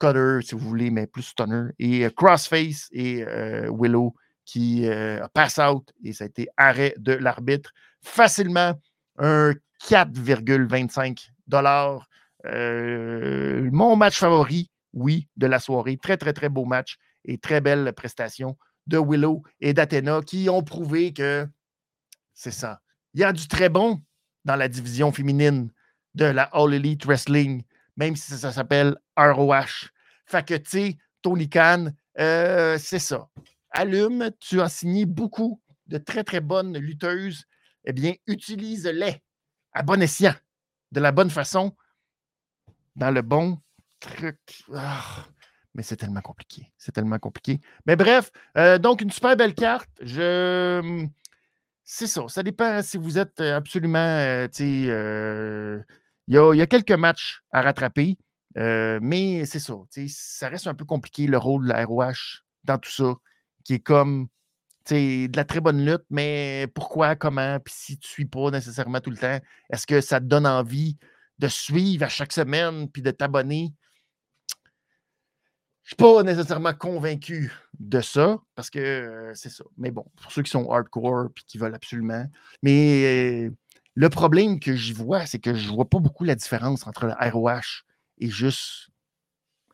cutter, 0.00 0.38
si 0.42 0.54
vous 0.54 0.66
voulez, 0.66 0.90
mais 0.90 1.06
plus 1.06 1.22
stunner. 1.22 1.70
Et 1.78 2.08
Crossface 2.16 2.88
et 2.92 3.24
Willow 3.70 4.14
qui 4.46 4.88
pass 5.34 5.58
out 5.58 5.92
et 6.02 6.14
ça 6.14 6.24
a 6.24 6.26
été 6.26 6.48
arrêt 6.56 6.94
de 6.96 7.12
l'arbitre. 7.12 7.72
Facilement 8.00 8.74
un 9.18 9.52
4,25 9.80 11.30
dollars. 11.46 12.08
Euh, 12.46 13.68
mon 13.72 13.96
match 13.96 14.18
favori, 14.18 14.70
oui, 14.98 15.28
de 15.36 15.46
la 15.46 15.58
soirée. 15.58 15.96
Très, 15.96 16.16
très, 16.16 16.32
très 16.32 16.48
beau 16.48 16.64
match 16.64 16.96
et 17.24 17.38
très 17.38 17.60
belle 17.60 17.92
prestation 17.92 18.56
de 18.86 18.98
Willow 18.98 19.42
et 19.60 19.74
d'Athena 19.74 20.20
qui 20.22 20.48
ont 20.48 20.62
prouvé 20.62 21.12
que 21.12 21.46
c'est 22.34 22.50
ça. 22.50 22.80
Il 23.14 23.20
y 23.20 23.24
a 23.24 23.32
du 23.32 23.46
très 23.48 23.68
bon 23.68 24.02
dans 24.44 24.56
la 24.56 24.68
division 24.68 25.12
féminine 25.12 25.70
de 26.14 26.24
la 26.24 26.44
All 26.44 26.74
Elite 26.74 27.04
Wrestling, 27.04 27.62
même 27.96 28.16
si 28.16 28.32
ça, 28.32 28.52
s'appelle 28.52 28.96
ROH. 29.16 29.90
Fait 30.26 30.46
que, 30.46 30.92
Tony 31.22 31.48
Khan, 31.48 31.92
euh, 32.18 32.78
c'est 32.78 32.98
ça. 32.98 33.28
Allume, 33.70 34.30
tu 34.40 34.60
as 34.60 34.68
signé 34.68 35.04
beaucoup 35.04 35.60
de 35.86 35.98
très, 35.98 36.24
très 36.24 36.40
bonnes 36.40 36.78
lutteuses. 36.78 37.44
Eh 37.84 37.92
bien, 37.92 38.14
utilise-les 38.26 39.22
à 39.72 39.82
bon 39.82 40.02
escient, 40.02 40.34
de 40.92 41.00
la 41.00 41.12
bonne 41.12 41.30
façon, 41.30 41.76
dans 42.96 43.10
le 43.10 43.22
bon 43.22 43.58
truc. 44.00 44.38
Ah, 44.74 45.24
mais 45.74 45.82
c'est 45.82 45.96
tellement 45.96 46.20
compliqué. 46.20 46.72
C'est 46.76 46.92
tellement 46.92 47.18
compliqué. 47.18 47.60
Mais 47.86 47.96
bref, 47.96 48.30
euh, 48.56 48.78
donc 48.78 49.00
une 49.00 49.10
super 49.10 49.36
belle 49.36 49.54
carte. 49.54 49.90
Je. 50.00 50.80
Hum, 50.80 51.10
c'est 51.84 52.06
ça. 52.06 52.22
Ça 52.28 52.42
dépend 52.42 52.82
si 52.82 52.98
vous 52.98 53.18
êtes 53.18 53.40
absolument. 53.40 53.98
Euh, 53.98 54.48
euh, 54.60 55.80
il 56.26 56.34
y, 56.34 56.38
a, 56.38 56.66
quelques 56.66 56.92
matchs 56.92 57.42
à 57.52 57.62
rattraper. 57.62 58.18
mais 58.56 59.46
c'est 59.46 59.60
ça. 59.60 59.74
Ça 60.08 60.48
reste 60.48 60.66
un 60.66 60.74
peu 60.74 60.84
compliqué 60.84 61.26
le 61.26 61.38
rôle 61.38 61.64
de 61.64 61.68
la 61.68 61.86
ROH 61.86 62.42
dans 62.64 62.76
tout 62.76 62.90
ça, 62.90 63.14
qui 63.64 63.74
est 63.74 63.78
comme 63.78 64.28
de 64.90 65.36
la 65.36 65.44
très 65.44 65.60
bonne 65.60 65.84
lutte, 65.84 66.04
mais 66.10 66.66
pourquoi, 66.74 67.16
comment, 67.16 67.58
puis 67.60 67.74
si 67.76 67.98
tu 67.98 68.06
ne 68.06 68.12
suis 68.12 68.24
pas 68.24 68.50
nécessairement 68.50 69.00
tout 69.00 69.10
le 69.10 69.16
temps, 69.16 69.38
est-ce 69.70 69.86
que 69.86 70.00
ça 70.00 70.20
te 70.20 70.24
donne 70.24 70.46
envie 70.46 70.96
de 71.38 71.48
suivre 71.48 72.04
à 72.04 72.08
chaque 72.08 72.32
semaine 72.32 72.90
puis 72.90 73.02
de 73.02 73.10
t'abonner? 73.10 73.72
Je 75.88 75.94
ne 75.98 76.06
suis 76.06 76.14
pas 76.16 76.22
nécessairement 76.22 76.74
convaincu 76.74 77.50
de 77.80 78.02
ça, 78.02 78.38
parce 78.54 78.68
que 78.68 79.32
c'est 79.34 79.48
ça. 79.48 79.64
Mais 79.78 79.90
bon, 79.90 80.04
pour 80.20 80.30
ceux 80.30 80.42
qui 80.42 80.50
sont 80.50 80.70
hardcore 80.70 81.30
puis 81.34 81.44
qui 81.48 81.56
veulent 81.56 81.74
absolument. 81.74 82.26
Mais 82.62 83.50
le 83.94 84.08
problème 84.10 84.60
que 84.60 84.76
j'y 84.76 84.92
vois, 84.92 85.24
c'est 85.24 85.38
que 85.38 85.54
je 85.54 85.66
ne 85.70 85.74
vois 85.74 85.88
pas 85.88 85.98
beaucoup 85.98 86.24
la 86.24 86.34
différence 86.34 86.86
entre 86.86 87.06
le 87.06 87.14
ROH 87.30 87.84
et 88.18 88.28
juste 88.28 88.90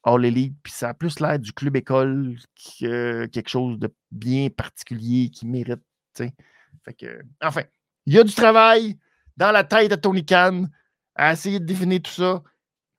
All 0.05 0.25
Elite, 0.25 0.55
puis 0.63 0.73
ça 0.73 0.91
a 0.91 0.95
plus 0.95 1.19
l'air 1.19 1.37
du 1.41 1.53
club 1.53 1.75
école 1.75 2.37
que 2.79 3.27
quelque 3.27 3.49
chose 3.49 3.81
de 3.81 3.93
bien 4.13 4.51
particulier 4.51 5.31
qui 5.31 5.49
mérite. 5.49 5.83
Fait 6.17 6.95
que, 6.97 7.23
enfin, 7.43 7.63
il 8.07 8.15
y 8.15 8.21
a 8.21 8.23
du 8.23 8.35
travail 8.35 8.97
dans 9.37 9.51
la 9.51 9.65
tête 9.65 9.91
de 9.91 9.97
Tony 9.97 10.25
Khan 10.25 10.67
à 11.17 11.33
essayer 11.33 11.59
de 11.59 11.65
définir 11.65 12.03
tout 12.03 12.13
ça. 12.13 12.41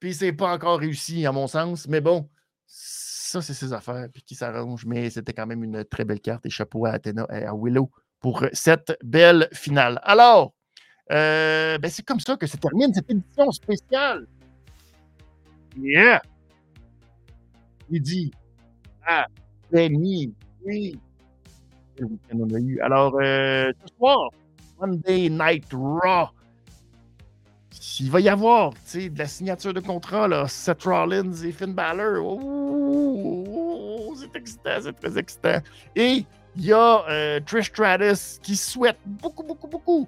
Puis 0.01 0.13
c'est 0.13 0.33
pas 0.33 0.53
encore 0.53 0.79
réussi, 0.79 1.25
à 1.25 1.31
mon 1.31 1.47
sens. 1.47 1.87
Mais 1.87 2.01
bon, 2.01 2.29
ça, 2.67 3.41
c'est 3.41 3.53
ses 3.53 3.73
affaires, 3.73 4.07
puis 4.11 4.23
qui 4.23 4.35
s'arrange. 4.35 4.85
Mais 4.85 5.09
c'était 5.09 5.33
quand 5.33 5.47
même 5.47 5.63
une 5.63 5.83
très 5.85 6.05
belle 6.05 6.21
carte. 6.21 6.45
Et 6.45 6.49
chapeau 6.49 6.85
à 6.85 6.91
Athena 6.91 7.27
et 7.31 7.43
à 7.43 7.53
Willow 7.55 7.89
pour 8.19 8.45
cette 8.53 8.97
belle 9.03 9.47
finale. 9.53 9.99
Alors, 10.03 10.53
euh, 11.11 11.77
ben 11.77 11.91
c'est 11.91 12.03
comme 12.03 12.19
ça 12.19 12.35
que 12.35 12.47
se 12.47 12.57
termine 12.57 12.93
cette 12.93 13.09
édition 13.11 13.51
spéciale. 13.51 14.25
Yeah! 15.77 16.21
Il 17.89 18.01
dit 18.01 18.31
Ah, 19.05 19.27
Benny, 19.71 20.33
oui. 20.65 20.97
Alors, 22.81 23.15
euh, 23.21 23.71
ce 23.81 23.95
soir, 23.95 24.29
Monday 24.79 25.29
Night 25.29 25.65
Raw. 25.71 26.29
Il 27.99 28.11
va 28.11 28.19
y 28.19 28.29
avoir 28.29 28.71
de 28.71 29.17
la 29.17 29.27
signature 29.27 29.73
de 29.73 29.79
contrat, 29.79 30.27
là, 30.27 30.47
Seth 30.47 30.83
Rollins 30.83 31.33
et 31.43 31.51
Finn 31.51 31.73
Balor. 31.73 32.23
Oh, 32.25 34.13
c'est 34.17 34.35
excitant, 34.37 34.77
c'est 34.81 34.93
très 34.93 35.17
excitant. 35.17 35.59
Et 35.95 36.25
il 36.57 36.65
y 36.65 36.73
a 36.73 37.03
euh, 37.09 37.39
Trish 37.45 37.67
Stratus 37.67 38.39
qui 38.41 38.55
souhaite 38.55 38.97
beaucoup, 39.05 39.43
beaucoup, 39.43 39.67
beaucoup, 39.67 40.07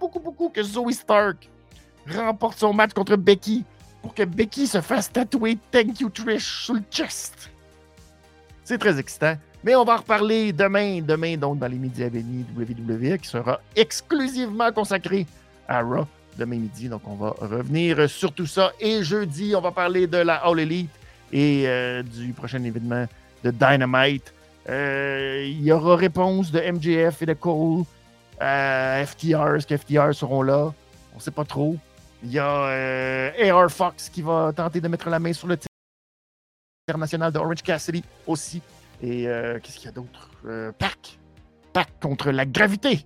beaucoup, 0.00 0.20
beaucoup 0.20 0.48
que 0.48 0.62
Zoe 0.62 0.92
Stark 0.92 1.48
remporte 2.08 2.58
son 2.58 2.72
match 2.72 2.92
contre 2.92 3.16
Becky 3.16 3.64
pour 4.02 4.14
que 4.14 4.24
Becky 4.24 4.66
se 4.66 4.80
fasse 4.80 5.10
tatouer 5.10 5.58
Thank 5.70 6.00
You 6.00 6.10
Trish 6.10 6.64
sur 6.64 6.74
le 6.74 6.82
chest. 6.90 7.50
C'est 8.64 8.78
très 8.78 8.98
excitant. 8.98 9.36
Mais 9.62 9.74
on 9.74 9.84
va 9.84 9.94
en 9.94 9.98
reparler 9.98 10.52
demain, 10.52 11.00
demain 11.00 11.36
donc 11.36 11.58
dans 11.58 11.68
les 11.68 11.78
médias 11.78 12.10
bénis 12.10 12.44
WWE 12.56 13.16
qui 13.16 13.28
sera 13.28 13.60
exclusivement 13.74 14.70
consacré 14.72 15.26
à 15.66 15.80
Raw 15.80 16.06
demain 16.38 16.58
midi. 16.58 16.88
Donc 16.88 17.02
on 17.06 17.14
va 17.14 17.34
revenir 17.40 18.08
sur 18.08 18.32
tout 18.32 18.46
ça. 18.46 18.72
Et 18.80 19.02
jeudi, 19.02 19.54
on 19.56 19.60
va 19.60 19.70
parler 19.70 20.06
de 20.06 20.18
la 20.18 20.36
All 20.36 20.60
Elite 20.60 20.90
et 21.32 21.64
euh, 21.66 22.02
du 22.02 22.32
prochain 22.32 22.62
événement 22.62 23.06
de 23.42 23.50
Dynamite. 23.50 24.32
Euh, 24.68 25.44
il 25.46 25.62
y 25.62 25.72
aura 25.72 25.96
réponse 25.96 26.50
de 26.50 26.60
MJF 26.60 27.22
et 27.22 27.26
de 27.26 27.34
Cole 27.34 27.84
à 28.40 29.04
FTR. 29.04 29.56
Est-ce 29.56 29.66
que 29.66 29.76
FTR 29.76 30.14
seront 30.14 30.42
là? 30.42 30.72
On 31.12 31.16
ne 31.16 31.22
sait 31.22 31.30
pas 31.30 31.44
trop. 31.44 31.76
Il 32.22 32.32
y 32.32 32.38
a 32.38 32.68
euh, 32.68 33.52
AR 33.52 33.70
Fox 33.70 34.08
qui 34.08 34.22
va 34.22 34.52
tenter 34.54 34.80
de 34.80 34.88
mettre 34.88 35.10
la 35.10 35.18
main 35.18 35.32
sur 35.32 35.46
le 35.46 35.56
titre 35.56 35.68
international 36.88 37.32
de 37.32 37.38
Orange 37.38 37.62
Cassidy 37.62 38.02
aussi. 38.26 38.62
Et 39.02 39.28
euh, 39.28 39.58
qu'est-ce 39.62 39.76
qu'il 39.76 39.86
y 39.86 39.88
a 39.88 39.92
d'autre? 39.92 40.30
Euh, 40.46 40.72
Pac. 40.72 41.18
Pac 41.72 41.88
contre 42.00 42.30
la 42.30 42.46
gravité. 42.46 43.04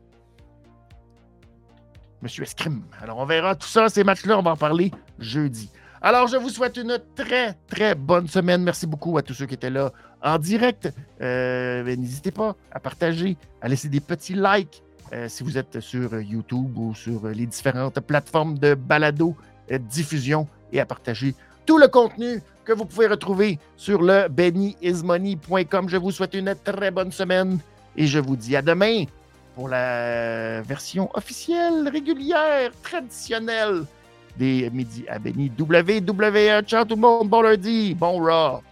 Monsieur 2.23 2.43
Escrime. 2.43 2.83
Alors, 3.01 3.19
on 3.19 3.27
verra 3.27 3.55
tout 3.55 3.69
ça, 3.69 3.89
ces 3.89 4.05
matchs-là, 4.05 4.39
on 4.39 4.43
va 4.43 4.53
en 4.53 4.57
parler 4.57 4.91
jeudi. 5.19 5.71
Alors, 6.01 6.29
je 6.29 6.37
vous 6.37 6.49
souhaite 6.49 6.77
une 6.77 6.99
très, 7.17 7.55
très 7.69 7.95
bonne 7.95 8.29
semaine. 8.29 8.63
Merci 8.63 8.87
beaucoup 8.87 9.19
à 9.19 9.23
tous 9.23 9.35
ceux 9.35 9.47
qui 9.47 9.55
étaient 9.55 9.71
là 9.71 9.93
en 10.23 10.39
direct. 10.39 10.93
Euh, 11.21 11.83
n'hésitez 11.85 12.31
pas 12.31 12.55
à 12.73 12.81
partager, 12.81 13.37
à 13.61 13.69
laisser 13.69 13.89
des 13.89 14.01
petits 14.01 14.35
likes 14.35 14.83
si 15.27 15.43
vous 15.43 15.57
êtes 15.57 15.81
sur 15.81 16.21
YouTube 16.21 16.77
ou 16.77 16.95
sur 16.95 17.29
les 17.29 17.47
différentes 17.47 17.99
plateformes 18.01 18.59
de 18.59 18.75
balado 18.75 19.35
diffusion 19.77 20.47
et 20.73 20.81
à 20.81 20.87
partager 20.87 21.35
tout 21.67 21.79
le 21.79 21.89
contenu 21.89 22.43
que 22.65 22.73
vous 22.73 22.85
pouvez 22.85 23.07
retrouver 23.07 23.59
sur 23.77 24.03
le 24.03 24.29
bennyismoney.com. 24.29 25.89
Je 25.89 25.97
vous 25.97 26.11
souhaite 26.11 26.35
une 26.35 26.55
très 26.65 26.91
bonne 26.91 27.13
semaine 27.13 27.59
et 27.97 28.07
je 28.07 28.19
vous 28.19 28.37
dis 28.37 28.57
à 28.57 28.63
demain 28.63 29.05
pour 29.59 29.69
la 29.69 30.63
version 30.63 31.11
officielle, 31.15 31.89
régulière, 31.89 32.71
traditionnelle 32.81 33.87
des 34.37 34.71
Midi 34.71 35.05
à 35.09 35.19
Benny 35.19 35.51
WWE. 35.59 36.63
Ciao 36.63 36.85
tout 36.85 36.95
le 36.95 37.01
monde, 37.01 37.29
bon 37.29 37.43
lundi, 37.43 37.93
bon 37.93 38.23
Raw. 38.23 38.63